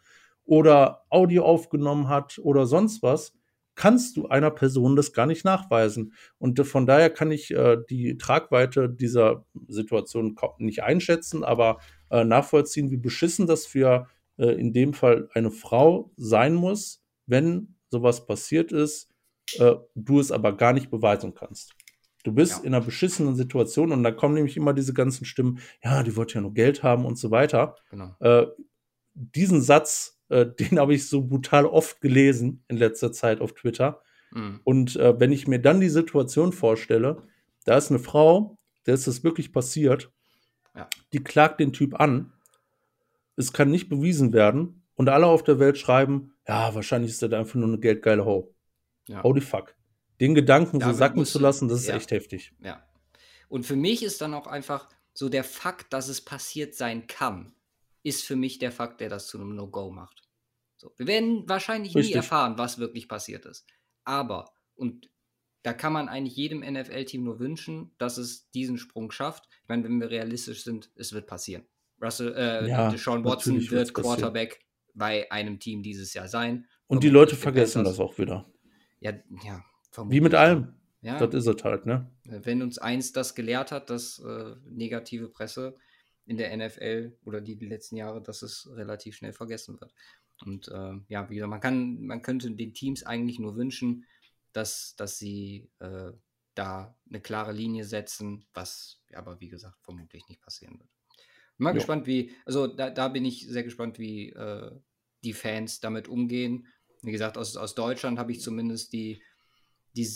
oder 0.47 1.05
Audio 1.11 1.45
aufgenommen 1.45 2.09
hat 2.09 2.41
oder 2.43 2.65
sonst 2.65 3.03
was, 3.03 3.35
kannst 3.75 4.17
du 4.17 4.29
einer 4.29 4.51
Person 4.51 4.97
das 4.97 5.13
gar 5.13 5.27
nicht 5.27 5.45
nachweisen. 5.45 6.13
Und 6.39 6.61
von 6.67 6.87
daher 6.87 7.11
kann 7.11 7.31
ich 7.31 7.51
äh, 7.53 7.79
die 7.89 8.19
Tragweite 8.19 8.89
dieser 8.89 9.45
Situation 9.69 10.37
nicht 10.59 10.83
einschätzen, 10.83 11.43
aber 11.45 11.79
äh, 12.11 12.25
nachvollziehen, 12.25 12.91
wie 12.91 12.97
beschissen 12.99 13.47
das 13.47 13.67
für 13.67 14.09
äh, 14.39 14.53
in 14.61 14.73
dem 14.73 14.93
Fall 14.93 15.29
eine 15.35 15.51
Frau 15.51 16.11
sein 16.17 16.55
muss, 16.55 17.03
wenn 17.27 17.75
sowas 17.91 18.27
passiert 18.27 18.73
ist, 18.73 19.09
äh, 19.59 19.75
du 19.95 20.21
es 20.21 20.31
aber 20.33 20.57
gar 20.57 20.73
nicht 20.73 20.91
beweisen 20.91 21.35
kannst. 21.35 21.75
Du 22.25 22.33
bist 22.33 22.59
Ja. 22.59 22.65
in 22.65 22.75
einer 22.75 22.85
beschissenen 22.85 23.35
Situation 23.35 23.91
und 23.91 24.03
da 24.05 24.13
kommen 24.13 24.35
nämlich 24.35 24.57
immer 24.57 24.73
diese 24.75 24.95
ganzen 24.95 25.25
Stimmen, 25.25 25.59
ja, 25.83 26.03
die 26.03 26.15
wollte 26.17 26.35
ja 26.35 26.41
nur 26.41 26.55
Geld 26.55 26.83
haben 26.83 27.05
und 27.05 27.17
so 27.19 27.31
weiter. 27.31 27.75
Genau. 27.91 28.15
Äh, 28.21 28.47
diesen 29.15 29.61
Satz, 29.61 30.19
äh, 30.33 30.55
den 30.59 30.79
habe 30.79 30.95
ich 30.95 31.09
so 31.09 31.23
brutal 31.23 31.67
oft 31.67 32.01
gelesen 32.01 32.65
in 32.69 32.77
letzter 32.77 33.13
Zeit 33.13 33.41
auf 33.41 33.53
Twitter. 33.55 34.03
Mhm. 34.33 34.61
Und 34.65 34.97
äh, 34.97 35.19
wenn 35.21 35.33
ich 35.33 35.47
mir 35.47 35.61
dann 35.61 35.81
die 35.81 35.89
Situation 35.89 36.53
vorstelle, 36.53 37.23
da 37.65 37.77
ist 37.77 37.91
eine 37.91 37.99
Frau, 37.99 38.59
der 38.87 38.95
ist 38.95 39.07
das 39.07 39.23
wirklich 39.23 39.53
passiert, 39.53 40.11
Ja. 40.75 40.89
die 41.13 41.23
klagt 41.23 41.61
den 41.61 41.73
Typ 41.73 42.01
an, 42.01 42.33
es 43.37 43.53
kann 43.53 43.71
nicht 43.71 43.89
bewiesen 43.89 44.33
werden 44.33 44.83
und 44.95 45.09
alle 45.09 45.27
auf 45.27 45.43
der 45.43 45.59
Welt 45.59 45.79
schreiben, 45.79 46.35
ja, 46.47 46.75
wahrscheinlich 46.75 47.13
ist 47.13 47.23
das 47.23 47.33
einfach 47.33 47.55
nur 47.55 47.69
eine 47.69 47.79
geldgeile 47.79 48.25
Ho. 48.25 48.55
Ja. 49.09 49.23
Holy 49.23 49.41
fuck. 49.41 49.75
Den 50.21 50.35
Gedanken 50.35 50.73
so 50.75 50.79
Damit 50.81 50.97
sacken 50.97 51.19
musst 51.19 51.33
zu 51.33 51.39
lassen, 51.39 51.69
das 51.69 51.81
ist 51.81 51.89
ja. 51.89 51.97
echt 51.97 52.11
heftig. 52.11 52.53
Ja. 52.61 52.83
Und 53.49 53.67
für 53.67 53.77
mich 53.77 54.03
ist 54.03 54.21
dann 54.21 54.35
auch 54.35 54.47
einfach 54.47 54.89
so 55.15 55.29
der 55.29 55.45
Fakt, 55.45 55.93
dass 55.93 56.09
es 56.09 56.21
passiert 56.21 56.75
sein 56.75 57.07
kann, 57.07 57.53
ist 58.03 58.25
für 58.25 58.37
mich 58.37 58.59
der 58.59 58.73
Fakt, 58.73 59.01
der 59.01 59.09
das 59.09 59.27
zu 59.27 59.39
einem 59.39 59.55
No-Go 59.55 59.91
macht. 59.91 60.22
So. 60.83 60.93
Wir 60.97 61.07
werden 61.07 61.49
wahrscheinlich 61.49 61.95
Richtig. 61.95 62.11
nie 62.13 62.17
erfahren, 62.17 62.59
was 62.59 62.79
wirklich 62.79 63.09
passiert 63.09 63.47
ist. 63.47 63.65
Aber, 64.03 64.53
und 64.75 65.09
da 65.63 65.73
kann 65.73 65.93
man 65.93 66.09
eigentlich 66.09 66.35
jedem 66.35 66.61
NFL-Team 66.61 67.23
nur 67.23 67.39
wünschen, 67.39 67.93
dass 67.99 68.19
es 68.19 68.51
diesen 68.51 68.79
Sprung 68.79 69.13
schafft. 69.13 69.49
Ich 69.63 69.69
meine, 69.69 69.85
wenn 69.85 70.01
wir 70.01 70.11
realistisch 70.11 70.65
sind, 70.65 70.91
es 70.97 71.13
wird 71.13 71.29
passieren. 71.29 71.65
Russell, 72.03 72.35
äh, 72.37 72.69
Ja, 72.69 72.91
Deshaun 72.91 73.25
Watson 73.25 73.61
wird 73.61 73.95
passieren. 73.95 73.95
Quarterback 73.95 74.59
bei 74.93 75.31
einem 75.31 75.61
Team 75.61 75.85
dieses 75.85 76.15
Jahr 76.15 76.27
sein. 76.27 76.67
Und 76.89 77.05
die 77.05 77.11
Leute 77.11 77.37
vergessen 77.37 77.85
das 77.85 78.01
auch 78.01 78.19
wieder. 78.19 78.45
Ja, 78.99 79.13
ja. 79.45 79.65
Wie 79.89 79.95
vermutlich 79.95 80.21
mit 80.21 80.33
schon. 80.33 80.41
allem. 80.41 80.75
Ja, 81.01 81.25
Das 81.25 81.33
ist 81.33 81.47
es 81.47 81.65
halt, 81.65 81.87
ne? 81.87 82.11
wenn 82.25 82.61
uns 82.61 82.79
eins 82.79 83.13
das 83.13 83.37
gelehrt 83.37 83.71
hat, 83.71 83.89
dass 83.89 84.19
äh, 84.19 84.57
negative 84.69 85.29
Presse 85.29 85.77
in 86.27 86.37
der 86.37 86.57
NFL 86.57 87.17
oder 87.25 87.41
die, 87.41 87.57
die 87.57 87.67
letzten 87.67 87.97
Jahre, 87.97 88.23
dass 88.23 88.43
es 88.43 88.69
relativ 88.75 89.17
schnell 89.17 89.33
vergessen 89.33 89.81
wird. 89.81 89.93
Und 90.45 90.69
äh, 90.69 90.95
ja, 91.09 91.29
wie 91.31 91.37
gesagt, 91.37 91.51
man 91.51 91.61
kann, 91.61 92.03
man 92.05 92.23
könnte 92.23 92.51
den 92.51 92.75
Teams 92.75 93.05
eigentlich 93.05 93.39
nur 93.39 93.57
wünschen, 93.57 94.05
dass, 94.53 94.95
dass 94.97 95.19
sie 95.19 95.71
äh, 95.79 96.13
da 96.55 96.95
eine 97.09 97.21
klare 97.21 97.53
Linie 97.53 97.85
setzen, 97.85 98.45
was 98.53 99.01
aber 99.15 99.41
wie 99.41 99.49
gesagt 99.49 99.79
vermutlich 99.83 100.29
nicht 100.29 100.43
passieren 100.43 100.79
wird. 100.79 100.91
Bin 101.57 101.65
mal 101.65 101.71
Ja. 101.71 101.75
gespannt, 101.75 102.07
wie, 102.07 102.35
also 102.45 102.67
da, 102.67 102.91
da 102.91 103.09
bin 103.09 103.25
ich 103.25 103.47
sehr 103.49 103.63
gespannt, 103.63 103.99
wie 103.99 104.31
äh, 104.31 104.71
die 105.25 105.33
Fans 105.33 105.81
damit 105.81 106.09
umgehen. 106.09 106.67
Wie 107.03 107.13
gesagt, 107.13 107.39
aus, 107.39 107.57
aus 107.57 107.75
Deutschland 107.75 108.19
habe 108.19 108.33
ich 108.33 108.41
zumindest 108.41 108.93
die, 108.93 109.23
die, 109.97 110.09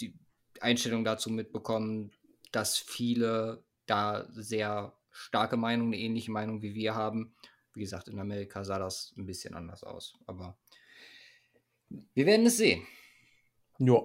die 0.00 0.14
Einstellung 0.60 1.04
dazu 1.04 1.30
mitbekommen, 1.30 2.12
dass 2.52 2.78
viele 2.78 3.64
da 3.86 4.26
sehr 4.32 4.96
starke 5.10 5.56
Meinung, 5.56 5.88
eine 5.88 5.98
ähnliche 5.98 6.30
Meinung 6.32 6.62
wie 6.62 6.74
wir 6.74 6.94
haben. 6.94 7.34
Wie 7.74 7.80
gesagt, 7.80 8.08
in 8.08 8.18
Amerika 8.18 8.64
sah 8.64 8.78
das 8.78 9.12
ein 9.16 9.26
bisschen 9.26 9.54
anders 9.54 9.84
aus. 9.84 10.18
Aber 10.26 10.56
wir 12.14 12.26
werden 12.26 12.46
es 12.46 12.56
sehen. 12.56 12.86
Ja. 13.78 14.02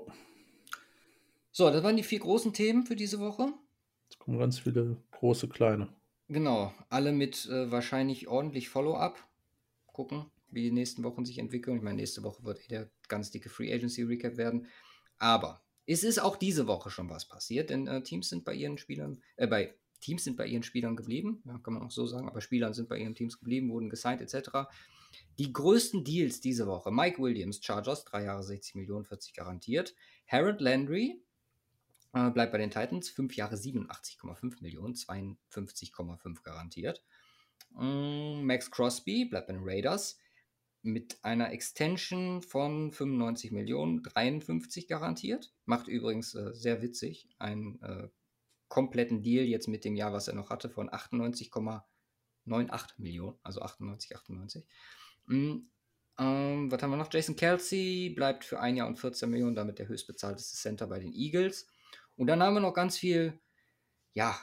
So, 1.51 1.69
das 1.69 1.83
waren 1.83 1.97
die 1.97 2.03
vier 2.03 2.19
großen 2.19 2.53
Themen 2.53 2.85
für 2.85 2.95
diese 2.95 3.19
Woche. 3.19 3.53
Es 4.09 4.17
kommen 4.17 4.39
ganz 4.39 4.59
viele 4.59 4.97
große, 5.11 5.47
kleine. 5.47 5.89
Genau, 6.27 6.73
alle 6.89 7.11
mit 7.11 7.47
äh, 7.47 7.71
wahrscheinlich 7.71 8.27
ordentlich 8.27 8.69
Follow-up. 8.69 9.25
Gucken, 9.87 10.31
wie 10.49 10.63
die 10.63 10.71
nächsten 10.71 11.03
Wochen 11.03 11.25
sich 11.25 11.39
entwickeln. 11.39 11.77
Ich 11.77 11.83
meine, 11.83 11.97
nächste 11.97 12.23
Woche 12.23 12.43
wird 12.43 12.63
eh 12.63 12.67
der 12.67 12.89
ganz 13.07 13.31
dicke 13.31 13.49
Free 13.49 13.73
Agency 13.73 14.03
Recap 14.03 14.37
werden. 14.37 14.67
Aber 15.17 15.61
es 15.85 16.03
ist 16.03 16.19
auch 16.19 16.37
diese 16.37 16.67
Woche 16.67 16.89
schon 16.89 17.09
was 17.09 17.27
passiert, 17.27 17.71
denn 17.71 17.87
äh, 17.87 18.01
Teams 18.03 18.29
sind 18.29 18.45
bei 18.45 18.53
ihren 18.53 18.77
Spielern, 18.77 19.21
äh, 19.35 19.47
bei 19.47 19.75
Teams 19.99 20.23
sind 20.23 20.37
bei 20.37 20.45
ihren 20.45 20.63
Spielern 20.63 20.95
geblieben, 20.95 21.41
ja, 21.45 21.57
kann 21.59 21.73
man 21.73 21.83
auch 21.83 21.91
so 21.91 22.05
sagen, 22.05 22.27
aber 22.27 22.41
Spielern 22.41 22.73
sind 22.73 22.89
bei 22.89 22.97
ihren 22.97 23.15
Teams 23.15 23.39
geblieben, 23.39 23.69
wurden 23.69 23.89
gesigned 23.89 24.21
etc. 24.21 24.69
Die 25.37 25.53
größten 25.53 26.03
Deals 26.03 26.41
diese 26.41 26.67
Woche: 26.67 26.91
Mike 26.91 27.21
Williams, 27.21 27.59
Chargers, 27.63 28.05
drei 28.05 28.23
Jahre 28.23 28.43
60 28.43 28.75
Millionen, 28.75 29.05
40 29.05 29.33
garantiert. 29.33 29.95
Harold 30.27 30.61
Landry, 30.61 31.21
äh, 32.13 32.29
bleibt 32.31 32.51
bei 32.51 32.57
den 32.57 32.71
Titans. 32.71 33.09
Fünf 33.09 33.35
Jahre 33.35 33.55
87,5 33.55 34.61
Millionen, 34.61 34.95
52,5 34.95 36.43
garantiert. 36.43 37.03
Mm, 37.71 38.43
Max 38.45 38.71
Crosby 38.71 39.25
bleibt 39.25 39.47
bei 39.47 39.53
den 39.53 39.63
Raiders 39.63 40.19
mit 40.81 41.17
einer 41.23 41.51
Extension 41.51 42.41
von 42.41 42.91
95 42.91 43.51
Millionen, 43.51 44.01
53 44.01 44.87
garantiert. 44.87 45.53
Macht 45.65 45.87
übrigens 45.87 46.35
äh, 46.35 46.53
sehr 46.53 46.81
witzig 46.81 47.27
einen 47.37 47.81
äh, 47.81 48.07
kompletten 48.69 49.21
Deal 49.21 49.45
jetzt 49.45 49.67
mit 49.67 49.83
dem 49.83 49.95
Jahr, 49.95 50.13
was 50.13 50.27
er 50.27 50.35
noch 50.35 50.49
hatte, 50.49 50.69
von 50.69 50.89
98,98 50.89 51.81
Millionen, 52.97 53.37
also 53.43 53.61
98, 53.61 54.15
98. 54.15 54.65
Mm, 55.25 55.57
ähm, 56.19 56.71
was 56.71 56.81
haben 56.81 56.91
wir 56.91 56.97
noch? 56.97 57.11
Jason 57.11 57.35
Kelsey 57.35 58.13
bleibt 58.15 58.45
für 58.45 58.59
ein 58.59 58.77
Jahr 58.77 58.87
und 58.87 58.97
14 58.97 59.29
Millionen, 59.29 59.55
damit 59.55 59.79
der 59.79 59.87
höchstbezahlteste 59.87 60.57
Center 60.57 60.87
bei 60.87 60.99
den 60.99 61.13
Eagles. 61.13 61.67
Und 62.15 62.27
dann 62.27 62.43
haben 62.43 62.53
wir 62.53 62.61
noch 62.61 62.73
ganz 62.73 62.97
viel, 62.97 63.39
ja, 64.13 64.37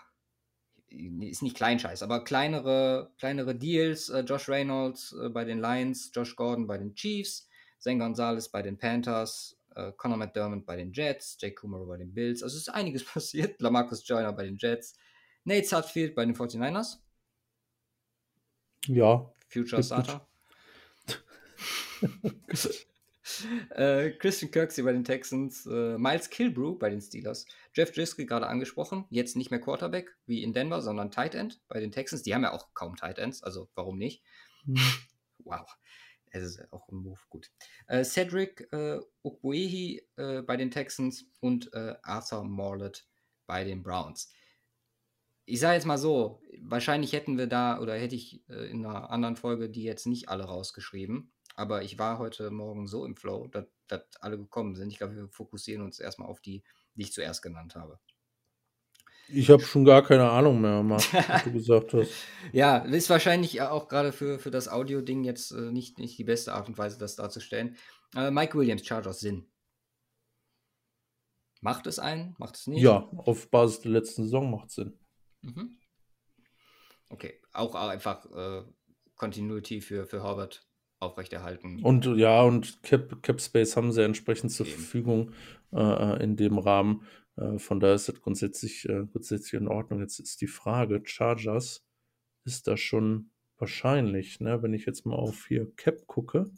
ist 0.89 1.43
nicht 1.43 1.57
Kleinscheiß, 1.57 2.03
aber 2.03 2.25
kleinere, 2.25 3.13
kleinere 3.19 3.55
Deals. 3.55 4.09
Äh, 4.09 4.21
Josh 4.21 4.49
Reynolds 4.49 5.13
äh, 5.13 5.29
bei 5.29 5.45
den 5.45 5.61
Lions, 5.61 6.11
Josh 6.15 6.37
Gordon 6.37 6.67
bei 6.67 6.79
den 6.79 6.95
Chiefs, 6.95 7.49
Zane 7.79 7.99
Gonzalez 7.99 8.49
bei 8.49 8.63
den 8.63 8.79
Panthers, 8.79 9.56
äh, 9.77 9.93
Conor 9.97 10.17
McDermott 10.17 10.67
bei 10.67 10.77
den 10.77 10.93
Jets, 10.93 11.37
Jake 11.41 11.55
Kumaro 11.55 11.87
bei 11.87 11.99
den 11.99 12.13
Bills. 12.13 12.43
Also 12.43 12.57
es 12.57 12.63
ist 12.63 12.69
einiges 12.69 13.05
passiert. 13.13 13.61
Lamarcus 13.61 14.07
Joyner 14.07 14.33
bei 14.33 14.45
den 14.45 14.57
Jets, 14.57 14.97
Nate 15.45 15.67
Sutfield 15.67 16.15
bei 16.15 16.25
den 16.25 16.35
49ers, 16.35 16.99
Ja. 18.87 19.31
Future. 19.49 19.83
Starter. 19.83 20.27
äh, 23.71 24.11
Christian 24.13 24.51
Kirksey 24.51 24.83
bei 24.83 24.93
den 24.93 25.05
Texans, 25.05 25.67
äh, 25.67 25.99
Miles 25.99 26.31
Kilbrew 26.31 26.77
bei 26.77 26.91
den 26.91 27.01
Steelers, 27.01 27.47
Jeff 27.75 27.93
Driscoll 27.93 28.27
gerade 28.27 28.47
angesprochen, 28.47 29.05
jetzt 29.11 29.37
nicht 29.37 29.51
mehr 29.51 29.61
Quarterback 29.61 30.17
wie 30.27 30.43
in 30.43 30.53
Denver, 30.53 30.83
sondern 30.83 31.11
Tight 31.11 31.35
End 31.35 31.61
bei 31.69 31.81
den 31.81 31.93
Texans. 31.93 32.23
Die 32.23 32.35
haben 32.35 32.43
ja 32.43 32.53
auch 32.53 32.75
kaum 32.75 32.97
Tight 32.97 33.19
Ends, 33.19 33.43
also 33.43 33.69
warum 33.75 33.99
nicht? 33.99 34.23
Hm. 34.65 34.77
Wow. 35.39 35.67
Es 36.43 36.57
ist 36.57 36.73
auch 36.73 36.89
ein 36.89 36.97
Move, 36.97 37.21
gut. 37.29 37.51
Äh, 37.87 38.05
Cedric 38.05 38.69
äh, 38.73 39.01
Okbuehi 39.23 40.03
äh, 40.17 40.43
bei 40.43 40.57
den 40.57 40.71
Texans 40.71 41.25
und 41.41 41.73
äh, 41.73 41.95
Arthur 42.03 42.45
Morlett 42.45 43.07
bei 43.47 43.65
den 43.65 43.83
Browns. 43.83 44.31
Ich 45.45 45.61
sage 45.61 45.75
jetzt 45.75 45.87
mal 45.87 45.99
so, 45.99 46.43
wahrscheinlich 46.61 47.13
hätten 47.13 47.39
wir 47.39 47.47
da 47.47 47.81
oder 47.81 47.95
hätte 47.95 48.17
ich 48.17 48.43
äh, 48.49 48.69
in 48.69 48.85
einer 48.85 49.11
anderen 49.11 49.37
Folge 49.37 49.71
die 49.71 49.85
jetzt 49.85 50.07
nicht 50.07 50.29
alle 50.29 50.45
rausgeschrieben. 50.45 51.33
Aber 51.55 51.83
ich 51.83 51.99
war 51.99 52.19
heute 52.19 52.51
Morgen 52.51 52.87
so 52.87 53.05
im 53.05 53.17
Flow, 53.17 53.47
dass, 53.49 53.67
dass 53.87 54.03
alle 54.21 54.37
gekommen 54.37 54.75
sind. 54.75 54.91
Ich 54.91 54.99
glaube, 54.99 55.17
wir 55.17 55.29
fokussieren 55.29 55.83
uns 55.83 56.01
erstmal 56.01 56.29
auf 56.29 56.41
die, 56.41 56.63
die 56.95 57.03
ich 57.03 57.13
zuerst 57.13 57.43
genannt 57.43 57.77
habe. 57.77 57.99
Ich 59.29 59.51
habe 59.51 59.63
schon 59.63 59.85
gar 59.85 60.03
keine 60.03 60.31
Ahnung 60.31 60.61
mehr, 60.61 60.83
was 60.89 61.11
du 61.45 61.53
gesagt 61.53 61.95
hast. 61.95 62.11
Ja, 62.53 62.79
ist 62.79 63.11
wahrscheinlich 63.11 63.61
auch 63.63 63.89
gerade 63.89 64.13
für, 64.13 64.39
für 64.39 64.51
das 64.51 64.69
Audio-Ding 64.69 65.25
jetzt 65.25 65.51
äh, 65.53 65.73
nicht, 65.73 65.99
nicht 65.99 66.19
die 66.19 66.25
beste 66.25 66.55
Art 66.55 66.69
und 66.69 66.79
Weise, 66.79 66.99
das 66.99 67.17
darzustellen. 67.17 67.77
Äh, 68.15 68.31
Mike 68.31 68.57
Williams, 68.57 68.87
Chargers, 68.87 69.21
Sinn. 69.21 69.47
Macht 71.61 71.87
es 71.87 71.99
einen? 71.99 72.35
Macht 72.39 72.57
es 72.57 72.67
nicht? 72.67 72.83
Ja, 72.83 73.09
auf 73.17 73.51
Basis 73.51 73.81
der 73.81 73.93
letzten 73.93 74.25
Saison 74.25 74.51
macht 74.51 74.69
es 74.69 74.75
Sinn. 74.77 74.99
Mhm. 75.43 75.79
Okay, 77.09 77.41
auch 77.53 77.75
einfach 77.75 78.27
äh, 78.27 78.63
Continuity 79.17 79.81
für, 79.81 80.07
für 80.07 80.23
Herbert 80.23 80.67
aufrechterhalten. 81.01 81.83
Und 81.83 82.07
ja, 82.17 82.43
und 82.43 82.83
Cap, 82.83 83.23
Cap 83.23 83.41
Space 83.41 83.77
haben 83.77 83.93
sie 83.93 84.05
entsprechend 84.05 84.53
zur 84.53 84.67
Eben. 84.67 84.77
Verfügung 84.77 85.33
äh, 85.73 86.23
in 86.23 86.37
dem 86.37 86.59
Rahmen. 86.59 87.07
Äh, 87.37 87.59
von 87.59 87.81
daher 87.81 87.95
ist 87.95 88.09
das 88.09 88.21
grundsätzlich, 88.21 88.89
äh, 88.89 89.07
grundsätzlich 89.07 89.55
in 89.55 89.69
Ordnung. 89.69 90.01
Jetzt 90.01 90.19
ist 90.19 90.41
die 90.41 90.47
Frage, 90.47 91.03
Chargers 91.05 91.85
ist 92.45 92.67
da 92.67 92.77
schon 92.77 93.31
wahrscheinlich, 93.59 94.41
ne? 94.41 94.63
wenn 94.63 94.75
ich 94.75 94.87
jetzt 94.87 95.07
mal 95.07 95.17
auf 95.17 95.47
hier 95.47 95.71
Cap 95.77 96.07
gucke, 96.07 96.51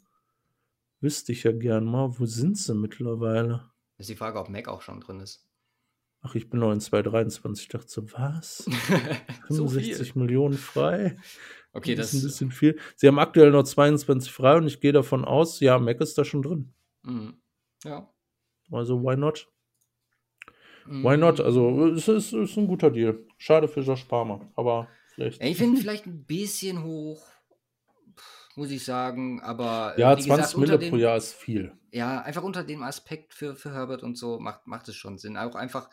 wüsste 1.01 1.31
ich 1.31 1.43
ja 1.43 1.51
gern 1.51 1.85
mal, 1.85 2.19
wo 2.19 2.25
sind 2.25 2.57
sie 2.57 2.75
mittlerweile? 2.75 3.71
Ist 3.97 4.09
die 4.09 4.15
Frage, 4.15 4.39
ob 4.39 4.49
Mac 4.49 4.67
auch 4.67 4.81
schon 4.81 5.01
drin 5.01 5.19
ist. 5.19 5.45
Ach, 6.21 6.35
ich 6.35 6.49
bin 6.49 6.59
noch 6.59 6.73
in 6.73 6.81
2023. 6.81 7.63
Ich 7.63 7.69
dachte 7.69 7.87
so, 7.87 8.11
was? 8.11 8.65
65 9.47 10.09
so 10.13 10.19
Millionen 10.19 10.57
frei? 10.57 11.15
Okay, 11.71 11.95
das, 11.95 12.13
ist 12.13 12.23
ein 12.23 12.27
bisschen 12.27 12.51
viel. 12.51 12.79
Sie 12.95 13.07
haben 13.07 13.19
aktuell 13.19 13.51
noch 13.51 13.63
22 13.63 14.31
frei 14.31 14.57
und 14.57 14.67
ich 14.67 14.81
gehe 14.81 14.91
davon 14.91 15.23
aus, 15.23 15.59
ja, 15.61 15.79
Mac 15.79 16.01
ist 16.01 16.17
da 16.17 16.25
schon 16.25 16.41
drin. 16.41 16.73
Mhm. 17.03 17.41
Ja. 17.85 18.13
Also, 18.71 19.01
why 19.01 19.15
not? 19.15 19.49
Why 20.89 21.17
not? 21.17 21.37
Mhm. 21.37 21.45
Also, 21.45 21.87
es 21.87 22.07
ist, 22.07 22.33
ist 22.33 22.57
ein 22.57 22.67
guter 22.67 22.89
Deal. 22.89 23.19
Schade 23.37 23.67
für 23.67 23.81
Josh 23.81 24.05
Palmer, 24.05 24.51
aber 24.55 24.87
vielleicht. 25.13 25.41
Ich 25.43 25.57
finde 25.57 25.79
vielleicht 25.79 26.07
ein 26.07 26.25
bisschen 26.25 26.83
hoch, 26.83 27.23
muss 28.55 28.71
ich 28.71 28.83
sagen, 28.83 29.39
aber. 29.41 29.93
Äh, 29.97 30.01
ja, 30.01 30.17
20 30.17 30.29
gesagt, 30.29 30.57
Mille 30.57 30.79
pro 30.79 30.97
Jahr 30.97 31.15
ist 31.17 31.33
viel. 31.33 31.73
Ja, 31.91 32.21
einfach 32.21 32.43
unter 32.43 32.63
dem 32.63 32.81
Aspekt 32.81 33.33
für, 33.33 33.55
für 33.55 33.71
Herbert 33.71 34.01
und 34.01 34.17
so 34.17 34.39
macht, 34.39 34.65
macht 34.65 34.87
es 34.89 34.95
schon 34.95 35.17
Sinn. 35.19 35.37
Auch 35.37 35.55
einfach 35.55 35.89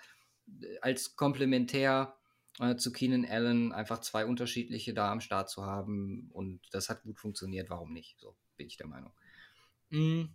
äh, 0.63 0.79
als 0.81 1.15
Komplementär 1.15 2.15
äh, 2.59 2.77
zu 2.77 2.91
Keenan 2.91 3.27
Allen 3.27 3.73
einfach 3.73 4.01
zwei 4.01 4.25
unterschiedliche 4.25 4.95
da 4.95 5.13
am 5.13 5.21
Start 5.21 5.51
zu 5.51 5.65
haben 5.65 6.31
und 6.33 6.61
das 6.73 6.89
hat 6.89 7.03
gut 7.03 7.19
funktioniert, 7.19 7.69
warum 7.69 7.93
nicht? 7.93 8.19
So 8.19 8.35
bin 8.57 8.67
ich 8.67 8.79
der 8.79 8.87
Meinung. 8.87 9.13
Mhm. 9.91 10.31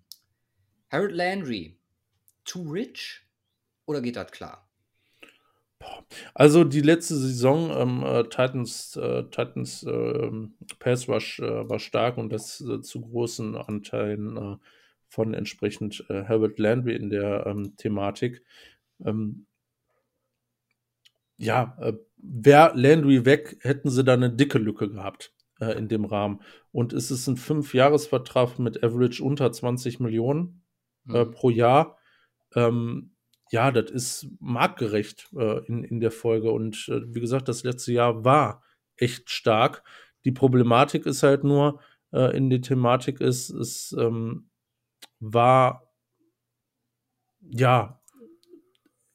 Harold 0.92 1.14
Landry, 1.14 1.80
too 2.44 2.70
rich 2.70 3.26
oder 3.92 4.02
geht 4.02 4.16
das 4.16 4.32
klar? 4.32 4.68
Also 6.34 6.64
die 6.64 6.82
letzte 6.82 7.16
Saison 7.16 7.72
ähm, 7.72 8.04
äh, 8.04 8.24
Titans, 8.24 8.96
äh, 8.96 9.24
Titans 9.24 9.84
äh, 9.84 10.32
Pass 10.80 11.08
Rush 11.08 11.40
äh, 11.40 11.70
war 11.70 11.80
stark 11.80 12.18
und 12.18 12.32
das 12.32 12.62
äh, 12.62 12.82
zu 12.82 13.02
großen 13.02 13.56
Anteilen 13.56 14.38
äh, 14.38 14.58
von 15.08 15.34
entsprechend 15.34 16.06
Herbert 16.08 16.58
Landry 16.58 16.96
in 16.96 17.10
der 17.10 17.46
ähm, 17.46 17.76
Thematik. 17.76 18.44
Ähm, 19.04 19.46
ja, 21.36 21.76
wäre 22.16 22.72
Landry 22.76 23.26
weg, 23.26 23.58
hätten 23.60 23.90
sie 23.90 24.06
da 24.06 24.14
eine 24.14 24.30
dicke 24.30 24.58
Lücke 24.58 24.90
gehabt 24.90 25.34
in 25.60 25.90
dem 25.90 26.06
Rahmen. 26.06 26.40
Und 26.72 26.94
es 26.94 27.12
ist 27.12 27.28
ein 27.28 27.36
Fünf-Jahres-Vertrag 27.36 28.58
mit 28.58 28.84
Average 28.86 29.22
unter 29.22 29.52
20 29.52 30.00
Millionen 30.00 30.64
mhm. 31.04 31.32
pro 31.32 31.50
Jahr. 31.50 31.98
Ähm, 32.56 33.12
ja, 33.52 33.70
das 33.72 33.92
ist 33.92 34.28
marktgerecht 34.40 35.28
äh, 35.38 35.66
in, 35.66 35.84
in 35.84 36.00
der 36.00 36.12
Folge. 36.12 36.52
Und 36.52 36.88
äh, 36.90 37.02
wie 37.14 37.20
gesagt, 37.20 37.50
das 37.50 37.64
letzte 37.64 37.92
Jahr 37.92 38.24
war 38.24 38.64
echt 38.96 39.30
stark. 39.30 39.84
Die 40.24 40.32
Problematik 40.32 41.06
ist 41.06 41.22
halt 41.22 41.44
nur, 41.44 41.82
äh, 42.14 42.36
in 42.36 42.50
der 42.50 42.62
Thematik 42.62 43.20
ist, 43.20 43.50
es 43.50 43.94
ähm, 44.00 44.50
war, 45.20 45.92
ja, 47.42 48.02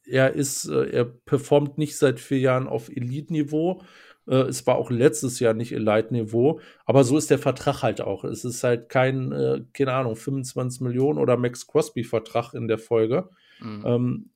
er 0.05 0.35
ist, 0.35 0.67
äh, 0.69 0.91
er 0.91 1.05
performt 1.07 1.79
nicht 1.79 1.97
seit 1.97 2.21
vier 2.21 2.39
Jahren 2.39 2.69
auf 2.69 2.91
Elite-Niveau. 2.91 3.83
Äh, 4.29 4.37
es 4.49 4.67
war 4.67 4.77
auch 4.77 4.91
letztes 4.91 5.41
Jahr 5.41 5.55
nicht 5.55 5.73
Elite-Niveau, 5.73 6.61
aber 6.85 7.05
so 7.05 7.17
ist 7.17 7.31
der 7.31 7.39
Vertrag 7.39 7.83
halt 7.83 8.03
auch. 8.03 8.25
Es 8.25 8.45
ist 8.45 8.63
halt 8.63 8.91
kein, 8.91 9.33
äh, 9.33 9.65
keine 9.73 9.95
Ahnung, 9.95 10.15
25 10.15 10.83
Millionen 10.83 11.19
oder 11.19 11.39
Max 11.39 11.67
Crosby-Vertrag 11.67 12.53
in 12.53 12.69
der 12.69 12.79
Folge. 12.79 13.31
Mhm. 13.61 13.83
Ähm, 13.87 14.31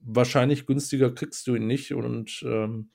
wahrscheinlich 0.00 0.66
günstiger 0.66 1.14
kriegst 1.14 1.46
du 1.46 1.54
ihn 1.54 1.66
nicht 1.66 1.92
und 1.92 2.42
ähm, 2.46 2.90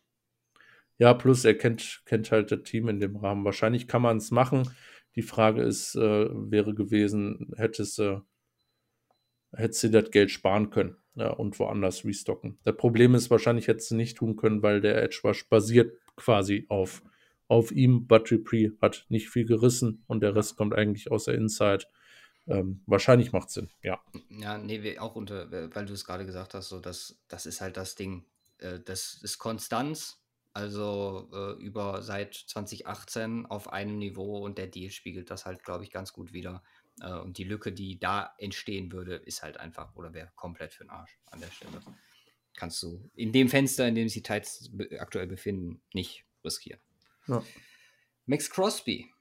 ja, 0.98 1.14
plus 1.14 1.44
er 1.44 1.58
kennt, 1.58 2.04
kennt 2.06 2.32
halt 2.32 2.52
das 2.52 2.64
Team 2.64 2.88
in 2.88 3.00
dem 3.00 3.16
Rahmen. 3.18 3.46
Wahrscheinlich 3.46 3.88
kann 3.88 4.02
man 4.02 4.18
es 4.18 4.32
machen. 4.32 4.70
Die 5.16 5.22
Frage 5.22 5.62
ist, 5.62 5.96
äh, 5.96 6.28
wäre 6.30 6.74
gewesen, 6.74 7.54
hättest 7.58 8.00
du, 8.00 8.26
hättest 9.54 9.84
du 9.84 9.90
das 9.90 10.12
Geld 10.12 10.32
sparen 10.32 10.70
können 10.70 10.98
ja, 11.16 11.30
und 11.30 11.58
woanders 11.60 12.06
restocken. 12.06 12.60
Das 12.64 12.78
Problem 12.78 13.16
ist, 13.16 13.30
wahrscheinlich 13.30 13.68
hättest 13.68 13.92
du 13.92 13.96
nicht 13.96 14.18
tun 14.18 14.36
können, 14.36 14.62
weil 14.62 14.82
der 14.82 15.02
Edge 15.02 15.20
Rush 15.24 15.48
basiert 15.50 15.98
quasi 16.16 16.66
auf, 16.70 17.04
auf 17.48 17.72
ihm. 17.72 18.08
But 18.08 18.30
Dupree 18.30 18.72
hat 18.82 19.06
nicht 19.10 19.30
viel 19.30 19.46
gerissen 19.46 20.04
und 20.08 20.22
der 20.22 20.36
Rest 20.36 20.58
kommt 20.58 20.74
eigentlich 20.74 21.12
aus 21.12 21.26
der 21.26 21.36
Inside. 21.36 21.86
Ähm, 22.48 22.82
wahrscheinlich 22.86 23.32
macht 23.32 23.50
Sinn, 23.50 23.70
ja. 23.82 24.00
Ja, 24.30 24.58
nee, 24.58 25.00
auch 25.00 25.16
unter, 25.16 25.52
weil 25.52 25.86
du 25.86 25.94
es 25.94 26.06
gerade 26.06 26.26
gesagt 26.26 26.54
hast, 26.54 26.70
so 26.70 26.80
das, 26.80 27.18
das 27.28 27.46
ist 27.46 27.62
halt 27.62 27.76
das 27.78 27.96
Ding. 27.96 28.26
Äh, 28.60 28.80
das 28.80 29.20
ist 29.22 29.40
Konstanz, 29.40 30.22
also 30.54 31.30
äh, 31.34 31.62
über 31.62 32.02
seit 32.02 32.36
2018 32.36 33.46
auf 33.48 33.74
einem 33.74 33.98
Niveau 33.98 34.46
und 34.46 34.58
der 34.58 34.68
Deal 34.68 34.92
spiegelt 34.92 35.30
das 35.32 35.46
halt, 35.46 35.64
glaube 35.64 35.84
ich, 35.84 35.92
ganz 35.92 36.14
gut 36.14 36.34
wieder. 36.34 36.64
Äh, 37.02 37.14
und 37.14 37.38
die 37.38 37.44
Lücke, 37.44 37.72
die 37.72 38.00
da 38.00 38.34
entstehen 38.38 38.92
würde, 38.92 39.16
ist 39.16 39.44
halt 39.44 39.58
einfach 39.58 39.96
oder 39.96 40.14
wäre 40.14 40.32
komplett 40.36 40.74
für 40.74 40.84
den 40.84 40.92
Arsch 40.92 41.18
an 41.26 41.42
der 41.42 41.52
Stelle. 41.52 41.82
Kannst 42.56 42.82
du 42.84 43.10
in 43.16 43.34
dem 43.34 43.50
Fenster, 43.50 43.88
in 43.88 43.96
dem 43.96 44.08
sich 44.08 44.22
die 44.22 44.24
Tides 44.24 44.72
aktuell 45.00 45.28
befinden, 45.28 45.82
nicht 45.94 46.26
riskieren. 46.44 46.80
Ja. 47.28 47.44
Max 48.26 48.50
Crosby, 48.50 49.12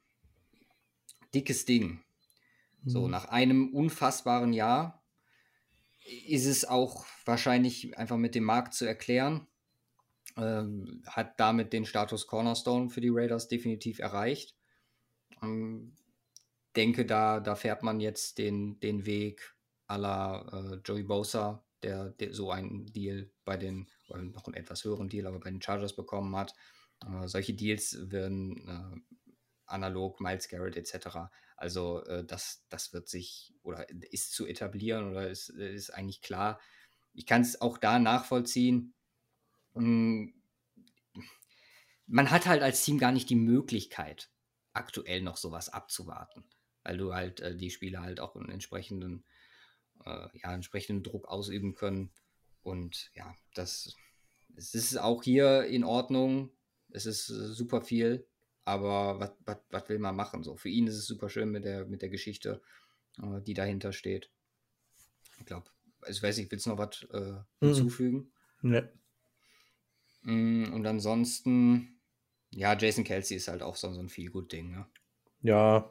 dickes 1.34 1.64
Ding. 1.64 2.04
So, 2.84 3.04
mhm. 3.04 3.10
nach 3.10 3.26
einem 3.26 3.72
unfassbaren 3.72 4.52
Jahr 4.52 5.02
ist 6.26 6.46
es 6.46 6.64
auch 6.64 7.06
wahrscheinlich 7.24 7.96
einfach 7.96 8.16
mit 8.16 8.34
dem 8.34 8.44
Markt 8.44 8.74
zu 8.74 8.84
erklären. 8.84 9.46
Ähm, 10.36 11.02
hat 11.06 11.38
damit 11.38 11.72
den 11.72 11.84
Status 11.84 12.26
Cornerstone 12.26 12.90
für 12.90 13.00
die 13.00 13.10
Raiders 13.10 13.48
definitiv 13.48 14.00
erreicht. 14.00 14.56
Ähm, 15.42 15.94
denke, 16.76 17.06
da, 17.06 17.40
da 17.40 17.54
fährt 17.54 17.82
man 17.82 18.00
jetzt 18.00 18.38
den, 18.38 18.80
den 18.80 19.06
Weg 19.06 19.54
à 19.86 19.96
la 19.96 20.72
äh, 20.72 20.80
Joey 20.84 21.04
Bosa, 21.04 21.64
der, 21.82 22.10
der, 22.10 22.32
so 22.32 22.50
einen 22.50 22.86
Deal 22.86 23.30
bei 23.44 23.56
den, 23.56 23.88
oder 24.08 24.22
noch 24.22 24.46
einen 24.46 24.54
etwas 24.54 24.84
höheren 24.84 25.08
Deal, 25.08 25.26
aber 25.26 25.40
bei 25.40 25.50
den 25.50 25.62
Chargers 25.62 25.94
bekommen 25.94 26.34
hat. 26.36 26.54
Äh, 27.06 27.28
solche 27.28 27.54
Deals 27.54 28.10
werden 28.10 28.66
äh, 28.66 29.14
analog 29.66 30.20
Miles 30.20 30.48
Garrett 30.48 30.76
etc. 30.76 31.30
Also 31.56 32.04
äh, 32.04 32.24
das, 32.24 32.64
das 32.68 32.92
wird 32.92 33.08
sich 33.08 33.54
oder 33.62 33.86
ist 34.10 34.32
zu 34.32 34.46
etablieren 34.46 35.10
oder 35.10 35.28
ist, 35.28 35.48
ist 35.48 35.90
eigentlich 35.90 36.20
klar. 36.20 36.60
Ich 37.12 37.26
kann 37.26 37.42
es 37.42 37.60
auch 37.60 37.78
da 37.78 37.98
nachvollziehen. 37.98 38.94
Hm, 39.74 40.34
man 42.06 42.30
hat 42.30 42.46
halt 42.46 42.62
als 42.62 42.84
Team 42.84 42.98
gar 42.98 43.12
nicht 43.12 43.30
die 43.30 43.36
Möglichkeit, 43.36 44.30
aktuell 44.72 45.22
noch 45.22 45.36
sowas 45.36 45.68
abzuwarten, 45.68 46.44
weil 46.82 46.98
du 46.98 47.14
halt 47.14 47.40
äh, 47.40 47.56
die 47.56 47.70
Spieler 47.70 48.02
halt 48.02 48.20
auch 48.20 48.36
einen 48.36 48.50
entsprechenden, 48.50 49.24
äh, 50.04 50.28
ja, 50.34 50.52
entsprechenden 50.52 51.02
Druck 51.02 51.28
ausüben 51.28 51.74
können. 51.74 52.12
Und 52.62 53.10
ja, 53.14 53.34
das 53.54 53.94
es 54.56 54.74
ist 54.74 54.96
auch 54.96 55.22
hier 55.22 55.64
in 55.64 55.84
Ordnung. 55.84 56.50
Es 56.90 57.06
ist 57.06 57.28
äh, 57.30 57.48
super 57.48 57.82
viel 57.82 58.26
aber 58.64 59.34
was 59.70 59.88
will 59.88 59.98
man 59.98 60.16
machen? 60.16 60.42
So, 60.42 60.56
für 60.56 60.68
ihn 60.68 60.86
ist 60.86 60.96
es 60.96 61.06
super 61.06 61.28
schön 61.28 61.50
mit 61.50 61.64
der, 61.64 61.86
mit 61.86 62.02
der 62.02 62.08
Geschichte. 62.10 62.60
äh, 63.22 63.40
die 63.42 63.54
dahinter 63.54 63.92
steht. 63.92 64.30
Ich 65.38 65.46
glaube, 65.46 65.70
also 66.00 66.16
ich 66.18 66.22
weiß 66.22 66.36
nicht, 66.38 66.50
willst 66.50 66.66
du 66.66 66.70
noch 66.70 66.78
was 66.78 67.02
äh, 67.12 67.32
Mhm. 67.60 67.74
hinzufügen? 67.74 68.32
Ne. 68.62 68.90
Und 70.24 70.86
ansonsten, 70.86 72.00
ja, 72.50 72.76
Jason 72.76 73.04
Kelsey 73.04 73.36
ist 73.36 73.48
halt 73.48 73.62
auch 73.62 73.76
so, 73.76 73.92
so 73.92 74.00
ein 74.00 74.08
viel 74.08 74.30
gut 74.30 74.50
Ding, 74.52 74.70
ne? 74.70 74.86
Ja, 75.42 75.90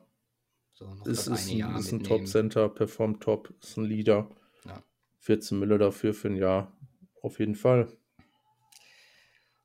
So 0.74 0.94
noch 0.95 1.06
ist, 1.06 1.28
ist 1.28 1.50
ein, 1.52 1.60
ist 1.78 1.91
ein 1.91 1.98
mitnehmen. 2.00 2.04
Top-Center, 2.04 2.70
performt 2.70 3.22
top, 3.22 3.54
ist 3.62 3.78
ein 3.78 3.86
Leader. 3.86 4.30
Ja. 4.66 4.84
14 5.20 5.60
Mille 5.60 5.78
dafür 5.78 6.14
für 6.16 6.30
ein 6.30 6.36
Jahr. 6.36 6.76
Auf 7.22 7.40
jeden 7.40 7.56
Fall. 7.56 7.95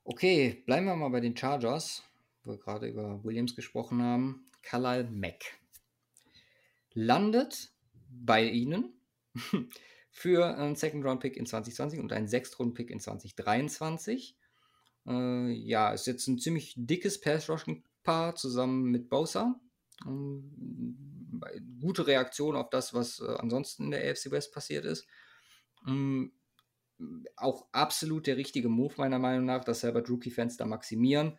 Okay, 0.05 0.62
bleiben 0.66 0.86
wir 0.86 0.97
mal 0.97 1.09
bei 1.10 1.20
den 1.20 1.36
Chargers, 1.36 2.02
wir 2.48 2.58
gerade 2.58 2.88
über 2.88 3.22
Williams 3.24 3.54
gesprochen 3.54 4.02
haben. 4.02 4.46
Kalal 4.62 5.04
Mack 5.04 5.58
landet 6.94 7.70
bei 8.10 8.44
ihnen 8.44 8.92
für 10.10 10.56
einen 10.56 10.76
Second-Round-Pick 10.76 11.36
in 11.36 11.46
2020 11.46 12.00
und 12.00 12.12
einen 12.12 12.28
Sechstrunden-Pick 12.28 12.90
in 12.90 13.00
2023. 13.00 14.36
Äh, 15.06 15.50
ja, 15.52 15.92
ist 15.92 16.06
jetzt 16.06 16.26
ein 16.26 16.38
ziemlich 16.38 16.74
dickes 16.76 17.20
Pass-Rushing-Paar 17.20 18.34
zusammen 18.34 18.90
mit 18.90 19.08
Bosa. 19.08 19.60
Ähm, 20.06 21.40
gute 21.80 22.06
Reaktion 22.06 22.56
auf 22.56 22.70
das, 22.70 22.94
was 22.94 23.20
äh, 23.20 23.36
ansonsten 23.38 23.84
in 23.84 23.90
der 23.92 24.10
AFC 24.10 24.30
West 24.30 24.52
passiert 24.52 24.84
ist. 24.84 25.06
Ähm, 25.86 26.32
auch 27.36 27.68
absolut 27.72 28.26
der 28.26 28.36
richtige 28.36 28.68
Move, 28.68 28.94
meiner 28.96 29.18
Meinung 29.18 29.44
nach, 29.44 29.62
das 29.62 29.82
Herbert 29.82 30.10
Rookie-Fans 30.10 30.56
da 30.56 30.66
maximieren. 30.66 31.38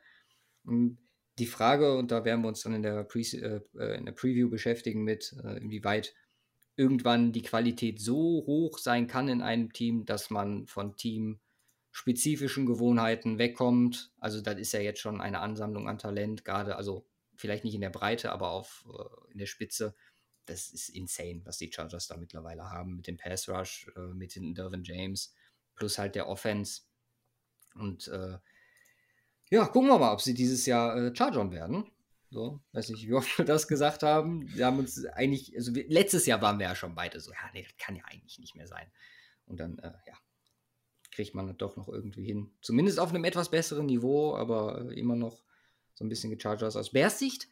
Die 0.65 1.45
Frage, 1.45 1.98
und 1.98 2.11
da 2.11 2.26
werden 2.26 2.41
wir 2.41 2.49
uns 2.49 2.61
dann 2.61 2.73
in 2.73 2.84
der, 2.84 3.03
Pre 3.03 3.19
äh, 3.19 3.61
äh, 3.77 3.98
in 3.98 4.06
der 4.06 4.11
Preview 4.11 4.49
beschäftigen 4.49 5.03
mit, 5.03 5.36
äh, 5.44 5.57
inwieweit 5.57 6.14
irgendwann 6.76 7.31
die 7.31 7.41
Qualität 7.41 7.99
so 7.99 8.44
hoch 8.45 8.77
sein 8.77 9.07
kann 9.07 9.27
in 9.27 9.41
einem 9.41 9.72
Team, 9.73 10.06
dass 10.06 10.30
man 10.30 10.68
von 10.68 10.95
teamspezifischen 10.95 12.65
Gewohnheiten 12.65 13.38
wegkommt. 13.38 14.11
Also 14.18 14.41
das 14.41 14.57
ist 14.57 14.72
ja 14.73 14.80
jetzt 14.80 14.99
schon 14.99 15.22
eine 15.22 15.40
Ansammlung 15.40 15.88
an 15.88 15.98
Talent, 15.98 16.45
gerade, 16.45 16.76
also 16.76 17.06
vielleicht 17.36 17.64
nicht 17.64 17.76
in 17.76 17.81
der 17.81 17.90
Breite, 17.90 18.31
aber 18.31 18.52
auf, 18.52 18.86
äh, 18.88 19.31
in 19.31 19.38
der 19.38 19.45
Spitze. 19.45 19.95
Das 20.45 20.72
ist 20.72 20.90
insane, 20.90 21.41
was 21.45 21.57
die 21.57 21.72
Chargers 21.72 22.07
da 22.07 22.18
mittlerweile 22.18 22.69
haben 22.69 22.95
mit 22.95 23.07
dem 23.07 23.18
Pass 23.18 23.48
Rush, 23.48 23.90
äh, 23.95 24.14
mit 24.14 24.36
den 24.36 24.56
Dervin 24.56 24.84
James, 24.84 25.34
plus 25.76 25.98
halt 25.98 26.15
der 26.15 26.27
Offense. 26.27 26.81
Und 27.76 28.07
äh, 28.07 28.38
ja, 29.50 29.66
gucken 29.66 29.90
wir 29.90 29.98
mal, 29.98 30.14
ob 30.14 30.22
sie 30.22 30.34
dieses 30.34 30.66
Jahr 30.66 30.96
äh, 30.96 31.16
Chargern 31.16 31.52
werden. 31.52 31.86
So, 32.32 32.60
weiß 32.74 32.90
nicht, 32.90 33.08
wie 33.08 33.14
oft 33.14 33.38
wir 33.40 33.46
das 33.46 33.68
gesagt 33.68 34.04
haben. 34.04 34.48
Wir 34.56 34.68
haben 34.68 34.78
uns 34.78 35.04
eigentlich, 35.06 35.56
also 35.56 35.74
wir, 35.74 35.88
letztes 35.90 36.26
Jahr 36.28 36.42
waren 36.42 36.60
wir 36.60 36.68
ja 36.68 36.76
schon 36.76 36.94
beide 36.94 37.20
so, 37.20 37.32
ja, 37.32 37.38
nee, 37.54 37.64
das 37.64 37.76
kann 37.78 37.96
ja 37.96 38.04
eigentlich 38.06 38.38
nicht 38.40 38.56
mehr 38.56 38.68
sein. 38.68 38.86
Und 39.48 39.60
dann, 39.60 39.80
äh, 39.80 39.92
ja, 40.06 40.14
kriegt 41.12 41.34
man 41.34 41.48
das 41.48 41.58
doch 41.58 41.76
noch 41.76 41.90
irgendwie 41.90 42.24
hin. 42.24 42.52
Zumindest 42.62 43.00
auf 43.00 43.10
einem 43.10 43.24
etwas 43.24 43.50
besseren 43.50 43.88
Niveau, 43.88 44.36
aber 44.36 44.90
äh, 44.90 45.00
immer 45.00 45.16
noch 45.16 45.44
so 45.96 46.06
ein 46.06 46.10
bisschen 46.10 46.30
gechargert 46.30 46.76
aus 46.76 46.92
Bears 46.92 47.18
Sicht. 47.18 47.50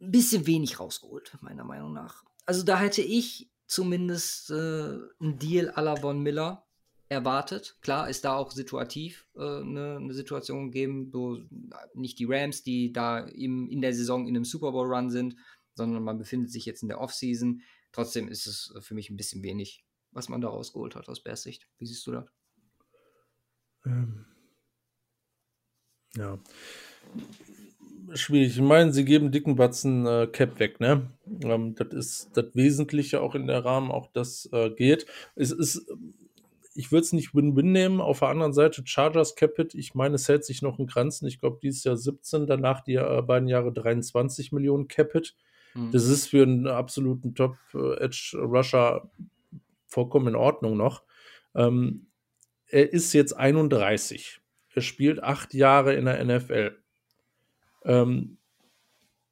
Ein 0.00 0.12
bisschen 0.12 0.46
wenig 0.46 0.78
rausgeholt, 0.78 1.36
meiner 1.40 1.64
Meinung 1.64 1.92
nach. 1.92 2.24
Also 2.46 2.62
da 2.62 2.78
hätte 2.78 3.02
ich 3.02 3.50
zumindest 3.66 4.50
äh, 4.50 4.54
einen 5.20 5.38
Deal 5.38 5.70
à 5.70 5.82
la 5.82 5.96
Von 5.96 6.22
Miller 6.22 6.66
erwartet. 7.10 7.76
Klar 7.82 8.08
ist 8.08 8.24
da 8.24 8.36
auch 8.36 8.52
situativ 8.52 9.26
äh, 9.34 9.40
eine, 9.40 9.96
eine 9.96 10.14
Situation 10.14 10.66
gegeben, 10.66 11.12
wo 11.12 11.38
nicht 11.92 12.18
die 12.20 12.24
Rams, 12.24 12.62
die 12.62 12.92
da 12.92 13.18
im, 13.18 13.68
in 13.68 13.82
der 13.82 13.92
Saison 13.92 14.26
in 14.26 14.36
einem 14.36 14.44
Super 14.44 14.70
Bowl 14.70 14.86
Run 14.86 15.10
sind, 15.10 15.36
sondern 15.74 16.04
man 16.04 16.18
befindet 16.18 16.52
sich 16.52 16.64
jetzt 16.64 16.82
in 16.82 16.88
der 16.88 17.00
Offseason. 17.00 17.62
Trotzdem 17.92 18.28
ist 18.28 18.46
es 18.46 18.72
für 18.80 18.94
mich 18.94 19.10
ein 19.10 19.16
bisschen 19.16 19.42
wenig, 19.42 19.84
was 20.12 20.28
man 20.28 20.40
da 20.40 20.48
rausgeholt 20.48 20.94
hat 20.94 21.08
aus 21.08 21.20
Bears 21.20 21.42
Sicht. 21.42 21.68
Wie 21.78 21.86
siehst 21.86 22.06
du 22.06 22.12
das? 22.12 22.26
Ähm, 23.84 24.24
ja. 26.16 26.38
Schwierig. 28.14 28.56
Ich 28.56 28.62
meine, 28.62 28.92
sie 28.92 29.04
geben 29.04 29.32
dicken 29.32 29.56
Batzen 29.56 30.06
äh, 30.06 30.28
Cap 30.28 30.60
weg, 30.60 30.78
ne? 30.78 31.10
Ähm, 31.42 31.74
das 31.74 31.92
ist 31.92 32.30
das 32.34 32.54
Wesentliche 32.54 33.20
auch 33.20 33.34
in 33.34 33.48
der 33.48 33.64
Rahmen, 33.64 33.90
auch 33.90 34.06
das 34.12 34.48
äh, 34.52 34.70
geht. 34.70 35.06
Es 35.34 35.50
ist, 35.50 35.88
ich 36.74 36.92
würde 36.92 37.02
es 37.02 37.12
nicht 37.12 37.34
Win-Win 37.34 37.72
nehmen. 37.72 38.00
Auf 38.00 38.20
der 38.20 38.28
anderen 38.28 38.52
Seite 38.52 38.82
Chargers 38.84 39.34
Capit, 39.34 39.74
ich 39.74 39.94
meine, 39.94 40.14
es 40.14 40.28
hält 40.28 40.44
sich 40.44 40.62
noch 40.62 40.78
ein 40.78 40.86
Grenzen. 40.86 41.26
Ich 41.26 41.40
glaube, 41.40 41.58
dieses 41.62 41.84
Jahr 41.84 41.96
17, 41.96 42.46
danach 42.46 42.80
die 42.80 42.94
äh, 42.94 43.22
beiden 43.22 43.48
Jahre 43.48 43.72
23 43.72 44.52
Millionen 44.52 44.88
Capit. 44.88 45.34
Mhm. 45.74 45.90
Das 45.90 46.04
ist 46.04 46.28
für 46.28 46.42
einen 46.42 46.68
absoluten 46.68 47.34
Top-Edge-Rusher 47.34 49.10
vollkommen 49.86 50.28
in 50.28 50.36
Ordnung 50.36 50.76
noch. 50.76 51.02
Ähm, 51.54 52.06
er 52.66 52.92
ist 52.92 53.12
jetzt 53.12 53.36
31. 53.36 54.40
Er 54.72 54.82
spielt 54.82 55.22
acht 55.22 55.54
Jahre 55.54 55.94
in 55.94 56.04
der 56.04 56.24
NFL. 56.24 56.78
Ähm, 57.84 58.38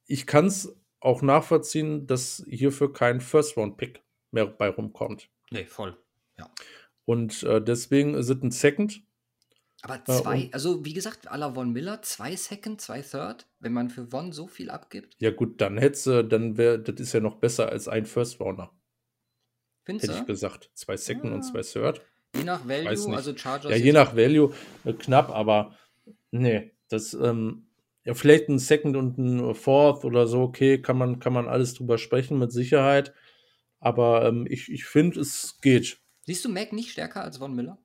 ich 0.05 0.25
kann 0.25 0.47
es 0.47 0.75
auch 0.99 1.21
nachvollziehen, 1.21 2.07
dass 2.07 2.43
hierfür 2.49 2.91
kein 2.91 3.21
First-Round-Pick 3.21 4.01
mehr 4.31 4.47
bei 4.47 4.67
rumkommt. 4.67 5.29
Nee, 5.51 5.65
voll. 5.65 5.97
Ja. 6.37 6.49
Und 7.09 7.41
äh, 7.41 7.59
deswegen 7.59 8.13
ist 8.13 8.29
es 8.29 8.39
ein 8.43 8.51
Second. 8.51 9.01
Aber 9.81 9.95
Ja, 9.95 10.03
zwei, 10.21 10.43
und- 10.43 10.53
also 10.53 10.85
wie 10.85 10.93
gesagt, 10.93 11.31
à 11.31 11.37
la 11.37 11.51
Von 11.55 11.71
Miller, 11.73 12.03
zwei 12.03 12.35
Second, 12.35 12.79
zwei 12.81 13.01
Third, 13.01 13.47
wenn 13.59 13.73
man 13.73 13.89
für 13.89 14.05
Von 14.05 14.31
so 14.31 14.45
viel 14.45 14.69
abgibt, 14.69 15.15
Ja, 15.17 15.31
gut, 15.31 15.59
dann 15.59 15.79
hättest 15.79 16.05
du, 16.05 16.23
dann 16.23 16.55
wäre, 16.57 16.77
das 16.79 16.99
ist 16.99 17.13
ja 17.13 17.19
noch 17.19 17.37
besser 17.37 17.69
als 17.69 17.87
ein 17.87 18.05
First-Rounder, 18.05 18.71
findest 19.85 20.07
hätte 20.09 20.19
ich 20.21 20.27
gesagt. 20.27 20.69
Zwei 20.75 20.97
Second 20.97 21.33
und 21.33 21.43
Ja. 21.45 21.51
zwei 21.51 21.61
Third. 21.63 22.01
Je 22.35 22.43
nach 22.43 22.67
Value, 22.67 23.15
also 23.15 23.35
Chargers. 23.35 23.71
Ja, 23.71 23.77
je 23.77 23.91
nach 23.91 24.15
Value 24.15 24.53
äh, 24.85 24.93
knapp, 24.93 25.31
aber 25.31 25.75
nee, 26.29 26.73
das, 26.89 27.15
ähm, 27.15 27.65
ja, 28.03 28.13
vielleicht 28.13 28.49
ein 28.49 28.59
Second 28.59 28.95
und 28.97 29.17
ein 29.17 29.55
Fourth 29.55 30.05
oder 30.05 30.27
so, 30.27 30.41
okay, 30.43 30.79
kann 30.79 30.97
man, 30.99 31.19
kann 31.19 31.33
man 31.33 31.47
alles 31.47 31.73
drüber 31.73 31.97
sprechen, 31.97 32.37
mit 32.37 32.51
Sicherheit. 32.51 33.15
Aber 33.79 34.25
ähm, 34.27 34.45
ich, 34.47 34.69
ich 34.71 34.85
finde, 34.85 35.21
es 35.21 35.57
geht. 35.61 35.99
Siehst 36.29 36.45
du 36.45 36.49
Mac 36.49 36.73
nicht 36.73 36.91
stärker 36.91 37.23
als 37.23 37.37
Von 37.37 37.55
Miller? 37.55 37.79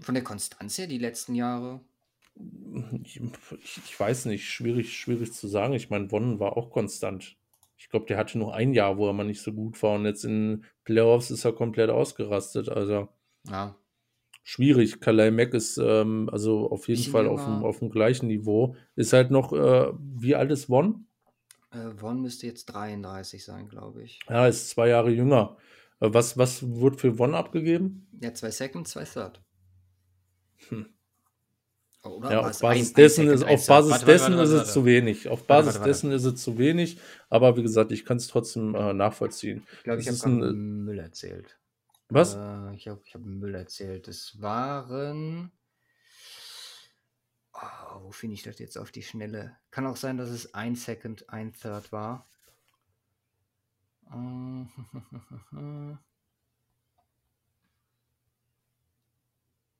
Von 0.00 0.12
der 0.12 0.24
Konstanz 0.24 0.76
her 0.76 0.88
die 0.88 0.98
letzten 0.98 1.36
Jahre? 1.36 1.82
Ich, 3.04 3.20
ich 3.76 4.00
weiß 4.00 4.24
nicht, 4.24 4.50
schwierig, 4.50 4.98
schwierig 4.98 5.34
zu 5.34 5.46
sagen. 5.46 5.74
Ich 5.74 5.88
meine, 5.88 6.10
Wonnen 6.10 6.40
war 6.40 6.56
auch 6.56 6.72
konstant. 6.72 7.36
Ich 7.78 7.90
glaube, 7.90 8.06
der 8.06 8.16
hatte 8.16 8.38
nur 8.38 8.56
ein 8.56 8.74
Jahr, 8.74 8.98
wo 8.98 9.06
er 9.06 9.12
mal 9.12 9.22
nicht 9.22 9.42
so 9.42 9.52
gut 9.52 9.80
war. 9.84 9.94
Und 9.94 10.04
jetzt 10.04 10.24
in 10.24 10.64
Playoffs 10.82 11.30
ist 11.30 11.44
er 11.44 11.52
komplett 11.52 11.90
ausgerastet. 11.90 12.68
Also 12.68 13.08
Ja. 13.46 13.76
schwierig. 14.42 14.98
Kalei 14.98 15.30
Mack 15.30 15.54
ist 15.54 15.78
ähm, 15.78 16.28
also 16.32 16.68
auf 16.72 16.88
jeden 16.88 17.04
Fall 17.04 17.28
auf 17.28 17.44
dem, 17.44 17.62
auf 17.62 17.78
dem 17.78 17.90
gleichen 17.90 18.26
Niveau. 18.26 18.74
Ist 18.96 19.12
halt 19.12 19.30
noch, 19.30 19.52
äh, 19.52 19.92
wie 20.18 20.34
alt 20.34 20.50
ist 20.50 20.68
Won? 20.68 21.06
Äh, 21.72 21.90
Von 21.96 22.20
müsste 22.20 22.46
jetzt 22.46 22.66
33 22.66 23.44
sein, 23.44 23.68
glaube 23.68 24.02
ich. 24.02 24.20
Ja, 24.28 24.46
ist 24.46 24.70
zwei 24.70 24.88
Jahre 24.88 25.10
jünger. 25.10 25.56
Äh, 26.00 26.12
Was, 26.12 26.36
was 26.36 26.62
wurde 26.68 26.98
für 26.98 27.18
Won 27.18 27.34
abgegeben? 27.34 28.06
Ja, 28.20 28.34
zwei 28.34 28.50
Second, 28.50 28.86
zwei 28.88 29.04
Third. 29.04 29.40
Hm. 30.68 30.86
Oder 32.04 32.30
Ja, 32.32 32.42
war 32.42 32.50
auf 32.50 32.60
Basis 32.60 32.62
ein- 32.62 32.92
ein 32.92 32.94
dessen, 32.94 33.16
Second, 33.26 33.34
ist, 33.34 33.42
ein 33.44 33.54
auf 33.54 33.60
Third? 33.60 33.68
Basis 33.68 33.90
Warte, 33.92 34.06
warte, 34.06 34.12
dessen 34.12 34.32
warte, 34.32 34.42
ist 34.44 34.50
es 34.50 34.56
warte. 34.58 34.70
zu 34.72 34.84
wenig. 34.84 35.28
Auf 35.28 35.38
Warte, 35.40 35.46
Basis 35.46 35.66
warte, 35.66 35.78
warte. 35.80 35.88
dessen 35.90 36.12
ist 36.12 36.24
es 36.24 36.42
zu 36.42 36.58
wenig. 36.58 36.98
Aber 37.30 37.56
wie 37.56 37.62
gesagt, 37.62 37.92
ich 37.92 38.04
kann 38.04 38.16
es 38.16 38.26
trotzdem 38.28 38.74
äh, 38.74 38.92
nachvollziehen. 38.92 39.66
Ich 39.78 39.82
glaube, 39.84 40.00
ich 40.00 40.06
habe 40.08 40.16
ist 40.16 40.26
ein- 40.26 40.84
Müll 40.84 40.98
erzählt. 40.98 41.58
Was? 42.08 42.34
Äh, 42.34 42.74
ich 42.74 42.88
habe 42.88 43.00
ich 43.04 43.14
hab 43.14 43.22
Müll 43.24 43.54
erzählt. 43.54 44.08
Es 44.08 44.40
waren. 44.42 45.52
Wo 48.02 48.10
finde 48.10 48.34
ich 48.34 48.42
das 48.42 48.58
jetzt 48.58 48.76
auf 48.76 48.90
die 48.90 49.02
Schnelle? 49.02 49.56
Kann 49.70 49.86
auch 49.86 49.96
sein, 49.96 50.16
dass 50.18 50.28
es 50.30 50.54
ein 50.54 50.74
Second, 50.74 51.28
ein 51.30 51.52
Third 51.52 51.92
war. 51.92 52.28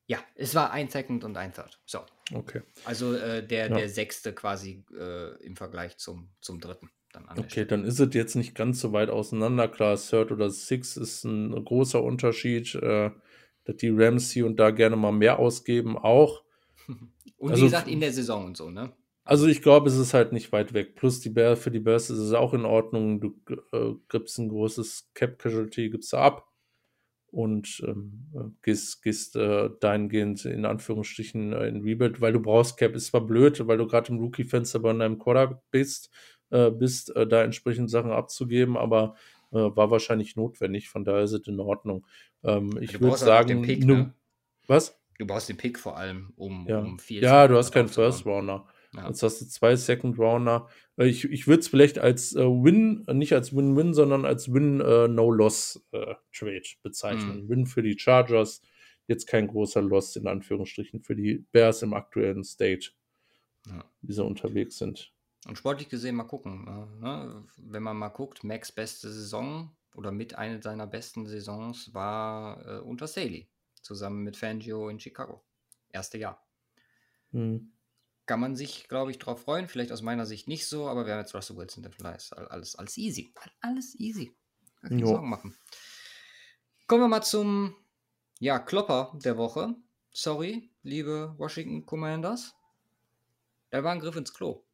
Ja, 0.06 0.18
es 0.34 0.54
war 0.54 0.72
ein 0.72 0.88
Second 0.88 1.24
und 1.24 1.36
ein 1.36 1.52
Third. 1.52 1.80
So. 1.86 2.00
Okay. 2.34 2.62
Also 2.84 3.14
äh, 3.14 3.46
der, 3.46 3.68
Ja. 3.68 3.76
der 3.76 3.88
sechste 3.88 4.34
quasi 4.34 4.84
äh, 4.98 5.36
im 5.42 5.56
Vergleich 5.56 5.96
zum, 5.96 6.30
zum 6.40 6.60
dritten. 6.60 6.90
Dann 7.12 7.26
Okay, 7.30 7.48
Stelle. 7.50 7.66
dann 7.66 7.84
ist 7.84 8.00
es 8.00 8.12
jetzt 8.14 8.34
nicht 8.34 8.54
ganz 8.54 8.80
so 8.80 8.92
weit 8.92 9.10
auseinander. 9.10 9.68
Klar, 9.68 9.96
Third 9.96 10.32
oder 10.32 10.50
Six 10.50 10.96
ist 10.96 11.24
ein 11.24 11.64
großer 11.64 12.02
Unterschied. 12.02 12.74
Äh, 12.74 13.10
dass 13.64 13.76
die 13.76 13.90
Rams 13.90 14.30
hier 14.32 14.44
und 14.46 14.56
da 14.58 14.70
gerne 14.70 14.96
mal 14.96 15.12
mehr 15.12 15.38
ausgeben, 15.38 15.96
auch. 15.96 16.42
Und 17.38 17.50
also- 17.50 17.62
wie 17.62 17.66
gesagt, 17.66 17.88
in 17.88 18.00
der 18.00 18.12
Saison 18.12 18.46
und 18.46 18.56
so, 18.56 18.70
ne? 18.70 18.92
Also 19.24 19.46
ich 19.46 19.62
glaube, 19.62 19.88
es 19.88 19.96
ist 19.96 20.14
halt 20.14 20.32
nicht 20.32 20.50
weit 20.50 20.74
weg. 20.74 20.96
Plus 20.96 21.20
die 21.20 21.30
Bear, 21.30 21.56
für 21.56 21.70
die 21.70 21.78
Bears 21.78 22.10
ist 22.10 22.18
es 22.18 22.32
auch 22.32 22.54
in 22.54 22.64
Ordnung. 22.64 23.20
Du 23.20 23.36
äh, 23.72 23.94
gibst 24.08 24.38
ein 24.38 24.48
großes 24.48 25.10
Cap-Casualty, 25.14 25.90
gibst 25.90 26.12
du 26.12 26.16
ab 26.16 26.48
und 27.30 27.82
ähm, 27.86 28.26
äh, 28.34 28.50
gehst, 28.62 29.02
gehst 29.02 29.36
äh, 29.36 29.70
dahingehend 29.80 30.44
in 30.44 30.64
Anführungsstrichen 30.64 31.52
äh, 31.52 31.68
in 31.68 31.82
Rebuild, 31.82 32.20
weil 32.20 32.32
du 32.32 32.40
brauchst 32.40 32.76
Cap. 32.76 32.94
Ist 32.94 33.06
zwar 33.06 33.20
blöd, 33.20 33.64
weil 33.66 33.78
du 33.78 33.86
gerade 33.86 34.12
im 34.12 34.18
Rookie-Fenster 34.18 34.80
bei 34.80 34.92
deinem 34.92 35.18
Quarterback 35.18 35.62
bist, 35.70 36.10
äh, 36.50 36.70
bist, 36.70 37.14
äh, 37.14 37.26
da 37.26 37.44
entsprechend 37.44 37.90
Sachen 37.90 38.10
abzugeben, 38.10 38.76
aber 38.76 39.14
äh, 39.52 39.56
war 39.56 39.90
wahrscheinlich 39.90 40.36
notwendig, 40.36 40.88
von 40.88 41.04
daher 41.04 41.22
ist 41.22 41.32
es 41.32 41.46
in 41.46 41.60
Ordnung. 41.60 42.06
Ähm, 42.42 42.76
ich 42.80 43.00
würde 43.00 43.16
sagen, 43.16 43.62
Pick, 43.62 43.84
ne? 43.84 44.14
was? 44.66 44.98
Du 45.18 45.26
brauchst 45.26 45.48
den 45.48 45.56
Pick 45.56 45.78
vor 45.78 45.96
allem, 45.96 46.32
um, 46.36 46.66
ja. 46.68 46.78
um 46.78 46.98
viel 46.98 47.22
Ja, 47.22 47.48
du 47.48 47.56
hast 47.56 47.72
keinen 47.72 47.88
First 47.88 48.26
Rounder. 48.26 48.66
Ja. 48.94 49.08
Jetzt 49.08 49.22
hast 49.22 49.40
du 49.40 49.46
zwei 49.46 49.74
Second 49.76 50.18
Rounder. 50.18 50.68
Äh, 50.96 51.06
ich, 51.06 51.24
ich 51.24 51.46
würde 51.46 51.60
es 51.60 51.68
vielleicht 51.68 51.98
als 51.98 52.34
äh, 52.34 52.44
Win, 52.44 53.06
nicht 53.12 53.32
als 53.32 53.54
Win-Win, 53.54 53.94
sondern 53.94 54.24
als 54.24 54.52
Win-No-Loss-Trade 54.52 56.56
äh, 56.56 56.62
bezeichnen. 56.82 57.44
Mhm. 57.44 57.48
Win 57.48 57.66
für 57.66 57.82
die 57.82 57.98
Chargers, 57.98 58.62
jetzt 59.06 59.26
kein 59.26 59.48
großer 59.48 59.80
Loss 59.80 60.16
in 60.16 60.26
Anführungsstrichen 60.26 61.02
für 61.02 61.16
die 61.16 61.46
Bears 61.52 61.82
im 61.82 61.94
aktuellen 61.94 62.44
State, 62.44 62.90
ja. 63.66 63.84
wie 64.02 64.12
sie 64.12 64.24
unterwegs 64.24 64.78
sind. 64.78 65.12
Und 65.46 65.58
sportlich 65.58 65.88
gesehen 65.88 66.14
mal 66.14 66.24
gucken. 66.24 66.64
Ne? 67.00 67.44
Wenn 67.56 67.82
man 67.82 67.96
mal 67.96 68.10
guckt, 68.10 68.44
Max 68.44 68.70
beste 68.70 69.10
Saison 69.10 69.74
oder 69.94 70.12
mit 70.12 70.36
einer 70.36 70.62
seiner 70.62 70.86
besten 70.86 71.26
Saisons 71.26 71.92
war 71.94 72.64
äh, 72.66 72.80
unter 72.80 73.08
Staley, 73.08 73.48
zusammen 73.82 74.22
mit 74.22 74.36
Fangio 74.36 74.88
in 74.88 75.00
Chicago. 75.00 75.44
Erste 75.90 76.18
Jahr. 76.18 76.46
Mhm. 77.32 77.72
Kann 78.26 78.40
man 78.40 78.56
sich, 78.56 78.88
glaube 78.88 79.10
ich, 79.10 79.18
darauf 79.18 79.42
freuen. 79.42 79.68
Vielleicht 79.68 79.92
aus 79.92 80.02
meiner 80.02 80.26
Sicht 80.26 80.48
nicht 80.48 80.66
so, 80.66 80.88
aber 80.88 81.06
wir 81.06 81.12
haben 81.12 81.20
jetzt 81.20 81.34
Russell 81.34 81.56
Wilson, 81.56 81.82
dann 81.82 81.92
vielleicht 81.92 82.32
alles, 82.36 82.76
alles 82.76 82.96
easy. 82.96 83.34
Alles 83.60 83.98
easy. 83.98 84.34
Keine 84.80 85.06
Sorgen 85.06 85.28
machen. 85.28 85.56
Kommen 86.86 87.02
wir 87.02 87.08
mal 87.08 87.22
zum 87.22 87.76
ja, 88.38 88.58
Klopper 88.58 89.16
der 89.22 89.36
Woche. 89.36 89.74
Sorry, 90.12 90.70
liebe 90.82 91.34
Washington 91.38 91.86
Commanders. 91.86 92.54
Da 93.70 93.82
war 93.82 93.92
ein 93.92 94.00
Griff 94.00 94.16
ins 94.16 94.34
Klo. 94.34 94.64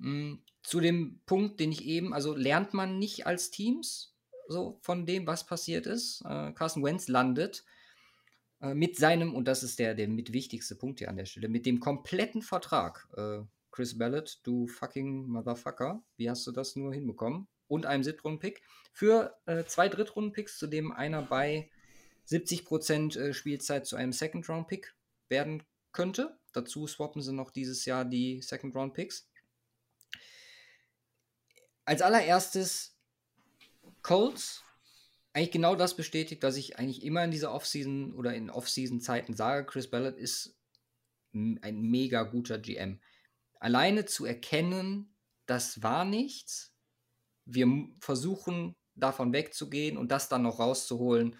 Hm, 0.00 0.42
zu 0.62 0.80
dem 0.80 1.20
Punkt, 1.26 1.60
den 1.60 1.72
ich 1.72 1.84
eben, 1.84 2.14
also 2.14 2.34
lernt 2.34 2.74
man 2.74 2.98
nicht 2.98 3.26
als 3.26 3.50
Teams 3.50 4.14
so 4.48 4.78
von 4.82 5.06
dem, 5.06 5.26
was 5.26 5.46
passiert 5.46 5.86
ist. 5.86 6.22
Äh, 6.24 6.52
Carson 6.52 6.82
Wentz 6.82 7.08
landet 7.08 7.64
äh, 8.60 8.74
mit 8.74 8.96
seinem, 8.96 9.34
und 9.34 9.46
das 9.46 9.62
ist 9.62 9.78
der, 9.78 9.94
der 9.94 10.08
mit 10.08 10.32
wichtigste 10.32 10.74
Punkt 10.74 10.98
hier 10.98 11.08
an 11.08 11.16
der 11.16 11.26
Stelle, 11.26 11.48
mit 11.48 11.66
dem 11.66 11.80
kompletten 11.80 12.42
Vertrag. 12.42 13.08
Äh, 13.16 13.40
Chris 13.70 13.96
Ballard, 13.96 14.44
du 14.44 14.66
fucking 14.66 15.28
Motherfucker, 15.28 16.02
wie 16.16 16.28
hast 16.28 16.46
du 16.46 16.52
das 16.52 16.74
nur 16.74 16.92
hinbekommen? 16.92 17.46
Und 17.68 17.86
einem 17.86 18.02
Siebtrunden-Pick 18.02 18.62
für 18.92 19.36
äh, 19.46 19.64
zwei 19.64 19.88
Drittrunden-Picks, 19.88 20.58
zu 20.58 20.66
dem 20.66 20.90
einer 20.90 21.22
bei 21.22 21.70
70% 22.26 23.18
äh, 23.18 23.34
Spielzeit 23.34 23.86
zu 23.86 23.96
einem 23.96 24.12
Second-Round-Pick 24.12 24.94
werden 25.28 25.62
könnte. 25.92 26.38
Dazu 26.52 26.86
swappen 26.86 27.22
sie 27.22 27.32
noch 27.32 27.50
dieses 27.50 27.84
Jahr 27.84 28.04
die 28.04 28.40
Second-Round-Picks. 28.42 29.28
Als 31.84 32.02
allererstes 32.02 32.97
Colts 34.08 34.64
eigentlich 35.34 35.50
genau 35.50 35.74
das 35.74 35.94
bestätigt, 35.94 36.42
was 36.42 36.56
ich 36.56 36.78
eigentlich 36.78 37.04
immer 37.04 37.22
in 37.22 37.30
dieser 37.30 37.52
Offseason 37.52 38.14
oder 38.14 38.32
in 38.32 38.48
Offseason-Zeiten 38.48 39.34
sage. 39.34 39.66
Chris 39.66 39.90
Ballard 39.90 40.16
ist 40.16 40.56
ein 41.34 41.82
mega 41.82 42.22
guter 42.22 42.58
GM. 42.58 43.00
Alleine 43.60 44.06
zu 44.06 44.24
erkennen, 44.24 45.14
das 45.44 45.82
war 45.82 46.06
nichts. 46.06 46.74
Wir 47.44 47.68
versuchen 48.00 48.76
davon 48.94 49.34
wegzugehen 49.34 49.98
und 49.98 50.10
das 50.10 50.30
dann 50.30 50.42
noch 50.42 50.58
rauszuholen. 50.58 51.36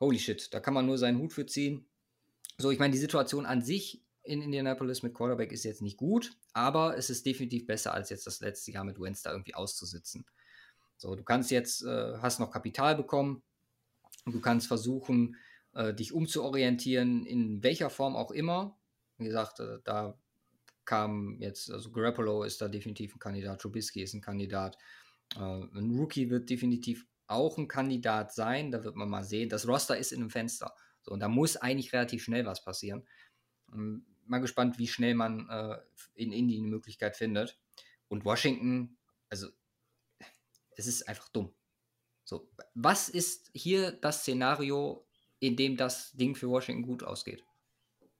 Holy 0.00 0.18
shit, 0.18 0.54
da 0.54 0.60
kann 0.60 0.72
man 0.72 0.86
nur 0.86 0.96
seinen 0.96 1.18
Hut 1.18 1.34
für 1.34 1.44
ziehen. 1.44 1.86
So, 2.56 2.70
ich 2.70 2.78
meine, 2.78 2.92
die 2.92 2.98
Situation 2.98 3.44
an 3.44 3.60
sich 3.60 4.02
in 4.22 4.40
Indianapolis 4.40 5.02
mit 5.02 5.12
Quarterback 5.12 5.52
ist 5.52 5.64
jetzt 5.64 5.82
nicht 5.82 5.98
gut, 5.98 6.38
aber 6.54 6.96
es 6.96 7.10
ist 7.10 7.26
definitiv 7.26 7.66
besser, 7.66 7.92
als 7.92 8.08
jetzt 8.08 8.26
das 8.26 8.40
letzte 8.40 8.72
Jahr 8.72 8.84
mit 8.84 8.98
Wentz 8.98 9.20
da 9.20 9.30
irgendwie 9.30 9.54
auszusitzen. 9.54 10.24
So, 10.96 11.14
du 11.14 11.24
kannst 11.24 11.50
jetzt, 11.50 11.84
äh, 11.84 12.18
hast 12.18 12.40
noch 12.40 12.50
Kapital 12.50 12.96
bekommen 12.96 13.42
und 14.24 14.34
du 14.34 14.40
kannst 14.40 14.66
versuchen, 14.66 15.36
äh, 15.74 15.94
dich 15.94 16.12
umzuorientieren, 16.12 17.26
in 17.26 17.62
welcher 17.62 17.90
Form 17.90 18.16
auch 18.16 18.30
immer. 18.30 18.78
Wie 19.18 19.26
gesagt, 19.26 19.60
äh, 19.60 19.78
da 19.84 20.18
kam 20.84 21.36
jetzt, 21.40 21.70
also 21.70 21.90
Garoppolo 21.90 22.44
ist 22.44 22.60
da 22.62 22.68
definitiv 22.68 23.14
ein 23.14 23.18
Kandidat, 23.18 23.60
Trubisky 23.60 24.02
ist 24.02 24.14
ein 24.14 24.20
Kandidat. 24.22 24.78
Äh, 25.34 25.40
ein 25.40 25.96
Rookie 25.98 26.30
wird 26.30 26.48
definitiv 26.48 27.06
auch 27.26 27.58
ein 27.58 27.68
Kandidat 27.68 28.32
sein, 28.32 28.70
da 28.70 28.84
wird 28.84 28.96
man 28.96 29.08
mal 29.08 29.24
sehen. 29.24 29.48
Das 29.48 29.66
Roster 29.66 29.98
ist 29.98 30.12
in 30.12 30.20
einem 30.20 30.30
Fenster. 30.30 30.72
So, 31.02 31.12
und 31.12 31.20
da 31.20 31.28
muss 31.28 31.56
eigentlich 31.56 31.92
relativ 31.92 32.22
schnell 32.22 32.46
was 32.46 32.64
passieren. 32.64 33.06
Ähm, 33.72 34.06
mal 34.26 34.38
gespannt, 34.38 34.78
wie 34.78 34.88
schnell 34.88 35.14
man 35.14 35.48
äh, 35.48 35.78
in 36.14 36.32
Indien 36.32 36.64
eine 36.64 36.70
Möglichkeit 36.70 37.16
findet. 37.16 37.58
Und 38.08 38.24
Washington, 38.24 38.96
also 39.28 39.48
es 40.76 40.86
ist 40.86 41.08
einfach 41.08 41.28
dumm. 41.30 41.52
So, 42.24 42.48
was 42.74 43.08
ist 43.08 43.50
hier 43.54 43.92
das 43.92 44.20
Szenario, 44.20 45.06
in 45.38 45.56
dem 45.56 45.76
das 45.76 46.12
Ding 46.12 46.34
für 46.34 46.48
Washington 46.48 46.82
gut 46.82 47.02
ausgeht? 47.02 47.44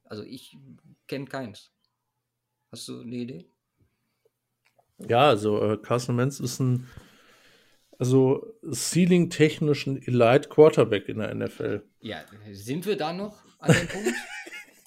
Also 0.05 0.23
ich 0.23 0.57
kenne 1.07 1.27
keins. 1.27 1.73
Hast 2.70 2.89
du 2.89 3.01
eine 3.01 3.16
Idee? 3.16 3.51
Ja, 4.99 5.28
also 5.28 5.61
äh, 5.62 5.77
Carson 5.77 6.16
Wentz 6.16 6.41
ist 6.41 6.61
ein 6.61 6.89
also 7.99 8.55
Ceiling-technischen 8.70 10.03
Elite 10.03 10.49
Quarterback 10.49 11.09
in 11.09 11.19
der 11.19 11.35
NFL. 11.35 11.83
Ja, 12.01 12.24
sind 12.53 12.87
wir 12.87 12.97
da 12.97 13.12
noch 13.12 13.43
an 13.59 13.74
dem 13.74 13.89
Punkt? 13.89 14.15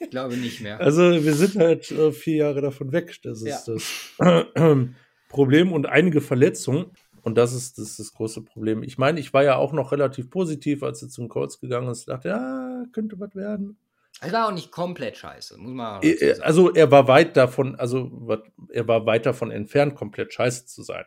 Ich 0.01 0.11
glaube 0.11 0.37
nicht 0.37 0.61
mehr. 0.61 0.79
Also 0.79 1.01
wir 1.01 1.33
sind 1.33 1.57
halt 1.57 1.91
äh, 1.91 2.13
vier 2.13 2.37
Jahre 2.37 2.61
davon 2.61 2.93
weg. 2.93 3.19
Das 3.21 3.41
ist 3.41 3.67
ja. 3.67 3.73
das 3.73 4.47
Problem 5.27 5.73
und 5.73 5.87
einige 5.87 6.21
Verletzungen. 6.21 6.91
Und 7.21 7.37
das 7.37 7.53
ist, 7.53 7.77
das 7.77 7.91
ist 7.91 7.99
das 7.99 8.13
große 8.13 8.43
Problem. 8.43 8.83
Ich 8.83 8.97
meine, 8.97 9.19
ich 9.19 9.33
war 9.33 9.43
ja 9.43 9.55
auch 9.55 9.73
noch 9.73 9.91
relativ 9.91 10.29
positiv, 10.29 10.83
als 10.83 11.01
er 11.01 11.09
zum 11.09 11.29
Colts 11.29 11.59
gegangen 11.59 11.89
ist. 11.89 12.01
Ich 12.01 12.05
dachte, 12.05 12.29
ja, 12.29 12.83
könnte 12.91 13.19
was 13.19 13.35
werden. 13.35 13.77
Es 14.21 14.33
war 14.33 14.47
auch 14.47 14.51
nicht 14.51 14.71
komplett 14.71 15.17
scheiße, 15.17 15.57
muss 15.57 15.71
man 15.71 16.01
sagen. 16.01 16.41
Also 16.41 16.73
er 16.73 16.91
war 16.91 17.07
weit 17.07 17.37
davon, 17.37 17.75
also 17.75 18.37
er 18.69 18.87
war 18.87 19.05
weit 19.05 19.25
davon 19.25 19.51
entfernt, 19.51 19.95
komplett 19.95 20.33
scheiße 20.33 20.65
zu 20.65 20.83
sein. 20.83 21.05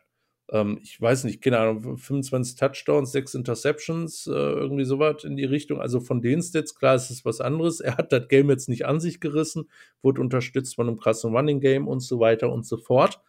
Ähm, 0.50 0.78
ich 0.82 1.00
weiß 1.00 1.24
nicht, 1.24 1.42
keine 1.42 1.58
Ahnung, 1.58 1.98
25 1.98 2.56
Touchdowns, 2.56 3.12
6 3.12 3.34
Interceptions, 3.34 4.26
äh, 4.26 4.30
irgendwie 4.30 4.84
sowas 4.84 5.24
in 5.24 5.36
die 5.36 5.44
Richtung. 5.44 5.80
Also 5.80 6.00
von 6.00 6.20
den 6.20 6.42
Stats, 6.42 6.74
klar, 6.74 6.94
ist 6.94 7.10
es 7.10 7.24
was 7.24 7.40
anderes. 7.40 7.80
Er 7.80 7.96
hat 7.96 8.12
das 8.12 8.28
Game 8.28 8.50
jetzt 8.50 8.68
nicht 8.68 8.86
an 8.86 9.00
sich 9.00 9.20
gerissen, 9.20 9.68
wurde 10.02 10.20
unterstützt 10.20 10.76
von 10.76 10.88
einem 10.88 10.98
krassen 10.98 11.34
Running 11.34 11.60
Game 11.60 11.88
und 11.88 12.00
so 12.00 12.20
weiter 12.20 12.52
und 12.52 12.66
so 12.66 12.76
fort. 12.76 13.20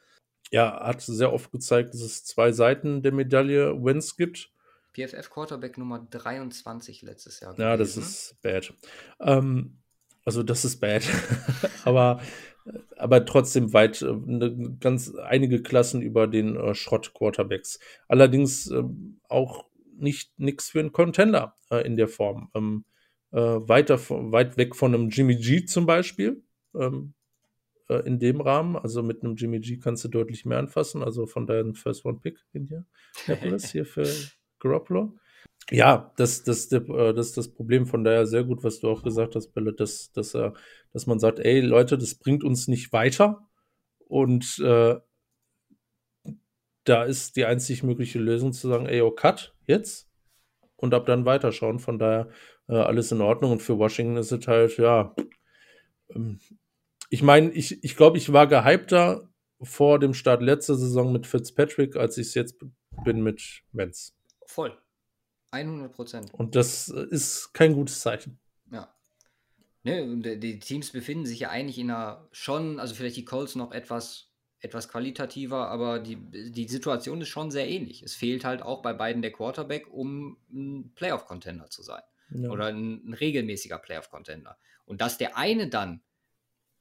Ja, 0.53 0.85
hat 0.85 1.01
sehr 1.01 1.34
oft 1.34 1.51
gezeigt, 1.51 1.95
dass 1.95 2.01
es 2.01 2.25
zwei 2.25 2.51
Seiten 2.51 3.01
der 3.01 3.11
Medaille 3.11 3.73
Wins 3.84 4.15
gibt. 4.15 4.51
PFF 4.93 5.31
Quarterback 5.31 5.80
Nummer 5.80 6.05
23 6.11 7.01
letztes 7.01 7.39
Jahr. 7.39 7.53
Gewesen. 7.53 7.67
Ja, 7.67 7.75
das 7.75 7.97
ist 7.97 8.38
bad. 8.43 8.71
Ähm, 9.19 9.80
also 10.23 10.43
das 10.43 10.63
ist 10.63 10.80
bad. 10.80 11.03
Aber 11.85 12.21
aber 12.95 13.25
trotzdem 13.25 13.73
weit 13.73 14.01
äh, 14.03 14.13
ne, 14.13 14.77
ganz 14.80 15.13
einige 15.15 15.61
Klassen 15.61 16.01
über 16.01 16.27
den 16.27 16.55
äh, 16.55 16.73
Schrott-Quarterbacks. 16.73 17.80
Allerdings 18.07 18.69
äh, 18.69 18.84
auch 19.27 19.65
nicht 19.97 20.38
nichts 20.39 20.69
für 20.69 20.80
einen 20.80 20.91
Contender 20.91 21.57
äh, 21.71 21.85
in 21.85 21.97
der 21.97 22.07
Form. 22.07 22.51
Ähm, 22.53 22.85
äh, 23.31 23.39
weiter, 23.39 23.99
weit 24.07 24.55
weg 24.55 24.75
von 24.75 24.93
einem 24.93 25.09
Jimmy 25.09 25.35
G 25.35 25.65
zum 25.65 25.85
Beispiel. 25.88 26.43
Ähm, 26.75 27.15
äh, 27.93 28.07
in 28.07 28.19
dem 28.19 28.41
Rahmen, 28.41 28.75
also 28.75 29.03
mit 29.03 29.23
einem 29.23 29.35
Jimmy 29.35 29.59
G 29.59 29.77
kannst 29.77 30.03
du 30.03 30.07
deutlich 30.09 30.45
mehr 30.45 30.59
anfassen, 30.59 31.03
also 31.03 31.25
von 31.25 31.47
deinem 31.47 31.75
First 31.75 32.05
One 32.05 32.19
Pick 32.19 32.39
in 32.53 32.65
hier, 32.65 32.85
hier 33.71 33.85
für 33.85 34.07
Garoppolo 34.59 35.17
ja, 35.71 36.11
das, 36.17 36.43
das, 36.43 36.71
äh, 36.71 37.13
das 37.13 37.27
ist 37.27 37.37
das 37.37 37.53
Problem. 37.53 37.85
Von 37.85 38.03
daher 38.03 38.25
sehr 38.25 38.43
gut, 38.43 38.63
was 38.63 38.79
du 38.79 38.89
auch 38.89 39.03
gesagt 39.03 39.35
hast, 39.35 39.53
Belle, 39.53 39.73
dass, 39.73 40.11
dass, 40.11 40.31
dass 40.31 41.07
man 41.07 41.19
sagt, 41.19 41.39
ey 41.39 41.61
Leute, 41.61 41.97
das 41.97 42.15
bringt 42.15 42.43
uns 42.43 42.67
nicht 42.67 42.91
weiter. 42.91 43.47
Und 44.07 44.59
äh, 44.59 44.95
da 46.83 47.03
ist 47.03 47.35
die 47.37 47.45
einzig 47.45 47.83
mögliche 47.83 48.19
Lösung 48.19 48.51
zu 48.53 48.67
sagen, 48.67 48.85
ey, 48.87 49.01
oh, 49.01 49.11
cut, 49.11 49.55
jetzt. 49.65 50.09
Und 50.75 50.93
ab 50.93 51.05
dann 51.05 51.25
weiterschauen. 51.25 51.79
Von 51.79 51.97
daher 51.97 52.29
äh, 52.67 52.75
alles 52.75 53.11
in 53.11 53.21
Ordnung. 53.21 53.53
Und 53.53 53.61
für 53.61 53.77
Washington 53.79 54.17
ist 54.17 54.31
es 54.31 54.47
halt, 54.47 54.77
ja. 54.77 55.15
Ähm, 56.09 56.39
ich 57.14 57.22
meine, 57.22 57.52
ich, 57.52 57.84
ich 57.84 57.95
glaube, 57.95 58.18
ich 58.18 58.34
war 58.34 58.48
gehypter 58.48 59.30
vor 59.61 59.99
dem 59.99 60.15
Start 60.15 60.41
letzter 60.41 60.73
Saison 60.73 61.14
mit 61.14 61.27
Fitzpatrick, 61.27 61.95
als 61.95 62.18
ich 62.18 62.30
es 62.30 62.34
jetzt 62.34 62.56
bin 63.06 63.22
mit 63.22 63.61
Menz. 63.72 64.15
Voll. 64.48 64.76
100 65.52 65.94
Prozent. 65.94 66.34
Und 66.34 66.56
das 66.56 66.90
ist 66.90 67.53
kein 67.53 67.76
gutes 67.76 67.99
Zeichen. 67.99 68.40
Ja. 68.72 68.91
Ne, 69.84 70.40
die 70.40 70.57
Teams 70.57 70.90
befinden 70.90 71.27
sich 71.27 71.41
ja 71.41 71.49
eigentlich 71.52 71.77
in 71.77 71.91
einer 71.91 72.27
schon, 72.31 72.80
also 72.80 72.95
vielleicht 72.95 73.18
die 73.18 73.26
Colts 73.26 73.53
noch 73.53 73.73
etwas, 73.73 74.31
etwas 74.60 74.90
qualitativer, 74.90 75.68
aber 75.69 75.99
die, 75.99 76.15
die 76.15 76.68
Situation 76.68 77.22
ist 77.22 77.30
schon 77.30 77.52
sehr 77.52 77.69
ähnlich. 77.69 78.02
Es 78.02 78.15
fehlt 78.15 78.44
halt 78.44 78.64
auch 78.64 78.81
bei 78.81 78.94
beiden 78.94 79.22
der 79.22 79.34
Quarterback, 79.34 79.85
um 79.94 80.38
ein 80.52 80.91
Playoff-Contender 80.95 81.69
zu 81.69 81.84
sein. 81.84 82.02
Ja. 82.31 82.49
Oder 82.49 82.69
ein, 82.69 83.07
ein 83.07 83.14
regelmäßiger 83.14 83.77
Playoff-Contender. 83.77 84.57
Und 84.85 84.99
dass 85.02 85.19
der 85.19 85.38
eine 85.38 85.69
dann 85.69 86.02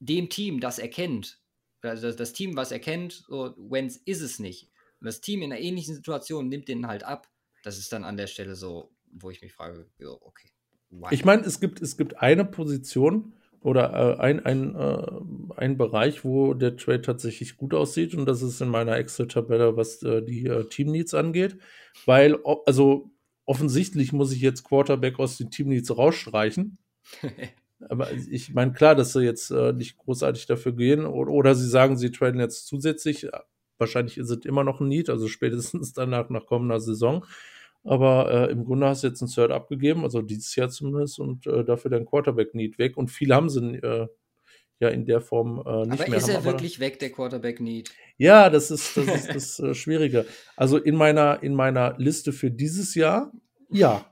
dem 0.05 0.29
Team 0.29 0.59
das 0.59 0.79
erkennt, 0.79 1.39
also 1.81 2.07
das, 2.07 2.15
das 2.15 2.33
Team, 2.33 2.55
was 2.55 2.71
erkennt, 2.71 3.25
so, 3.27 3.53
Wentz 3.57 3.97
ist 4.05 4.21
es 4.21 4.39
nicht. 4.39 4.71
Und 4.99 5.05
das 5.07 5.21
Team 5.21 5.41
in 5.41 5.51
einer 5.51 5.61
ähnlichen 5.61 5.95
Situation 5.95 6.47
nimmt 6.47 6.67
den 6.67 6.87
halt 6.87 7.03
ab. 7.03 7.29
Das 7.63 7.77
ist 7.77 7.91
dann 7.91 8.03
an 8.03 8.17
der 8.17 8.27
Stelle 8.27 8.55
so, 8.55 8.91
wo 9.11 9.29
ich 9.29 9.41
mich 9.41 9.53
frage, 9.53 9.85
so, 9.99 10.17
okay. 10.21 10.49
Why? 10.89 11.07
Ich 11.11 11.25
meine, 11.25 11.43
es 11.43 11.59
gibt, 11.59 11.81
es 11.81 11.97
gibt 11.97 12.21
eine 12.21 12.45
Position 12.45 13.33
oder 13.59 13.93
äh, 13.93 14.21
ein, 14.21 14.45
ein, 14.45 14.75
äh, 14.75 15.57
ein 15.57 15.77
Bereich, 15.77 16.23
wo 16.23 16.53
der 16.53 16.77
Trade 16.77 17.01
tatsächlich 17.01 17.57
gut 17.57 17.73
aussieht 17.73 18.13
und 18.13 18.25
das 18.25 18.41
ist 18.41 18.61
in 18.61 18.69
meiner 18.69 18.97
Excel-Tabelle, 18.97 19.75
was 19.75 20.03
äh, 20.03 20.21
die 20.21 20.45
äh, 20.45 20.67
Team-Needs 20.67 21.13
angeht. 21.13 21.57
Weil, 22.05 22.37
also 22.65 23.11
offensichtlich 23.45 24.13
muss 24.13 24.31
ich 24.31 24.41
jetzt 24.41 24.63
Quarterback 24.63 25.19
aus 25.19 25.37
den 25.37 25.49
Team-Needs 25.49 25.97
rausstreichen. 25.97 26.77
Aber 27.89 28.11
ich 28.11 28.53
meine, 28.53 28.73
klar, 28.73 28.95
dass 28.95 29.13
sie 29.13 29.23
jetzt 29.23 29.51
äh, 29.51 29.73
nicht 29.73 29.97
großartig 29.97 30.45
dafür 30.45 30.73
gehen 30.73 31.05
oder, 31.05 31.31
oder, 31.31 31.55
sie 31.55 31.67
sagen, 31.67 31.97
sie 31.97 32.11
traden 32.11 32.39
jetzt 32.39 32.67
zusätzlich. 32.67 33.27
Wahrscheinlich 33.77 34.17
ist 34.17 34.29
es 34.29 34.45
immer 34.45 34.63
noch 34.63 34.81
ein 34.81 34.87
Need, 34.87 35.09
also 35.09 35.27
spätestens 35.27 35.93
danach 35.93 36.29
nach 36.29 36.45
kommender 36.45 36.79
Saison. 36.79 37.25
Aber 37.83 38.31
äh, 38.31 38.51
im 38.51 38.63
Grunde 38.63 38.87
hast 38.87 39.03
du 39.03 39.07
jetzt 39.07 39.21
einen 39.21 39.31
Third 39.31 39.51
abgegeben, 39.51 40.03
also 40.03 40.21
dieses 40.21 40.55
Jahr 40.55 40.69
zumindest, 40.69 41.19
und 41.19 41.45
äh, 41.47 41.65
dafür 41.65 41.91
dein 41.91 42.05
Quarterback-Need 42.05 42.77
weg. 42.77 42.95
Und 42.95 43.11
viele 43.11 43.35
haben 43.35 43.49
sie 43.49 43.59
äh, 43.75 44.07
ja 44.79 44.89
in 44.89 45.05
der 45.05 45.19
Form 45.19 45.61
äh, 45.65 45.85
nicht 45.85 46.01
aber 46.01 46.09
mehr. 46.09 46.19
Ist 46.19 46.29
er 46.29 46.45
wirklich 46.45 46.79
weg, 46.79 46.99
der 46.99 47.11
Quarterback-Need? 47.11 47.91
Ja, 48.17 48.49
das 48.49 48.71
ist 48.71 48.95
das, 48.95 49.07
ist 49.07 49.35
das 49.35 49.59
äh, 49.59 49.75
Schwierige. 49.75 50.25
Also 50.55 50.77
in 50.77 50.95
meiner, 50.95 51.43
in 51.43 51.55
meiner 51.55 51.95
Liste 51.97 52.31
für 52.31 52.51
dieses 52.51 52.95
Jahr, 52.95 53.33
ja. 53.69 54.05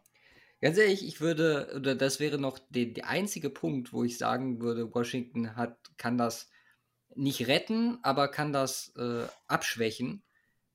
Ganz 0.61 0.77
ehrlich, 0.77 1.05
ich 1.05 1.21
würde, 1.21 1.73
oder 1.75 1.95
das 1.95 2.19
wäre 2.19 2.37
noch 2.37 2.59
der, 2.69 2.85
der 2.85 3.09
einzige 3.09 3.49
Punkt, 3.49 3.93
wo 3.93 4.03
ich 4.03 4.19
sagen 4.19 4.61
würde, 4.61 4.93
Washington 4.93 5.55
hat, 5.55 5.77
kann 5.97 6.19
das 6.19 6.49
nicht 7.15 7.47
retten, 7.47 7.97
aber 8.03 8.27
kann 8.27 8.53
das 8.53 8.93
äh, 8.95 9.23
abschwächen, 9.47 10.21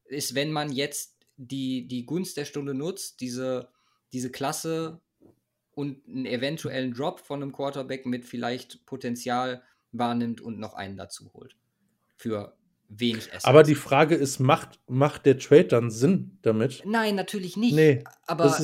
ist, 0.04 0.34
wenn 0.34 0.52
man 0.52 0.72
jetzt 0.72 1.16
die, 1.36 1.86
die 1.86 2.04
Gunst 2.04 2.36
der 2.36 2.44
Stunde 2.44 2.74
nutzt, 2.74 3.20
diese, 3.20 3.70
diese 4.12 4.30
Klasse 4.30 5.00
und 5.70 6.06
einen 6.08 6.26
eventuellen 6.26 6.92
Drop 6.92 7.20
von 7.20 7.42
einem 7.42 7.52
Quarterback 7.52 8.06
mit 8.06 8.24
vielleicht 8.24 8.84
Potenzial 8.86 9.62
wahrnimmt 9.92 10.40
und 10.40 10.58
noch 10.58 10.74
einen 10.74 10.96
dazu 10.96 11.32
holt. 11.32 11.56
Für 12.16 12.56
wenig 12.88 13.28
Assets. 13.28 13.44
Aber 13.44 13.62
die 13.62 13.74
Frage 13.74 14.14
ist, 14.14 14.38
macht, 14.38 14.80
macht 14.86 15.26
der 15.26 15.38
Trade 15.38 15.66
dann 15.66 15.90
Sinn 15.90 16.38
damit? 16.42 16.82
Nein, 16.84 17.14
natürlich 17.14 17.56
nicht. 17.56 17.74
Nee, 17.74 18.04
aber, 18.26 18.56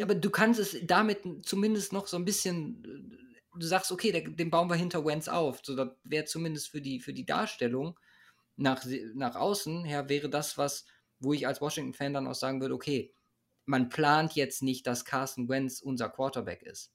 aber 0.00 0.14
du 0.14 0.30
kannst 0.30 0.60
es 0.60 0.76
damit 0.84 1.20
zumindest 1.42 1.92
noch 1.92 2.06
so 2.06 2.16
ein 2.16 2.24
bisschen, 2.24 3.18
du 3.54 3.66
sagst, 3.66 3.92
okay, 3.92 4.12
der, 4.12 4.22
den 4.22 4.50
bauen 4.50 4.68
wir 4.68 4.76
hinter 4.76 5.04
Wentz 5.04 5.28
auf. 5.28 5.60
So, 5.62 5.76
das 5.76 5.88
wäre 6.04 6.24
zumindest 6.24 6.68
für 6.68 6.80
die, 6.80 7.00
für 7.00 7.12
die 7.12 7.26
Darstellung 7.26 7.98
nach, 8.56 8.84
nach 9.14 9.34
außen 9.34 9.84
her, 9.84 10.08
wäre 10.08 10.28
das, 10.28 10.58
was, 10.58 10.84
wo 11.18 11.32
ich 11.32 11.46
als 11.46 11.60
Washington-Fan 11.60 12.14
dann 12.14 12.26
auch 12.26 12.34
sagen 12.34 12.60
würde, 12.60 12.74
okay, 12.74 13.14
man 13.64 13.88
plant 13.88 14.34
jetzt 14.34 14.62
nicht, 14.62 14.86
dass 14.86 15.04
Carson 15.04 15.48
Wentz 15.48 15.80
unser 15.80 16.08
Quarterback 16.08 16.62
ist. 16.62 16.92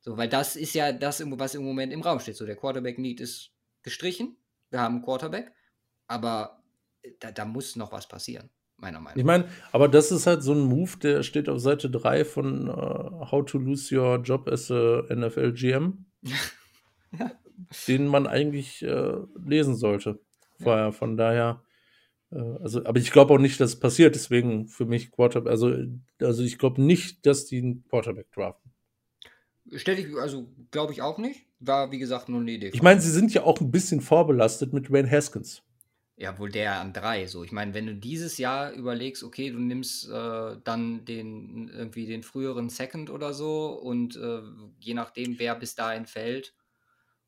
So, 0.00 0.16
weil 0.18 0.28
das 0.28 0.56
ist 0.56 0.74
ja 0.74 0.92
das, 0.92 1.22
was 1.24 1.54
im 1.54 1.64
Moment 1.64 1.92
im 1.92 2.02
Raum 2.02 2.20
steht. 2.20 2.36
So, 2.36 2.44
der 2.44 2.56
Quarterback-Need 2.56 3.20
ist 3.20 3.52
gestrichen 3.82 4.36
wir 4.74 4.80
haben 4.80 4.96
einen 4.96 5.04
Quarterback, 5.04 5.52
aber 6.08 6.62
äh, 7.02 7.12
da, 7.20 7.30
da 7.30 7.44
muss 7.44 7.76
noch 7.76 7.92
was 7.92 8.06
passieren, 8.06 8.50
meiner 8.76 8.98
Meinung 8.98 9.14
nach. 9.14 9.16
Ich 9.16 9.24
meine, 9.24 9.48
aber 9.72 9.88
das 9.88 10.10
ist 10.10 10.26
halt 10.26 10.42
so 10.42 10.52
ein 10.52 10.60
Move, 10.60 10.98
der 10.98 11.22
steht 11.22 11.48
auf 11.48 11.60
Seite 11.60 11.88
3 11.88 12.24
von 12.24 12.68
uh, 12.68 13.30
How 13.30 13.44
to 13.46 13.58
Lose 13.58 13.96
Your 13.96 14.18
Job 14.18 14.48
as 14.48 14.70
a 14.70 15.04
NFL 15.08 15.52
GM, 15.52 16.04
ja. 17.18 17.30
den 17.88 18.08
man 18.08 18.26
eigentlich 18.26 18.82
äh, 18.82 19.16
lesen 19.46 19.76
sollte. 19.76 20.20
Vorher, 20.60 20.86
ja. 20.86 20.92
von 20.92 21.16
daher. 21.16 21.62
Äh, 22.30 22.38
also, 22.60 22.84
aber 22.84 22.98
ich 22.98 23.12
glaube 23.12 23.32
auch 23.32 23.38
nicht, 23.38 23.60
dass 23.60 23.70
es 23.70 23.80
passiert. 23.80 24.16
Deswegen 24.16 24.66
für 24.66 24.86
mich 24.86 25.12
Quarterback. 25.12 25.50
Also, 25.50 25.72
also 26.20 26.42
ich 26.42 26.58
glaube 26.58 26.82
nicht, 26.82 27.26
dass 27.26 27.46
die 27.46 27.58
einen 27.58 27.84
Quarterback 27.88 28.30
draften. 28.32 28.72
Stelle 29.76 30.00
ich, 30.00 30.14
also 30.16 30.52
glaube 30.70 30.92
ich 30.92 31.00
auch 31.00 31.18
nicht. 31.18 31.46
War, 31.66 31.90
wie 31.90 31.98
gesagt, 31.98 32.28
nur 32.28 32.40
eine 32.40 32.52
Idee. 32.52 32.70
Ich 32.72 32.82
meine, 32.82 33.00
sie 33.00 33.10
sind 33.10 33.32
ja 33.32 33.42
auch 33.44 33.60
ein 33.60 33.70
bisschen 33.70 34.00
vorbelastet 34.00 34.72
mit 34.72 34.90
Wayne 34.90 35.10
Haskins. 35.10 35.62
Ja, 36.16 36.38
wohl 36.38 36.50
der 36.50 36.80
an 36.80 36.92
drei. 36.92 37.26
So, 37.26 37.42
ich 37.42 37.50
meine, 37.50 37.74
wenn 37.74 37.86
du 37.86 37.94
dieses 37.96 38.38
Jahr 38.38 38.72
überlegst, 38.72 39.24
okay, 39.24 39.50
du 39.50 39.58
nimmst 39.58 40.08
äh, 40.08 40.56
dann 40.62 41.04
den 41.04 41.68
irgendwie 41.68 42.06
den 42.06 42.22
früheren 42.22 42.68
Second 42.68 43.10
oder 43.10 43.34
so 43.34 43.72
und 43.72 44.16
äh, 44.16 44.42
je 44.78 44.94
nachdem, 44.94 45.38
wer 45.40 45.56
bis 45.56 45.74
dahin 45.74 46.06
fällt, 46.06 46.54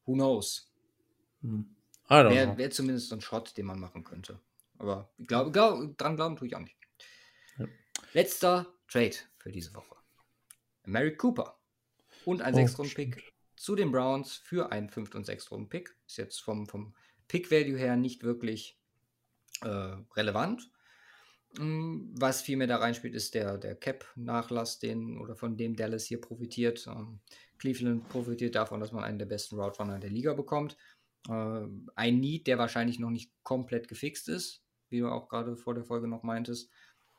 who 0.05 0.15
knows? 0.15 0.73
Hm. 1.43 1.75
Wäre 2.09 2.57
wär 2.57 2.71
zumindest 2.71 3.09
so 3.09 3.17
ein 3.17 3.21
Shot, 3.21 3.57
den 3.57 3.67
man 3.67 3.81
machen 3.81 4.05
könnte. 4.05 4.39
Aber 4.79 5.11
ich 5.19 5.27
glaube, 5.27 5.51
glaub, 5.51 5.99
dran 5.99 6.15
glauben 6.15 6.37
tue 6.37 6.47
ich 6.47 6.55
auch 6.55 6.61
nicht. 6.61 6.77
Ja. 7.59 7.67
Letzter 8.13 8.67
Trade 8.89 9.17
für 9.39 9.51
diese 9.51 9.75
Woche. 9.75 9.97
Mary 10.85 11.17
Cooper 11.17 11.59
und 12.25 12.43
ein 12.43 12.55
oh, 12.55 12.57
Sechstrunden-Pick 12.57 13.33
zu 13.57 13.75
den 13.75 13.91
Browns 13.91 14.37
für 14.37 14.73
einen 14.73 14.89
5. 14.89 15.15
und 15.15 15.27
6. 15.27 15.51
Runden-Pick. 15.51 15.97
Ist 16.07 16.19
jetzt 16.19 16.41
vom, 16.41 16.67
vom 16.67 16.95
Pick-Value 17.29 17.79
her 17.79 17.97
nicht 17.97 18.23
wirklich 18.23 18.79
äh, 19.63 19.97
relevant. 20.15 20.71
Mm, 21.59 22.13
was 22.13 22.43
vielmehr 22.43 22.67
da 22.67 22.77
reinspielt, 22.77 23.15
ist 23.15 23.35
der, 23.35 23.59
der 23.59 23.75
Cap-Nachlass, 23.75 24.79
den 24.79 25.19
oder 25.19 25.35
von 25.37 25.57
dem 25.57 25.77
Dallas 25.77 26.05
hier 26.05 26.21
profitiert. 26.21 26.87
Ähm, 26.87 27.21
Cleveland 27.59 28.09
profitiert 28.09 28.55
davon, 28.55 28.81
dass 28.81 28.93
man 28.93 29.05
einen 29.05 29.19
der 29.19 29.27
besten 29.27 29.59
Route 29.59 29.79
Runner 29.79 29.99
der 29.99 30.11
Liga 30.11 30.35
bekommt. 30.35 30.77
Äh, 31.29 31.67
ein 31.95 32.21
Need, 32.21 32.47
der 32.47 32.59
wahrscheinlich 32.59 32.99
noch 32.99 33.11
nicht 33.11 33.33
komplett 33.43 33.89
gefixt 33.89 34.29
ist, 34.29 34.63
wie 34.91 35.01
du 35.01 35.09
auch 35.09 35.29
gerade 35.29 35.57
vor 35.57 35.75
der 35.75 35.85
Folge 35.85 36.09
noch 36.09 36.23
meintest. 36.23 36.71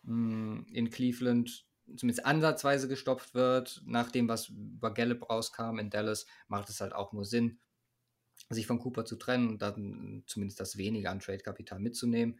Mm, 0.03 0.61
in 0.71 0.89
Cleveland 0.89 1.66
zumindest 1.95 2.25
ansatzweise 2.25 2.87
gestopft 2.87 3.33
wird, 3.33 3.81
nach 3.85 4.11
dem, 4.11 4.27
was 4.27 4.49
über 4.49 4.93
Gallup 4.93 5.29
rauskam 5.29 5.79
in 5.79 5.89
Dallas, 5.89 6.25
macht 6.47 6.69
es 6.69 6.81
halt 6.81 6.93
auch 6.93 7.13
nur 7.13 7.25
Sinn, 7.25 7.59
sich 8.49 8.67
von 8.67 8.79
Cooper 8.79 9.05
zu 9.05 9.15
trennen 9.15 9.49
und 9.49 9.61
dann 9.61 10.23
zumindest 10.27 10.59
das 10.59 10.77
weniger 10.77 11.11
an 11.11 11.19
Trade-Kapital 11.19 11.79
mitzunehmen. 11.79 12.39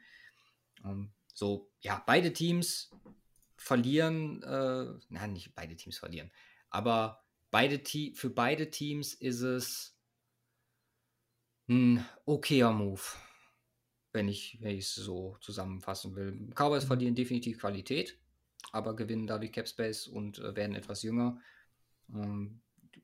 Ähm, 0.83 1.11
so, 1.33 1.69
ja, 1.81 2.03
beide 2.05 2.33
Teams 2.33 2.91
verlieren, 3.55 4.43
äh, 4.43 4.85
nein, 5.09 5.33
nicht 5.33 5.55
beide 5.55 5.75
Teams 5.75 5.97
verlieren, 5.97 6.31
aber 6.69 7.23
beide 7.51 7.81
für 8.13 8.29
beide 8.29 8.69
Teams 8.69 9.13
ist 9.13 9.41
es 9.41 9.97
ein 11.67 12.05
okayer 12.25 12.71
Move, 12.71 13.01
wenn 14.13 14.27
ich 14.27 14.61
es 14.61 14.95
so 14.95 15.37
zusammenfassen 15.41 16.15
will. 16.15 16.49
Cowboys 16.55 16.83
mhm. 16.83 16.87
verlieren 16.87 17.15
definitiv 17.15 17.59
Qualität, 17.59 18.19
aber 18.77 18.95
gewinnen 18.95 19.27
dadurch 19.27 19.51
Cap 19.51 19.67
Space 19.67 20.07
und 20.07 20.39
äh, 20.39 20.55
werden 20.55 20.75
etwas 20.75 21.03
jünger. 21.03 21.41
Ähm, 22.13 22.61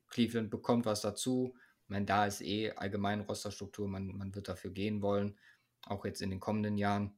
Cleveland 0.08 0.50
bekommt 0.50 0.86
was 0.86 1.00
dazu. 1.02 1.54
Ich 1.82 1.90
meine, 1.90 2.06
da 2.06 2.26
ist 2.26 2.40
eh 2.40 2.70
allgemein 2.72 3.20
Rosterstruktur, 3.20 3.88
man, 3.88 4.16
man 4.16 4.34
wird 4.34 4.48
dafür 4.48 4.70
gehen 4.70 5.02
wollen, 5.02 5.38
auch 5.86 6.04
jetzt 6.04 6.22
in 6.22 6.30
den 6.30 6.40
kommenden 6.40 6.78
Jahren. 6.78 7.14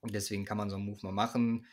Und 0.00 0.14
deswegen 0.14 0.44
kann 0.44 0.58
man 0.58 0.68
so 0.68 0.76
einen 0.76 0.84
Move 0.84 1.00
mal 1.02 1.12
machen. 1.12 1.66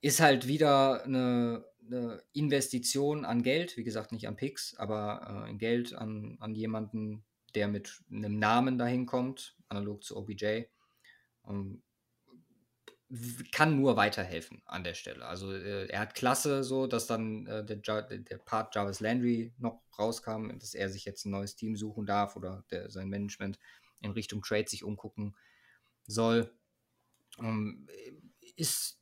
Ist 0.00 0.20
halt 0.20 0.46
wieder 0.46 1.04
eine, 1.04 1.64
eine 1.86 2.22
Investition 2.32 3.24
an 3.24 3.42
Geld, 3.42 3.76
wie 3.76 3.84
gesagt, 3.84 4.12
nicht 4.12 4.28
an 4.28 4.36
Picks, 4.36 4.76
aber 4.76 5.46
äh, 5.48 5.54
Geld 5.54 5.94
an, 5.94 6.36
an 6.40 6.54
jemanden, 6.54 7.24
der 7.54 7.68
mit 7.68 8.02
einem 8.10 8.38
Namen 8.38 8.78
dahin 8.78 9.06
kommt, 9.06 9.56
analog 9.68 10.04
zu 10.04 10.16
OBJ. 10.16 10.64
Und 11.42 11.82
kann 13.50 13.76
nur 13.76 13.96
weiterhelfen 13.96 14.62
an 14.64 14.84
der 14.84 14.94
Stelle. 14.94 15.26
Also 15.26 15.52
äh, 15.52 15.86
er 15.86 16.00
hat 16.00 16.14
klasse 16.14 16.64
so, 16.64 16.86
dass 16.86 17.06
dann 17.06 17.46
äh, 17.46 17.64
der, 17.64 18.02
der 18.02 18.38
Part 18.38 18.74
Jarvis 18.74 19.00
Landry 19.00 19.52
noch 19.58 19.82
rauskam, 19.98 20.48
dass 20.58 20.74
er 20.74 20.88
sich 20.88 21.04
jetzt 21.04 21.26
ein 21.26 21.30
neues 21.30 21.54
Team 21.54 21.76
suchen 21.76 22.06
darf 22.06 22.36
oder 22.36 22.64
der, 22.70 22.90
sein 22.90 23.08
Management 23.08 23.58
in 24.00 24.12
Richtung 24.12 24.42
Trade 24.42 24.68
sich 24.68 24.82
umgucken 24.82 25.36
soll. 26.06 26.52
Ähm, 27.38 27.86
ist 28.56 28.98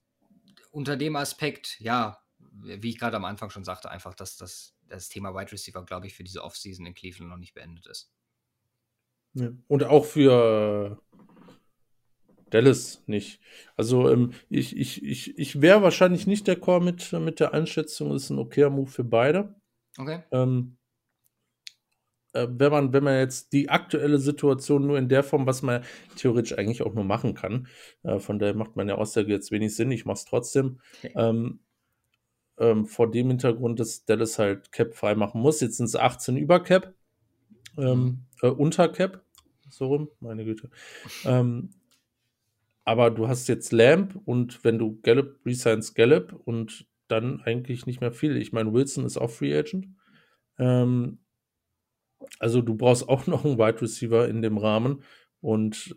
unter 0.72 0.96
dem 0.96 1.16
Aspekt, 1.16 1.78
ja, 1.80 2.20
wie 2.38 2.90
ich 2.90 2.98
gerade 2.98 3.16
am 3.16 3.24
Anfang 3.24 3.50
schon 3.50 3.64
sagte, 3.64 3.90
einfach, 3.90 4.14
dass 4.14 4.36
das, 4.36 4.74
das 4.88 5.08
Thema 5.08 5.34
Wide 5.34 5.52
Receiver, 5.52 5.84
glaube 5.84 6.06
ich, 6.06 6.14
für 6.14 6.24
diese 6.24 6.42
Offseason 6.42 6.86
in 6.86 6.94
Cleveland 6.94 7.30
noch 7.30 7.36
nicht 7.36 7.54
beendet 7.54 7.86
ist. 7.86 8.12
Ja. 9.34 9.50
Und 9.68 9.84
auch 9.84 10.04
für 10.04 11.00
Dallas 12.50 13.02
nicht. 13.06 13.40
Also 13.76 14.10
ähm, 14.10 14.32
ich, 14.48 14.76
ich, 14.76 15.04
ich, 15.04 15.38
ich 15.38 15.60
wäre 15.60 15.82
wahrscheinlich 15.82 16.26
nicht 16.26 16.46
der 16.46 16.56
Core 16.56 16.82
mit, 16.82 17.12
mit 17.12 17.40
der 17.40 17.54
Einschätzung, 17.54 18.14
ist 18.14 18.30
ein 18.30 18.38
okayer 18.38 18.70
Move 18.70 18.90
für 18.90 19.04
beide. 19.04 19.54
Okay. 19.98 20.22
Ähm, 20.30 20.76
äh, 22.32 22.46
wenn, 22.50 22.70
man, 22.70 22.92
wenn 22.92 23.04
man 23.04 23.18
jetzt 23.18 23.52
die 23.52 23.68
aktuelle 23.68 24.18
Situation 24.18 24.86
nur 24.86 24.98
in 24.98 25.08
der 25.08 25.22
Form, 25.22 25.46
was 25.46 25.62
man 25.62 25.82
theoretisch 26.16 26.56
eigentlich 26.56 26.82
auch 26.82 26.94
nur 26.94 27.04
machen 27.04 27.34
kann, 27.34 27.68
äh, 28.02 28.18
von 28.18 28.38
daher 28.38 28.54
macht 28.54 28.76
meine 28.76 28.98
Aussage 28.98 29.32
jetzt 29.32 29.50
wenig 29.50 29.74
Sinn, 29.74 29.90
ich 29.90 30.04
mache 30.04 30.18
es 30.18 30.24
trotzdem. 30.24 30.80
Okay. 30.98 31.12
Ähm, 31.16 31.60
ähm, 32.58 32.84
vor 32.84 33.10
dem 33.10 33.28
Hintergrund, 33.28 33.80
dass 33.80 34.04
Dallas 34.04 34.38
halt 34.38 34.70
Cap 34.70 34.94
frei 34.94 35.14
machen 35.14 35.40
muss. 35.40 35.60
Jetzt 35.60 35.78
sind 35.78 35.86
es 35.86 35.96
18 35.96 36.36
über 36.36 36.60
Cap, 36.60 36.92
ähm, 37.78 37.98
mhm. 37.98 38.26
äh, 38.42 38.48
unter 38.48 38.88
Cap 38.88 39.24
so 39.70 39.86
rum, 39.86 40.08
meine 40.20 40.44
Güte. 40.44 40.70
Ähm, 41.24 41.70
aber 42.84 43.10
du 43.10 43.28
hast 43.28 43.48
jetzt 43.48 43.72
Lamb 43.72 44.20
und 44.24 44.64
wenn 44.64 44.78
du 44.78 45.00
Gallup 45.02 45.38
resigns 45.44 45.94
Gallup 45.94 46.32
und 46.44 46.86
dann 47.08 47.40
eigentlich 47.42 47.86
nicht 47.86 48.00
mehr 48.00 48.12
viel. 48.12 48.36
Ich 48.36 48.52
meine, 48.52 48.72
Wilson 48.72 49.04
ist 49.04 49.16
auch 49.16 49.30
Free 49.30 49.56
Agent. 49.56 49.88
Ähm, 50.58 51.18
also 52.38 52.62
du 52.62 52.74
brauchst 52.76 53.08
auch 53.08 53.26
noch 53.26 53.44
einen 53.44 53.58
Wide 53.58 53.80
Receiver 53.82 54.28
in 54.28 54.42
dem 54.42 54.58
Rahmen 54.58 55.02
und 55.40 55.94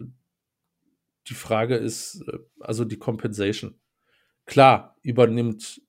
die 1.28 1.36
Frage 1.36 1.76
ist, 1.76 2.24
äh, 2.28 2.40
also 2.60 2.86
die 2.86 2.98
Compensation. 2.98 3.80
Klar, 4.46 4.98
übernimmt, 5.02 5.82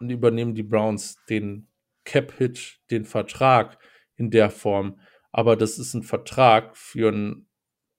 übernehmen 0.00 0.54
die 0.54 0.62
Browns 0.62 1.16
den 1.28 1.68
Cap-Hit, 2.04 2.80
den 2.90 3.04
Vertrag 3.04 3.78
in 4.16 4.30
der 4.30 4.50
Form, 4.50 5.00
aber 5.32 5.56
das 5.56 5.78
ist 5.78 5.94
ein 5.94 6.02
Vertrag 6.02 6.76
für 6.76 7.08
einen 7.08 7.48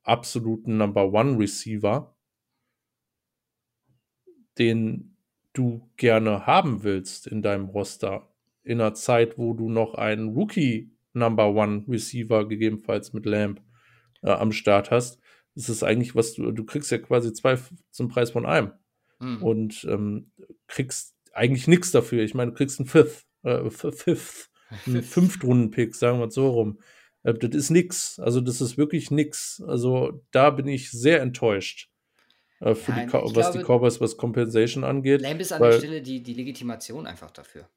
absoluten 0.03 0.77
Number 0.77 1.11
One 1.11 1.37
Receiver, 1.39 2.15
den 4.59 5.15
du 5.53 5.89
gerne 5.97 6.45
haben 6.45 6.83
willst 6.83 7.27
in 7.27 7.41
deinem 7.41 7.65
Roster, 7.65 8.27
in 8.63 8.79
einer 8.79 8.93
Zeit, 8.93 9.37
wo 9.37 9.53
du 9.53 9.69
noch 9.69 9.95
einen 9.95 10.29
Rookie 10.29 10.91
Number 11.13 11.49
One 11.53 11.85
Receiver 11.87 12.47
gegebenenfalls 12.47 13.13
mit 13.13 13.25
Lamp 13.25 13.61
äh, 14.21 14.29
am 14.29 14.51
Start 14.51 14.91
hast, 14.91 15.19
ist 15.55 15.69
es 15.69 15.83
eigentlich, 15.83 16.15
was 16.15 16.33
du, 16.33 16.51
du 16.51 16.63
kriegst 16.63 16.91
ja 16.91 16.99
quasi 16.99 17.33
zwei 17.33 17.57
zum 17.89 18.09
Preis 18.09 18.31
von 18.31 18.45
einem 18.45 18.73
mhm. 19.19 19.43
und 19.43 19.87
ähm, 19.89 20.31
kriegst 20.67 21.15
eigentlich 21.33 21.67
nichts 21.67 21.91
dafür. 21.91 22.23
Ich 22.23 22.33
meine, 22.33 22.51
du 22.51 22.57
kriegst 22.57 22.79
einen 22.79 22.87
Fifth, 22.87 23.25
äh, 23.43 23.69
Fifth, 23.69 24.49
einen 24.85 25.03
Fünftrunden-Pick, 25.03 25.95
sagen 25.95 26.19
wir 26.19 26.27
es 26.27 26.35
so 26.35 26.49
rum. 26.49 26.79
Äh, 27.23 27.33
das 27.33 27.55
ist 27.55 27.69
nix. 27.69 28.19
Also, 28.19 28.41
das 28.41 28.61
ist 28.61 28.77
wirklich 28.77 29.11
nix. 29.11 29.61
Also, 29.65 30.23
da 30.31 30.49
bin 30.49 30.67
ich 30.67 30.91
sehr 30.91 31.21
enttäuscht. 31.21 31.89
Äh, 32.59 32.75
für 32.75 32.91
ja, 32.91 33.05
die, 33.05 33.13
was 33.13 33.33
glaube, 33.33 33.57
die 33.59 33.63
Cowboys, 33.63 34.01
was 34.01 34.17
Compensation 34.17 34.83
angeht. 34.83 35.21
Lamb 35.21 35.39
ist 35.39 35.51
an 35.51 35.61
weil, 35.61 35.71
der 35.71 35.77
Stelle 35.79 36.01
die, 36.01 36.21
die 36.21 36.33
Legitimation 36.33 37.07
einfach 37.07 37.31
dafür. 37.31 37.69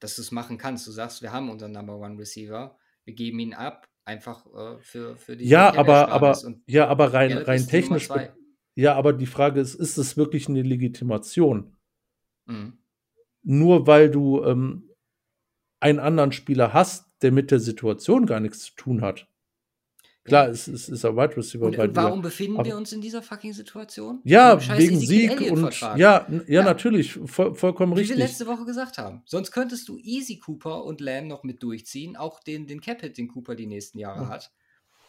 Dass 0.00 0.16
du 0.16 0.22
es 0.22 0.30
machen 0.30 0.58
kannst. 0.58 0.86
Du 0.86 0.90
sagst, 0.90 1.22
wir 1.22 1.32
haben 1.32 1.48
unseren 1.50 1.72
Number 1.72 1.98
One 1.98 2.18
Receiver, 2.18 2.76
wir 3.04 3.14
geben 3.14 3.38
ihn 3.38 3.54
ab, 3.54 3.88
einfach 4.04 4.46
äh, 4.46 4.78
für, 4.80 5.16
für 5.16 5.36
die. 5.36 5.46
Ja, 5.46 5.74
aber, 5.74 6.08
aber, 6.10 6.38
ja, 6.66 6.88
aber 6.88 7.14
rein, 7.14 7.32
rein 7.32 7.66
technisch. 7.66 8.08
Ja, 8.76 8.96
aber 8.96 9.12
die 9.12 9.26
Frage 9.26 9.60
ist, 9.60 9.74
ist 9.74 9.98
es 9.98 10.16
wirklich 10.16 10.48
eine 10.48 10.62
Legitimation? 10.62 11.76
Mhm. 12.46 12.78
Nur 13.42 13.86
weil 13.86 14.10
du 14.10 14.42
ähm, 14.44 14.90
einen 15.80 16.00
anderen 16.00 16.32
Spieler 16.32 16.72
hast, 16.72 17.06
der 17.22 17.30
mit 17.30 17.50
der 17.50 17.60
Situation 17.60 18.26
gar 18.26 18.40
nichts 18.40 18.64
zu 18.64 18.74
tun 18.74 19.00
hat. 19.00 19.28
Klar, 20.24 20.48
es, 20.48 20.66
es 20.68 20.88
ist 20.88 21.04
ein 21.04 21.16
Wide 21.16 21.36
Receiver 21.36 21.66
und, 21.66 21.76
bei 21.76 21.86
dir. 21.86 21.96
Warum 21.96 22.22
befinden 22.22 22.56
aber, 22.56 22.64
wir 22.64 22.76
uns 22.78 22.92
in 22.92 23.02
dieser 23.02 23.20
fucking 23.20 23.52
Situation? 23.52 24.20
Ja, 24.24 24.58
wegen 24.78 24.98
Sieg 24.98 25.38
und 25.52 25.78
ja, 25.80 25.96
ja, 25.96 26.26
ja, 26.46 26.62
natürlich, 26.62 27.20
voll, 27.26 27.54
vollkommen 27.54 27.94
Wie 27.94 28.00
richtig. 28.00 28.16
Wie 28.16 28.20
wir 28.20 28.26
letzte 28.26 28.46
Woche 28.46 28.64
gesagt 28.64 28.96
haben. 28.96 29.22
Sonst 29.26 29.52
könntest 29.52 29.86
du 29.86 29.98
easy 29.98 30.38
Cooper 30.38 30.84
und 30.84 31.02
Lamb 31.02 31.28
noch 31.28 31.44
mit 31.44 31.62
durchziehen, 31.62 32.16
auch 32.16 32.40
den, 32.40 32.66
den 32.66 32.80
Cap-Hit, 32.80 33.18
den 33.18 33.28
Cooper 33.28 33.54
die 33.54 33.66
nächsten 33.66 33.98
Jahre 33.98 34.22
ja. 34.22 34.28
hat. 34.30 34.50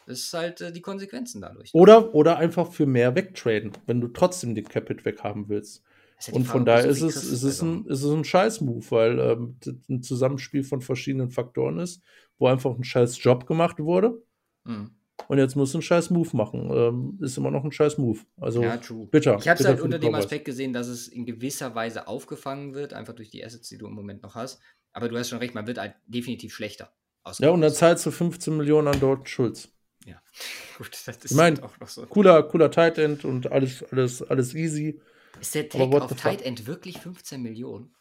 Das 0.06 0.18
ist 0.18 0.34
halt 0.34 0.60
äh, 0.60 0.70
die 0.70 0.82
Konsequenzen 0.82 1.40
dadurch. 1.40 1.70
Oder, 1.72 2.14
oder 2.14 2.36
einfach 2.36 2.70
für 2.70 2.86
mehr 2.86 3.14
wegtraden, 3.14 3.72
wenn 3.86 4.02
du 4.02 4.08
trotzdem 4.08 4.54
den 4.54 4.68
Cap-Hit 4.68 5.06
weghaben 5.06 5.48
willst. 5.48 5.82
Ja 6.26 6.34
und 6.34 6.44
Frage, 6.44 6.58
von 6.58 6.64
daher 6.66 6.86
ist, 6.86 7.00
es, 7.00 7.24
ist, 7.24 7.42
es 7.42 7.62
ein, 7.62 7.86
ist 7.86 8.02
es 8.02 8.10
ein 8.10 8.24
Scheiß-Move, 8.24 8.84
weil 8.90 9.18
ähm, 9.18 9.56
ein 9.88 10.02
Zusammenspiel 10.02 10.62
von 10.62 10.80
verschiedenen 10.80 11.30
Faktoren 11.30 11.78
ist, 11.78 12.02
wo 12.38 12.46
einfach 12.46 12.74
ein 12.76 12.84
scheiß 12.84 13.22
Job 13.22 13.46
gemacht 13.46 13.78
wurde. 13.78 14.22
Mhm. 14.64 14.92
Und 15.28 15.38
jetzt 15.38 15.56
muss 15.56 15.74
ein 15.74 15.82
scheiß 15.82 16.10
Move 16.10 16.36
machen. 16.36 16.70
Ähm, 16.72 17.18
ist 17.20 17.36
immer 17.36 17.50
noch 17.50 17.64
ein 17.64 17.72
scheiß 17.72 17.98
Move. 17.98 18.20
Also 18.40 18.62
ja, 18.62 18.76
true. 18.76 19.06
bitter. 19.06 19.36
Ich 19.38 19.48
habe 19.48 19.60
es 19.60 19.66
halt 19.66 19.80
unter 19.80 19.98
dem 19.98 20.14
Aspekt 20.14 20.44
gesehen, 20.44 20.72
dass 20.72 20.86
es 20.86 21.08
in 21.08 21.26
gewisser 21.26 21.74
Weise 21.74 22.08
aufgefangen 22.08 22.74
wird, 22.74 22.92
einfach 22.92 23.14
durch 23.14 23.30
die 23.30 23.44
Assets, 23.44 23.68
die 23.68 23.78
du 23.78 23.86
im 23.86 23.94
Moment 23.94 24.22
noch 24.22 24.34
hast. 24.34 24.60
Aber 24.92 25.08
du 25.08 25.18
hast 25.18 25.28
schon 25.28 25.38
recht, 25.38 25.54
man 25.54 25.66
wird 25.66 25.78
halt 25.78 25.94
definitiv 26.06 26.54
schlechter. 26.54 26.92
Ja, 27.38 27.50
und 27.50 27.60
dann 27.60 27.72
zahlst 27.72 28.06
du 28.06 28.10
15 28.10 28.56
Millionen 28.56 28.88
an 28.88 29.00
Dort 29.00 29.28
Schulz. 29.28 29.68
Ja, 30.04 30.22
gut, 30.78 30.90
das 30.92 31.16
ist 31.16 31.30
ich 31.32 31.36
mein, 31.36 31.60
auch 31.62 31.78
noch 31.80 31.88
so. 31.88 32.06
Cooler, 32.06 32.42
cooler 32.44 32.70
Tight 32.70 32.98
End 32.98 33.24
und 33.24 33.50
alles, 33.50 33.84
alles, 33.90 34.22
alles 34.22 34.54
easy. 34.54 35.00
Ist 35.40 35.54
der 35.54 35.68
Tag 35.68 35.92
auf 35.92 36.14
Tight 36.14 36.42
End 36.42 36.66
wirklich 36.66 36.98
15 36.98 37.42
Millionen? 37.42 37.94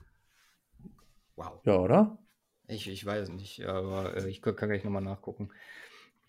Wow. 1.36 1.60
Ja, 1.66 1.78
oder? 1.78 2.18
Ich, 2.68 2.88
ich 2.88 3.06
weiß 3.06 3.30
nicht, 3.30 3.64
aber 3.66 4.16
äh, 4.16 4.30
ich 4.30 4.42
kann 4.42 4.56
gleich 4.56 4.84
nochmal 4.84 5.02
nachgucken. 5.02 5.50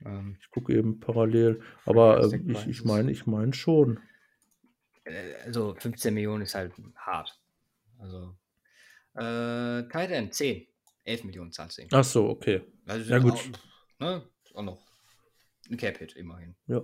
Ähm, 0.04 0.36
ich 0.40 0.50
gucke 0.50 0.74
eben 0.74 1.00
parallel, 1.00 1.62
aber 1.84 2.20
äh, 2.20 2.36
ich, 2.36 2.66
ich 2.66 2.84
meine, 2.84 3.10
ich 3.10 3.26
meine 3.26 3.54
schon. 3.54 3.98
Äh, 5.04 5.34
also 5.44 5.74
15 5.78 6.12
Millionen 6.12 6.42
ist 6.42 6.54
halt 6.54 6.72
hart. 6.96 7.38
Also 7.98 8.34
äh, 9.14 9.88
Tight 9.88 10.10
End 10.10 10.34
10, 10.34 10.66
11 11.04 11.24
Millionen 11.24 11.52
zahlst 11.52 11.78
du. 11.78 11.82
Ach 11.92 12.04
so, 12.04 12.28
okay. 12.28 12.62
Also 12.86 13.10
ja 13.10 13.18
gut. 13.18 13.32
Auch, 13.32 14.00
ne, 14.00 14.22
auch 14.54 14.62
noch 14.62 14.86
ein 15.70 15.76
Cap-Hit 15.76 16.14
immerhin. 16.16 16.54
Ja. 16.66 16.82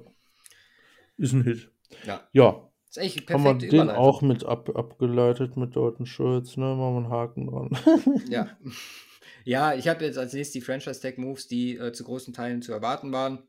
Ist 1.18 1.32
ein 1.32 1.44
Hit. 1.44 1.70
Ja. 2.04 2.26
Ja. 2.32 2.68
Ist 2.88 2.98
echt 2.98 3.30
Haben 3.30 3.44
wir 3.44 3.54
den 3.54 3.90
auch 3.90 4.22
mit 4.22 4.44
ab, 4.44 4.74
abgeleitet 4.74 5.56
mit 5.56 5.76
Dalton 5.76 6.06
Schulz, 6.06 6.56
ne? 6.56 6.74
Machen 6.74 6.78
wir 6.78 6.96
einen 6.96 7.10
Haken 7.10 7.46
dran. 7.46 8.24
ja. 8.28 8.48
Ja, 9.44 9.74
ich 9.74 9.88
habe 9.88 10.04
jetzt 10.04 10.18
als 10.18 10.32
nächstes 10.32 10.52
die 10.52 10.60
Franchise 10.60 11.00
Tag 11.00 11.18
Moves, 11.18 11.48
die 11.48 11.76
äh, 11.76 11.92
zu 11.92 12.04
großen 12.04 12.32
Teilen 12.32 12.62
zu 12.62 12.72
erwarten 12.72 13.12
waren. 13.12 13.42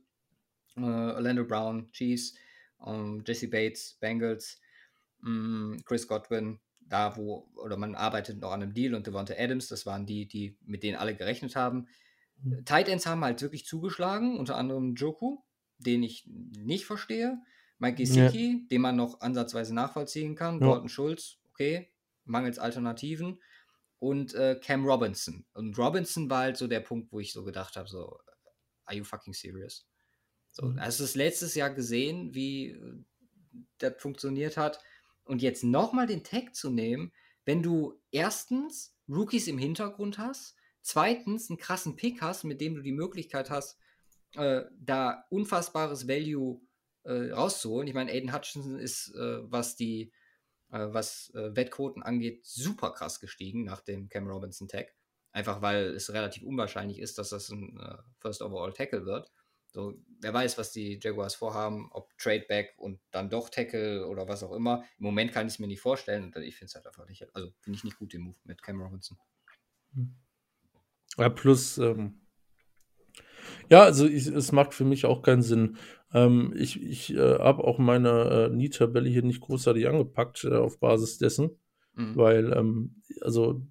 Äh, 0.76 0.82
Orlando 0.82 1.46
Brown, 1.46 1.92
Chiefs, 1.92 2.36
ähm, 2.86 3.24
Jesse 3.26 3.48
Bates, 3.48 3.98
Bengals, 4.00 4.60
mh, 5.22 5.30
mm, 5.30 5.84
Chris 5.86 6.08
Godwin, 6.08 6.60
da 6.80 7.16
wo, 7.16 7.50
oder 7.56 7.78
man 7.78 7.96
arbeitet 7.96 8.42
noch 8.42 8.52
an 8.52 8.64
einem 8.64 8.74
Deal 8.74 8.96
und 8.96 9.08
Devonta 9.08 9.34
Adams, 9.38 9.68
das 9.68 9.86
waren 9.86 10.06
die, 10.06 10.28
die 10.28 10.58
mit 10.66 10.84
denen 10.84 10.98
alle 10.98 11.16
gerechnet 11.16 11.56
haben. 11.56 11.88
Mhm. 12.42 12.66
Tight 12.66 12.90
Ends 12.90 13.06
haben 13.06 13.24
halt 13.24 13.42
wirklich 13.42 13.66
zugeschlagen, 13.66 14.38
unter 14.38 14.58
anderem 14.58 14.96
Joku, 14.96 15.40
den 15.78 16.04
ich 16.04 16.26
nicht 16.28 16.86
verstehe. 16.86 17.42
Mike 17.80 17.98
Gesicki, 17.98 18.52
ja. 18.52 18.68
den 18.70 18.82
man 18.82 18.96
noch 18.96 19.22
ansatzweise 19.22 19.74
nachvollziehen 19.74 20.36
kann. 20.36 20.60
Ja. 20.60 20.68
Dalton 20.68 20.90
Schulz, 20.90 21.38
okay, 21.50 21.92
mangels 22.26 22.60
Alternativen 22.60 23.40
und 24.04 24.34
äh, 24.34 24.60
Cam 24.62 24.86
Robinson. 24.86 25.46
Und 25.54 25.78
Robinson 25.80 26.30
war 26.30 26.40
halt 26.40 26.58
so 26.58 26.68
der 26.68 26.82
Punkt, 26.82 27.14
wo 27.14 27.22
ich 27.22 27.32
so 27.32 27.46
gedacht 27.46 27.78
habe, 27.78 27.88
so, 27.88 28.20
are 28.84 28.98
you 28.98 29.06
fucking 29.06 29.34
serious? 29.34 29.88
So, 30.52 30.66
mhm. 30.66 30.82
hast 30.82 31.00
du 31.00 31.06
es 31.06 31.16
letztes 31.16 31.56
Jahr 31.56 31.70
gesehen, 31.70 32.36
wie 32.36 32.72
äh, 32.72 32.96
das 33.78 33.94
funktioniert 34.00 34.58
hat? 34.58 34.84
Und 35.24 35.42
jetzt 35.42 35.64
nochmal 35.64 36.06
den 36.06 36.26
Tag 36.26 36.54
zu 36.54 36.70
nehmen, 36.70 37.14
wenn 37.46 37.64
du 37.64 37.98
erstens 38.12 38.94
Rookies 39.08 39.48
im 39.48 39.58
Hintergrund 39.58 40.18
hast, 40.18 40.58
zweitens 40.82 41.50
einen 41.50 41.58
krassen 41.58 41.96
Pick 41.96 42.22
hast, 42.22 42.44
mit 42.44 42.60
dem 42.60 42.76
du 42.76 42.82
die 42.82 42.92
Möglichkeit 42.92 43.50
hast, 43.50 43.78
äh, 44.36 44.64
da 44.82 45.24
unfassbares 45.30 46.10
Value 46.10 46.60
äh, 47.04 47.32
rauszuholen. 47.32 47.88
Ich 47.88 47.94
meine, 47.94 48.12
Aiden 48.12 48.34
Hutchinson 48.34 48.78
ist, 48.78 49.16
äh, 49.16 49.50
was 49.50 49.78
die 49.78 50.12
was 50.74 51.32
äh, 51.36 51.56
Wettquoten 51.56 52.04
angeht, 52.04 52.46
super 52.46 52.92
krass 52.92 53.20
gestiegen 53.20 53.64
nach 53.64 53.82
dem 53.82 54.10
Cam 54.10 54.28
Robinson 54.28 54.68
Tag. 54.68 54.94
Einfach 55.32 55.62
weil 55.62 55.88
es 55.96 56.14
relativ 56.14 56.44
unwahrscheinlich 56.44 57.00
ist, 57.00 57.18
dass 57.18 57.30
das 57.30 57.50
ein 57.50 57.80
äh, 57.80 57.98
First 58.20 58.42
Overall 58.42 58.74
Tackle 58.74 59.06
wird. 59.06 59.32
So, 59.72 59.96
wer 60.20 60.34
weiß, 60.34 60.60
was 60.60 60.72
die 60.72 61.00
Jaguars 61.02 61.34
vorhaben, 61.34 61.90
ob 61.92 62.16
Tradeback 62.20 62.76
und 62.78 63.00
dann 63.10 63.32
doch 63.32 63.50
Tackle 63.50 64.08
oder 64.08 64.28
was 64.28 64.44
auch 64.44 64.52
immer. 64.52 64.84
Im 65.00 65.06
Moment 65.06 65.32
kann 65.32 65.48
ich 65.48 65.54
es 65.54 65.60
mir 65.60 65.66
nicht 65.66 65.82
vorstellen 65.82 66.26
und 66.26 66.38
ich 66.44 66.56
finde 66.56 66.70
es 66.70 66.76
halt 66.76 66.86
einfach 66.86 67.08
nicht, 67.08 67.26
also 67.36 67.52
finde 67.62 67.78
ich 67.78 67.84
nicht 67.84 67.98
gut 67.98 68.14
den 68.14 68.22
Move 68.22 68.38
mit 68.44 68.62
Cam 68.62 68.80
Robinson. 68.80 69.18
Ja, 71.18 71.30
plus, 71.30 71.80
ähm, 71.80 72.22
ja, 73.70 73.82
also 73.82 74.06
ich, 74.06 74.28
es 74.28 74.52
macht 74.52 74.74
für 74.74 74.86
mich 74.86 75.06
auch 75.06 75.22
keinen 75.24 75.42
Sinn, 75.42 75.78
ähm, 76.14 76.54
ich 76.56 76.82
ich 76.82 77.14
äh, 77.16 77.40
habe 77.40 77.64
auch 77.64 77.80
meine 77.80 78.50
äh, 78.52 78.56
Nie-Tabelle 78.56 79.10
hier 79.10 79.24
nicht 79.24 79.42
großartig 79.42 79.88
angepackt 79.88 80.44
äh, 80.44 80.56
auf 80.56 80.80
Basis 80.80 81.18
dessen, 81.18 81.60
mhm. 81.96 82.16
weil, 82.16 82.54
ähm, 82.54 83.02
also, 83.22 83.62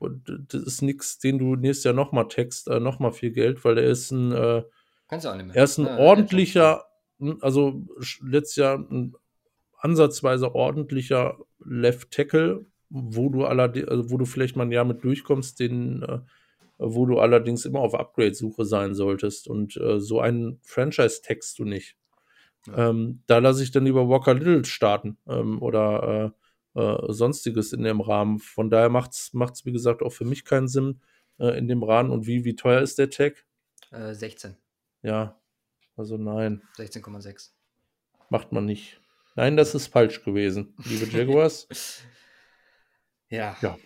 das 0.48 0.62
ist 0.62 0.82
nichts, 0.82 1.18
den 1.18 1.38
du 1.38 1.56
nächstes 1.56 1.84
Jahr 1.84 1.94
nochmal 1.94 2.28
text, 2.28 2.68
äh, 2.68 2.80
nochmal 2.80 3.12
viel 3.12 3.30
Geld, 3.30 3.64
weil 3.64 3.78
er 3.78 3.90
ist 3.90 4.10
ein, 4.10 4.32
äh, 4.32 4.62
Kannst 5.08 5.26
du 5.26 5.30
auch 5.30 5.36
nicht 5.36 5.46
mehr. 5.46 5.56
er 5.56 5.64
ist 5.64 5.78
ein 5.78 5.86
ja, 5.86 5.98
ordentlicher, 5.98 6.84
also 7.40 7.86
letztes 8.20 8.56
Jahr 8.56 8.78
ein 8.78 9.14
ansatzweise 9.78 10.54
ordentlicher 10.54 11.38
Left 11.64 12.10
Tackle, 12.10 12.64
wo 12.88 13.28
du 13.28 13.44
allerdings, 13.44 13.88
also 13.88 14.10
wo 14.10 14.16
du 14.16 14.24
vielleicht 14.24 14.56
mal 14.56 14.64
ein 14.64 14.72
Jahr 14.72 14.84
mit 14.84 15.02
durchkommst, 15.04 15.58
den, 15.60 16.02
äh, 16.02 16.18
wo 16.78 17.06
du 17.06 17.18
allerdings 17.18 17.64
immer 17.64 17.80
auf 17.80 17.94
Upgrade-Suche 17.94 18.64
sein 18.64 18.94
solltest. 18.94 19.48
Und 19.48 19.76
äh, 19.76 20.00
so 20.00 20.20
einen 20.20 20.60
Franchise 20.62 21.20
text 21.22 21.58
du 21.58 21.64
nicht. 21.64 21.96
Ähm, 22.68 23.22
da 23.26 23.38
lasse 23.38 23.62
ich 23.62 23.72
dann 23.72 23.84
lieber 23.84 24.08
Walker 24.08 24.34
Little 24.34 24.64
starten 24.64 25.18
ähm, 25.26 25.60
oder 25.60 26.34
äh, 26.74 26.80
äh, 26.80 27.12
sonstiges 27.12 27.72
in 27.72 27.82
dem 27.82 28.00
Rahmen. 28.00 28.38
Von 28.38 28.70
daher 28.70 28.88
macht 28.88 29.12
es, 29.12 29.32
wie 29.64 29.72
gesagt, 29.72 30.02
auch 30.02 30.12
für 30.12 30.24
mich 30.24 30.44
keinen 30.44 30.68
Sinn 30.68 31.00
äh, 31.38 31.58
in 31.58 31.68
dem 31.68 31.82
Rahmen. 31.82 32.10
Und 32.10 32.26
wie, 32.26 32.44
wie 32.44 32.56
teuer 32.56 32.80
ist 32.80 32.98
der 32.98 33.10
Tag? 33.10 33.44
Äh, 33.90 34.14
16. 34.14 34.56
Ja. 35.02 35.40
Also 35.96 36.16
nein, 36.16 36.62
16,6. 36.78 37.50
macht 38.30 38.52
man 38.52 38.64
nicht. 38.64 39.00
Nein, 39.34 39.56
das 39.56 39.74
ist 39.74 39.88
falsch 39.88 40.24
gewesen, 40.24 40.74
liebe 40.84 41.06
Jaguars. 41.06 41.68
Ja. 43.28 43.56
Ja. 43.62 43.78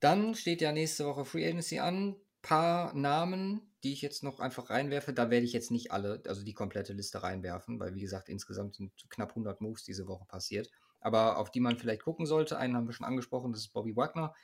Dann 0.00 0.34
steht 0.34 0.62
ja 0.62 0.72
nächste 0.72 1.04
Woche 1.04 1.26
Free 1.26 1.46
Agency 1.46 1.78
an. 1.78 2.16
Paar 2.42 2.94
Namen, 2.94 3.68
die 3.82 3.92
ich 3.92 4.02
jetzt 4.02 4.22
noch 4.22 4.40
einfach 4.40 4.70
reinwerfe. 4.70 5.12
Da 5.12 5.30
werde 5.30 5.44
ich 5.44 5.52
jetzt 5.52 5.70
nicht 5.70 5.92
alle, 5.92 6.22
also 6.26 6.44
die 6.44 6.54
komplette 6.54 6.92
Liste 6.92 7.22
reinwerfen, 7.22 7.78
weil 7.80 7.94
wie 7.94 8.00
gesagt, 8.00 8.28
insgesamt 8.28 8.76
sind 8.76 8.92
knapp 9.10 9.30
100 9.30 9.60
Moves 9.60 9.84
diese 9.84 10.06
Woche 10.06 10.24
passiert. 10.26 10.70
Aber 11.00 11.38
auf 11.38 11.50
die 11.50 11.60
man 11.60 11.76
vielleicht 11.76 12.02
gucken 12.02 12.26
sollte, 12.26 12.58
einen 12.58 12.76
haben 12.76 12.86
wir 12.86 12.92
schon 12.92 13.06
angesprochen, 13.06 13.52
das 13.52 13.62
ist 13.62 13.72
Bobby 13.72 13.96
Wagner. 13.96 14.34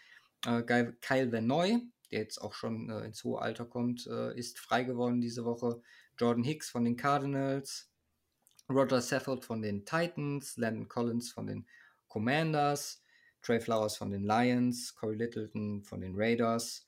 Äh, 0.46 0.62
Kyle 0.62 1.32
Van 1.32 1.46
Noy, 1.46 1.78
der 2.10 2.20
jetzt 2.20 2.38
auch 2.40 2.54
schon 2.54 2.90
äh, 2.90 3.04
ins 3.04 3.24
hohe 3.24 3.40
Alter 3.40 3.64
kommt, 3.64 4.06
äh, 4.06 4.36
ist 4.38 4.58
frei 4.58 4.84
geworden 4.84 5.20
diese 5.20 5.44
Woche. 5.44 5.80
Jordan 6.18 6.44
Hicks 6.44 6.70
von 6.70 6.84
den 6.84 6.96
Cardinals. 6.96 7.90
Roger 8.68 9.00
Saffold 9.00 9.44
von 9.44 9.62
den 9.62 9.84
Titans. 9.84 10.56
Landon 10.56 10.88
Collins 10.88 11.32
von 11.32 11.46
den 11.46 11.66
Commanders. 12.08 13.02
Trey 13.42 13.60
Flowers 13.60 13.96
von 13.96 14.10
den 14.10 14.22
Lions. 14.22 14.94
Corey 14.94 15.16
Littleton 15.16 15.82
von 15.82 16.00
den 16.00 16.14
Raiders. 16.14 16.86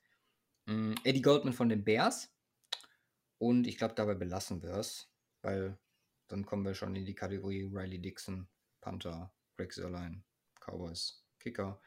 Mm, 0.67 0.95
Eddie 1.05 1.23
Goldman 1.23 1.55
von 1.55 1.69
den 1.69 1.85
Bears. 1.85 2.33
Und 3.39 3.67
ich 3.67 3.79
glaube, 3.79 3.95
dabei 3.95 4.15
belassen 4.15 4.63
wir 4.63 4.75
es, 4.75 5.09
weil 5.43 5.79
dann 6.29 6.45
kommen 6.45 6.65
wir 6.65 6.75
schon 6.75 6.97
in 6.97 7.05
die 7.05 7.15
Kategorie 7.15 7.63
Riley 7.63 8.01
Dixon, 8.01 8.49
Panther, 8.81 9.33
Greg 9.57 9.73
Sörlein, 9.73 10.25
Cowboys, 10.61 11.25
Kicker. 11.39 11.81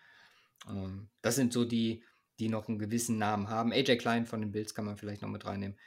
Ähm, 0.67 1.09
das 1.21 1.35
sind 1.35 1.53
so 1.53 1.65
die, 1.65 2.03
die 2.39 2.49
noch 2.49 2.67
einen 2.67 2.79
gewissen 2.79 3.17
Namen 3.17 3.49
haben. 3.49 3.73
AJ 3.73 3.97
Klein 3.97 4.25
von 4.25 4.41
den 4.41 4.51
Bills 4.51 4.73
kann 4.73 4.85
man 4.85 4.97
vielleicht 4.97 5.21
noch 5.21 5.29
mit 5.29 5.45
reinnehmen, 5.45 5.77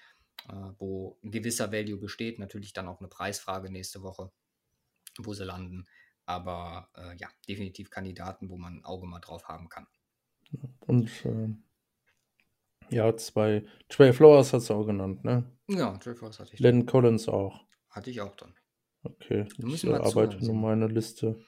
äh, 0.48 0.72
wo 0.78 1.18
ein 1.22 1.30
gewisser 1.30 1.72
Value 1.72 1.98
besteht. 1.98 2.38
Natürlich 2.38 2.72
dann 2.72 2.88
auch 2.88 3.00
eine 3.00 3.08
Preisfrage 3.08 3.70
nächste 3.70 4.02
Woche, 4.02 4.30
wo 5.18 5.32
sie 5.32 5.44
landen. 5.44 5.86
Aber 6.26 6.90
äh, 6.94 7.16
ja, 7.16 7.28
definitiv 7.48 7.90
Kandidaten, 7.90 8.50
wo 8.50 8.58
man 8.58 8.78
ein 8.78 8.84
Auge 8.84 9.06
mal 9.06 9.20
drauf 9.20 9.48
haben 9.48 9.68
kann. 9.68 9.86
Und 10.80 11.10
ähm, 11.24 11.64
ja, 12.92 13.16
zwei. 13.16 13.64
Trey 13.88 14.12
Flowers 14.12 14.52
hast 14.52 14.70
du 14.70 14.74
auch 14.74 14.86
genannt, 14.86 15.24
ne? 15.24 15.44
Ja, 15.68 15.96
Trey 15.98 16.14
Flowers 16.14 16.38
hatte 16.38 16.54
ich, 16.54 16.60
Len 16.60 16.86
Collins 16.86 17.28
auch. 17.28 17.64
hatte 17.90 18.10
ich 18.10 18.20
auch 18.20 18.36
dann. 18.36 18.54
Okay, 19.04 19.46
Du 19.58 19.74
ich 19.74 19.84
äh, 19.84 19.94
arbeite 19.94 20.44
nur 20.44 20.54
meine 20.54 20.86
Liste, 20.86 21.40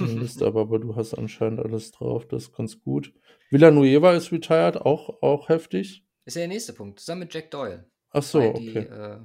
meine 0.00 0.12
Liste 0.20 0.44
aber, 0.44 0.62
aber 0.62 0.80
du 0.80 0.96
hast 0.96 1.14
anscheinend 1.14 1.60
alles 1.60 1.92
drauf, 1.92 2.26
das 2.26 2.44
ist 2.44 2.56
ganz 2.56 2.80
gut. 2.80 3.12
Villanueva 3.50 4.12
ist 4.14 4.32
retired, 4.32 4.76
auch, 4.76 5.22
auch 5.22 5.48
heftig. 5.48 6.04
Ist 6.24 6.34
ja 6.34 6.40
der 6.40 6.48
nächste 6.48 6.72
Punkt, 6.72 6.98
zusammen 6.98 7.20
mit 7.20 7.34
Jack 7.34 7.50
Doyle. 7.52 7.88
Ach 8.10 8.22
so, 8.22 8.40
weil 8.40 8.54
die 8.54 8.70
okay. 8.70 8.86
äh, 8.86 9.20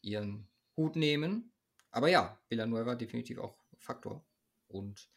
ihren 0.00 0.48
Hut 0.76 0.96
nehmen. 0.96 1.52
Aber 1.90 2.08
ja, 2.08 2.40
Villanueva 2.48 2.94
definitiv 2.94 3.38
auch 3.38 3.58
Faktor. 3.78 4.24
Und 4.68 5.10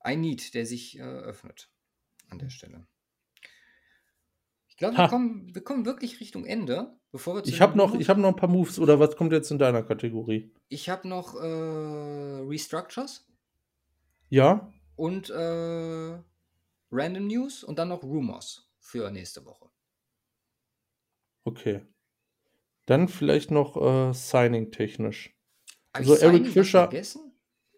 ein 0.00 0.20
Need, 0.20 0.54
der 0.54 0.66
sich 0.66 0.98
äh, 0.98 1.02
öffnet 1.02 1.70
an 2.28 2.38
der 2.38 2.50
Stelle. 2.50 2.86
Ich 4.82 4.88
glaube, 4.88 4.98
wir 4.98 5.08
kommen, 5.08 5.54
wir 5.54 5.62
kommen 5.62 5.84
wirklich 5.86 6.18
Richtung 6.18 6.44
Ende. 6.44 6.96
Bevor 7.12 7.36
wir 7.36 7.44
zu 7.44 7.50
Ich 7.50 7.60
habe 7.60 7.78
noch, 7.78 7.94
ich 7.94 8.08
hab 8.08 8.18
noch 8.18 8.30
ein 8.30 8.36
paar 8.36 8.48
Moves, 8.48 8.80
oder 8.80 8.98
was 8.98 9.14
kommt 9.14 9.32
jetzt 9.32 9.52
in 9.52 9.58
deiner 9.58 9.84
Kategorie? 9.84 10.52
ich 10.68 10.90
hab 10.90 11.04
noch 11.04 11.36
äh, 11.36 11.46
Restructures 12.48 13.28
Ja? 14.28 14.72
und 14.96 15.30
äh, 15.30 16.18
Random 16.90 17.26
News 17.28 17.62
und 17.62 17.78
dann 17.78 17.90
noch 17.90 18.02
Rumors 18.02 18.72
für 18.80 19.08
nächste 19.12 19.44
Woche. 19.44 19.66
Okay. 21.44 21.82
Dann 22.86 23.06
vielleicht 23.06 23.52
noch 23.52 23.76
äh, 23.76 24.12
Signing-technisch. 24.12 25.32
Also 25.92 26.14
Eric 26.14 26.20
Signing 26.20 26.44
was 26.46 26.52
Fischer-? 26.52 26.90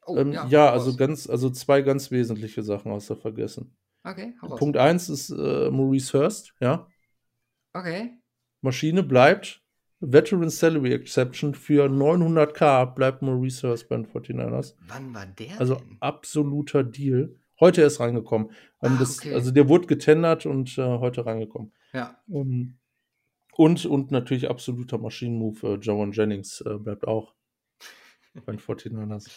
Oh, 0.06 0.16
Ähm, 0.16 0.32
ja, 0.32 0.46
ja, 0.46 0.70
also 0.70 0.96
ganz, 0.96 1.28
also 1.28 1.50
zwei 1.50 1.82
ganz 1.82 2.10
wesentliche 2.10 2.62
Sachen 2.62 2.92
hast 2.92 3.10
du 3.10 3.14
vergessen. 3.14 3.76
Okay, 4.04 4.34
raus. 4.42 4.58
Punkt 4.58 4.76
1 4.78 5.08
ist 5.10 5.30
äh, 5.30 5.70
Maurice 5.70 6.18
Hurst, 6.18 6.54
ja. 6.60 6.86
Okay. 7.74 8.18
Maschine 8.62 9.02
bleibt. 9.02 9.60
Veteran 10.00 10.50
Salary 10.50 10.92
Exception 10.92 11.54
für 11.54 11.86
900k 11.86 12.94
bleibt 12.94 13.22
Maurice 13.22 13.66
Hurst 13.68 13.88
bei 13.88 13.96
den 13.96 14.06
49ers. 14.06 14.74
Wann 14.86 15.14
war 15.14 15.26
der 15.26 15.58
Also 15.60 15.76
denn? 15.76 15.96
absoluter 16.00 16.82
Deal. 16.84 17.36
Heute 17.60 17.82
ist 17.82 18.00
reingekommen. 18.00 18.48
Ähm, 18.82 18.94
Ah, 18.94 18.96
das, 18.98 19.18
okay. 19.18 19.34
Also 19.34 19.50
der 19.50 19.68
wurde 19.68 19.86
getendert 19.86 20.44
und 20.46 20.76
äh, 20.78 20.82
heute 20.82 21.24
reingekommen. 21.26 21.72
Ja, 21.92 22.20
Ähm, 22.28 22.78
und, 23.56 23.86
und 23.86 24.10
natürlich 24.10 24.50
absoluter 24.50 24.98
Maschinenmove. 24.98 25.62
Äh, 25.64 25.74
Joan 25.76 26.12
Jennings 26.12 26.60
äh, 26.62 26.74
bleibt 26.78 27.06
auch 27.06 27.34
bei 28.44 28.52
den 28.52 28.58
49ers. 28.60 29.30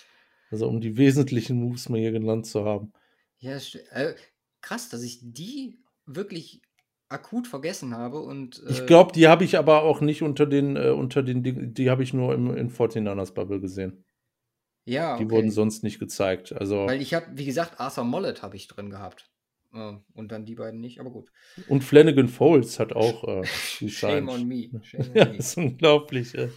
Also 0.49 0.67
um 0.67 0.81
die 0.81 0.97
wesentlichen 0.97 1.57
Moves 1.57 1.87
mal 1.89 1.99
hier 1.99 2.11
genannt 2.11 2.45
zu 2.45 2.65
haben. 2.65 2.91
ja 3.39 3.57
äh, 3.91 4.15
krass, 4.61 4.89
dass 4.89 5.03
ich 5.03 5.19
die 5.21 5.77
wirklich 6.05 6.61
akut 7.09 7.47
vergessen 7.47 7.95
habe 7.95 8.19
und 8.19 8.61
Ich 8.69 8.81
äh, 8.81 8.85
glaube, 8.85 9.11
die 9.13 9.27
habe 9.27 9.43
ich 9.43 9.57
aber 9.57 9.83
auch 9.83 10.01
nicht 10.01 10.21
unter 10.23 10.45
den, 10.45 10.75
äh, 10.75 10.89
unter 10.89 11.23
den, 11.23 11.43
Ding- 11.43 11.73
die 11.73 11.89
habe 11.89 12.03
ich 12.03 12.13
nur 12.13 12.33
im, 12.33 12.55
in 12.55 12.69
49ers 12.69 13.33
Bubble 13.33 13.59
gesehen. 13.61 14.03
ja, 14.85 15.17
Die 15.17 15.23
okay. 15.25 15.31
wurden 15.35 15.51
sonst 15.51 15.83
nicht 15.83 15.99
gezeigt. 15.99 16.51
Also, 16.53 16.85
Weil 16.85 17.01
ich 17.01 17.13
habe, 17.13 17.25
wie 17.33 17.45
gesagt, 17.45 17.79
Arthur 17.79 18.03
Mollet 18.03 18.41
habe 18.43 18.55
ich 18.55 18.67
drin 18.67 18.89
gehabt. 18.89 19.29
Äh, 19.73 19.93
und 20.13 20.31
dann 20.31 20.45
die 20.45 20.55
beiden 20.55 20.79
nicht, 20.79 20.99
aber 20.99 21.11
gut. 21.11 21.31
und 21.67 21.83
Flanagan 21.83 22.27
Foles 22.29 22.79
hat 22.79 22.93
auch 22.93 23.23
äh, 23.27 23.43
Shame 23.89 24.29
on 24.29 24.47
me. 24.47 24.69
Shame 24.83 25.01
on 25.09 25.15
Ja, 25.15 25.25
me. 25.25 25.35
ist 25.37 25.57
unglaublich. 25.57 26.35
Äh. 26.35 26.49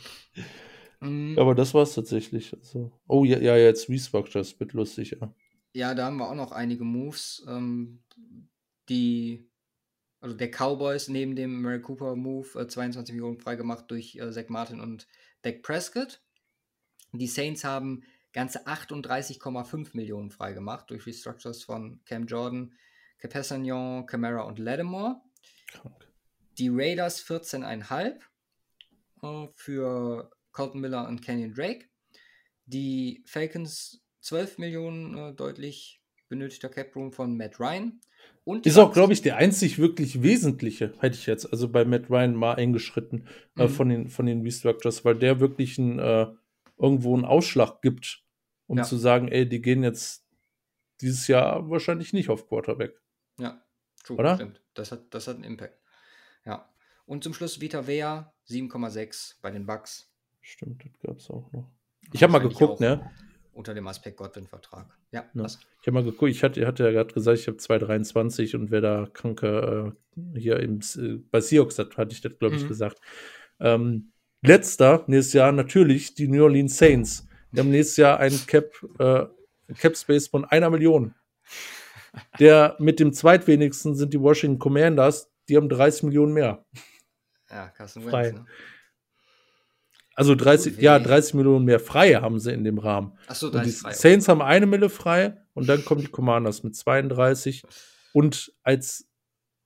Mm, 1.00 1.36
Aber 1.38 1.54
das 1.54 1.74
war 1.74 1.82
es 1.82 1.94
tatsächlich. 1.94 2.52
Also, 2.56 2.92
oh 3.08 3.24
ja, 3.24 3.38
ja, 3.38 3.56
jetzt 3.56 3.88
Restructures, 3.88 4.58
wird 4.60 4.72
lustig, 4.74 5.16
ja. 5.20 5.32
Ja, 5.72 5.94
da 5.94 6.06
haben 6.06 6.16
wir 6.18 6.28
auch 6.28 6.34
noch 6.34 6.52
einige 6.52 6.84
Moves, 6.84 7.44
ähm, 7.48 8.00
die, 8.88 9.48
also 10.20 10.36
der 10.36 10.50
Cowboys 10.50 11.08
neben 11.08 11.34
dem 11.34 11.62
Mary 11.62 11.80
Cooper 11.80 12.14
Move 12.14 12.60
äh, 12.60 12.66
22 12.66 13.14
Millionen 13.14 13.38
freigemacht 13.38 13.90
durch 13.90 14.16
äh, 14.16 14.30
Zach 14.32 14.48
Martin 14.48 14.80
und 14.80 15.06
Dak 15.42 15.62
Prescott. 15.62 16.22
Die 17.12 17.26
Saints 17.26 17.64
haben 17.64 18.04
ganze 18.32 18.66
38,5 18.66 19.90
Millionen 19.94 20.30
freigemacht 20.30 20.90
durch 20.90 21.06
Restructures 21.06 21.64
von 21.64 22.00
Cam 22.04 22.26
Jordan, 22.26 22.72
Capessagnon, 23.18 24.06
Camara 24.06 24.42
und 24.42 24.58
Lattimore. 24.58 25.20
Krank. 25.72 26.06
Die 26.58 26.68
Raiders 26.68 27.24
14,5 27.24 28.20
äh, 29.22 29.48
für 29.54 30.30
Colton 30.52 30.80
Miller 30.80 31.08
und 31.08 31.22
Kenyon 31.22 31.54
Drake. 31.54 31.86
Die 32.66 33.24
Falcons 33.26 34.02
12 34.20 34.58
Millionen 34.58 35.16
äh, 35.16 35.34
deutlich 35.34 36.02
benötigter 36.28 36.68
Cap 36.68 36.94
Room 36.94 37.12
von 37.12 37.36
Matt 37.36 37.58
Ryan. 37.58 38.00
Und 38.44 38.66
Ist 38.66 38.78
auch, 38.78 38.92
glaube 38.92 39.12
ich, 39.12 39.22
der 39.22 39.36
einzig 39.36 39.78
wirklich 39.78 40.22
wesentliche, 40.22 40.94
hätte 41.00 41.16
ich 41.16 41.26
jetzt, 41.26 41.50
also 41.52 41.68
bei 41.68 41.84
Matt 41.84 42.08
Ryan 42.10 42.34
mal 42.34 42.54
eingeschritten 42.54 43.26
äh, 43.56 43.64
Mhm. 43.64 43.68
von, 43.68 43.88
den, 43.88 44.08
von 44.08 44.26
den 44.26 44.42
Restructures, 44.42 45.04
weil 45.04 45.16
der 45.16 45.40
wirklich 45.40 45.76
ein, 45.78 45.98
äh, 45.98 46.26
irgendwo 46.78 47.14
einen 47.14 47.24
Ausschlag 47.26 47.82
gibt, 47.82 48.24
um 48.66 48.78
Ja. 48.78 48.84
zu 48.84 48.96
sagen, 48.96 49.28
ey, 49.28 49.46
die 49.48 49.60
gehen 49.60 49.82
jetzt 49.82 50.26
dieses 51.00 51.28
Jahr 51.28 51.68
wahrscheinlich 51.70 52.12
nicht 52.12 52.30
auf 52.30 52.48
Quarterback. 52.48 52.98
Ja, 53.38 53.62
true, 54.04 54.16
Oder? 54.18 54.34
stimmt. 54.36 54.62
Das 54.74 54.90
hat, 54.90 55.12
das 55.14 55.28
hat 55.28 55.36
einen 55.36 55.44
Impact. 55.44 55.78
Ja. 56.46 56.68
Und 57.06 57.22
zum 57.24 57.34
Schluss 57.34 57.60
Vita 57.60 57.86
Vea 57.86 58.32
7,6 58.48 59.36
bei 59.42 59.50
den 59.50 59.66
Bucks. 59.66 60.10
Stimmt, 60.40 60.82
das 60.84 60.98
gab 61.00 61.16
es 61.18 61.28
auch 61.30 61.52
noch. 61.52 61.70
Ich 62.12 62.22
habe 62.22 62.32
mal 62.32 62.38
geguckt, 62.38 62.80
ne? 62.80 63.10
Unter 63.60 63.74
dem 63.74 63.86
Aspekt 63.88 64.16
Godwin-Vertrag. 64.16 64.86
Ja, 65.12 65.20
Ja. 65.34 65.42
was? 65.42 65.58
Ich 65.82 65.86
habe 65.86 65.92
mal 65.92 66.02
geguckt, 66.02 66.30
ich 66.30 66.42
hatte, 66.42 66.66
hatte 66.66 66.82
ja 66.82 66.92
gerade 66.92 67.12
gesagt, 67.12 67.40
ich 67.40 67.46
habe 67.46 67.58
2,23 67.58 68.56
und 68.56 68.70
wer 68.70 68.80
da 68.80 69.06
kranke 69.12 69.94
äh, 70.16 70.38
hier 70.40 70.58
im, 70.60 70.80
äh, 70.96 71.16
bei 71.30 71.42
Seahawks 71.42 71.78
hat, 71.78 71.98
hatte 71.98 72.14
ich 72.14 72.22
das, 72.22 72.38
glaube 72.38 72.56
ich, 72.56 72.64
Mhm. 72.64 72.68
gesagt. 72.68 73.02
Ähm, 73.60 74.12
letzter, 74.40 75.04
nächstes 75.08 75.34
Jahr 75.34 75.52
natürlich 75.52 76.14
die 76.14 76.26
New 76.28 76.42
Orleans 76.42 76.78
Saints. 76.78 77.28
Die 77.52 77.60
haben 77.60 77.68
nächstes 77.70 77.98
Jahr 77.98 78.18
einen 78.18 78.40
Cap, 78.46 78.72
äh, 78.98 79.26
Cap 79.74 79.94
Space 79.94 80.28
von 80.28 80.46
einer 80.46 80.70
Million. 80.70 81.14
Der 82.38 82.76
mit 82.78 82.98
dem 82.98 83.12
zweitwenigsten 83.12 83.94
sind 83.94 84.14
die 84.14 84.20
Washington 84.22 84.58
Commanders, 84.58 85.30
die 85.50 85.56
haben 85.58 85.68
30 85.68 86.04
Millionen 86.04 86.32
mehr. 86.32 86.64
Ja, 87.50 87.70
Frei. 87.76 88.32
Wentz, 88.32 88.38
ne? 88.38 88.46
Also 90.14 90.34
30, 90.34 90.76
Ui. 90.78 90.82
ja, 90.82 90.98
30 90.98 91.34
Millionen 91.34 91.64
mehr 91.64 91.80
frei 91.80 92.14
haben 92.14 92.38
sie 92.40 92.52
in 92.52 92.64
dem 92.64 92.78
Rahmen. 92.78 93.12
Achso, 93.26 93.46
Und 93.46 93.54
da 93.54 93.62
die 93.62 93.70
ist 93.70 93.80
frei. 93.80 93.92
Saints 93.92 94.28
haben 94.28 94.42
eine 94.42 94.66
Mille 94.66 94.90
frei 94.90 95.36
und 95.54 95.68
dann 95.68 95.84
kommen 95.84 96.00
die 96.02 96.08
Commanders 96.08 96.62
mit 96.62 96.74
32 96.76 97.62
und 98.12 98.52
als 98.62 99.06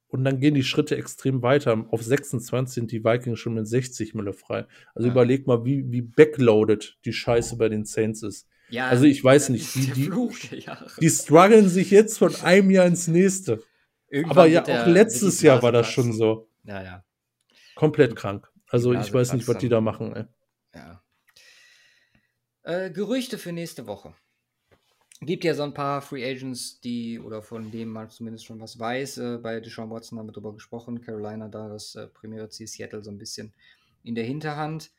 und 0.08 0.22
dann 0.22 0.38
gehen 0.38 0.54
die 0.54 0.62
Schritte 0.62 0.96
extrem 0.96 1.42
weiter. 1.42 1.86
Auf 1.90 2.00
26 2.02 2.72
sind 2.72 2.92
die 2.92 3.02
Vikings 3.02 3.40
schon 3.40 3.54
mit 3.54 3.66
60 3.66 4.14
Mille 4.14 4.32
frei. 4.32 4.64
Also 4.94 5.08
Ja. 5.08 5.12
überleg 5.12 5.48
mal, 5.48 5.64
wie, 5.64 5.90
wie 5.90 6.02
backloaded 6.02 6.98
die 7.04 7.12
Scheiße 7.12 7.56
bei 7.56 7.68
den 7.68 7.84
Saints 7.84 8.22
ist. 8.22 8.46
Ja, 8.70 8.86
also 8.88 9.06
ich 9.06 9.24
weiß 9.24 9.48
nicht, 9.48 9.74
die- 9.74 9.86
der 9.86 9.94
die- 9.94 10.60
der. 10.66 10.86
Die 11.00 11.10
strugglen 11.10 11.68
sich 11.68 11.90
jetzt 11.90 12.18
von 12.18 12.32
einem 12.36 12.70
Jahr 12.70 12.86
ins 12.86 13.08
nächste. 13.08 13.60
Irgendwann 14.08 14.38
Aber 14.38 14.46
ja, 14.46 14.60
der- 14.60 14.82
auch 14.82 14.86
wird 14.86 14.94
letztes 14.94 15.42
Jahr 15.42 15.60
war 15.64 15.72
das 15.72 15.88
schon 15.88 16.12
so. 16.12 16.48
Ja, 16.62 16.80
ja. 16.82 17.04
Komplett 17.74 18.14
krank. 18.14 18.48
Also 18.68 18.92
ich 18.92 19.12
weiß 19.12 19.34
nicht, 19.34 19.46
was 19.46 19.58
die 19.58 19.68
da 19.68 19.80
machen. 19.80 20.14
Ey. 20.14 20.24
Ja. 20.74 21.02
Äh, 22.62 22.90
Gerüchte 22.90 23.38
für 23.38 23.52
nächste 23.52 23.86
Woche. 23.86 24.14
Gibt 25.20 25.44
ja 25.44 25.54
so 25.54 25.62
ein 25.62 25.74
paar 25.74 26.02
Free 26.02 26.24
Agents, 26.24 26.80
die, 26.80 27.18
oder 27.20 27.40
von 27.40 27.70
denen 27.70 27.92
man 27.92 28.10
zumindest 28.10 28.44
schon 28.44 28.60
was 28.60 28.78
weiß. 28.78 29.18
Äh, 29.18 29.38
bei 29.38 29.60
Deshaun 29.60 29.90
Watson 29.90 30.18
haben 30.18 30.26
wir 30.26 30.32
drüber 30.32 30.52
gesprochen. 30.52 31.00
Carolina 31.00 31.48
da 31.48 31.68
das 31.68 31.94
äh, 31.94 32.08
primäre 32.08 32.48
Ziel, 32.48 32.66
Seattle 32.66 33.02
so 33.02 33.10
ein 33.10 33.18
bisschen 33.18 33.52
in 34.02 34.14
der 34.14 34.24
Hinterhand. 34.24 34.90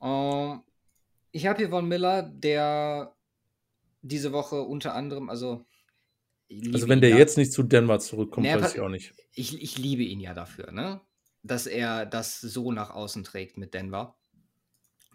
Ähm, 0.00 0.62
ich 1.32 1.46
habe 1.46 1.58
hier 1.58 1.70
Von 1.70 1.88
Miller, 1.88 2.22
der 2.22 3.14
diese 4.02 4.32
Woche 4.32 4.62
unter 4.62 4.94
anderem, 4.94 5.28
also. 5.30 5.64
Also, 6.72 6.88
wenn 6.88 7.00
der 7.00 7.10
ja. 7.10 7.16
jetzt 7.16 7.38
nicht 7.38 7.52
zu 7.52 7.62
Denver 7.62 7.98
zurückkommt, 7.98 8.46
naja, 8.46 8.60
weiß 8.60 8.74
ich 8.74 8.80
auch 8.80 8.90
nicht. 8.90 9.14
Ich, 9.32 9.62
ich 9.62 9.78
liebe 9.78 10.02
ihn 10.02 10.20
ja 10.20 10.34
dafür, 10.34 10.70
ne? 10.70 11.00
Dass 11.42 11.66
er 11.66 12.06
das 12.06 12.40
so 12.40 12.72
nach 12.72 12.90
außen 12.90 13.24
trägt 13.24 13.56
mit 13.56 13.74
Denver. 13.74 14.16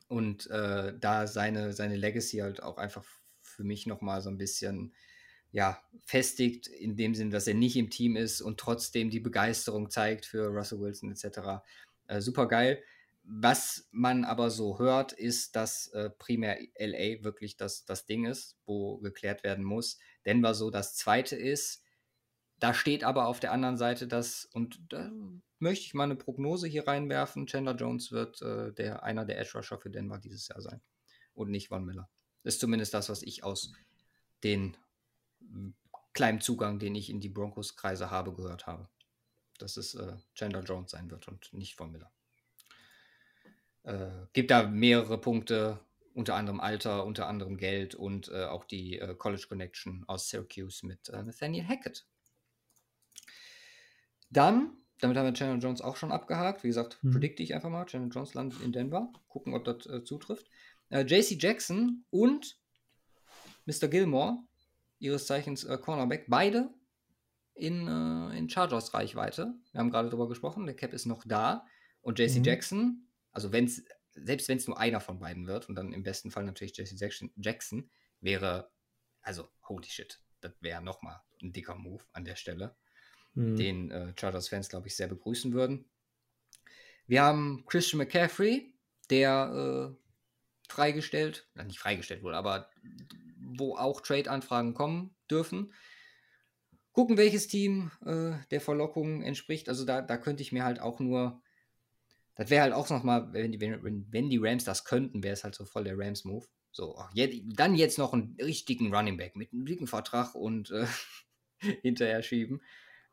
Und 0.08 0.48
äh, 0.48 0.94
da 0.98 1.28
seine, 1.28 1.74
seine 1.74 1.96
Legacy 1.96 2.38
halt 2.38 2.64
auch 2.64 2.78
einfach 2.78 3.04
für 3.42 3.64
mich 3.64 3.88
nochmal 3.88 4.22
so 4.22 4.30
ein 4.30 4.38
bisschen 4.38 4.94
ja, 5.52 5.82
festigt, 6.06 6.68
in 6.68 6.96
dem 6.96 7.16
Sinn, 7.16 7.32
dass 7.32 7.48
er 7.48 7.54
nicht 7.54 7.76
im 7.78 7.90
Team 7.90 8.16
ist 8.16 8.42
und 8.42 8.60
trotzdem 8.60 9.10
die 9.10 9.20
Begeisterung 9.20 9.90
zeigt 9.90 10.26
für 10.26 10.48
Russell 10.48 10.80
Wilson 10.80 11.12
etc. 11.12 11.64
Äh, 12.08 12.22
super 12.22 12.48
geil. 12.48 12.84
Was 13.24 13.88
man 13.92 14.24
aber 14.24 14.50
so 14.50 14.80
hört, 14.80 15.12
ist, 15.12 15.56
dass 15.56 15.90
äh, 15.90 16.10
primär 16.10 16.60
LA 16.80 17.24
wirklich 17.24 17.58
das, 17.58 17.86
das 17.86 18.06
Ding 18.06 18.26
ist, 18.26 18.58
wo 18.66 19.00
geklärt 19.00 19.44
werden 19.44 19.66
muss. 19.66 19.98
Denver 20.26 20.54
so 20.54 20.70
das 20.70 20.96
zweite 20.96 21.36
ist. 21.36 21.84
Da 22.60 22.74
steht 22.74 23.04
aber 23.04 23.28
auf 23.28 23.40
der 23.40 23.52
anderen 23.52 23.78
Seite 23.78 24.08
das, 24.08 24.46
und 24.46 24.80
da 24.90 25.12
möchte 25.60 25.86
ich 25.86 25.94
mal 25.94 26.06
eine 26.06 26.16
Prognose 26.16 26.68
hier 26.68 26.88
reinwerfen: 26.88 27.48
Chandler 27.48 27.76
Jones 27.76 28.12
wird 28.12 28.42
äh, 28.42 28.74
der, 28.74 29.04
einer 29.04 29.26
der 29.26 29.40
Edge 29.40 29.52
Rusher 29.56 29.78
für 29.78 29.90
Denver 29.90 30.18
dieses 30.18 30.48
Jahr 30.48 30.62
sein. 30.62 30.82
Und 31.34 31.50
nicht 31.50 31.68
Von 31.68 31.86
Miller. 31.86 32.10
Das 32.44 32.56
ist 32.56 32.62
zumindest 32.62 32.94
das, 32.94 33.10
was 33.10 33.22
ich 33.22 33.44
aus 33.44 33.74
den 34.44 34.76
hm, 35.40 35.76
kleinen 36.14 36.42
Zugang, 36.42 36.80
den 36.80 36.96
ich 36.96 37.10
in 37.10 37.20
die 37.20 37.30
Broncos-Kreise 37.30 38.10
habe, 38.10 38.34
gehört 38.34 38.66
habe. 38.66 38.90
Dass 39.60 39.78
es 39.78 39.94
äh, 39.96 40.14
Chandler 40.34 40.64
Jones 40.64 40.92
sein 40.92 41.12
wird 41.12 41.28
und 41.28 41.54
nicht 41.54 41.76
Von 41.76 41.92
Miller 41.92 42.12
äh, 43.88 44.10
gibt 44.34 44.52
da 44.52 44.68
mehrere 44.68 45.18
Punkte, 45.20 45.80
unter 46.14 46.36
anderem 46.36 46.60
Alter, 46.60 47.06
unter 47.06 47.28
anderem 47.28 47.58
Geld 47.58 47.96
und 47.96 48.30
äh, 48.30 48.46
auch 48.46 48.66
die 48.66 49.00
äh, 49.00 49.16
College 49.16 49.46
Connection 49.48 50.04
aus 50.08 50.30
Syracuse 50.30 50.86
mit 50.86 51.10
äh, 51.10 51.24
Nathaniel 51.24 51.66
Hackett. 51.68 52.06
Dann, 54.30 54.72
damit 55.00 55.18
haben 55.18 55.26
wir 55.26 55.34
Chandler 55.34 55.60
Jones 55.60 55.82
auch 55.82 55.96
schon 55.96 56.12
abgehakt. 56.12 56.64
Wie 56.64 56.68
gesagt, 56.68 57.02
hm. 57.02 57.12
predikte 57.12 57.44
ich 57.44 57.54
einfach 57.54 57.70
mal. 57.70 57.86
Chandler 57.86 58.10
Jones 58.10 58.34
landet 58.34 58.62
in 58.62 58.72
Denver. 58.72 59.12
Gucken, 59.28 59.54
ob 59.54 59.66
das 59.66 59.86
äh, 59.86 60.04
zutrifft. 60.04 60.48
Äh, 60.90 61.02
JC 61.02 61.42
Jackson 61.42 62.06
und 62.10 62.58
Mr. 63.66 63.88
Gilmore, 63.88 64.38
ihres 65.00 65.28
Zeichens 65.28 65.68
Cornerback, 65.82 66.26
beide 66.30 66.70
in, 67.54 67.88
in 67.88 68.50
Chargers 68.50 68.94
Reichweite. 68.94 69.56
Wir 69.74 69.80
haben 69.80 69.92
gerade 69.92 70.08
darüber 70.08 70.30
gesprochen, 70.30 70.66
der 70.66 70.76
Cap 70.76 70.94
ist 70.94 71.06
noch 71.06 71.26
da. 71.26 71.66
Und 72.02 72.18
JC 72.18 72.38
mhm. 72.38 72.44
Jackson 72.44 73.08
also 73.38 73.52
wenn's, 73.52 73.84
selbst 74.16 74.50
wenn 74.50 74.58
es 74.58 74.66
nur 74.66 74.80
einer 74.80 75.00
von 75.00 75.20
beiden 75.20 75.46
wird 75.46 75.70
und 75.70 75.76
dann 75.76 75.94
im 75.94 76.02
besten 76.02 76.32
Fall 76.32 76.44
natürlich 76.44 76.76
Jesse 76.76 76.96
Jackson, 76.96 77.32
Jackson 77.36 77.92
wäre, 78.20 78.72
also 79.22 79.48
holy 79.70 79.88
shit, 79.88 80.20
das 80.42 80.54
wäre 80.60 80.82
nochmal 80.82 81.22
ein 81.44 81.54
dicker 81.54 81.76
Move 81.76 82.04
an 82.14 82.26
der 82.26 82.36
Stelle, 82.36 82.76
mhm. 83.38 83.56
den 83.56 83.92
äh, 83.92 84.14
Chargers-Fans, 84.20 84.70
glaube 84.70 84.88
ich, 84.88 84.96
sehr 84.96 85.08
begrüßen 85.08 85.54
würden. 85.54 85.86
Wir 87.06 87.24
haben 87.24 87.64
Christian 87.68 88.00
McCaffrey, 88.00 88.74
der 89.10 89.96
äh, 89.96 90.72
freigestellt, 90.72 91.48
nicht 91.66 91.80
freigestellt 91.80 92.24
wurde, 92.24 92.38
aber 92.38 92.70
wo 93.40 93.76
auch 93.76 94.02
Trade-Anfragen 94.02 94.74
kommen 94.74 95.16
dürfen. 95.32 95.74
Gucken, 96.92 97.18
welches 97.18 97.48
Team 97.48 97.92
äh, 98.06 98.34
der 98.52 98.60
Verlockung 98.60 99.22
entspricht. 99.22 99.70
Also 99.70 99.86
da, 99.86 100.02
da 100.02 100.18
könnte 100.18 100.44
ich 100.44 100.52
mir 100.52 100.66
halt 100.66 100.82
auch 100.82 101.00
nur 101.00 101.42
das 102.38 102.52
wäre 102.52 102.62
halt 102.62 102.74
auch 102.74 102.90
nochmal, 102.90 103.34
wenn 103.34 103.52
die, 103.52 103.60
wenn, 103.60 104.06
wenn 104.12 104.30
die 104.30 104.38
Rams 104.40 104.64
das 104.64 104.86
könnten, 104.86 105.24
wäre 105.24 105.34
es 105.34 105.44
halt 105.44 105.56
so 105.56 105.66
voll 105.66 105.84
der 105.84 105.98
Rams-Move. 105.98 106.46
So, 106.72 106.96
dann 107.16 107.74
jetzt 107.74 107.98
noch 107.98 108.14
einen 108.14 108.38
richtigen 108.40 108.94
Running 108.94 109.18
Back 109.18 109.36
mit 109.36 109.52
einem 109.52 109.66
dicken 109.66 109.88
Vertrag 109.88 110.36
und 110.36 110.70
äh, 110.70 110.86
hinterher 111.82 112.22
schieben. 112.22 112.62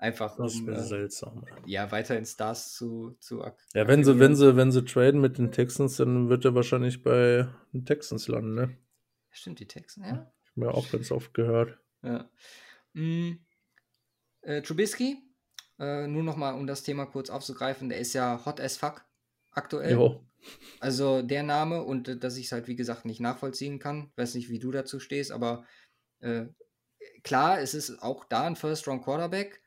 Einfach 0.04 0.36
das 0.36 0.56
um, 0.56 0.68
äh, 0.68 0.78
seltsam. 0.82 1.46
Ja, 1.64 1.90
weiterhin 1.90 2.26
Stars 2.26 2.74
zu, 2.74 3.16
zu 3.20 3.42
Ja, 3.72 3.88
wenn 3.88 4.04
sie, 4.04 4.18
wenn 4.18 4.36
sie, 4.36 4.54
wenn 4.54 4.70
sie 4.70 4.84
traden 4.84 5.18
mit 5.18 5.38
den 5.38 5.50
Texans, 5.50 5.96
dann 5.96 6.28
wird 6.28 6.44
er 6.44 6.54
wahrscheinlich 6.54 7.02
bei 7.02 7.48
den 7.72 7.86
Texans 7.86 8.28
landen, 8.28 8.54
ne? 8.54 8.76
Stimmt, 9.30 9.60
die 9.60 9.66
Texans, 9.66 10.06
ja. 10.06 10.30
Ich 10.42 10.50
habe 10.50 10.60
mir 10.60 10.74
auch 10.74 10.92
ganz 10.92 11.10
oft 11.10 11.32
gehört. 11.32 11.78
Ja. 12.02 12.28
Mhm. 12.92 13.46
Äh, 14.42 14.60
Trubisky, 14.60 15.22
äh, 15.78 16.06
nur 16.06 16.22
nochmal, 16.22 16.52
um 16.52 16.66
das 16.66 16.82
Thema 16.82 17.06
kurz 17.06 17.30
aufzugreifen, 17.30 17.88
der 17.88 17.98
ist 17.98 18.12
ja 18.12 18.44
hot 18.44 18.60
as 18.60 18.76
fuck 18.76 19.06
aktuell. 19.52 19.92
Jo. 19.92 20.22
Also 20.80 21.22
der 21.22 21.44
Name 21.44 21.82
und 21.82 22.08
äh, 22.08 22.18
dass 22.18 22.36
ich 22.36 22.44
es 22.44 22.52
halt, 22.52 22.68
wie 22.68 22.76
gesagt, 22.76 23.06
nicht 23.06 23.20
nachvollziehen 23.20 23.78
kann. 23.78 24.12
Weiß 24.16 24.34
nicht, 24.34 24.50
wie 24.50 24.58
du 24.58 24.70
dazu 24.70 25.00
stehst, 25.00 25.32
aber 25.32 25.64
äh, 26.20 26.44
klar, 27.22 27.58
es 27.58 27.72
ist 27.72 28.02
auch 28.02 28.26
da 28.26 28.46
ein 28.46 28.56
First-Round-Quarterback. 28.56 29.63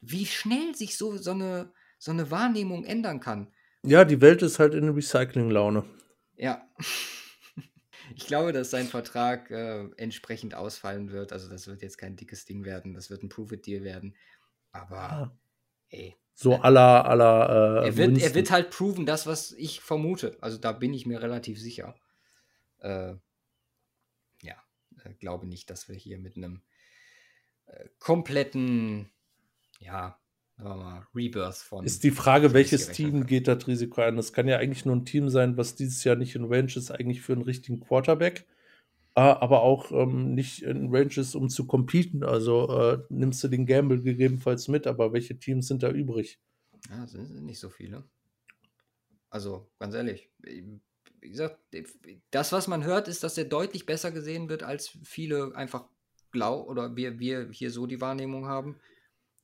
Wie 0.00 0.26
schnell 0.26 0.74
sich 0.74 0.96
so, 0.96 1.16
so, 1.16 1.32
eine, 1.32 1.72
so 1.98 2.10
eine 2.10 2.30
Wahrnehmung 2.30 2.84
ändern 2.84 3.20
kann. 3.20 3.52
Ja, 3.82 4.04
die 4.04 4.20
Welt 4.20 4.42
ist 4.42 4.58
halt 4.58 4.74
in 4.74 4.88
Recycling-Laune. 4.88 5.84
Ja. 6.36 6.68
Ich 8.14 8.28
glaube, 8.28 8.52
dass 8.52 8.70
sein 8.70 8.86
Vertrag 8.86 9.50
äh, 9.50 9.88
entsprechend 9.96 10.54
ausfallen 10.54 11.10
wird. 11.10 11.32
Also, 11.32 11.50
das 11.50 11.66
wird 11.66 11.82
jetzt 11.82 11.98
kein 11.98 12.14
dickes 12.14 12.44
Ding 12.44 12.64
werden. 12.64 12.94
Das 12.94 13.10
wird 13.10 13.24
ein 13.24 13.28
Prove-It-Deal 13.28 13.82
werden. 13.82 14.14
Aber, 14.70 14.98
ah. 15.00 15.38
ey, 15.88 16.16
so 16.38 16.56
aller 16.56 17.06
aller. 17.06 17.82
Äh, 17.82 17.86
er, 17.86 17.96
wird, 17.96 18.18
er 18.18 18.34
wird 18.34 18.50
halt 18.50 18.70
proven, 18.70 19.06
das, 19.06 19.26
was 19.26 19.52
ich 19.52 19.80
vermute. 19.80 20.36
Also 20.42 20.58
da 20.58 20.72
bin 20.72 20.92
ich 20.92 21.06
mir 21.06 21.22
relativ 21.22 21.58
sicher. 21.58 21.94
Äh, 22.78 23.14
ja, 24.42 24.54
äh, 25.02 25.14
glaube 25.18 25.46
nicht, 25.46 25.70
dass 25.70 25.88
wir 25.88 25.96
hier 25.96 26.18
mit 26.18 26.36
einem 26.36 26.60
kompletten, 27.98 29.10
ja, 29.78 30.18
mal, 30.58 31.06
Rebirth 31.14 31.56
von. 31.56 31.84
Ist 31.84 32.04
die 32.04 32.10
Frage, 32.10 32.52
welches 32.52 32.90
Team 32.90 33.26
geht 33.26 33.48
das 33.48 33.66
Risiko 33.66 34.00
ein? 34.00 34.16
Das 34.16 34.32
kann 34.32 34.48
ja 34.48 34.58
eigentlich 34.58 34.84
nur 34.84 34.96
ein 34.96 35.04
Team 35.04 35.28
sein, 35.28 35.56
was 35.56 35.74
dieses 35.74 36.02
Jahr 36.04 36.16
nicht 36.16 36.34
in 36.34 36.44
Range 36.44 36.72
ist, 36.74 36.90
eigentlich 36.90 37.22
für 37.22 37.32
einen 37.32 37.42
richtigen 37.42 37.80
Quarterback. 37.80 38.46
Äh, 39.14 39.20
aber 39.20 39.62
auch 39.62 39.92
ähm, 39.92 40.34
nicht 40.34 40.62
in 40.62 40.94
Ranges, 40.94 41.34
um 41.34 41.48
zu 41.48 41.66
competen. 41.66 42.22
Also 42.22 42.68
äh, 42.68 42.98
nimmst 43.08 43.42
du 43.42 43.48
den 43.48 43.66
Gamble 43.66 44.02
gegebenenfalls 44.02 44.68
mit, 44.68 44.86
aber 44.86 45.12
welche 45.12 45.38
Teams 45.38 45.68
sind 45.68 45.82
da 45.82 45.90
übrig? 45.90 46.38
Ja, 46.90 47.06
sind 47.06 47.44
nicht 47.44 47.58
so 47.58 47.70
viele. 47.70 48.04
Also, 49.30 49.68
ganz 49.78 49.94
ehrlich, 49.94 50.30
wie 50.40 51.30
gesagt, 51.30 51.58
das, 52.30 52.52
was 52.52 52.68
man 52.68 52.84
hört, 52.84 53.08
ist, 53.08 53.24
dass 53.24 53.36
er 53.36 53.44
deutlich 53.44 53.86
besser 53.86 54.12
gesehen 54.12 54.48
wird, 54.48 54.62
als 54.62 54.96
viele 55.02 55.54
einfach 55.54 55.88
glauben 56.36 56.68
oder 56.68 56.94
wir, 56.96 57.18
wir 57.18 57.48
hier 57.50 57.70
so 57.70 57.86
die 57.86 58.00
Wahrnehmung 58.00 58.46
haben. 58.46 58.78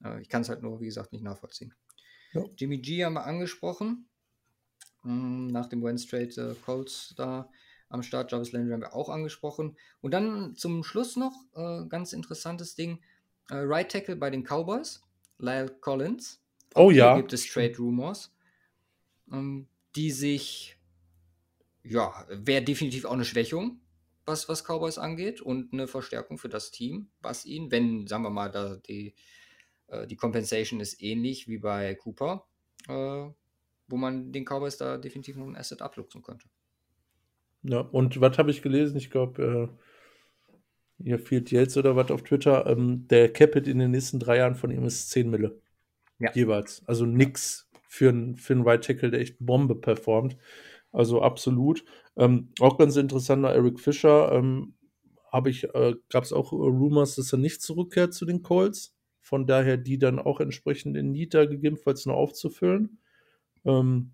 Äh, 0.04 0.20
ich 0.20 0.28
kann 0.28 0.42
es 0.42 0.48
halt 0.48 0.62
nur, 0.62 0.80
wie 0.80 0.86
gesagt, 0.86 1.12
nicht 1.12 1.24
nachvollziehen. 1.24 1.74
Ja. 2.32 2.44
Jimmy 2.56 2.78
G 2.78 3.04
haben 3.04 3.14
wir 3.14 3.24
angesprochen. 3.24 4.06
Hm, 5.02 5.48
nach 5.48 5.68
dem 5.68 5.82
Wentz 5.82 6.06
Trade 6.06 6.28
äh, 6.36 6.54
Colts 6.64 7.14
da 7.16 7.50
am 7.88 8.02
Start. 8.02 8.32
Jarvis 8.32 8.52
Landry 8.52 8.72
haben 8.72 8.82
wir 8.82 8.94
auch 8.94 9.08
angesprochen. 9.08 9.76
Und 10.00 10.12
dann 10.12 10.54
zum 10.56 10.84
Schluss 10.84 11.16
noch 11.16 11.34
äh, 11.54 11.86
ganz 11.88 12.12
interessantes 12.12 12.74
Ding: 12.74 13.02
äh, 13.50 13.56
Right 13.56 13.90
Tackle 13.90 14.16
bei 14.16 14.30
den 14.30 14.44
Cowboys, 14.44 15.02
Lyle 15.38 15.68
Collins. 15.80 16.40
Auch 16.74 16.86
oh 16.86 16.90
ja. 16.90 17.16
gibt 17.16 17.32
es 17.32 17.46
Trade 17.46 17.76
Rumors, 17.76 18.32
ähm, 19.30 19.66
die 19.94 20.10
sich, 20.10 20.78
ja, 21.82 22.26
wäre 22.30 22.62
definitiv 22.62 23.04
auch 23.04 23.12
eine 23.12 23.26
Schwächung, 23.26 23.81
was, 24.24 24.48
was 24.48 24.64
Cowboys 24.64 24.98
angeht 24.98 25.40
und 25.40 25.72
eine 25.72 25.88
Verstärkung 25.88 26.38
für 26.38 26.48
das 26.48 26.70
Team, 26.70 27.08
was 27.20 27.44
ihn, 27.44 27.70
wenn, 27.70 28.06
sagen 28.06 28.22
wir 28.22 28.30
mal, 28.30 28.50
da 28.50 28.76
die, 28.76 29.14
äh, 29.88 30.06
die 30.06 30.16
Compensation 30.16 30.80
ist 30.80 31.02
ähnlich 31.02 31.48
wie 31.48 31.58
bei 31.58 31.94
Cooper, 31.94 32.46
äh, 32.88 33.28
wo 33.88 33.96
man 33.96 34.32
den 34.32 34.44
Cowboys 34.44 34.76
da 34.76 34.96
definitiv 34.96 35.36
noch 35.36 35.46
ein 35.46 35.56
Asset 35.56 35.82
abluchsen 35.82 36.22
könnte. 36.22 36.48
Ja, 37.62 37.80
und 37.80 38.20
was 38.20 38.38
habe 38.38 38.50
ich 38.50 38.62
gelesen? 38.62 38.96
Ich 38.96 39.10
glaube, 39.10 39.70
äh, 41.00 41.04
hier 41.04 41.18
fehlt 41.18 41.50
jetzt 41.50 41.76
oder 41.76 41.96
was 41.96 42.10
auf 42.10 42.22
Twitter. 42.22 42.66
Ähm, 42.66 43.06
der 43.08 43.32
Capit 43.32 43.68
in 43.68 43.78
den 43.78 43.90
nächsten 43.90 44.18
drei 44.18 44.38
Jahren 44.38 44.54
von 44.54 44.70
ihm 44.70 44.84
ist 44.84 45.10
10 45.10 45.30
Mille. 45.30 45.60
Ja. 46.18 46.30
Jeweils. 46.32 46.82
Also 46.86 47.06
nix 47.06 47.68
für 47.88 48.08
einen 48.08 48.36
für 48.36 48.54
Right 48.64 48.84
Tackle, 48.84 49.10
der 49.10 49.20
echt 49.20 49.36
Bombe 49.38 49.74
performt. 49.74 50.36
Also 50.92 51.22
absolut. 51.22 51.84
Ähm, 52.16 52.50
auch 52.60 52.78
ganz 52.78 52.96
interessanter 52.96 53.50
Eric 53.50 53.80
Fischer. 53.80 54.32
Ähm, 54.32 54.74
habe 55.30 55.50
ich, 55.50 55.64
äh, 55.74 55.94
gab 56.10 56.24
es 56.24 56.32
auch 56.32 56.52
äh, 56.52 56.56
Rumors, 56.56 57.14
dass 57.16 57.32
er 57.32 57.38
nicht 57.38 57.62
zurückkehrt 57.62 58.12
zu 58.12 58.26
den 58.26 58.42
Colts. 58.42 58.94
Von 59.20 59.46
daher 59.46 59.76
die 59.76 59.98
dann 59.98 60.18
auch 60.18 60.40
entsprechend 60.40 60.96
in 60.96 61.12
Nita 61.12 61.44
gegebenenfalls 61.46 62.06
noch 62.06 62.16
aufzufüllen. 62.16 62.98
Ähm, 63.64 64.12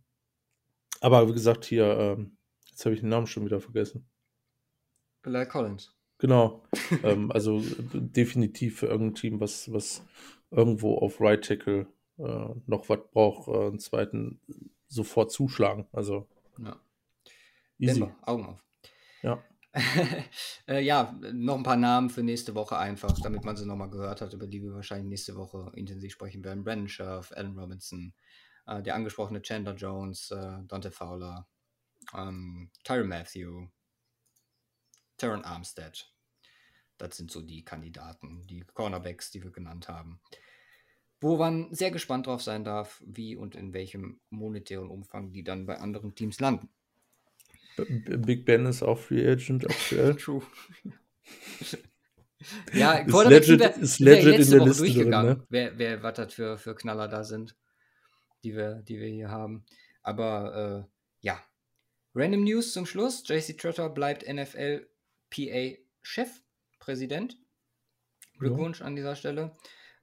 aber 1.00 1.28
wie 1.28 1.32
gesagt, 1.32 1.64
hier, 1.64 1.86
ähm, 1.98 2.36
jetzt 2.70 2.84
habe 2.84 2.94
ich 2.94 3.00
den 3.00 3.08
Namen 3.08 3.26
schon 3.26 3.44
wieder 3.44 3.60
vergessen. 3.60 4.06
Eli 5.24 5.46
Collins. 5.46 5.94
Genau. 6.18 6.64
ähm, 7.02 7.32
also 7.32 7.62
definitiv 7.92 8.78
für 8.78 8.86
irgendein 8.86 9.14
Team, 9.14 9.40
was, 9.40 9.72
was 9.72 10.04
irgendwo 10.50 10.98
auf 10.98 11.20
Right 11.20 11.44
Tackle 11.44 11.86
äh, 12.18 12.48
noch 12.66 12.88
was 12.88 12.98
braucht, 13.12 13.48
äh, 13.48 13.68
einen 13.68 13.78
zweiten 13.78 14.40
sofort 14.88 15.30
zuschlagen. 15.32 15.86
Also 15.92 16.28
Ja. 16.58 16.76
Easy. 17.78 18.00
Denver, 18.00 18.16
Augen 18.22 18.46
auf. 18.46 18.64
Ja. 19.22 19.42
äh, 20.66 20.80
ja, 20.80 21.18
noch 21.32 21.56
ein 21.56 21.62
paar 21.62 21.76
Namen 21.76 22.10
für 22.10 22.22
nächste 22.22 22.54
Woche 22.54 22.78
einfach, 22.78 23.18
damit 23.20 23.44
man 23.44 23.56
sie 23.56 23.66
nochmal 23.66 23.90
gehört 23.90 24.20
hat, 24.20 24.32
über 24.32 24.46
die 24.46 24.62
wir 24.62 24.72
wahrscheinlich 24.72 25.08
nächste 25.08 25.36
Woche 25.36 25.70
intensiv 25.74 26.12
sprechen 26.12 26.42
werden. 26.44 26.64
Brandon 26.64 26.88
Scherf, 26.88 27.32
Alan 27.32 27.58
Robinson, 27.58 28.14
äh, 28.66 28.82
der 28.82 28.94
angesprochene 28.94 29.42
Chandler 29.42 29.74
Jones, 29.74 30.30
äh, 30.30 30.58
Dante 30.66 30.90
Fowler, 30.90 31.46
ähm, 32.14 32.70
Tyron 32.84 33.08
Matthew, 33.08 33.68
Taron 35.16 35.44
Armstead. 35.44 36.12
Das 36.96 37.16
sind 37.16 37.30
so 37.30 37.42
die 37.42 37.64
Kandidaten, 37.64 38.46
die 38.46 38.64
Cornerbacks, 38.74 39.30
die 39.30 39.42
wir 39.42 39.52
genannt 39.52 39.88
haben. 39.88 40.20
Wo 41.20 41.36
man 41.36 41.72
sehr 41.74 41.90
gespannt 41.90 42.26
drauf 42.26 42.42
sein 42.42 42.64
darf, 42.64 43.02
wie 43.04 43.36
und 43.36 43.54
in 43.54 43.72
welchem 43.72 44.20
monetären 44.30 44.88
Umfang 44.88 45.32
die 45.32 45.42
dann 45.42 45.66
bei 45.66 45.78
anderen 45.78 46.14
Teams 46.14 46.40
landen. 46.40 46.68
Big 47.84 48.44
Ben 48.44 48.66
ist 48.66 48.82
auch 48.82 48.98
Free 48.98 49.26
Agent 49.28 49.68
aktuell. 49.68 50.14
True. 50.16 50.42
ja, 52.72 52.92
Ist 52.98 53.14
legit- 53.14 53.60
wir- 53.60 53.76
ist 53.76 53.98
legit 53.98 54.38
in 54.38 54.50
der 54.50 54.60
Woche 54.60 54.68
Liste 54.68 54.82
drin, 54.84 54.94
durchgegangen, 54.94 55.38
ne? 55.38 55.46
wer, 55.48 55.78
wer, 55.78 56.02
was 56.02 56.14
das 56.14 56.34
für, 56.34 56.58
für 56.58 56.74
Knaller 56.74 57.08
da 57.08 57.24
sind, 57.24 57.56
die 58.44 58.54
wir, 58.54 58.76
die 58.82 58.98
wir 59.00 59.08
hier 59.08 59.30
haben. 59.30 59.64
Aber 60.02 60.86
äh, 60.88 60.90
ja, 61.20 61.42
Random 62.14 62.44
News 62.44 62.72
zum 62.72 62.86
Schluss. 62.86 63.22
JC 63.26 63.58
Trotter 63.58 63.90
bleibt 63.90 64.26
NFL 64.26 64.86
PA 65.30 65.76
Chef, 66.02 66.30
Präsident. 66.78 67.36
Glückwunsch 68.38 68.80
an 68.82 68.94
dieser 68.96 69.16
Stelle. 69.16 69.56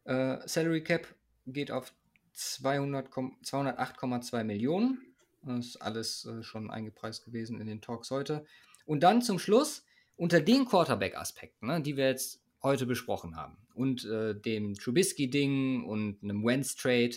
Äh, 0.03 0.37
Salary 0.45 0.83
Cap 0.83 1.07
geht 1.47 1.71
auf 1.71 1.93
200, 2.33 3.09
komm- 3.09 3.37
208,2 3.43 4.43
Millionen. 4.43 5.14
Das 5.45 5.65
ist 5.65 5.81
alles 5.81 6.25
äh, 6.25 6.43
schon 6.43 6.69
eingepreist 6.69 7.25
gewesen 7.25 7.59
in 7.61 7.67
den 7.67 7.81
Talks 7.81 8.11
heute. 8.11 8.45
Und 8.85 9.01
dann 9.01 9.21
zum 9.21 9.39
Schluss 9.39 9.85
unter 10.15 10.41
den 10.41 10.65
Quarterback-Aspekten, 10.65 11.67
ne, 11.67 11.81
die 11.81 11.97
wir 11.97 12.07
jetzt 12.07 12.41
heute 12.61 12.85
besprochen 12.85 13.35
haben 13.35 13.57
und 13.73 14.05
äh, 14.05 14.33
dem 14.39 14.75
Trubisky-Ding 14.75 15.85
und 15.85 16.23
einem 16.23 16.43
Wentz-Trade. 16.43 17.15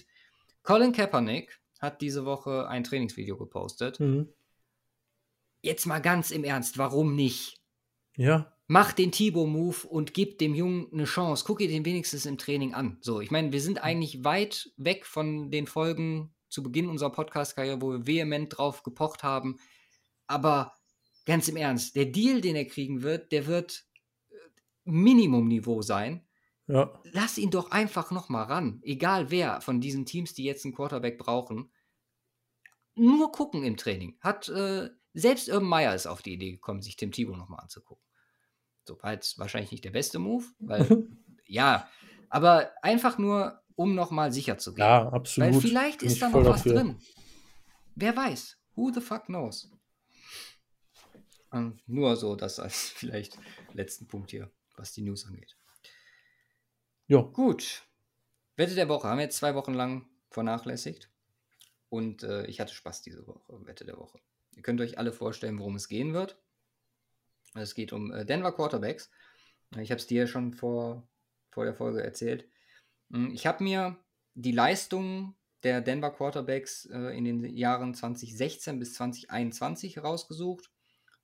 Colin 0.63 0.93
Kaepernick 0.93 1.59
hat 1.79 2.01
diese 2.03 2.25
Woche 2.25 2.69
ein 2.69 2.85
Trainingsvideo 2.85 3.37
gepostet. 3.37 4.01
Mhm. 4.01 4.29
Jetzt 5.63 5.87
mal 5.87 6.01
ganz 6.01 6.31
im 6.31 6.45
Ernst, 6.45 6.79
warum 6.79 7.15
nicht? 7.15 7.63
Ja, 8.17 8.53
Mach 8.71 8.93
den 8.93 9.11
Thibaut-Move 9.11 9.87
und 9.89 10.13
gib 10.13 10.39
dem 10.39 10.55
Jungen 10.55 10.89
eine 10.93 11.05
Chance. 11.05 11.45
Guck 11.47 11.59
dir 11.59 11.69
den 11.69 11.87
wenigstens 11.87 12.27
im 12.27 12.37
Training 12.37 12.75
an. 12.75 12.99
So, 13.01 13.23
ich 13.23 13.31
meine, 13.31 13.51
wir 13.51 13.63
sind 13.63 13.83
eigentlich 13.83 14.25
weit 14.25 14.71
weg 14.77 15.07
von 15.07 15.51
den 15.51 15.67
Folgen 15.67 16.35
zu 16.49 16.63
Beginn 16.63 16.89
unserer 16.89 17.11
Podcast-Karriere, 17.11 17.81
wo 17.83 17.93
wir 17.93 18.07
vehement 18.07 18.57
drauf 18.57 18.83
gepocht 18.83 19.23
haben. 19.23 19.59
Aber 20.27 20.75
ganz 21.27 21.49
im 21.49 21.57
Ernst, 21.57 21.97
der 21.97 22.07
Deal, 22.07 22.41
den 22.41 22.57
er 22.57 22.67
kriegen 22.67 23.03
wird, 23.03 23.33
der 23.33 23.47
wird 23.47 23.85
äh, 24.31 24.35
Minimumniveau 24.85 25.83
sein. 25.83 26.27
ja, 26.67 26.93
Lass 27.13 27.39
ihn 27.39 27.51
doch 27.51 27.71
einfach 27.71 28.11
noch 28.11 28.29
mal 28.29 28.45
ran. 28.45 28.81
Egal 28.83 29.31
wer 29.31 29.61
von 29.61 29.81
diesen 29.81 30.07
Teams, 30.07 30.35
die 30.35 30.45
jetzt 30.45 30.65
einen 30.65 30.75
Quarterback 30.75 31.19
brauchen. 31.19 31.71
Nur 32.95 33.31
gucken 33.31 33.63
im 33.63 33.77
Training. 33.77 34.19
Hat 34.21 34.49
äh, 34.49 34.91
selbst 35.15 35.49
Urban 35.49 35.69
Meyer 35.69 35.95
ist 35.95 36.07
auf 36.07 36.23
die 36.23 36.35
Idee 36.35 36.53
gekommen, 36.53 36.83
sich 36.83 36.97
Tim 36.97 37.13
Thibault 37.13 37.39
noch 37.39 37.49
mal 37.49 37.59
anzugucken. 37.59 38.05
So 38.85 39.01
war 39.03 39.13
jetzt 39.13 39.39
wahrscheinlich 39.39 39.71
nicht 39.71 39.85
der 39.85 39.91
beste 39.91 40.19
Move, 40.19 40.45
weil 40.59 41.09
ja, 41.47 41.89
aber 42.31 42.73
einfach 42.83 43.19
nur, 43.19 43.61
um 43.79 43.95
noch 43.95 44.11
mal 44.11 44.33
sicher 44.33 44.59
zu 44.59 44.75
gehen. 44.75 44.85
ja, 44.85 45.09
absolut. 45.09 45.55
Weil 45.55 45.61
vielleicht 45.61 46.01
Bin 46.01 46.09
ist 46.09 46.21
da 46.21 46.29
noch 46.29 46.45
was 46.45 46.65
dafür. 46.65 46.75
drin. 46.75 47.01
Wer 47.95 48.17
weiß? 48.17 48.59
Who 48.75 48.91
the 48.93 49.01
fuck 49.01 49.27
knows? 49.27 49.71
Ähm, 51.53 51.79
nur 51.87 52.17
so, 52.17 52.35
das 52.35 52.59
als 52.59 52.89
vielleicht 52.97 53.39
letzten 53.73 54.09
Punkt 54.09 54.33
hier, 54.33 54.51
was 54.77 54.93
die 54.93 55.03
News 55.03 55.27
angeht. 55.27 55.57
Ja, 57.07 57.21
Gut. 57.21 57.85
Wette 58.57 58.75
der 58.75 58.89
Woche 58.89 59.07
haben 59.07 59.19
wir 59.19 59.25
jetzt 59.25 59.37
zwei 59.37 59.55
Wochen 59.55 59.75
lang 59.75 60.09
vernachlässigt. 60.31 61.09
Und 61.89 62.25
äh, 62.25 62.47
ich 62.47 62.59
hatte 62.59 62.75
Spaß 62.75 63.03
diese 63.03 63.29
Woche, 63.29 63.65
Wette 63.65 63.85
der 63.85 63.97
Woche. 63.97 64.19
Ihr 64.57 64.63
könnt 64.63 64.81
euch 64.81 64.99
alle 64.99 65.13
vorstellen, 65.13 65.61
worum 65.61 65.77
es 65.77 65.87
gehen 65.87 66.13
wird. 66.15 66.37
Es 67.55 67.77
geht 67.77 67.93
um 67.93 68.11
äh, 68.13 68.27
Denver 68.27 68.53
Quarterbacks. 68.53 69.09
Ich 69.79 69.93
habe 69.93 70.01
es 70.01 70.09
dir 70.09 70.27
schon 70.27 70.53
vor, 70.53 71.07
vor 71.51 71.65
der 71.65 71.75
Folge 71.75 72.03
erzählt. 72.03 72.49
Mm, 73.11 73.31
Ich 73.33 73.47
habe 73.47 73.65
mir 73.65 73.97
die 74.35 74.53
Leistungen 74.53 75.35
der 75.63 75.81
Denver 75.81 76.11
Quarterbacks 76.13 76.87
äh, 76.87 77.17
in 77.17 77.25
den 77.25 77.45
Jahren 77.57 77.95
2016 77.95 78.79
bis 78.79 78.95
2021 78.95 79.99
rausgesucht. 79.99 80.71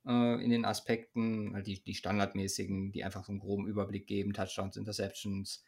Äh, 0.05 0.43
in 0.43 0.49
den 0.49 0.65
Aspekten, 0.65 1.63
die, 1.63 1.83
die 1.83 1.95
standardmäßigen, 1.95 2.91
die 2.91 3.03
einfach 3.03 3.23
so 3.23 3.31
einen 3.31 3.39
groben 3.39 3.67
Überblick 3.67 4.07
geben: 4.07 4.33
Touchdowns, 4.33 4.77
Interceptions, 4.77 5.63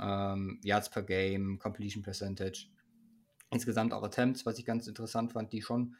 ähm, 0.00 0.60
Yards 0.62 0.90
per 0.90 1.02
Game, 1.02 1.58
Completion 1.58 2.02
Percentage. 2.02 2.66
Insgesamt 3.50 3.92
auch 3.92 4.02
Attempts, 4.02 4.46
was 4.46 4.58
ich 4.58 4.64
ganz 4.64 4.86
interessant 4.86 5.32
fand, 5.32 5.52
die 5.52 5.62
schon 5.62 5.96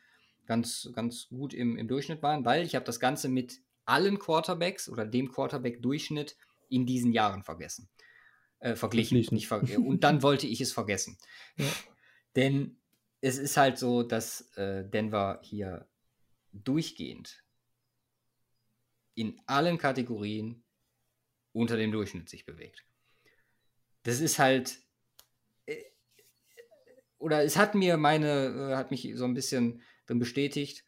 ganz, 0.46 0.90
ganz 0.94 1.28
gut 1.28 1.54
im, 1.54 1.76
im 1.76 1.88
Durchschnitt 1.88 2.22
waren, 2.22 2.44
weil 2.44 2.64
ich 2.64 2.74
habe 2.74 2.84
das 2.84 2.98
Ganze 3.00 3.28
mit 3.28 3.60
allen 3.84 4.18
Quarterbacks 4.18 4.88
oder 4.88 5.04
dem 5.06 5.30
Quarterback-Durchschnitt 5.30 6.36
in 6.68 6.86
diesen 6.86 7.12
Jahren 7.12 7.42
vergessen. 7.42 7.88
Äh, 8.62 8.76
verglichen. 8.76 9.16
Verglichen. 9.16 9.34
Nicht 9.34 9.48
ver 9.48 9.62
und 9.78 10.04
dann 10.04 10.22
wollte 10.22 10.46
ich 10.46 10.60
es 10.60 10.72
vergessen. 10.72 11.18
Ja. 11.56 11.66
Denn 12.36 12.76
es 13.20 13.36
ist 13.36 13.56
halt 13.56 13.76
so, 13.76 14.04
dass 14.04 14.52
äh, 14.56 14.88
Denver 14.88 15.40
hier 15.42 15.88
durchgehend 16.52 17.42
in 19.14 19.40
allen 19.46 19.78
Kategorien 19.78 20.62
unter 21.52 21.76
dem 21.76 21.90
Durchschnitt 21.90 22.28
sich 22.28 22.46
bewegt. 22.46 22.84
Das 24.04 24.20
ist 24.20 24.38
halt 24.38 24.78
äh, 25.66 25.82
oder 27.18 27.42
es 27.42 27.56
hat 27.56 27.74
mir 27.74 27.96
meine, 27.96 28.70
äh, 28.72 28.76
hat 28.76 28.92
mich 28.92 29.10
so 29.16 29.24
ein 29.24 29.34
bisschen 29.34 29.82
drin 30.06 30.20
bestätigt, 30.20 30.84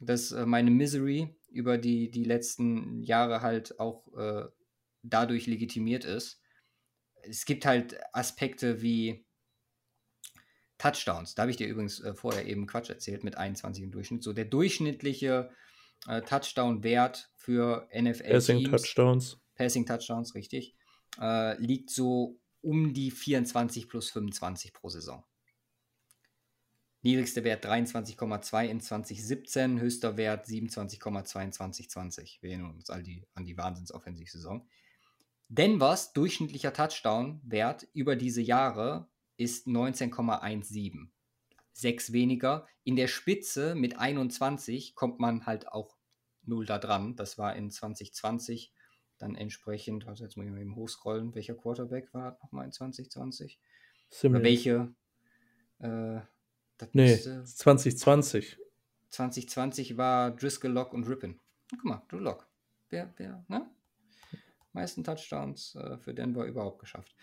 dass 0.00 0.32
äh, 0.32 0.46
meine 0.46 0.72
Misery 0.72 1.36
über 1.46 1.78
die, 1.78 2.10
die 2.10 2.24
letzten 2.24 3.04
Jahre 3.04 3.40
halt 3.40 3.78
auch 3.78 4.02
dadurch 5.04 5.46
legitimiert 5.46 6.04
ist. 6.04 6.40
Es 7.28 7.44
gibt 7.44 7.66
halt 7.66 7.98
Aspekte 8.12 8.82
wie 8.82 9.24
Touchdowns. 10.78 11.34
Da 11.34 11.42
habe 11.42 11.50
ich 11.50 11.56
dir 11.56 11.66
übrigens 11.66 12.00
äh, 12.00 12.14
vorher 12.14 12.46
eben 12.46 12.66
Quatsch 12.66 12.90
erzählt 12.90 13.24
mit 13.24 13.36
21 13.36 13.84
im 13.84 13.90
Durchschnitt. 13.90 14.22
So 14.22 14.32
der 14.32 14.44
durchschnittliche 14.44 15.50
äh, 16.06 16.22
Touchdown-Wert 16.22 17.30
für 17.36 17.88
NFL 17.94 18.30
Passing 18.30 18.58
Teams, 18.58 18.70
Touchdowns. 18.70 19.40
Passing 19.54 19.86
Touchdowns, 19.86 20.34
richtig, 20.34 20.74
äh, 21.20 21.56
liegt 21.58 21.90
so 21.90 22.38
um 22.60 22.92
die 22.92 23.10
24 23.10 23.88
plus 23.88 24.10
25 24.10 24.72
pro 24.72 24.88
Saison. 24.88 25.24
Niedrigster 27.02 27.44
Wert 27.44 27.66
23,2 27.66 28.66
in 28.66 28.80
2017, 28.80 29.78
höchster 29.78 30.16
Wert 30.16 30.46
27,2 30.46 31.42
in 31.42 31.52
2020. 31.52 32.38
Wir 32.40 32.50
erinnern 32.50 32.72
uns 32.72 32.88
all 32.88 33.02
die, 33.02 33.26
an 33.34 33.44
die 33.44 33.58
Wahnsinnsoffensivsaison. 33.58 34.66
Denvers 35.48 36.12
durchschnittlicher 36.12 36.72
Touchdown-Wert 36.72 37.86
über 37.92 38.16
diese 38.16 38.40
Jahre 38.40 39.08
ist 39.36 39.66
19,17. 39.66 41.08
Sechs 41.72 42.12
weniger. 42.12 42.66
In 42.84 42.96
der 42.96 43.08
Spitze 43.08 43.74
mit 43.74 43.98
21 43.98 44.94
kommt 44.94 45.18
man 45.20 45.46
halt 45.46 45.68
auch 45.68 45.96
null 46.44 46.66
da 46.66 46.78
dran. 46.78 47.16
Das 47.16 47.36
war 47.38 47.56
in 47.56 47.70
2020 47.70 48.72
dann 49.18 49.34
entsprechend, 49.36 50.06
also 50.08 50.24
jetzt 50.24 50.36
muss 50.36 50.46
ich 50.46 50.52
mal 50.52 50.60
eben 50.60 50.76
hochscrollen, 50.76 51.34
welcher 51.34 51.54
Quarterback 51.54 52.12
war 52.14 52.38
nochmal 52.42 52.66
in 52.66 52.72
2020? 52.72 53.58
Oder 53.58 54.16
Simmons. 54.16 54.44
welche? 54.44 54.94
Äh, 55.80 56.20
Nee, 56.92 57.12
müsste- 57.12 57.44
2020. 57.44 58.58
2020 59.10 59.96
war 59.96 60.32
Driscoll, 60.32 60.72
Lock 60.72 60.92
und 60.92 61.08
Rippin. 61.08 61.38
Guck 61.70 61.84
mal, 61.84 62.02
Drew 62.08 62.18
Lock. 62.18 62.48
Wer, 62.90 63.14
wer, 63.16 63.44
ne? 63.48 63.70
Meisten 64.74 65.04
Touchdowns 65.04 65.74
äh, 65.76 65.98
für 65.98 66.14
Denver 66.14 66.44
überhaupt 66.44 66.80
geschafft. 66.80 67.14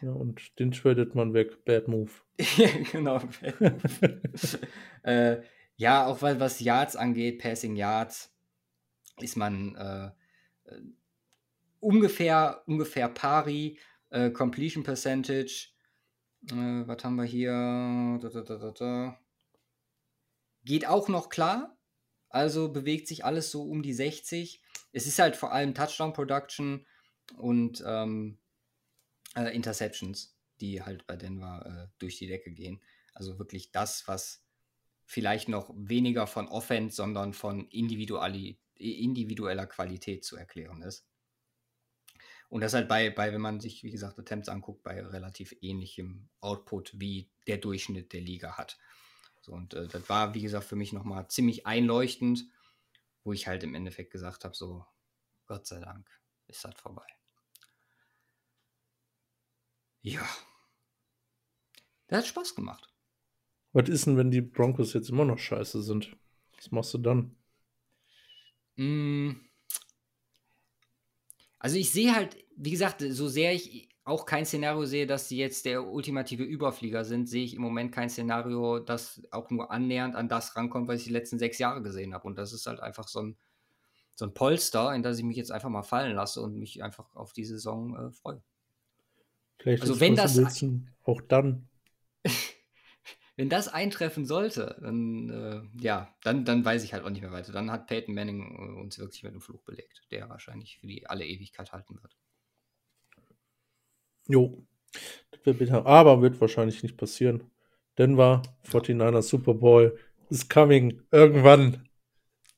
Ja, 0.00 0.12
und 0.12 0.58
den 0.58 0.70
tradet 0.70 1.14
man 1.14 1.34
weg. 1.34 1.64
Bad 1.64 1.88
Move. 1.88 2.10
genau. 2.92 3.20
äh, 5.02 5.42
ja, 5.76 6.06
auch 6.06 6.22
weil 6.22 6.40
was 6.40 6.60
Yards 6.60 6.96
angeht, 6.96 7.40
Passing 7.40 7.76
Yards, 7.76 8.34
ist 9.18 9.36
man 9.36 9.74
äh, 9.74 10.06
äh, 10.70 10.80
ungefähr, 11.80 12.62
ungefähr 12.66 13.08
pari. 13.08 13.78
Äh, 14.10 14.30
Completion 14.30 14.82
Percentage, 14.82 15.68
äh, 16.48 16.86
was 16.86 17.04
haben 17.04 17.16
wir 17.16 17.24
hier? 17.24 17.52
Da, 18.20 18.28
da, 18.28 18.40
da, 18.42 18.56
da, 18.56 18.70
da. 18.72 19.20
geht 20.64 20.86
auch 20.86 21.08
noch 21.08 21.28
klar. 21.28 21.76
Also 22.28 22.72
bewegt 22.72 23.08
sich 23.08 23.24
alles 23.24 23.50
so 23.50 23.62
um 23.62 23.82
die 23.82 23.92
60. 23.92 24.62
Es 24.92 25.06
ist 25.06 25.18
halt 25.18 25.36
vor 25.36 25.52
allem 25.52 25.74
Touchdown 25.74 26.12
Production 26.12 26.86
und 27.36 27.82
ähm, 27.86 28.38
äh, 29.36 29.54
Interceptions, 29.54 30.36
die 30.60 30.82
halt 30.82 31.06
bei 31.06 31.16
Denver 31.16 31.64
äh, 31.66 31.94
durch 31.98 32.18
die 32.18 32.26
Decke 32.26 32.50
gehen. 32.50 32.82
Also 33.14 33.38
wirklich 33.38 33.72
das, 33.72 34.06
was 34.08 34.44
vielleicht 35.04 35.48
noch 35.48 35.72
weniger 35.74 36.26
von 36.26 36.48
Offense, 36.48 36.96
sondern 36.96 37.32
von 37.32 37.66
individueller 37.68 39.66
Qualität 39.66 40.24
zu 40.24 40.36
erklären 40.36 40.82
ist. 40.82 41.06
Und 42.48 42.62
das 42.62 42.74
halt 42.74 42.88
bei, 42.88 43.10
bei, 43.10 43.32
wenn 43.32 43.40
man 43.40 43.60
sich, 43.60 43.84
wie 43.84 43.92
gesagt, 43.92 44.18
Attempts 44.18 44.48
anguckt, 44.48 44.82
bei 44.82 45.00
relativ 45.00 45.54
ähnlichem 45.60 46.28
Output, 46.40 46.92
wie 46.98 47.30
der 47.46 47.58
Durchschnitt 47.58 48.12
der 48.12 48.20
Liga 48.20 48.56
hat. 48.58 48.76
So, 49.40 49.52
und 49.52 49.74
äh, 49.74 49.86
das 49.86 50.08
war, 50.08 50.34
wie 50.34 50.42
gesagt, 50.42 50.64
für 50.64 50.76
mich 50.76 50.92
nochmal 50.92 51.28
ziemlich 51.28 51.66
einleuchtend, 51.66 52.44
wo 53.22 53.32
ich 53.32 53.46
halt 53.46 53.62
im 53.62 53.74
Endeffekt 53.74 54.10
gesagt 54.10 54.44
habe, 54.44 54.54
so, 54.54 54.84
Gott 55.46 55.66
sei 55.66 55.78
Dank 55.78 56.10
ist 56.46 56.64
das 56.64 56.74
vorbei. 56.74 57.06
Ja. 60.02 60.26
Das 62.08 62.20
hat 62.20 62.26
Spaß 62.26 62.54
gemacht. 62.54 62.88
Was 63.72 63.88
ist 63.88 64.06
denn, 64.06 64.16
wenn 64.16 64.30
die 64.30 64.40
Broncos 64.40 64.94
jetzt 64.94 65.10
immer 65.10 65.24
noch 65.24 65.38
scheiße 65.38 65.82
sind? 65.82 66.16
Was 66.56 66.70
machst 66.72 66.92
du 66.94 66.98
dann? 66.98 67.36
Mm. 68.76 69.32
Also 71.58 71.76
ich 71.76 71.92
sehe 71.92 72.14
halt, 72.14 72.36
wie 72.56 72.70
gesagt, 72.70 73.04
so 73.06 73.28
sehr 73.28 73.54
ich 73.54 73.90
auch 74.04 74.26
kein 74.26 74.44
Szenario 74.44 74.86
sehe, 74.86 75.06
dass 75.06 75.28
sie 75.28 75.36
jetzt 75.36 75.66
der 75.66 75.86
ultimative 75.86 76.42
Überflieger 76.42 77.04
sind, 77.04 77.28
sehe 77.28 77.44
ich 77.44 77.54
im 77.54 77.62
Moment 77.62 77.92
kein 77.92 78.10
Szenario, 78.10 78.80
das 78.80 79.22
auch 79.30 79.50
nur 79.50 79.70
annähernd 79.70 80.16
an 80.16 80.28
das 80.28 80.56
rankommt, 80.56 80.88
was 80.88 81.00
ich 81.00 81.06
die 81.06 81.12
letzten 81.12 81.38
sechs 81.38 81.58
Jahre 81.58 81.82
gesehen 81.82 82.14
habe. 82.14 82.26
Und 82.26 82.36
das 82.36 82.52
ist 82.52 82.66
halt 82.66 82.80
einfach 82.80 83.06
so 83.06 83.20
ein, 83.20 83.36
so 84.16 84.24
ein 84.24 84.34
Polster, 84.34 84.94
in 84.94 85.02
das 85.02 85.18
ich 85.18 85.24
mich 85.24 85.36
jetzt 85.36 85.52
einfach 85.52 85.68
mal 85.68 85.82
fallen 85.82 86.16
lasse 86.16 86.40
und 86.40 86.58
mich 86.58 86.82
einfach 86.82 87.14
auf 87.14 87.32
die 87.32 87.44
Saison 87.44 87.94
äh, 87.94 88.10
freue. 88.10 88.42
Vielleicht 89.60 89.82
also 89.82 90.00
wenn 90.00 90.16
das 90.16 90.64
auch 91.04 91.20
dann. 91.20 91.68
wenn 93.36 93.48
das 93.48 93.68
eintreffen 93.68 94.24
sollte, 94.24 94.78
dann 94.80 95.28
äh, 95.28 95.82
ja, 95.82 96.14
dann, 96.22 96.44
dann 96.44 96.64
weiß 96.64 96.82
ich 96.84 96.92
halt 96.92 97.04
auch 97.04 97.10
nicht 97.10 97.20
mehr 97.20 97.32
weiter. 97.32 97.52
Dann 97.52 97.70
hat 97.70 97.86
Peyton 97.86 98.14
Manning 98.14 98.40
äh, 98.40 98.80
uns 98.80 98.98
wirklich 98.98 99.22
mit 99.22 99.32
einem 99.32 99.42
Fluch 99.42 99.62
belegt, 99.62 100.06
der 100.10 100.28
wahrscheinlich 100.28 100.78
für 100.78 100.86
die 100.86 101.06
alle 101.06 101.26
Ewigkeit 101.26 101.72
halten 101.72 102.00
wird. 102.00 102.16
Jo, 104.28 104.64
das 105.30 105.44
wird 105.44 105.58
bitter. 105.58 105.84
Aber 105.86 106.22
wird 106.22 106.40
wahrscheinlich 106.40 106.82
nicht 106.82 106.96
passieren. 106.96 107.50
Denver, 107.98 108.42
49er 108.66 109.22
Super 109.22 109.54
Bowl 109.54 109.98
is 110.30 110.48
coming 110.48 111.02
irgendwann. 111.10 111.89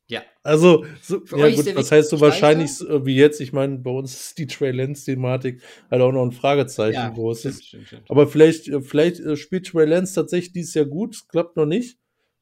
Ja. 0.09 0.23
Also, 0.43 0.85
so, 1.01 1.23
ja 1.37 1.49
gut, 1.55 1.75
was 1.75 1.91
heißt 1.91 2.11
so 2.11 2.21
wahrscheinlich 2.21 2.75
so, 2.75 3.07
wie 3.07 3.17
jetzt? 3.17 3.41
Ich 3.41 3.53
meine, 3.53 3.79
bei 3.79 3.91
uns 3.91 4.15
ist 4.15 4.39
die 4.39 4.47
Trey 4.47 4.73
Lance-Thematik 4.73 5.63
halt 5.91 6.03
auch 6.03 6.13
noch 6.13 6.23
ein 6.23 6.33
Fragezeichen 6.33 6.95
ja, 6.95 7.09
groß. 7.09 7.41
Stimmt, 7.41 7.65
stimmt, 7.65 7.87
stimmt. 7.87 8.11
Aber 8.11 8.27
vielleicht, 8.27 8.69
äh, 8.69 8.81
vielleicht 8.81 9.21
äh, 9.21 9.37
spielt 9.37 9.67
Trey 9.67 9.87
Lance 9.87 10.15
tatsächlich 10.15 10.53
dieses 10.53 10.75
Jahr 10.75 10.85
gut, 10.85 11.29
klappt 11.29 11.57
noch 11.57 11.67
nicht. 11.67 11.99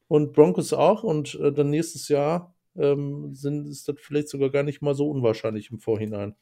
Und 0.09 0.33
Broncos 0.33 0.73
auch. 0.73 1.05
Und 1.05 1.37
äh, 1.37 1.53
dann 1.53 1.71
nächstes 1.71 2.09
Jahr 2.09 2.55
ähm, 2.77 3.35
sind, 3.35 3.69
ist 3.69 3.89
das 3.89 3.97
vielleicht 4.01 4.29
sogar 4.29 4.51
gar 4.51 4.65
nicht 4.65 4.83
mal 4.83 4.95
so 4.95 5.09
unwahrscheinlich 5.09 5.71
im 5.71 5.79
Vorhinein. 5.79 6.35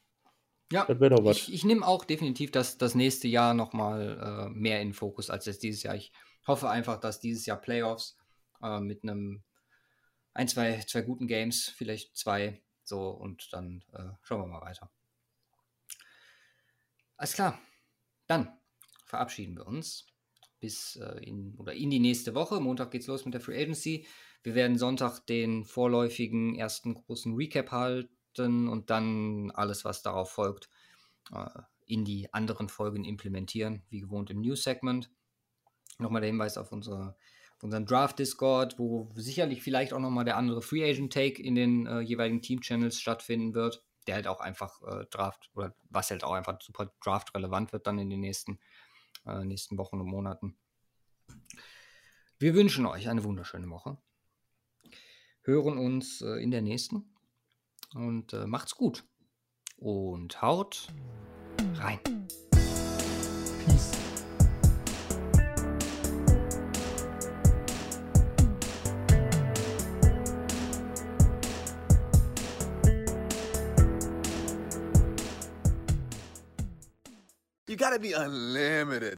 Ja, 0.71 0.85
das 0.85 0.99
wäre 0.99 1.15
doch 1.15 1.25
was. 1.25 1.37
Ich, 1.37 1.53
ich 1.53 1.65
nehme 1.65 1.85
auch 1.85 2.05
definitiv 2.05 2.51
das, 2.51 2.77
das 2.77 2.95
nächste 2.95 3.27
Jahr 3.27 3.53
nochmal 3.53 4.47
äh, 4.49 4.49
mehr 4.49 4.81
in 4.81 4.89
den 4.89 4.93
Fokus 4.93 5.29
als 5.29 5.45
jetzt 5.45 5.63
dieses 5.63 5.83
Jahr. 5.83 5.95
Ich 5.95 6.11
hoffe 6.47 6.69
einfach, 6.69 6.99
dass 6.99 7.19
dieses 7.19 7.45
Jahr 7.45 7.59
Playoffs 7.59 8.17
äh, 8.63 8.79
mit 8.79 9.03
einem 9.03 9.43
ein, 10.33 10.47
zwei, 10.47 10.79
zwei 10.81 11.01
guten 11.01 11.27
Games, 11.27 11.69
vielleicht 11.69 12.15
zwei, 12.15 12.61
so 12.83 13.09
und 13.09 13.51
dann 13.53 13.83
äh, 13.93 14.11
schauen 14.21 14.41
wir 14.41 14.47
mal 14.47 14.61
weiter. 14.61 14.91
Alles 17.17 17.33
klar, 17.33 17.59
dann 18.27 18.57
verabschieden 19.05 19.55
wir 19.57 19.67
uns 19.67 20.07
bis 20.59 20.95
äh, 20.97 21.23
in 21.23 21.55
oder 21.57 21.73
in 21.73 21.89
die 21.89 21.99
nächste 21.99 22.35
Woche. 22.35 22.59
Montag 22.59 22.91
geht's 22.91 23.07
los 23.07 23.25
mit 23.25 23.33
der 23.33 23.41
Free 23.41 23.61
Agency. 23.61 24.07
Wir 24.43 24.55
werden 24.55 24.77
Sonntag 24.77 25.25
den 25.25 25.65
vorläufigen 25.65 26.55
ersten 26.55 26.93
großen 26.93 27.35
Recap 27.35 27.71
halten 27.71 28.67
und 28.67 28.89
dann 28.89 29.51
alles, 29.51 29.83
was 29.83 30.01
darauf 30.01 30.31
folgt, 30.31 30.69
äh, 31.33 31.45
in 31.85 32.05
die 32.05 32.33
anderen 32.33 32.69
Folgen 32.69 33.03
implementieren, 33.03 33.83
wie 33.89 33.99
gewohnt 33.99 34.29
im 34.29 34.41
News-Segment. 34.41 35.09
Nochmal 35.97 36.21
der 36.21 36.29
Hinweis 36.29 36.57
auf, 36.57 36.71
unsere, 36.71 37.17
auf 37.59 37.65
unseren 37.65 37.85
Draft-Discord, 37.85 38.79
wo 38.79 39.11
sicherlich 39.15 39.61
vielleicht 39.61 39.91
auch 39.91 39.99
nochmal 39.99 40.23
der 40.23 40.37
andere 40.37 40.61
Free 40.61 40.89
Agent-Take 40.89 41.43
in 41.43 41.55
den 41.55 41.87
äh, 41.87 41.99
jeweiligen 41.99 42.41
Team-Channels 42.41 43.01
stattfinden 43.01 43.53
wird, 43.53 43.83
der 44.07 44.15
halt 44.15 44.27
auch 44.27 44.39
einfach 44.39 44.81
äh, 44.83 45.05
Draft, 45.07 45.49
oder 45.55 45.75
was 45.89 46.09
halt 46.09 46.23
auch 46.23 46.31
einfach 46.31 46.61
super 46.61 46.89
Draft-relevant 47.03 47.73
wird 47.73 47.85
dann 47.85 47.99
in 47.99 48.09
den 48.09 48.21
nächsten, 48.21 48.59
äh, 49.25 49.43
nächsten 49.43 49.77
Wochen 49.77 49.99
und 49.99 50.07
Monaten. 50.07 50.55
Wir 52.37 52.53
wünschen 52.53 52.85
euch 52.85 53.09
eine 53.09 53.25
wunderschöne 53.25 53.69
Woche. 53.69 53.97
Hören 55.41 55.77
uns 55.77 56.21
äh, 56.21 56.41
in 56.41 56.51
der 56.51 56.61
nächsten 56.61 57.13
und 57.93 58.31
äh, 58.31 58.47
macht's 58.47 58.75
gut. 58.75 59.03
Und 59.75 60.41
haut 60.41 60.87
rein. 61.75 61.99
Peace. 63.65 63.98
Gotta 77.79 77.97
be 77.97 78.13
unlimited. 78.13 79.17